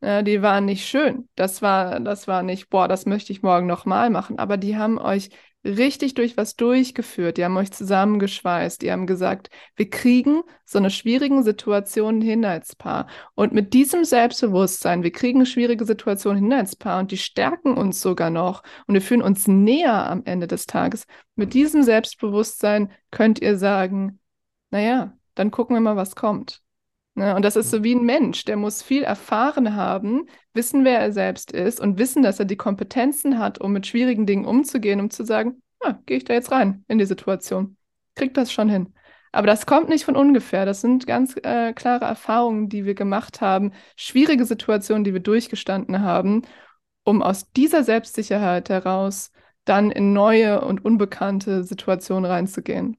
Ja, 0.00 0.22
die 0.22 0.42
waren 0.42 0.64
nicht 0.64 0.88
schön. 0.88 1.28
Das 1.36 1.62
war, 1.62 2.00
das 2.00 2.26
war 2.26 2.42
nicht, 2.42 2.68
boah, 2.68 2.88
das 2.88 3.06
möchte 3.06 3.32
ich 3.32 3.42
morgen 3.42 3.68
nochmal 3.68 4.10
machen. 4.10 4.40
Aber 4.40 4.56
die 4.56 4.76
haben 4.76 4.98
euch 4.98 5.30
richtig 5.64 6.14
durch 6.14 6.36
was 6.36 6.56
durchgeführt. 6.56 7.36
Die 7.36 7.44
haben 7.44 7.56
euch 7.56 7.72
zusammengeschweißt. 7.72 8.80
Die 8.82 8.92
haben 8.92 9.06
gesagt, 9.06 9.50
wir 9.76 9.90
kriegen 9.90 10.42
so 10.64 10.78
eine 10.78 10.90
schwierige 10.90 11.42
Situation 11.42 12.20
hin 12.20 12.44
als 12.44 12.76
Paar. 12.76 13.08
Und 13.34 13.52
mit 13.52 13.74
diesem 13.74 14.04
Selbstbewusstsein, 14.04 15.02
wir 15.02 15.12
kriegen 15.12 15.46
schwierige 15.46 15.84
Situationen 15.84 16.42
hin 16.42 16.52
als 16.52 16.76
Paar 16.76 17.00
und 17.00 17.10
die 17.10 17.16
stärken 17.16 17.76
uns 17.76 18.00
sogar 18.00 18.30
noch 18.30 18.62
und 18.86 18.94
wir 18.94 19.02
fühlen 19.02 19.22
uns 19.22 19.48
näher 19.48 20.08
am 20.08 20.22
Ende 20.24 20.46
des 20.46 20.66
Tages. 20.66 21.04
Mit 21.34 21.54
diesem 21.54 21.82
Selbstbewusstsein 21.82 22.92
könnt 23.10 23.40
ihr 23.40 23.56
sagen, 23.58 24.20
naja, 24.70 25.16
dann 25.34 25.50
gucken 25.50 25.76
wir 25.76 25.80
mal, 25.80 25.96
was 25.96 26.14
kommt. 26.14 26.62
Ne? 27.18 27.34
Und 27.34 27.44
das 27.44 27.56
ist 27.56 27.70
so 27.70 27.82
wie 27.82 27.94
ein 27.94 28.04
Mensch, 28.04 28.44
der 28.44 28.56
muss 28.56 28.82
viel 28.82 29.02
erfahren 29.02 29.74
haben, 29.74 30.26
wissen, 30.54 30.84
wer 30.84 31.00
er 31.00 31.12
selbst 31.12 31.52
ist 31.52 31.80
und 31.80 31.98
wissen, 31.98 32.22
dass 32.22 32.38
er 32.38 32.44
die 32.44 32.56
Kompetenzen 32.56 33.38
hat, 33.38 33.60
um 33.60 33.72
mit 33.72 33.86
schwierigen 33.86 34.24
Dingen 34.24 34.46
umzugehen, 34.46 35.00
um 35.00 35.10
zu 35.10 35.24
sagen, 35.24 35.60
ah, 35.80 35.94
gehe 36.06 36.16
ich 36.18 36.24
da 36.24 36.34
jetzt 36.34 36.52
rein 36.52 36.84
in 36.88 36.98
die 36.98 37.06
Situation, 37.06 37.76
kriegt 38.14 38.36
das 38.36 38.52
schon 38.52 38.68
hin. 38.68 38.94
Aber 39.32 39.46
das 39.46 39.66
kommt 39.66 39.88
nicht 39.88 40.04
von 40.04 40.16
ungefähr. 40.16 40.64
Das 40.64 40.80
sind 40.80 41.06
ganz 41.06 41.36
äh, 41.42 41.72
klare 41.74 42.04
Erfahrungen, 42.06 42.68
die 42.68 42.84
wir 42.86 42.94
gemacht 42.94 43.40
haben, 43.40 43.72
schwierige 43.96 44.44
Situationen, 44.44 45.04
die 45.04 45.12
wir 45.12 45.20
durchgestanden 45.20 46.00
haben, 46.00 46.42
um 47.04 47.22
aus 47.22 47.50
dieser 47.52 47.84
Selbstsicherheit 47.84 48.68
heraus 48.70 49.32
dann 49.64 49.90
in 49.90 50.12
neue 50.12 50.62
und 50.62 50.84
unbekannte 50.84 51.64
Situationen 51.64 52.24
reinzugehen. 52.24 52.96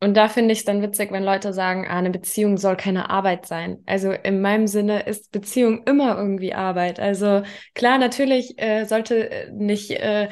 Und 0.00 0.14
da 0.14 0.28
finde 0.28 0.52
ich 0.52 0.58
es 0.60 0.64
dann 0.66 0.82
witzig, 0.82 1.10
wenn 1.10 1.24
Leute 1.24 1.54
sagen, 1.54 1.86
ah, 1.88 1.96
eine 1.96 2.10
Beziehung 2.10 2.58
soll 2.58 2.76
keine 2.76 3.08
Arbeit 3.08 3.46
sein. 3.46 3.78
Also 3.86 4.12
in 4.12 4.42
meinem 4.42 4.66
Sinne 4.66 5.00
ist 5.00 5.32
Beziehung 5.32 5.84
immer 5.84 6.18
irgendwie 6.18 6.52
Arbeit. 6.52 7.00
Also 7.00 7.42
klar, 7.74 7.96
natürlich 7.96 8.58
äh, 8.58 8.84
sollte 8.84 9.30
äh, 9.30 9.50
nicht 9.52 9.92
äh, 9.92 10.28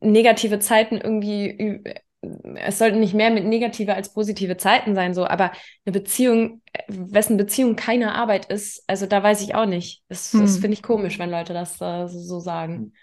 negative 0.00 0.58
Zeiten 0.58 0.96
irgendwie, 0.96 1.80
es 2.56 2.78
sollten 2.78 2.98
nicht 2.98 3.14
mehr 3.14 3.30
mit 3.30 3.44
negative 3.44 3.94
als 3.94 4.12
positive 4.12 4.56
Zeiten 4.56 4.96
sein, 4.96 5.14
so, 5.14 5.26
aber 5.26 5.52
eine 5.84 5.92
Beziehung, 5.92 6.60
äh, 6.72 6.82
wessen 6.88 7.36
Beziehung 7.36 7.76
keine 7.76 8.16
Arbeit 8.16 8.46
ist, 8.46 8.82
also 8.88 9.06
da 9.06 9.22
weiß 9.22 9.42
ich 9.42 9.54
auch 9.54 9.66
nicht. 9.66 10.02
Das, 10.08 10.32
hm. 10.32 10.40
das 10.40 10.58
finde 10.58 10.74
ich 10.74 10.82
komisch, 10.82 11.20
wenn 11.20 11.30
Leute 11.30 11.52
das 11.52 11.80
äh, 11.80 12.08
so 12.08 12.40
sagen. 12.40 12.94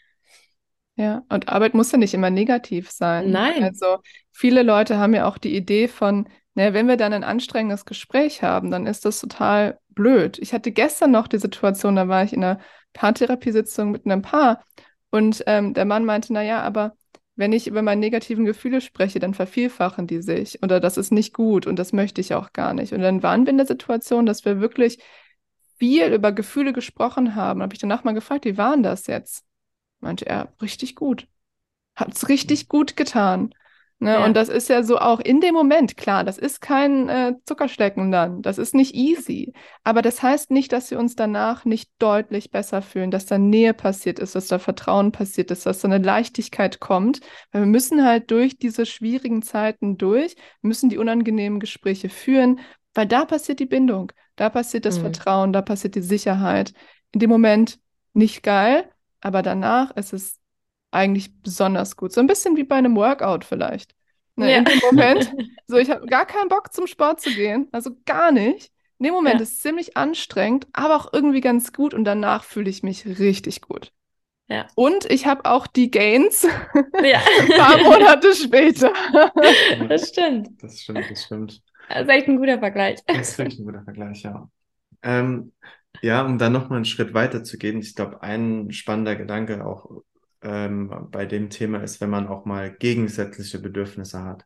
Ja, 0.97 1.23
und 1.29 1.47
Arbeit 1.47 1.75
muss 1.75 1.91
ja 1.91 1.99
nicht 1.99 2.15
immer 2.15 2.31
negativ 2.31 2.89
sein. 2.89 3.29
Nein. 3.29 3.63
Also 3.63 3.99
viele 4.31 4.63
Leute 4.63 4.97
haben 4.97 5.13
ja 5.13 5.27
auch 5.27 5.37
die 5.37 5.55
Idee 5.55 5.87
von, 5.87 6.27
naja, 6.55 6.73
wenn 6.73 6.87
wir 6.87 6.97
dann 6.97 7.13
ein 7.13 7.23
anstrengendes 7.23 7.85
Gespräch 7.85 8.41
haben, 8.41 8.71
dann 8.71 8.87
ist 8.87 9.05
das 9.05 9.19
total 9.19 9.79
blöd. 9.89 10.39
Ich 10.39 10.53
hatte 10.53 10.71
gestern 10.71 11.11
noch 11.11 11.27
die 11.27 11.37
Situation, 11.37 11.95
da 11.95 12.07
war 12.07 12.23
ich 12.23 12.33
in 12.33 12.43
einer 12.43 12.59
Paartherapiesitzung 12.93 13.91
mit 13.91 14.05
einem 14.05 14.23
Paar 14.23 14.63
und 15.11 15.43
ähm, 15.45 15.75
der 15.75 15.85
Mann 15.85 16.03
meinte, 16.03 16.33
naja, 16.33 16.61
aber 16.61 16.95
wenn 17.35 17.53
ich 17.53 17.67
über 17.67 17.83
meine 17.83 18.01
negativen 18.01 18.45
Gefühle 18.45 18.81
spreche, 18.81 19.19
dann 19.19 19.35
vervielfachen 19.35 20.07
die 20.07 20.23
sich 20.23 20.63
oder 20.63 20.79
das 20.79 20.97
ist 20.97 21.11
nicht 21.11 21.31
gut 21.33 21.67
und 21.67 21.77
das 21.77 21.93
möchte 21.93 22.21
ich 22.21 22.33
auch 22.33 22.53
gar 22.53 22.73
nicht. 22.73 22.91
Und 22.93 23.01
dann 23.01 23.21
waren 23.21 23.45
wir 23.45 23.51
in 23.51 23.57
der 23.57 23.67
Situation, 23.67 24.25
dass 24.25 24.45
wir 24.45 24.59
wirklich 24.59 24.97
viel 25.77 26.11
über 26.11 26.31
Gefühle 26.31 26.73
gesprochen 26.73 27.35
haben. 27.35 27.61
Habe 27.61 27.75
ich 27.75 27.79
danach 27.79 28.03
mal 28.03 28.13
gefragt, 28.13 28.45
wie 28.45 28.57
waren 28.57 28.81
das 28.81 29.05
jetzt? 29.05 29.46
Meinte 29.99 30.25
er, 30.25 30.53
richtig 30.61 30.95
gut. 30.95 31.27
Hat 31.95 32.13
es 32.13 32.29
richtig 32.29 32.67
gut 32.67 32.95
getan. 32.95 33.53
Ne? 33.99 34.11
Ja. 34.11 34.25
Und 34.25 34.35
das 34.35 34.47
ist 34.47 34.69
ja 34.69 34.83
so 34.83 34.99
auch 34.99 35.19
in 35.19 35.41
dem 35.41 35.55
Moment, 35.55 35.97
klar, 35.97 36.23
das 36.23 36.37
ist 36.37 36.61
kein 36.61 37.09
äh, 37.09 37.33
Zuckerschlecken 37.45 38.11
dann, 38.11 38.43
das 38.43 38.59
ist 38.59 38.75
nicht 38.75 38.93
easy. 38.93 39.53
Aber 39.83 40.03
das 40.03 40.21
heißt 40.21 40.51
nicht, 40.51 40.71
dass 40.71 40.91
wir 40.91 40.99
uns 40.99 41.15
danach 41.15 41.65
nicht 41.65 41.89
deutlich 41.97 42.51
besser 42.51 42.83
fühlen, 42.83 43.09
dass 43.09 43.25
da 43.25 43.39
Nähe 43.39 43.73
passiert 43.73 44.19
ist, 44.19 44.35
dass 44.35 44.47
da 44.47 44.59
Vertrauen 44.59 45.11
passiert 45.11 45.49
ist, 45.49 45.65
dass 45.65 45.79
da 45.79 45.87
eine 45.87 45.97
Leichtigkeit 45.97 46.79
kommt. 46.79 47.21
Weil 47.51 47.63
wir 47.63 47.67
müssen 47.67 48.05
halt 48.05 48.29
durch 48.29 48.59
diese 48.59 48.85
schwierigen 48.85 49.41
Zeiten 49.41 49.97
durch, 49.97 50.35
müssen 50.61 50.89
die 50.89 50.99
unangenehmen 50.99 51.59
Gespräche 51.59 52.09
führen, 52.09 52.59
weil 52.93 53.07
da 53.07 53.25
passiert 53.25 53.59
die 53.59 53.65
Bindung, 53.65 54.11
da 54.35 54.49
passiert 54.51 54.85
das 54.85 54.99
mhm. 54.99 55.01
Vertrauen, 55.01 55.53
da 55.53 55.63
passiert 55.63 55.95
die 55.95 56.01
Sicherheit. 56.01 56.73
In 57.13 57.19
dem 57.19 57.31
Moment 57.31 57.79
nicht 58.13 58.43
geil, 58.43 58.91
aber 59.21 59.41
danach 59.41 59.95
ist 59.95 60.13
es 60.13 60.39
eigentlich 60.91 61.41
besonders 61.41 61.95
gut. 61.95 62.13
So 62.13 62.21
ein 62.21 62.27
bisschen 62.27 62.57
wie 62.57 62.63
bei 62.63 62.75
einem 62.75 62.95
Workout 62.95 63.45
vielleicht. 63.45 63.95
Ne, 64.35 64.51
ja. 64.51 64.57
In 64.59 64.65
dem 64.65 64.79
Moment, 64.91 65.33
so 65.67 65.77
ich 65.77 65.89
habe 65.89 66.05
gar 66.05 66.25
keinen 66.25 66.47
Bock 66.47 66.73
zum 66.73 66.87
Sport 66.87 67.21
zu 67.21 67.31
gehen, 67.31 67.67
also 67.71 67.91
gar 68.05 68.31
nicht. 68.31 68.71
In 68.99 69.05
dem 69.05 69.13
Moment 69.13 69.35
ja. 69.35 69.41
ist 69.41 69.53
es 69.53 69.61
ziemlich 69.61 69.97
anstrengend, 69.97 70.67
aber 70.73 70.95
auch 70.95 71.13
irgendwie 71.13 71.41
ganz 71.41 71.73
gut 71.73 71.93
und 71.93 72.03
danach 72.03 72.43
fühle 72.43 72.69
ich 72.69 72.83
mich 72.83 73.05
richtig 73.05 73.61
gut. 73.61 73.91
Ja. 74.49 74.65
Und 74.75 75.05
ich 75.11 75.25
habe 75.25 75.45
auch 75.45 75.67
die 75.67 75.91
Gains 75.91 76.43
ja. 77.03 77.19
ein 77.39 77.47
paar 77.49 77.77
Monate 77.83 78.33
später. 78.33 78.93
Das 79.87 80.09
stimmt. 80.09 80.49
Das 80.61 80.81
stimmt, 80.81 81.11
das 81.11 81.23
stimmt. 81.23 81.61
Das 81.89 82.01
ist 82.03 82.09
echt 82.09 82.27
ein 82.27 82.37
guter 82.37 82.59
Vergleich. 82.59 82.99
Das 83.05 83.29
ist 83.29 83.37
wirklich 83.37 83.59
ein 83.59 83.65
guter 83.65 83.83
Vergleich, 83.83 84.23
ja. 84.23 84.49
Ähm, 85.03 85.51
ja, 86.01 86.25
um 86.25 86.37
dann 86.37 86.53
nochmal 86.53 86.77
einen 86.77 86.85
Schritt 86.85 87.13
weiter 87.13 87.43
zu 87.43 87.57
gehen, 87.57 87.79
ich 87.79 87.95
glaube, 87.95 88.21
ein 88.21 88.71
spannender 88.71 89.15
Gedanke 89.15 89.65
auch 89.65 90.03
ähm, 90.41 91.07
bei 91.11 91.25
dem 91.25 91.49
Thema 91.49 91.83
ist, 91.83 92.01
wenn 92.01 92.09
man 92.09 92.27
auch 92.27 92.45
mal 92.45 92.71
gegensätzliche 92.71 93.59
Bedürfnisse 93.59 94.23
hat. 94.23 94.45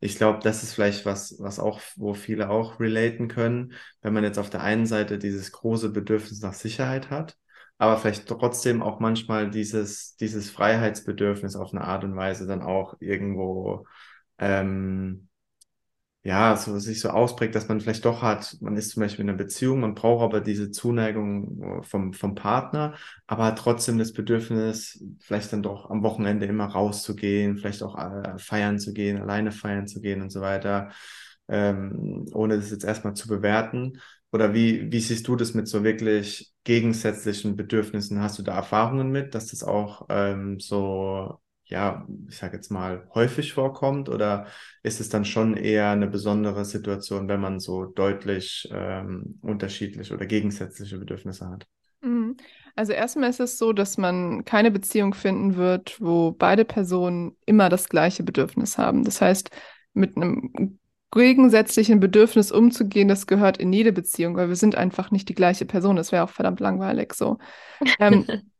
Ich 0.00 0.16
glaube, 0.16 0.40
das 0.42 0.62
ist 0.62 0.74
vielleicht 0.74 1.06
was, 1.06 1.36
was 1.38 1.58
auch, 1.60 1.80
wo 1.96 2.14
viele 2.14 2.50
auch 2.50 2.80
relaten 2.80 3.28
können, 3.28 3.74
wenn 4.02 4.12
man 4.12 4.24
jetzt 4.24 4.38
auf 4.38 4.50
der 4.50 4.62
einen 4.62 4.86
Seite 4.86 5.18
dieses 5.18 5.52
große 5.52 5.90
Bedürfnis 5.90 6.40
nach 6.42 6.54
Sicherheit 6.54 7.10
hat, 7.10 7.36
aber 7.78 7.96
vielleicht 7.98 8.26
trotzdem 8.26 8.82
auch 8.82 9.00
manchmal 9.00 9.50
dieses, 9.50 10.16
dieses 10.16 10.50
Freiheitsbedürfnis 10.50 11.56
auf 11.56 11.72
eine 11.72 11.84
Art 11.84 12.04
und 12.04 12.16
Weise 12.16 12.46
dann 12.46 12.62
auch 12.62 12.96
irgendwo 13.00 13.86
ähm, 14.38 15.28
ja, 16.24 16.56
so 16.56 16.78
sich 16.78 17.00
so 17.00 17.10
ausprägt, 17.10 17.54
dass 17.56 17.68
man 17.68 17.80
vielleicht 17.80 18.04
doch 18.04 18.22
hat, 18.22 18.56
man 18.60 18.76
ist 18.76 18.90
zum 18.90 19.00
Beispiel 19.02 19.24
in 19.24 19.30
einer 19.30 19.38
Beziehung, 19.38 19.80
man 19.80 19.94
braucht 19.94 20.22
aber 20.22 20.40
diese 20.40 20.70
Zuneigung 20.70 21.80
äh, 21.80 21.82
vom, 21.82 22.12
vom 22.12 22.34
Partner, 22.36 22.94
aber 23.26 23.44
hat 23.46 23.58
trotzdem 23.58 23.98
das 23.98 24.12
Bedürfnis, 24.12 25.04
vielleicht 25.20 25.52
dann 25.52 25.62
doch 25.64 25.90
am 25.90 26.02
Wochenende 26.04 26.46
immer 26.46 26.66
rauszugehen, 26.66 27.58
vielleicht 27.58 27.82
auch 27.82 27.98
äh, 27.98 28.38
feiern 28.38 28.78
zu 28.78 28.92
gehen, 28.92 29.20
alleine 29.20 29.50
feiern 29.50 29.88
zu 29.88 30.00
gehen 30.00 30.22
und 30.22 30.30
so 30.30 30.40
weiter, 30.40 30.90
ähm, 31.48 32.26
ohne 32.32 32.56
das 32.56 32.70
jetzt 32.70 32.84
erstmal 32.84 33.14
zu 33.14 33.26
bewerten. 33.28 34.00
Oder 34.30 34.54
wie, 34.54 34.90
wie 34.92 35.00
siehst 35.00 35.26
du 35.28 35.36
das 35.36 35.54
mit 35.54 35.68
so 35.68 35.84
wirklich 35.84 36.52
gegensätzlichen 36.64 37.56
Bedürfnissen? 37.56 38.20
Hast 38.22 38.38
du 38.38 38.42
da 38.42 38.54
Erfahrungen 38.54 39.10
mit, 39.10 39.34
dass 39.34 39.48
das 39.48 39.62
auch 39.64 40.06
ähm, 40.08 40.58
so 40.60 41.38
ja, 41.72 42.06
ich 42.28 42.36
sage 42.36 42.56
jetzt 42.56 42.70
mal, 42.70 43.08
häufig 43.14 43.54
vorkommt? 43.54 44.08
Oder 44.08 44.46
ist 44.82 45.00
es 45.00 45.08
dann 45.08 45.24
schon 45.24 45.56
eher 45.56 45.90
eine 45.90 46.06
besondere 46.06 46.64
Situation, 46.64 47.28
wenn 47.28 47.40
man 47.40 47.58
so 47.60 47.86
deutlich 47.86 48.68
ähm, 48.72 49.38
unterschiedliche 49.40 50.14
oder 50.14 50.26
gegensätzliche 50.26 50.98
Bedürfnisse 50.98 51.48
hat? 51.48 51.66
Mhm. 52.02 52.36
Also 52.76 52.92
erstmal 52.92 53.30
ist 53.30 53.40
es 53.40 53.58
so, 53.58 53.72
dass 53.72 53.98
man 53.98 54.44
keine 54.44 54.70
Beziehung 54.70 55.14
finden 55.14 55.56
wird, 55.56 56.00
wo 56.00 56.32
beide 56.32 56.64
Personen 56.64 57.36
immer 57.46 57.68
das 57.68 57.88
gleiche 57.88 58.22
Bedürfnis 58.22 58.78
haben. 58.78 59.04
Das 59.04 59.20
heißt, 59.20 59.50
mit 59.94 60.16
einem 60.16 60.78
gegensätzlichen 61.10 62.00
Bedürfnis 62.00 62.52
umzugehen, 62.52 63.08
das 63.08 63.26
gehört 63.26 63.58
in 63.58 63.72
jede 63.72 63.92
Beziehung, 63.92 64.36
weil 64.36 64.48
wir 64.48 64.56
sind 64.56 64.74
einfach 64.74 65.10
nicht 65.10 65.28
die 65.28 65.34
gleiche 65.34 65.64
Person. 65.64 65.96
Das 65.96 66.12
wäre 66.12 66.24
auch 66.24 66.30
verdammt 66.30 66.60
langweilig 66.60 67.14
so. 67.14 67.38
Ähm, 67.98 68.26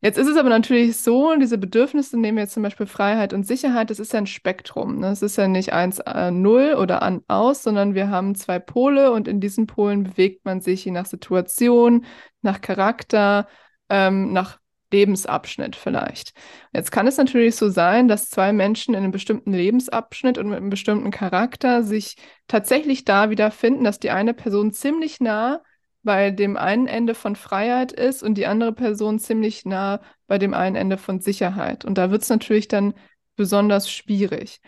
jetzt 0.00 0.18
ist 0.18 0.28
es 0.28 0.36
aber 0.36 0.48
natürlich 0.48 0.96
so, 0.96 1.34
diese 1.36 1.58
Bedürfnisse, 1.58 2.18
nehmen 2.18 2.36
wir 2.36 2.44
jetzt 2.44 2.54
zum 2.54 2.62
Beispiel 2.62 2.86
Freiheit 2.86 3.32
und 3.32 3.46
Sicherheit, 3.46 3.90
das 3.90 3.98
ist 3.98 4.12
ja 4.12 4.18
ein 4.18 4.26
Spektrum. 4.26 4.98
Ne? 4.98 5.08
Es 5.08 5.22
ist 5.22 5.36
ja 5.36 5.48
nicht 5.48 5.72
eins 5.72 5.98
äh, 6.00 6.30
null 6.30 6.74
oder 6.78 7.02
an 7.02 7.22
aus, 7.28 7.62
sondern 7.62 7.94
wir 7.94 8.10
haben 8.10 8.34
zwei 8.34 8.58
Pole 8.58 9.12
und 9.12 9.28
in 9.28 9.40
diesen 9.40 9.66
Polen 9.66 10.04
bewegt 10.04 10.44
man 10.44 10.60
sich 10.60 10.84
je 10.84 10.92
nach 10.92 11.06
Situation, 11.06 12.04
nach 12.42 12.60
Charakter, 12.60 13.48
ähm, 13.88 14.32
nach 14.32 14.58
Lebensabschnitt 14.92 15.74
vielleicht. 15.74 16.34
Jetzt 16.72 16.92
kann 16.92 17.06
es 17.06 17.16
natürlich 17.16 17.56
so 17.56 17.68
sein, 17.68 18.08
dass 18.08 18.28
zwei 18.28 18.52
Menschen 18.52 18.94
in 18.94 19.02
einem 19.02 19.12
bestimmten 19.12 19.52
Lebensabschnitt 19.52 20.38
und 20.38 20.48
mit 20.48 20.58
einem 20.58 20.70
bestimmten 20.70 21.10
Charakter 21.10 21.82
sich 21.82 22.16
tatsächlich 22.46 23.04
da 23.04 23.30
wiederfinden, 23.30 23.84
dass 23.84 23.98
die 23.98 24.10
eine 24.10 24.34
Person 24.34 24.72
ziemlich 24.72 25.20
nah 25.20 25.62
bei 26.02 26.30
dem 26.30 26.56
einen 26.56 26.86
Ende 26.86 27.14
von 27.14 27.36
Freiheit 27.36 27.92
ist 27.92 28.22
und 28.22 28.34
die 28.34 28.46
andere 28.46 28.72
Person 28.72 29.18
ziemlich 29.18 29.64
nah 29.64 30.00
bei 30.26 30.38
dem 30.38 30.54
einen 30.54 30.76
Ende 30.76 30.98
von 30.98 31.20
Sicherheit. 31.20 31.84
Und 31.84 31.98
da 31.98 32.10
wird 32.10 32.22
es 32.22 32.28
natürlich 32.28 32.68
dann 32.68 32.94
besonders 33.36 33.90
schwierig. 33.90 34.60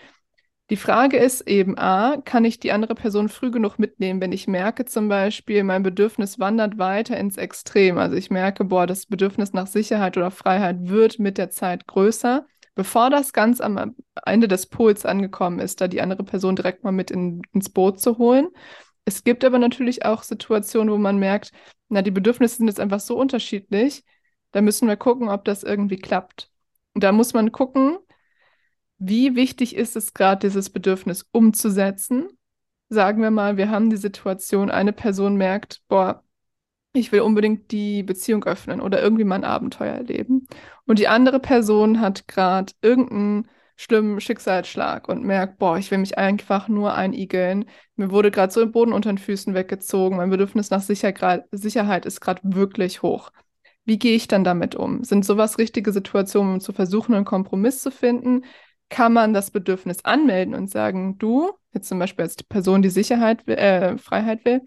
Die 0.71 0.77
Frage 0.77 1.19
ist 1.19 1.43
eben, 1.43 1.77
a, 1.77 2.17
kann 2.25 2.47
ich 2.47 2.59
die 2.59 2.73
andere 2.73 2.95
Person 2.95 3.29
früh 3.29 3.51
genug 3.51 3.79
mitnehmen, 3.79 4.23
wenn 4.23 4.33
ich 4.33 4.49
merke 4.49 4.87
zum 4.87 5.09
Beispiel, 5.09 5.63
mein 5.63 5.83
Bedürfnis 5.83 6.39
wandert 6.39 6.79
weiter 6.79 7.19
ins 7.19 7.37
Extrem. 7.37 7.99
Also 7.99 8.17
ich 8.17 8.31
merke, 8.31 8.65
boah, 8.65 8.87
das 8.87 9.05
Bedürfnis 9.05 9.53
nach 9.53 9.67
Sicherheit 9.67 10.17
oder 10.17 10.31
Freiheit 10.31 10.89
wird 10.89 11.19
mit 11.19 11.37
der 11.37 11.51
Zeit 11.51 11.87
größer, 11.87 12.47
bevor 12.75 13.11
das 13.11 13.35
ganz 13.35 13.61
am 13.61 13.95
Ende 14.25 14.49
des 14.49 14.67
Pols 14.67 15.05
angekommen 15.05 15.59
ist, 15.59 15.83
da 15.83 15.89
die 15.89 16.01
andere 16.01 16.25
Person 16.25 16.57
direkt 16.57 16.83
mal 16.83 16.93
mit 16.93 17.11
in, 17.11 17.43
ins 17.53 17.69
Boot 17.69 18.01
zu 18.01 18.17
holen. 18.17 18.49
Es 19.05 19.25
gibt 19.25 19.45
aber 19.45 19.59
natürlich 19.59 20.05
auch 20.05 20.23
Situationen, 20.23 20.93
wo 20.93 20.99
man 20.99 21.19
merkt, 21.19 21.53
na, 21.89 22.03
die 22.03 22.11
Bedürfnisse 22.11 22.57
sind 22.57 22.69
jetzt 22.69 22.81
einfach 22.81 23.01
so 23.01 23.17
unterschiedlich, 23.19 24.05
da 24.53 24.63
müssen 24.63 24.89
wir 24.89 24.97
gucken, 24.97 25.29
ob 25.29 25.45
das 25.45 25.63
irgendwie 25.63 25.97
klappt. 25.97 26.51
Und 26.95 27.05
da 27.05 27.13
muss 27.13 27.35
man 27.35 27.53
gucken, 27.53 27.99
wie 28.99 29.35
wichtig 29.35 29.77
ist 29.77 29.97
es 29.97 30.15
gerade, 30.15 30.47
dieses 30.47 30.71
Bedürfnis 30.71 31.27
umzusetzen? 31.33 32.29
Sagen 32.89 33.21
wir 33.23 33.31
mal, 33.31 33.57
wir 33.57 33.71
haben 33.71 33.91
die 33.91 33.97
Situation, 33.97 34.71
eine 34.71 34.93
Person 34.93 35.37
merkt, 35.37 35.83
boah, 35.89 36.23
ich 36.93 37.11
will 37.11 37.21
unbedingt 37.21 37.73
die 37.73 38.03
Beziehung 38.05 38.45
öffnen 38.45 38.81
oder 38.81 39.03
irgendwie 39.03 39.25
mal 39.25 39.37
ein 39.37 39.45
Abenteuer 39.45 39.95
erleben. 39.95 40.47
Und 40.87 40.99
die 41.01 41.09
andere 41.09 41.41
Person 41.41 42.01
hat 42.01 42.29
gerade 42.29 42.73
irgendeinen 42.83 43.49
schlimmen 43.77 44.21
Schicksalsschlag 44.21 45.09
und 45.09 45.25
merkt, 45.25 45.59
boah, 45.59 45.77
ich 45.79 45.91
will 45.91 45.99
mich 45.99 46.17
einfach 46.19 46.69
nur 46.69 46.95
einigeln. 46.95 47.67
Mir 47.97 48.11
wurde 48.11 48.31
gerade 48.31 48.53
so 48.53 48.61
der 48.61 48.71
Boden 48.71 48.93
unter 48.93 49.13
den 49.13 49.19
Füßen 49.19 49.55
weggezogen. 49.55 50.17
Mein 50.17 50.31
Bedürfnis 50.31 50.71
nach 50.71 50.83
Sicher 50.83 51.13
Sicherheit 51.51 52.07
ist 52.07 52.21
gerade 52.21 52.41
wirklich 52.45 53.03
hoch. 53.03 53.31
Wie 53.85 53.99
gehe 53.99 54.17
ich 54.17 54.29
dann 54.29 54.45
damit 54.45 54.75
um? 54.75 55.05
Sind 55.05 55.25
sowas 55.25 55.59
richtige 55.59 55.93
Situationen, 55.93 56.55
um 56.55 56.61
zu 56.61 56.73
versuchen, 56.73 57.15
einen 57.15 57.25
Kompromiss 57.25 57.81
zu 57.83 57.91
finden? 57.91 58.45
kann 58.89 59.13
man 59.13 59.35
das 59.35 59.51
Bedürfnis 59.51 60.05
anmelden 60.05 60.55
und 60.55 60.71
sagen, 60.71 61.19
du, 61.19 61.51
jetzt 61.73 61.89
zum 61.89 61.99
Beispiel 61.99 62.25
als 62.25 62.37
Person, 62.45 62.83
die 62.83 62.91
Sicherheit, 62.91 63.47
äh, 63.49 63.99
Freiheit 63.99 64.45
will, 64.45 64.63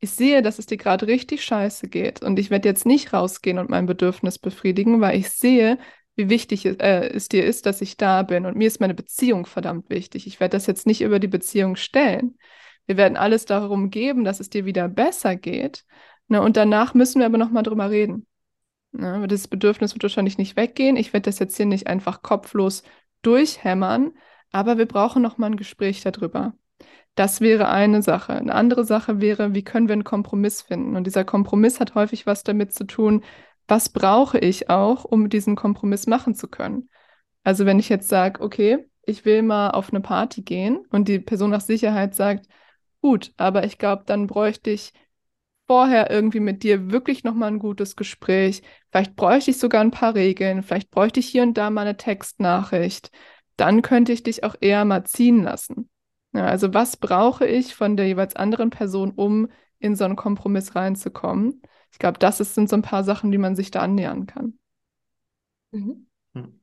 ich 0.00 0.10
sehe, 0.10 0.42
dass 0.42 0.58
es 0.58 0.66
dir 0.66 0.78
gerade 0.78 1.06
richtig 1.06 1.44
scheiße 1.44 1.88
geht 1.88 2.22
und 2.22 2.38
ich 2.38 2.50
werde 2.50 2.68
jetzt 2.68 2.86
nicht 2.86 3.12
rausgehen 3.12 3.58
und 3.58 3.70
mein 3.70 3.86
Bedürfnis 3.86 4.38
befriedigen, 4.38 5.00
weil 5.00 5.18
ich 5.18 5.30
sehe, 5.30 5.78
wie 6.16 6.28
wichtig 6.28 6.66
äh, 6.66 7.08
es 7.08 7.28
dir 7.28 7.44
ist, 7.44 7.66
dass 7.66 7.80
ich 7.80 7.96
da 7.96 8.22
bin 8.22 8.46
und 8.46 8.56
mir 8.56 8.66
ist 8.66 8.80
meine 8.80 8.94
Beziehung 8.94 9.46
verdammt 9.46 9.90
wichtig. 9.90 10.26
Ich 10.26 10.40
werde 10.40 10.56
das 10.56 10.66
jetzt 10.66 10.86
nicht 10.86 11.02
über 11.02 11.18
die 11.18 11.28
Beziehung 11.28 11.76
stellen. 11.76 12.36
Wir 12.86 12.96
werden 12.96 13.16
alles 13.16 13.44
darum 13.44 13.90
geben, 13.90 14.24
dass 14.24 14.40
es 14.40 14.50
dir 14.50 14.64
wieder 14.64 14.88
besser 14.88 15.36
geht. 15.36 15.84
Ne? 16.28 16.42
Und 16.42 16.56
danach 16.56 16.94
müssen 16.94 17.20
wir 17.20 17.26
aber 17.26 17.38
nochmal 17.38 17.62
drüber 17.62 17.90
reden. 17.90 18.26
Ne? 18.92 19.26
Das 19.28 19.48
Bedürfnis 19.48 19.94
wird 19.94 20.02
wahrscheinlich 20.02 20.38
nicht 20.38 20.56
weggehen. 20.56 20.96
Ich 20.96 21.12
werde 21.12 21.30
das 21.30 21.38
jetzt 21.38 21.56
hier 21.56 21.66
nicht 21.66 21.86
einfach 21.86 22.22
kopflos 22.22 22.82
durchhämmern, 23.22 24.12
aber 24.50 24.78
wir 24.78 24.86
brauchen 24.86 25.22
noch 25.22 25.38
mal 25.38 25.46
ein 25.46 25.56
Gespräch 25.56 26.02
darüber. 26.02 26.54
Das 27.14 27.40
wäre 27.40 27.68
eine 27.68 28.02
Sache. 28.02 28.32
Eine 28.32 28.54
andere 28.54 28.84
Sache 28.84 29.20
wäre, 29.20 29.54
wie 29.54 29.64
können 29.64 29.88
wir 29.88 29.92
einen 29.94 30.04
Kompromiss 30.04 30.62
finden? 30.62 30.96
Und 30.96 31.06
dieser 31.06 31.24
Kompromiss 31.24 31.80
hat 31.80 31.94
häufig 31.94 32.26
was 32.26 32.44
damit 32.44 32.72
zu 32.72 32.84
tun, 32.84 33.22
was 33.70 33.88
brauche 33.88 34.38
ich 34.38 34.68
auch, 34.68 35.04
um 35.04 35.28
diesen 35.28 35.56
Kompromiss 35.56 36.06
machen 36.06 36.34
zu 36.34 36.48
können? 36.48 36.90
Also 37.44 37.66
wenn 37.66 37.78
ich 37.78 37.88
jetzt 37.88 38.08
sage, 38.08 38.40
okay, 38.42 38.86
ich 39.06 39.24
will 39.24 39.42
mal 39.42 39.70
auf 39.70 39.90
eine 39.90 40.00
Party 40.00 40.42
gehen 40.42 40.84
und 40.90 41.08
die 41.08 41.20
Person 41.20 41.50
nach 41.50 41.60
Sicherheit 41.60 42.14
sagt, 42.14 42.46
gut, 43.00 43.32
aber 43.36 43.64
ich 43.64 43.78
glaube, 43.78 44.02
dann 44.06 44.26
bräuchte 44.26 44.70
ich 44.70 44.92
vorher 45.66 46.10
irgendwie 46.10 46.40
mit 46.40 46.64
dir 46.64 46.90
wirklich 46.90 47.22
nochmal 47.22 47.52
ein 47.52 47.60
gutes 47.60 47.96
Gespräch. 47.96 48.62
Vielleicht 48.90 49.14
bräuchte 49.14 49.52
ich 49.52 49.58
sogar 49.58 49.80
ein 49.82 49.92
paar 49.92 50.14
Regeln. 50.16 50.62
Vielleicht 50.64 50.90
bräuchte 50.90 51.20
ich 51.20 51.28
hier 51.28 51.44
und 51.44 51.54
da 51.54 51.70
mal 51.70 51.82
eine 51.82 51.96
Textnachricht. 51.96 53.10
Dann 53.56 53.82
könnte 53.82 54.12
ich 54.12 54.24
dich 54.24 54.42
auch 54.42 54.56
eher 54.60 54.84
mal 54.84 55.04
ziehen 55.04 55.44
lassen. 55.44 55.88
Ja, 56.32 56.46
also 56.46 56.74
was 56.74 56.96
brauche 56.96 57.46
ich 57.46 57.74
von 57.74 57.96
der 57.96 58.06
jeweils 58.08 58.34
anderen 58.36 58.70
Person, 58.70 59.12
um 59.12 59.48
in 59.78 59.94
so 59.96 60.04
einen 60.04 60.16
Kompromiss 60.16 60.74
reinzukommen? 60.74 61.62
Ich 61.92 61.98
glaube, 61.98 62.18
das 62.18 62.40
ist, 62.40 62.54
sind 62.54 62.68
so 62.68 62.76
ein 62.76 62.82
paar 62.82 63.04
Sachen, 63.04 63.30
die 63.30 63.38
man 63.38 63.56
sich 63.56 63.70
da 63.70 63.80
annähern 63.80 64.26
kann. 64.26 64.58
Mhm. 65.72 66.06
Hm. 66.34 66.60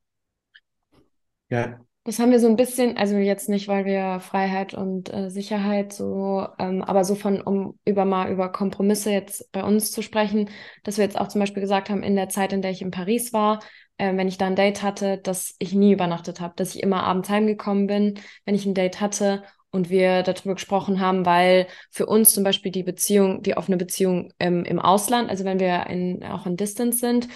Ja, 1.50 1.80
das 2.04 2.18
haben 2.18 2.30
wir 2.30 2.40
so 2.40 2.48
ein 2.48 2.56
bisschen, 2.56 2.96
also 2.96 3.16
jetzt 3.16 3.50
nicht, 3.50 3.68
weil 3.68 3.84
wir 3.84 4.20
Freiheit 4.20 4.72
und 4.72 5.12
äh, 5.12 5.28
Sicherheit 5.30 5.92
so, 5.92 6.46
ähm, 6.58 6.82
aber 6.82 7.04
so 7.04 7.14
von, 7.14 7.40
um 7.42 7.78
über 7.84 8.06
mal 8.06 8.30
über 8.32 8.50
Kompromisse 8.50 9.10
jetzt 9.10 9.52
bei 9.52 9.62
uns 9.62 9.92
zu 9.92 10.00
sprechen, 10.00 10.48
dass 10.84 10.96
wir 10.96 11.04
jetzt 11.04 11.20
auch 11.20 11.28
zum 11.28 11.40
Beispiel 11.40 11.60
gesagt 11.60 11.90
haben, 11.90 12.02
in 12.02 12.16
der 12.16 12.30
Zeit, 12.30 12.54
in 12.54 12.62
der 12.62 12.70
ich 12.70 12.80
in 12.80 12.90
Paris 12.90 13.34
war, 13.34 13.60
äh, 13.98 14.16
wenn 14.16 14.26
ich 14.28 14.38
da 14.38 14.46
ein 14.46 14.56
Date 14.56 14.82
hatte, 14.82 15.18
dass 15.18 15.54
ich 15.58 15.74
nie 15.74 15.92
übernachtet 15.92 16.40
habe, 16.40 16.54
dass 16.56 16.74
ich 16.74 16.82
immer 16.82 17.02
abends 17.02 17.28
heimgekommen 17.28 17.86
bin, 17.86 18.14
wenn 18.46 18.54
ich 18.54 18.64
ein 18.64 18.74
Date 18.74 19.00
hatte 19.02 19.42
und 19.70 19.90
wir 19.90 20.22
darüber 20.22 20.54
gesprochen 20.54 21.00
haben, 21.00 21.26
weil 21.26 21.66
für 21.90 22.06
uns 22.06 22.32
zum 22.32 22.44
Beispiel 22.44 22.72
die 22.72 22.82
Beziehung, 22.82 23.42
die 23.42 23.56
offene 23.56 23.76
Beziehung 23.76 24.32
ähm, 24.38 24.64
im 24.64 24.78
Ausland, 24.78 25.30
also 25.30 25.44
wenn 25.44 25.60
wir 25.60 25.86
in, 25.88 26.24
auch 26.24 26.46
in 26.46 26.56
Distance 26.56 26.98
sind, 26.98 27.28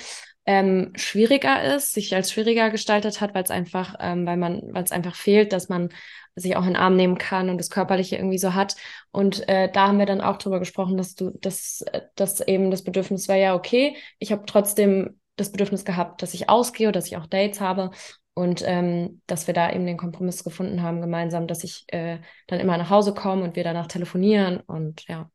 ähm, 0.45 0.93
schwieriger 0.97 1.76
ist, 1.76 1.93
sich 1.93 2.14
als 2.14 2.33
schwieriger 2.33 2.70
gestaltet 2.70 3.20
hat, 3.20 3.35
weil 3.35 3.45
es 3.45 3.51
einfach, 3.51 3.95
ähm, 4.01 4.26
weil 4.26 4.37
man, 4.37 4.62
weil 4.72 4.83
es 4.83 4.93
einfach 4.93 5.14
fehlt, 5.14 5.53
dass 5.53 5.68
man 5.68 5.91
sich 6.35 6.57
auch 6.57 6.62
in 6.62 6.68
den 6.68 6.76
Arm 6.76 6.97
nehmen 6.97 7.18
kann 7.18 7.51
und 7.51 7.59
das 7.59 7.70
Körperliche 7.70 8.16
irgendwie 8.16 8.39
so 8.39 8.55
hat. 8.55 8.74
Und 9.11 9.47
äh, 9.49 9.70
da 9.70 9.89
haben 9.89 9.99
wir 9.99 10.07
dann 10.07 10.20
auch 10.20 10.39
drüber 10.39 10.59
gesprochen, 10.59 10.97
dass 10.97 11.14
du, 11.14 11.30
dass, 11.41 11.85
dass 12.16 12.41
eben 12.41 12.70
das 12.70 12.83
Bedürfnis 12.83 13.28
war, 13.28 13.37
ja, 13.37 13.55
okay, 13.55 13.97
ich 14.18 14.33
habe 14.33 14.45
trotzdem 14.47 15.20
das 15.37 15.53
Bedürfnis 15.53 15.85
gehabt, 15.85 16.22
dass 16.22 16.35
ich 16.35 16.49
ausgehe, 16.49 16.93
dass 16.93 17.07
ich 17.07 17.16
auch 17.16 17.26
Dates 17.26 17.61
habe 17.61 17.91
und 18.35 18.62
ähm, 18.64 19.20
dass 19.26 19.47
wir 19.47 19.55
da 19.55 19.70
eben 19.70 19.87
den 19.87 19.97
Kompromiss 19.97 20.45
gefunden 20.45 20.83
haben 20.83 21.01
gemeinsam, 21.01 21.47
dass 21.47 21.64
ich 21.64 21.85
äh, 21.89 22.18
dann 22.47 22.61
immer 22.61 22.76
nach 22.78 22.91
Hause 22.91 23.14
komme 23.14 23.45
und 23.45 23.57
wir 23.57 23.64
danach 23.64 23.87
telefonieren 23.87 24.61
und 24.61 25.07
ja, 25.09 25.30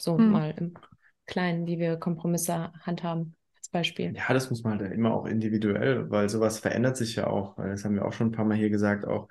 so 0.00 0.16
hm. 0.16 0.30
mal 0.30 0.54
im 0.56 0.74
Kleinen, 1.26 1.66
wie 1.66 1.78
wir 1.78 1.96
Kompromisse 1.96 2.72
handhaben. 2.82 3.36
Beispiel. 3.72 4.12
Ja, 4.16 4.34
das 4.34 4.50
muss 4.50 4.64
man 4.64 4.80
halt 4.80 4.92
immer 4.92 5.14
auch 5.14 5.26
individuell, 5.26 6.10
weil 6.10 6.28
sowas 6.28 6.58
verändert 6.58 6.96
sich 6.96 7.16
ja 7.16 7.28
auch. 7.28 7.56
Das 7.56 7.84
haben 7.84 7.94
wir 7.94 8.04
auch 8.04 8.12
schon 8.12 8.28
ein 8.28 8.32
paar 8.32 8.44
Mal 8.44 8.56
hier 8.56 8.70
gesagt, 8.70 9.06
auch 9.06 9.28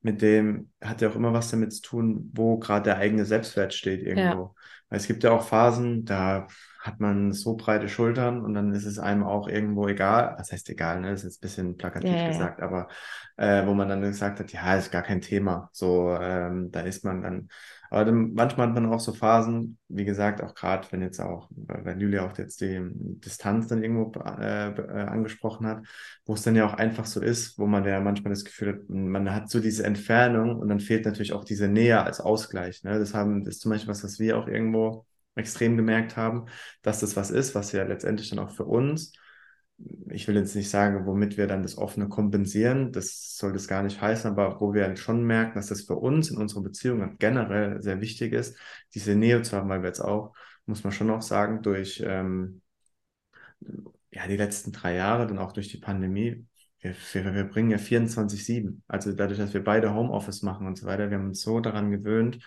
mit 0.00 0.22
dem 0.22 0.70
hat 0.80 1.00
ja 1.00 1.10
auch 1.10 1.16
immer 1.16 1.32
was 1.32 1.50
damit 1.50 1.72
zu 1.72 1.82
tun, 1.82 2.30
wo 2.34 2.58
gerade 2.58 2.84
der 2.84 2.98
eigene 2.98 3.24
Selbstwert 3.24 3.74
steht 3.74 4.02
irgendwo. 4.02 4.42
Ja. 4.42 4.54
Weil 4.88 4.98
es 4.98 5.06
gibt 5.06 5.24
ja 5.24 5.32
auch 5.32 5.46
Phasen, 5.46 6.04
da 6.04 6.46
hat 6.86 7.00
man 7.00 7.32
so 7.32 7.56
breite 7.56 7.88
Schultern 7.88 8.44
und 8.44 8.54
dann 8.54 8.72
ist 8.72 8.86
es 8.86 8.98
einem 8.98 9.24
auch 9.24 9.48
irgendwo 9.48 9.88
egal. 9.88 10.34
Das 10.38 10.52
heißt 10.52 10.68
egal, 10.70 11.00
ne? 11.00 11.10
Das 11.10 11.20
ist 11.20 11.24
jetzt 11.24 11.38
ein 11.38 11.46
bisschen 11.46 11.76
plakativ 11.76 12.10
ja, 12.10 12.28
gesagt, 12.28 12.62
aber 12.62 12.88
äh, 13.36 13.66
wo 13.66 13.74
man 13.74 13.88
dann 13.88 14.00
gesagt 14.00 14.40
hat, 14.40 14.52
ja, 14.52 14.74
ist 14.74 14.92
gar 14.92 15.02
kein 15.02 15.20
Thema. 15.20 15.68
So, 15.72 16.16
ähm, 16.20 16.70
da 16.70 16.80
ist 16.80 17.04
man 17.04 17.22
dann 17.22 17.48
aber 17.90 18.04
dann, 18.04 18.32
manchmal 18.34 18.68
hat 18.68 18.74
man 18.74 18.92
auch 18.92 19.00
so 19.00 19.12
Phasen, 19.12 19.78
wie 19.88 20.04
gesagt, 20.04 20.42
auch 20.42 20.54
gerade, 20.54 20.86
wenn 20.90 21.02
jetzt 21.02 21.20
auch, 21.20 21.48
weil 21.50 22.00
Julia 22.00 22.26
auch 22.26 22.36
jetzt 22.38 22.60
die 22.60 22.80
Distanz 22.92 23.68
dann 23.68 23.82
irgendwo 23.82 24.12
äh, 24.20 24.70
äh, 24.70 25.06
angesprochen 25.06 25.66
hat, 25.66 25.86
wo 26.24 26.34
es 26.34 26.42
dann 26.42 26.56
ja 26.56 26.66
auch 26.66 26.74
einfach 26.74 27.06
so 27.06 27.20
ist, 27.20 27.58
wo 27.58 27.66
man 27.66 27.84
ja 27.84 28.00
manchmal 28.00 28.32
das 28.32 28.44
Gefühl 28.44 28.74
hat, 28.74 28.88
man 28.88 29.32
hat 29.32 29.50
so 29.50 29.60
diese 29.60 29.84
Entfernung 29.84 30.56
und 30.56 30.68
dann 30.68 30.80
fehlt 30.80 31.04
natürlich 31.04 31.32
auch 31.32 31.44
diese 31.44 31.68
Nähe 31.68 32.02
als 32.02 32.20
Ausgleich. 32.20 32.82
Ne? 32.82 32.98
Das, 32.98 33.14
haben, 33.14 33.44
das 33.44 33.56
ist 33.56 33.60
zum 33.62 33.70
Beispiel 33.70 33.88
was, 33.90 34.04
was 34.04 34.18
wir 34.18 34.38
auch 34.38 34.48
irgendwo 34.48 35.06
extrem 35.36 35.76
gemerkt 35.76 36.16
haben, 36.16 36.46
dass 36.82 37.00
das 37.00 37.16
was 37.16 37.30
ist, 37.30 37.54
was 37.54 37.72
ja 37.72 37.84
letztendlich 37.84 38.30
dann 38.30 38.40
auch 38.40 38.50
für 38.50 38.64
uns 38.64 39.12
ich 40.08 40.26
will 40.26 40.36
jetzt 40.36 40.56
nicht 40.56 40.70
sagen, 40.70 41.06
womit 41.06 41.36
wir 41.36 41.46
dann 41.46 41.62
das 41.62 41.76
Offene 41.76 42.08
kompensieren, 42.08 42.92
das 42.92 43.36
soll 43.36 43.52
das 43.52 43.68
gar 43.68 43.82
nicht 43.82 44.00
heißen, 44.00 44.30
aber 44.30 44.60
wo 44.60 44.72
wir 44.72 44.84
halt 44.84 44.98
schon 44.98 45.24
merken, 45.24 45.54
dass 45.56 45.66
das 45.66 45.82
für 45.82 45.96
uns 45.96 46.30
in 46.30 46.38
unserer 46.38 46.62
Beziehung 46.62 47.16
generell 47.18 47.82
sehr 47.82 48.00
wichtig 48.00 48.32
ist, 48.32 48.58
diese 48.94 49.14
Nähe 49.14 49.42
zu 49.42 49.56
haben, 49.56 49.68
weil 49.68 49.82
wir 49.82 49.88
jetzt 49.88 50.00
auch, 50.00 50.34
muss 50.64 50.82
man 50.82 50.92
schon 50.92 51.10
auch 51.10 51.22
sagen, 51.22 51.62
durch 51.62 52.02
ähm, 52.04 52.62
ja, 54.10 54.26
die 54.26 54.36
letzten 54.36 54.72
drei 54.72 54.94
Jahre, 54.94 55.26
dann 55.26 55.38
auch 55.38 55.52
durch 55.52 55.68
die 55.68 55.78
Pandemie, 55.78 56.46
wir, 56.80 56.94
wir, 57.12 57.34
wir 57.34 57.44
bringen 57.44 57.70
ja 57.70 57.78
24-7. 57.78 58.82
Also 58.88 59.12
dadurch, 59.12 59.38
dass 59.38 59.52
wir 59.54 59.64
beide 59.64 59.92
Homeoffice 59.94 60.42
machen 60.42 60.66
und 60.66 60.78
so 60.78 60.86
weiter, 60.86 61.10
wir 61.10 61.18
haben 61.18 61.26
uns 61.28 61.42
so 61.42 61.60
daran 61.60 61.90
gewöhnt, 61.90 62.38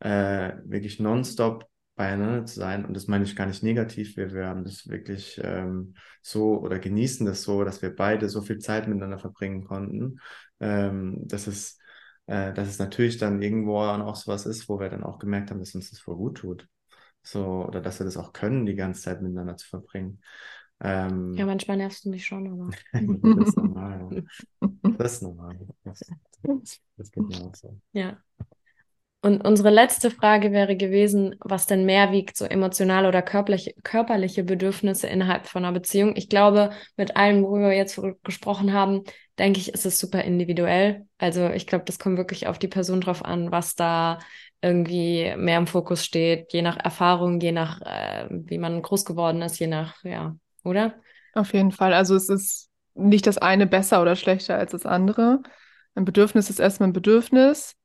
äh, 0.00 0.52
wirklich 0.64 1.00
nonstop 1.00 1.66
beieinander 1.94 2.46
zu 2.46 2.58
sein. 2.58 2.84
Und 2.84 2.94
das 2.94 3.06
meine 3.06 3.24
ich 3.24 3.36
gar 3.36 3.46
nicht 3.46 3.62
negativ. 3.62 4.16
Wir, 4.16 4.32
wir 4.32 4.46
haben 4.46 4.64
das 4.64 4.88
wirklich 4.88 5.40
ähm, 5.42 5.94
so 6.22 6.60
oder 6.60 6.78
genießen 6.78 7.26
das 7.26 7.42
so, 7.42 7.64
dass 7.64 7.82
wir 7.82 7.94
beide 7.94 8.28
so 8.28 8.42
viel 8.42 8.58
Zeit 8.58 8.88
miteinander 8.88 9.18
verbringen 9.18 9.64
konnten. 9.64 10.18
Ähm, 10.60 11.18
dass 11.26 11.46
es, 11.46 11.78
äh, 12.26 12.52
dass 12.52 12.68
es 12.68 12.78
natürlich 12.78 13.18
dann 13.18 13.42
irgendwo 13.42 13.78
auch 13.78 14.16
so 14.16 14.32
was 14.32 14.46
ist, 14.46 14.68
wo 14.68 14.80
wir 14.80 14.88
dann 14.88 15.04
auch 15.04 15.18
gemerkt 15.18 15.50
haben, 15.50 15.60
dass 15.60 15.74
uns 15.74 15.90
das 15.90 16.00
voll 16.00 16.16
gut 16.16 16.38
tut. 16.38 16.68
So, 17.22 17.66
oder 17.66 17.80
dass 17.80 18.00
wir 18.00 18.04
das 18.04 18.16
auch 18.16 18.32
können, 18.32 18.66
die 18.66 18.74
ganze 18.74 19.02
Zeit 19.02 19.22
miteinander 19.22 19.56
zu 19.56 19.68
verbringen. 19.68 20.20
Ähm, 20.84 21.34
ja, 21.34 21.46
manchmal 21.46 21.76
nervst 21.76 22.04
du 22.04 22.10
mich 22.10 22.26
schon, 22.26 22.48
aber. 22.48 22.70
das 22.92 23.48
ist 23.48 23.56
normal. 23.56 24.24
Das 24.98 25.14
ist 25.14 25.22
normal. 25.22 25.58
Das, 25.84 26.00
das, 26.42 26.80
das 26.96 27.10
geht 27.10 27.28
mir 27.28 27.40
auch 27.40 27.54
so. 27.54 27.78
Ja. 27.92 28.18
Und 29.24 29.46
unsere 29.46 29.70
letzte 29.70 30.10
Frage 30.10 30.50
wäre 30.50 30.76
gewesen, 30.76 31.36
was 31.38 31.66
denn 31.66 31.86
mehr 31.86 32.10
wiegt, 32.10 32.36
so 32.36 32.44
emotionale 32.44 33.06
oder 33.06 33.22
körperliche, 33.22 33.72
körperliche 33.84 34.42
Bedürfnisse 34.42 35.06
innerhalb 35.06 35.46
von 35.46 35.64
einer 35.64 35.72
Beziehung. 35.72 36.16
Ich 36.16 36.28
glaube, 36.28 36.70
mit 36.96 37.16
allem, 37.16 37.44
worüber 37.44 37.68
wir 37.68 37.76
jetzt 37.76 38.00
gesprochen 38.24 38.72
haben, 38.72 39.04
denke 39.38 39.60
ich, 39.60 39.72
ist 39.72 39.86
es 39.86 40.00
super 40.00 40.24
individuell. 40.24 41.06
Also 41.18 41.50
ich 41.50 41.68
glaube, 41.68 41.84
das 41.84 42.00
kommt 42.00 42.18
wirklich 42.18 42.48
auf 42.48 42.58
die 42.58 42.66
Person 42.66 43.00
drauf 43.00 43.24
an, 43.24 43.52
was 43.52 43.76
da 43.76 44.18
irgendwie 44.60 45.32
mehr 45.36 45.58
im 45.58 45.68
Fokus 45.68 46.04
steht, 46.04 46.52
je 46.52 46.62
nach 46.62 46.76
Erfahrung, 46.76 47.38
je 47.40 47.52
nach, 47.52 47.80
äh, 47.82 48.26
wie 48.28 48.58
man 48.58 48.82
groß 48.82 49.04
geworden 49.04 49.40
ist, 49.42 49.56
je 49.60 49.68
nach, 49.68 50.02
ja, 50.02 50.34
oder? 50.64 50.94
Auf 51.34 51.52
jeden 51.52 51.70
Fall. 51.70 51.94
Also 51.94 52.16
es 52.16 52.28
ist 52.28 52.70
nicht 52.94 53.28
das 53.28 53.38
eine 53.38 53.68
besser 53.68 54.02
oder 54.02 54.16
schlechter 54.16 54.56
als 54.56 54.72
das 54.72 54.84
andere. 54.84 55.42
Ein 55.94 56.04
Bedürfnis 56.04 56.50
ist 56.50 56.58
erstmal 56.58 56.88
ein 56.88 56.92
Bedürfnis. 56.92 57.76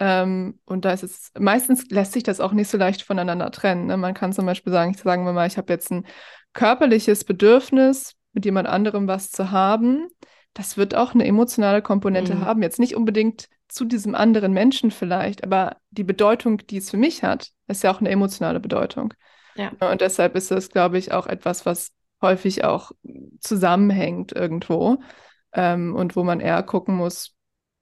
Ähm, 0.00 0.60
und 0.64 0.84
da 0.84 0.92
ist 0.92 1.02
es, 1.02 1.32
meistens 1.38 1.90
lässt 1.90 2.12
sich 2.12 2.22
das 2.22 2.40
auch 2.40 2.52
nicht 2.52 2.68
so 2.68 2.78
leicht 2.78 3.02
voneinander 3.02 3.50
trennen. 3.50 3.86
Ne? 3.86 3.96
Man 3.96 4.14
kann 4.14 4.32
zum 4.32 4.46
Beispiel 4.46 4.72
sagen, 4.72 4.92
ich 4.92 5.02
sagen 5.02 5.24
wir 5.24 5.32
mal, 5.32 5.46
ich 5.46 5.56
habe 5.56 5.72
jetzt 5.72 5.90
ein 5.90 6.06
körperliches 6.52 7.24
Bedürfnis, 7.24 8.14
mit 8.32 8.44
jemand 8.44 8.68
anderem 8.68 9.08
was 9.08 9.30
zu 9.30 9.50
haben. 9.50 10.08
Das 10.54 10.76
wird 10.76 10.94
auch 10.94 11.14
eine 11.14 11.24
emotionale 11.24 11.82
Komponente 11.82 12.34
mhm. 12.34 12.44
haben. 12.44 12.62
Jetzt 12.62 12.78
nicht 12.78 12.94
unbedingt 12.94 13.48
zu 13.68 13.84
diesem 13.84 14.14
anderen 14.14 14.52
Menschen 14.52 14.90
vielleicht, 14.90 15.44
aber 15.44 15.76
die 15.90 16.04
Bedeutung, 16.04 16.58
die 16.66 16.78
es 16.78 16.90
für 16.90 16.96
mich 16.96 17.22
hat, 17.22 17.50
ist 17.66 17.82
ja 17.82 17.90
auch 17.90 18.00
eine 18.00 18.10
emotionale 18.10 18.60
Bedeutung. 18.60 19.12
Ja. 19.56 19.72
Und 19.80 20.00
deshalb 20.00 20.36
ist 20.36 20.50
das, 20.50 20.70
glaube 20.70 20.98
ich, 20.98 21.12
auch 21.12 21.26
etwas, 21.26 21.66
was 21.66 21.90
häufig 22.22 22.64
auch 22.64 22.92
zusammenhängt 23.40 24.32
irgendwo 24.32 24.98
ähm, 25.52 25.94
und 25.94 26.16
wo 26.16 26.24
man 26.24 26.40
eher 26.40 26.62
gucken 26.62 26.94
muss, 26.94 27.34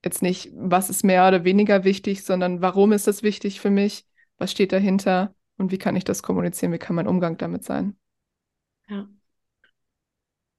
jetzt 0.03 0.21
nicht, 0.21 0.51
was 0.55 0.89
ist 0.89 1.03
mehr 1.03 1.27
oder 1.27 1.43
weniger 1.43 1.83
wichtig, 1.83 2.23
sondern 2.23 2.61
warum 2.61 2.91
ist 2.91 3.07
das 3.07 3.23
wichtig 3.23 3.59
für 3.59 3.69
mich, 3.69 4.05
was 4.37 4.51
steht 4.51 4.71
dahinter 4.71 5.33
und 5.57 5.71
wie 5.71 5.77
kann 5.77 5.95
ich 5.95 6.03
das 6.03 6.23
kommunizieren, 6.23 6.71
wie 6.71 6.77
kann 6.77 6.95
mein 6.95 7.07
Umgang 7.07 7.37
damit 7.37 7.63
sein. 7.63 7.97
Ja. 8.87 9.07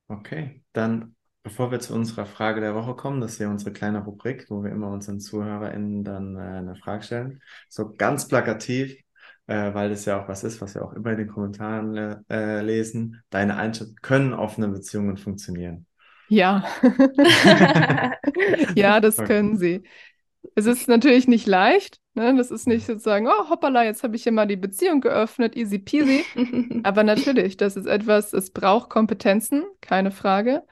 Okay, 0.09 0.62
dann 0.72 1.14
bevor 1.49 1.70
wir 1.70 1.80
zu 1.80 1.95
unserer 1.95 2.26
Frage 2.26 2.61
der 2.61 2.74
Woche 2.74 2.95
kommen, 2.95 3.20
das 3.22 3.32
ist 3.32 3.39
ja 3.39 3.49
unsere 3.49 3.72
kleine 3.72 4.05
Rubrik, 4.05 4.51
wo 4.51 4.62
wir 4.62 4.70
immer 4.70 4.91
unseren 4.91 5.18
ZuhörerInnen 5.18 6.05
dann 6.05 6.36
äh, 6.36 6.41
eine 6.41 6.76
Frage 6.76 7.03
stellen. 7.03 7.43
So 7.70 7.95
ganz 7.95 8.28
plakativ, 8.28 8.97
äh, 9.47 9.72
weil 9.72 9.89
das 9.89 10.05
ja 10.05 10.22
auch 10.22 10.28
was 10.28 10.45
ist, 10.45 10.61
was 10.61 10.74
wir 10.74 10.84
auch 10.84 10.93
immer 10.93 11.12
in 11.12 11.18
den 11.18 11.28
Kommentaren 11.28 12.24
äh, 12.28 12.61
lesen. 12.61 13.22
Deine 13.30 13.57
Einschätzung, 13.57 13.97
können 14.03 14.34
offene 14.34 14.68
Beziehungen 14.68 15.16
funktionieren? 15.16 15.86
Ja. 16.28 16.64
ja, 18.74 19.00
das 19.00 19.16
können 19.16 19.56
sie. 19.56 19.82
Es 20.54 20.66
ist 20.66 20.88
natürlich 20.88 21.28
nicht 21.28 21.46
leicht. 21.46 22.00
Ne? 22.14 22.34
Das 22.36 22.50
ist 22.50 22.66
nicht 22.66 22.84
sozusagen, 22.84 23.28
oh, 23.28 23.48
hoppala, 23.48 23.84
jetzt 23.84 24.02
habe 24.02 24.16
ich 24.16 24.24
hier 24.24 24.32
mal 24.32 24.46
die 24.46 24.56
Beziehung 24.56 25.00
geöffnet, 25.00 25.56
easy 25.56 25.78
peasy. 25.78 26.24
Aber 26.82 27.04
natürlich, 27.04 27.56
das 27.56 27.76
ist 27.76 27.86
etwas, 27.86 28.32
es 28.32 28.50
braucht 28.50 28.90
Kompetenzen, 28.90 29.64
keine 29.80 30.10
Frage. 30.10 30.64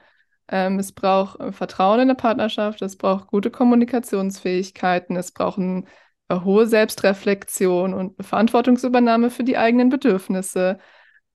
Ähm, 0.49 0.79
es 0.79 0.91
braucht 0.91 1.39
äh, 1.39 1.51
Vertrauen 1.51 2.01
in 2.01 2.07
der 2.09 2.15
Partnerschaft, 2.15 2.81
es 2.81 2.97
braucht 2.97 3.27
gute 3.27 3.49
Kommunikationsfähigkeiten, 3.51 5.15
es 5.15 5.31
braucht 5.31 5.59
eine 5.59 5.85
hohe 6.29 6.67
Selbstreflexion 6.67 7.93
und 7.93 8.23
Verantwortungsübernahme 8.23 9.29
für 9.29 9.43
die 9.43 9.57
eigenen 9.57 9.89
Bedürfnisse 9.89 10.79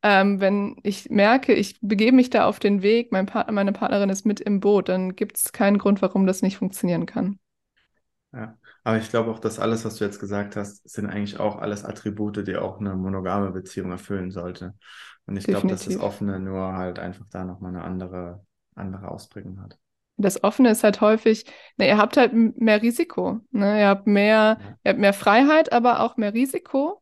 ähm, 0.03 0.40
wenn 0.40 0.76
ich 0.82 1.11
merke, 1.11 1.55
ich 1.55 1.78
begebe 1.80 2.16
mich 2.16 2.30
da 2.30 2.46
auf 2.46 2.59
den 2.59 2.82
Weg, 2.82 3.12
mein 3.12 3.26
Partner, 3.26 3.53
meine 3.53 3.72
Partnerin 3.72 4.11
ist 4.11 4.26
mit 4.26 4.40
im 4.40 4.61
Boot, 4.61 4.88
dann 4.88 5.14
gibt 5.14 5.36
es 5.36 5.53
keinen 5.53 5.78
Grund, 5.78 6.03
warum 6.03 6.26
das 6.26 6.42
nicht 6.42 6.57
funktionieren 6.57 7.07
kann. 7.07 7.38
Ja, 8.32 8.57
aber 8.82 8.96
ich 8.96 9.11
glaube 9.11 9.30
auch, 9.30 9.38
dass 9.38 9.59
alles, 9.59 9.84
was 9.84 9.96
du 9.96 10.05
jetzt 10.05 10.18
gesagt 10.18 10.57
hast, 10.57 10.88
sind 10.88 11.07
eigentlich 11.07 11.38
auch 11.38 11.57
alles 11.57 11.84
Attribute, 11.84 12.46
die 12.46 12.57
auch 12.57 12.80
eine 12.80 12.94
monogame 12.94 13.50
Beziehung 13.50 13.90
erfüllen 13.90 14.30
sollte. 14.30 14.74
Und 15.26 15.36
ich 15.36 15.44
glaube, 15.44 15.68
dass 15.68 15.84
das 15.84 15.98
Offene 15.98 16.40
nur 16.40 16.72
halt 16.72 16.98
einfach 16.98 17.26
da 17.30 17.44
nochmal 17.44 17.74
eine 17.74 17.84
andere, 17.84 18.44
andere 18.74 19.09
Ausprägung 19.09 19.61
hat. 19.61 19.78
Das 20.16 20.42
Offene 20.42 20.70
ist 20.70 20.84
halt 20.84 21.00
häufig, 21.00 21.46
na, 21.76 21.86
ihr 21.86 21.96
habt 21.96 22.16
halt 22.16 22.32
mehr 22.32 22.82
Risiko. 22.82 23.40
Ne? 23.50 23.80
Ihr 23.80 23.88
habt 23.88 24.07
mehr, 24.07 24.59
ja. 24.61 24.78
ihr 24.84 24.90
habt 24.90 25.00
mehr 25.00 25.12
Freiheit, 25.12 25.72
aber 25.72 26.00
auch 26.00 26.16
mehr 26.16 26.34
Risiko. 26.34 27.01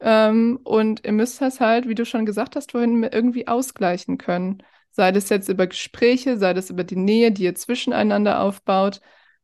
Ähm, 0.00 0.58
und 0.64 1.04
ihr 1.04 1.12
müsst 1.12 1.40
das 1.40 1.60
halt, 1.60 1.88
wie 1.88 1.94
du 1.94 2.04
schon 2.04 2.26
gesagt 2.26 2.56
hast 2.56 2.72
vorhin, 2.72 3.02
irgendwie 3.02 3.48
ausgleichen 3.48 4.18
können. 4.18 4.62
Sei 4.90 5.12
das 5.12 5.28
jetzt 5.28 5.48
über 5.48 5.66
Gespräche, 5.66 6.38
sei 6.38 6.54
das 6.54 6.70
über 6.70 6.84
die 6.84 6.96
Nähe, 6.96 7.32
die 7.32 7.44
ihr 7.44 7.54
zwischeneinander 7.54 8.40
aufbaut. 8.40 9.00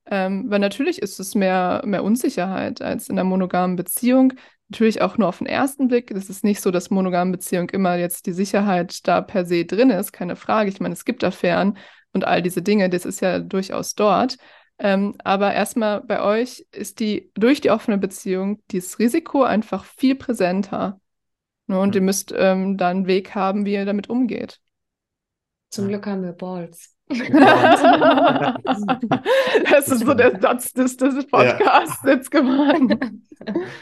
Ähm, 0.06 0.46
weil 0.48 0.58
natürlich 0.58 1.00
ist 1.00 1.20
es 1.20 1.34
mehr, 1.34 1.82
mehr 1.84 2.02
Unsicherheit 2.04 2.82
als 2.82 3.08
in 3.08 3.18
einer 3.18 3.28
monogamen 3.28 3.76
Beziehung. 3.76 4.34
Natürlich 4.68 5.02
auch 5.02 5.18
nur 5.18 5.28
auf 5.28 5.38
den 5.38 5.46
ersten 5.46 5.88
Blick. 5.88 6.10
Es 6.10 6.30
ist 6.30 6.44
nicht 6.44 6.60
so, 6.60 6.70
dass 6.70 6.90
monogame 6.90 7.32
Beziehung 7.32 7.70
immer 7.70 7.96
jetzt 7.96 8.26
die 8.26 8.32
Sicherheit 8.32 9.06
da 9.06 9.20
per 9.20 9.44
se 9.44 9.64
drin 9.64 9.90
ist, 9.90 10.12
keine 10.12 10.36
Frage. 10.36 10.70
Ich 10.70 10.80
meine, 10.80 10.94
es 10.94 11.04
gibt 11.04 11.22
Affären 11.24 11.76
und 12.12 12.24
all 12.26 12.42
diese 12.42 12.62
Dinge, 12.62 12.88
das 12.90 13.04
ist 13.04 13.20
ja 13.20 13.38
durchaus 13.38 13.94
dort. 13.94 14.36
Ähm, 14.78 15.14
aber 15.22 15.52
erstmal 15.54 16.00
bei 16.00 16.22
euch 16.22 16.66
ist 16.72 17.00
die 17.00 17.30
durch 17.34 17.60
die 17.60 17.70
offene 17.70 17.98
Beziehung 17.98 18.60
dieses 18.70 18.98
Risiko 18.98 19.42
einfach 19.42 19.84
viel 19.84 20.14
präsenter. 20.14 21.00
Ne? 21.66 21.78
Und 21.78 21.90
mhm. 21.90 21.94
ihr 21.94 22.00
müsst 22.02 22.34
ähm, 22.36 22.76
da 22.76 22.88
einen 22.88 23.06
Weg 23.06 23.34
haben, 23.34 23.64
wie 23.64 23.74
ihr 23.74 23.84
damit 23.84 24.10
umgeht. 24.10 24.60
Zum 25.70 25.88
Glück 25.88 26.06
haben 26.06 26.22
wir 26.22 26.32
Balls. 26.32 26.94
das 29.70 29.88
ist 29.88 30.04
so 30.04 30.14
der 30.14 30.40
Satz 30.40 30.72
des, 30.72 30.96
des 30.96 31.26
Podcasts 31.26 32.02
ja. 32.04 32.10
jetzt 32.10 32.30
geworden. 32.30 33.26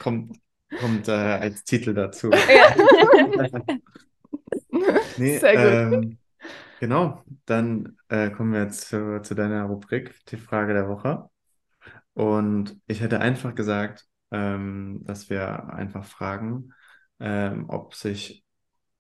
Kommt, 0.01 0.37
kommt 0.81 1.09
äh, 1.09 1.13
als 1.13 1.65
Titel 1.65 1.95
dazu. 1.95 2.31
Ja. 2.31 3.57
nee, 5.17 5.39
Sehr 5.39 5.89
gut. 5.91 5.95
Ähm, 5.95 6.19
Genau, 6.81 7.23
dann 7.45 7.99
äh, 8.09 8.31
kommen 8.31 8.55
wir 8.55 8.63
jetzt 8.63 8.89
zu, 8.89 9.21
zu 9.21 9.35
deiner 9.35 9.65
Rubrik, 9.65 10.15
die 10.31 10.39
Frage 10.39 10.73
der 10.73 10.89
Woche. 10.89 11.29
Und 12.15 12.75
ich 12.87 13.03
hätte 13.03 13.21
einfach 13.21 13.55
gesagt, 13.55 14.07
ähm, 14.31 15.03
dass 15.05 15.29
wir 15.29 15.75
einfach 15.75 16.07
fragen, 16.07 16.73
ähm, 17.21 17.67
ob 17.69 17.95
sich 17.95 18.47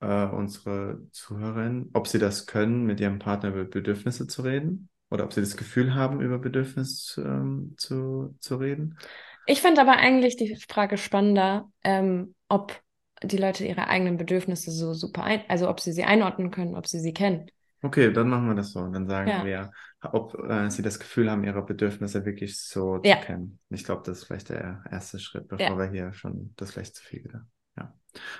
äh, 0.00 0.26
unsere 0.26 1.00
Zuhörerinnen, 1.12 1.88
ob 1.94 2.06
sie 2.06 2.18
das 2.18 2.46
können, 2.46 2.84
mit 2.84 3.00
ihrem 3.00 3.18
Partner 3.18 3.48
über 3.48 3.64
Bedürfnisse 3.64 4.26
zu 4.26 4.42
reden 4.42 4.90
oder 5.08 5.24
ob 5.24 5.32
sie 5.32 5.40
das 5.40 5.56
Gefühl 5.56 5.94
haben, 5.94 6.20
über 6.20 6.38
Bedürfnisse 6.38 7.22
ähm, 7.22 7.76
zu, 7.78 8.36
zu 8.40 8.56
reden. 8.56 8.98
Ich 9.46 9.62
finde 9.62 9.80
aber 9.80 9.96
eigentlich 9.96 10.36
die 10.36 10.54
Frage 10.68 10.98
spannender, 10.98 11.70
ähm, 11.82 12.34
ob 12.50 12.78
die 13.22 13.38
Leute 13.38 13.64
ihre 13.64 13.88
eigenen 13.88 14.18
Bedürfnisse 14.18 14.70
so 14.70 14.92
super 14.92 15.24
ein, 15.24 15.42
also 15.48 15.70
ob 15.70 15.80
sie 15.80 15.92
sie 15.92 16.04
einordnen 16.04 16.50
können, 16.50 16.76
ob 16.76 16.86
sie 16.86 17.00
sie 17.00 17.14
kennen. 17.14 17.50
Okay, 17.82 18.12
dann 18.12 18.28
machen 18.28 18.46
wir 18.46 18.54
das 18.54 18.72
so. 18.72 18.86
Dann 18.86 19.06
sagen 19.08 19.28
ja. 19.28 19.44
wir, 19.44 19.70
ob 20.12 20.38
äh, 20.38 20.70
sie 20.70 20.82
das 20.82 20.98
Gefühl 20.98 21.30
haben, 21.30 21.44
ihre 21.44 21.64
Bedürfnisse 21.64 22.24
wirklich 22.24 22.60
so 22.60 23.00
ja. 23.02 23.20
zu 23.20 23.26
kennen. 23.26 23.58
Ich 23.70 23.84
glaube, 23.84 24.02
das 24.04 24.18
ist 24.18 24.24
vielleicht 24.24 24.50
der 24.50 24.82
erste 24.90 25.18
Schritt, 25.18 25.48
bevor 25.48 25.66
ja. 25.66 25.78
wir 25.78 25.90
hier 25.90 26.12
schon 26.12 26.52
das 26.56 26.72
vielleicht 26.72 26.96
zu 26.96 27.02
viel 27.02 27.24
wieder. 27.24 27.46
Ja. 27.78 27.94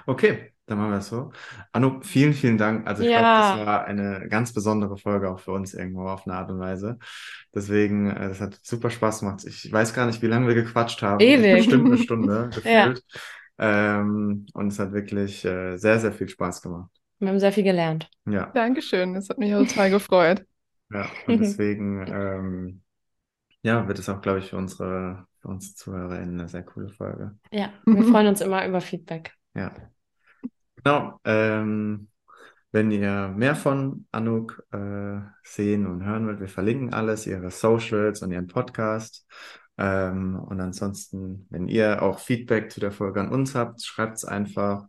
Okay, 0.06 0.52
dann 0.66 0.78
machen 0.78 0.90
wir 0.90 0.96
das 0.96 1.08
so. 1.08 1.32
Anu, 1.72 2.00
vielen, 2.02 2.34
vielen 2.34 2.58
Dank. 2.58 2.86
Also 2.86 3.02
ich 3.02 3.08
glaube, 3.08 3.24
das 3.24 3.66
war 3.66 3.84
eine 3.84 4.28
ganz 4.28 4.52
besondere 4.52 4.96
Folge 4.98 5.30
auch 5.30 5.40
für 5.40 5.52
uns 5.52 5.74
irgendwo 5.74 6.06
auf 6.06 6.26
eine 6.26 6.36
Art 6.36 6.50
und 6.50 6.58
Weise. 6.58 6.98
Deswegen, 7.54 8.10
äh, 8.10 8.28
das 8.28 8.40
hat 8.40 8.58
super 8.62 8.90
Spaß 8.90 9.20
gemacht. 9.20 9.44
Ich 9.44 9.72
weiß 9.72 9.94
gar 9.94 10.06
nicht, 10.06 10.20
wie 10.22 10.26
lange 10.26 10.48
wir 10.48 10.54
gequatscht 10.54 11.02
haben. 11.02 11.20
Ewig. 11.20 11.56
Bestimmt 11.56 11.86
eine 11.86 11.98
Stunde 11.98 12.50
gefühlt. 12.54 13.02
Ähm, 13.58 14.46
und 14.54 14.68
es 14.68 14.78
hat 14.78 14.92
wirklich 14.92 15.44
äh, 15.44 15.76
sehr, 15.76 15.98
sehr 15.98 16.12
viel 16.12 16.28
Spaß 16.28 16.62
gemacht. 16.62 16.99
Wir 17.20 17.28
haben 17.28 17.38
sehr 17.38 17.52
viel 17.52 17.64
gelernt. 17.64 18.10
Ja. 18.26 18.46
Dankeschön, 18.46 19.14
das 19.14 19.28
hat 19.28 19.38
mich 19.38 19.52
total 19.52 19.90
gefreut. 19.90 20.44
Ja, 20.92 21.08
und 21.28 21.38
deswegen 21.38 22.04
ähm, 22.08 22.82
ja, 23.62 23.86
wird 23.86 24.00
es 24.00 24.08
auch, 24.08 24.20
glaube 24.20 24.40
ich, 24.40 24.50
für 24.50 24.56
unsere, 24.56 25.24
für 25.38 25.46
unsere 25.46 25.74
ZuhörerInnen 25.76 26.40
eine 26.40 26.48
sehr 26.48 26.64
coole 26.64 26.88
Folge. 26.88 27.36
Ja, 27.52 27.72
wir 27.84 28.02
freuen 28.02 28.26
uns 28.26 28.40
immer 28.40 28.66
über 28.66 28.80
Feedback. 28.80 29.32
Ja. 29.54 29.72
Genau. 30.76 31.20
Ähm, 31.24 32.08
wenn 32.70 32.92
ihr 32.92 33.28
mehr 33.36 33.56
von 33.56 34.06
Anuk 34.12 34.64
äh, 34.72 35.18
sehen 35.42 35.86
und 35.86 36.04
hören 36.04 36.26
wollt, 36.26 36.38
wir 36.38 36.48
verlinken 36.48 36.94
alles, 36.94 37.26
ihre 37.26 37.50
Socials 37.50 38.22
und 38.22 38.30
ihren 38.30 38.46
Podcast. 38.46 39.26
Ähm, 39.76 40.38
und 40.38 40.60
ansonsten, 40.60 41.46
wenn 41.50 41.66
ihr 41.66 42.00
auch 42.02 42.20
Feedback 42.20 42.70
zu 42.70 42.78
der 42.78 42.92
Folge 42.92 43.20
an 43.20 43.30
uns 43.30 43.56
habt, 43.56 43.82
schreibt 43.82 44.18
es 44.18 44.24
einfach, 44.24 44.86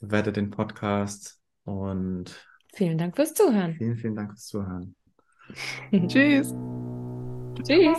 bewertet 0.00 0.36
den 0.36 0.50
Podcast, 0.50 1.40
und 1.64 2.46
vielen 2.74 2.98
Dank 2.98 3.16
fürs 3.16 3.34
Zuhören. 3.34 3.74
Vielen, 3.74 3.96
vielen 3.96 4.14
Dank 4.14 4.30
fürs 4.32 4.46
Zuhören. 4.46 4.94
Tschüss. 6.08 6.54
Tschüss. 7.66 7.98